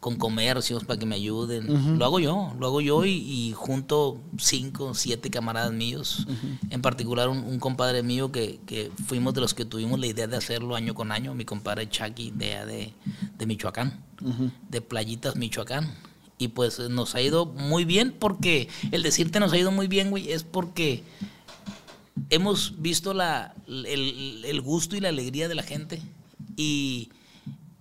con 0.01 0.16
comercios 0.16 0.85
para 0.85 0.98
que 0.98 1.07
me 1.07 1.15
ayuden. 1.15 1.98
Lo 1.98 2.05
hago 2.05 2.20
yo, 2.20 2.53
lo 2.59 2.66
hago 2.66 2.81
yo 2.81 3.05
y, 3.07 3.12
y 3.12 3.53
junto 3.55 4.20
cinco, 4.39 4.93
siete 4.94 5.31
camaradas 5.31 5.73
míos, 5.73 6.27
en 6.69 6.82
particular 6.82 7.28
un, 7.28 7.39
un 7.39 7.59
compadre 7.59 8.03
mío 8.03 8.31
que, 8.31 8.61
que 8.66 8.90
fuimos 9.07 9.32
de 9.32 9.40
los 9.40 9.55
que 9.55 9.65
tuvimos 9.65 9.98
la 9.98 10.07
idea 10.07 10.27
de 10.27 10.36
hacerlo 10.36 10.77
año 10.77 10.94
con 10.94 11.12
año, 11.12 11.35
mi 11.35 11.44
compadre 11.44 11.89
Chucky 11.89 12.32
de, 12.32 12.66
de, 12.66 12.94
de 13.39 13.47
Michoacán, 13.47 14.05
de 14.69 14.81
Playitas, 14.82 15.36
Michoacán. 15.36 15.94
Y 16.38 16.48
pues 16.48 16.78
nos 16.78 17.14
ha 17.14 17.22
ido 17.22 17.46
muy 17.46 17.84
bien 17.84 18.14
porque 18.18 18.68
el 18.92 19.02
decirte 19.02 19.40
nos 19.40 19.52
ha 19.52 19.58
ido 19.58 19.70
muy 19.70 19.86
bien, 19.86 20.10
güey, 20.10 20.30
es 20.30 20.42
porque 20.42 21.02
hemos 22.30 22.80
visto 22.80 23.14
la, 23.14 23.54
el, 23.66 24.44
el 24.44 24.60
gusto 24.60 24.96
y 24.96 25.00
la 25.00 25.08
alegría 25.08 25.48
de 25.48 25.54
la 25.54 25.62
gente 25.62 26.02
y 26.56 27.10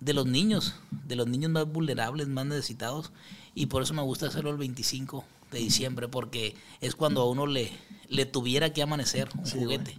de 0.00 0.12
los 0.14 0.26
niños, 0.26 0.74
de 1.06 1.16
los 1.16 1.26
niños 1.26 1.50
más 1.50 1.70
vulnerables, 1.70 2.28
más 2.28 2.46
necesitados. 2.46 3.12
Y 3.54 3.66
por 3.66 3.82
eso 3.82 3.94
me 3.94 4.02
gusta 4.02 4.26
hacerlo 4.26 4.50
el 4.50 4.56
25 4.56 5.24
de 5.50 5.58
diciembre, 5.58 6.08
porque 6.08 6.54
es 6.80 6.94
cuando 6.94 7.22
a 7.22 7.28
uno 7.28 7.46
le, 7.46 7.72
le 8.08 8.26
tuviera 8.26 8.72
que 8.72 8.82
amanecer 8.82 9.28
un 9.36 9.44
juguete. 9.44 9.96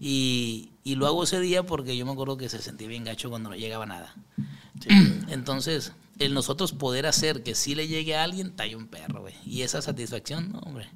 Y, 0.00 0.70
y, 0.84 0.94
lo 0.94 1.06
hago 1.06 1.24
ese 1.24 1.40
día 1.40 1.64
porque 1.64 1.96
yo 1.96 2.06
me 2.06 2.12
acuerdo 2.12 2.36
que 2.36 2.48
se 2.48 2.60
sentía 2.60 2.86
bien 2.86 3.04
gacho 3.04 3.30
cuando 3.30 3.50
no 3.50 3.56
llegaba 3.56 3.86
nada. 3.86 4.14
Entonces, 5.28 5.92
el 6.18 6.34
nosotros 6.34 6.72
poder 6.72 7.06
hacer 7.06 7.42
que 7.42 7.54
sí 7.54 7.74
le 7.74 7.88
llegue 7.88 8.16
a 8.16 8.24
alguien, 8.24 8.48
está 8.48 8.64
un 8.76 8.88
perro, 8.88 9.20
güey. 9.20 9.34
Y 9.44 9.62
esa 9.62 9.82
satisfacción, 9.82 10.52
no, 10.52 10.58
hombre. 10.60 10.90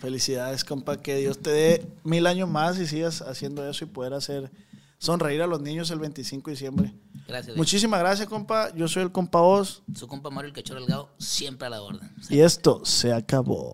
Felicidades, 0.00 0.64
compa, 0.64 1.00
que 1.00 1.16
Dios 1.16 1.38
te 1.40 1.50
dé 1.50 1.86
mil 2.02 2.26
años 2.26 2.48
más 2.48 2.78
y 2.78 2.86
sigas 2.86 3.22
haciendo 3.22 3.68
eso 3.68 3.84
y 3.84 3.88
poder 3.88 4.12
hacer 4.14 4.50
sonreír 4.98 5.42
a 5.42 5.46
los 5.46 5.60
niños 5.60 5.90
el 5.90 5.98
25 5.98 6.50
de 6.50 6.54
diciembre. 6.54 6.94
Gracias. 7.26 7.56
Muchísimas 7.56 8.00
gracias, 8.00 8.28
compa. 8.28 8.74
Yo 8.74 8.86
soy 8.88 9.04
el 9.04 9.12
compa 9.12 9.40
Oz. 9.40 9.82
Su 9.94 10.06
compa 10.06 10.30
Mario 10.30 10.48
el 10.48 10.54
Cachorro 10.54 10.80
Delgado, 10.80 11.10
siempre 11.18 11.66
a 11.66 11.70
la 11.70 11.82
orden. 11.82 12.10
Y 12.28 12.40
esto 12.40 12.84
se 12.84 13.12
acabó. 13.12 13.72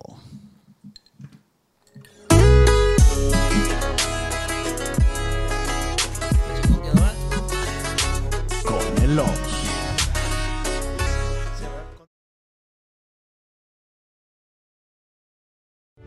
Con 8.63 9.03
el 9.03 9.19
Oz. 9.19 9.50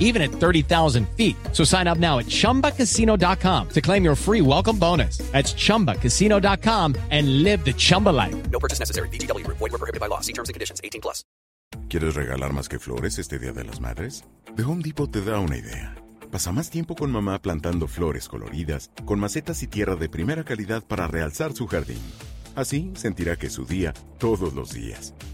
even 0.00 0.20
at 0.20 0.32
30,000 0.32 1.08
feet. 1.16 1.36
So 1.52 1.62
sign 1.62 1.86
up 1.86 1.98
now 1.98 2.18
at 2.18 2.26
chumbacasino.com 2.26 3.68
to 3.68 3.80
claim 3.80 4.04
your 4.04 4.16
free 4.16 4.40
welcome 4.40 4.76
bonus. 4.76 5.18
That's 5.30 5.54
chumbacasino.com 5.54 6.96
and 7.10 7.44
live 7.44 7.64
the 7.64 7.72
Chumba 7.72 8.10
life. 8.10 8.50
No 8.50 8.58
purchase 8.58 8.80
necessary. 8.80 9.08
DTW, 9.08 9.46
void, 9.46 9.60
were 9.60 9.78
prohibited 9.78 10.00
by 10.00 10.08
law. 10.08 10.20
See 10.20 10.32
terms 10.32 10.48
and 10.48 10.54
conditions 10.54 10.80
18 10.82 11.00
plus. 11.00 11.24
¿Quieres 11.88 12.14
regalar 12.14 12.52
más 12.52 12.68
que 12.68 12.78
flores 12.78 13.18
este 13.18 13.38
Día 13.38 13.52
de 13.52 13.64
las 13.64 13.80
Madres? 13.80 14.24
The 14.56 14.64
Home 14.64 14.82
Depot 14.82 15.10
te 15.10 15.22
da 15.22 15.38
una 15.38 15.56
idea. 15.56 15.94
Pasa 16.30 16.52
más 16.52 16.70
tiempo 16.70 16.94
con 16.94 17.10
mamá 17.10 17.40
plantando 17.40 17.88
flores 17.88 18.28
coloridas, 18.28 18.90
con 19.04 19.18
macetas 19.18 19.62
y 19.62 19.66
tierra 19.66 19.96
de 19.96 20.08
primera 20.08 20.44
calidad 20.44 20.84
para 20.84 21.08
realzar 21.08 21.52
su 21.52 21.66
jardín. 21.66 22.00
Así 22.54 22.92
sentirá 22.94 23.36
que 23.36 23.48
es 23.48 23.52
su 23.52 23.64
día 23.64 23.92
todos 24.18 24.54
los 24.54 24.72
días. 24.72 25.14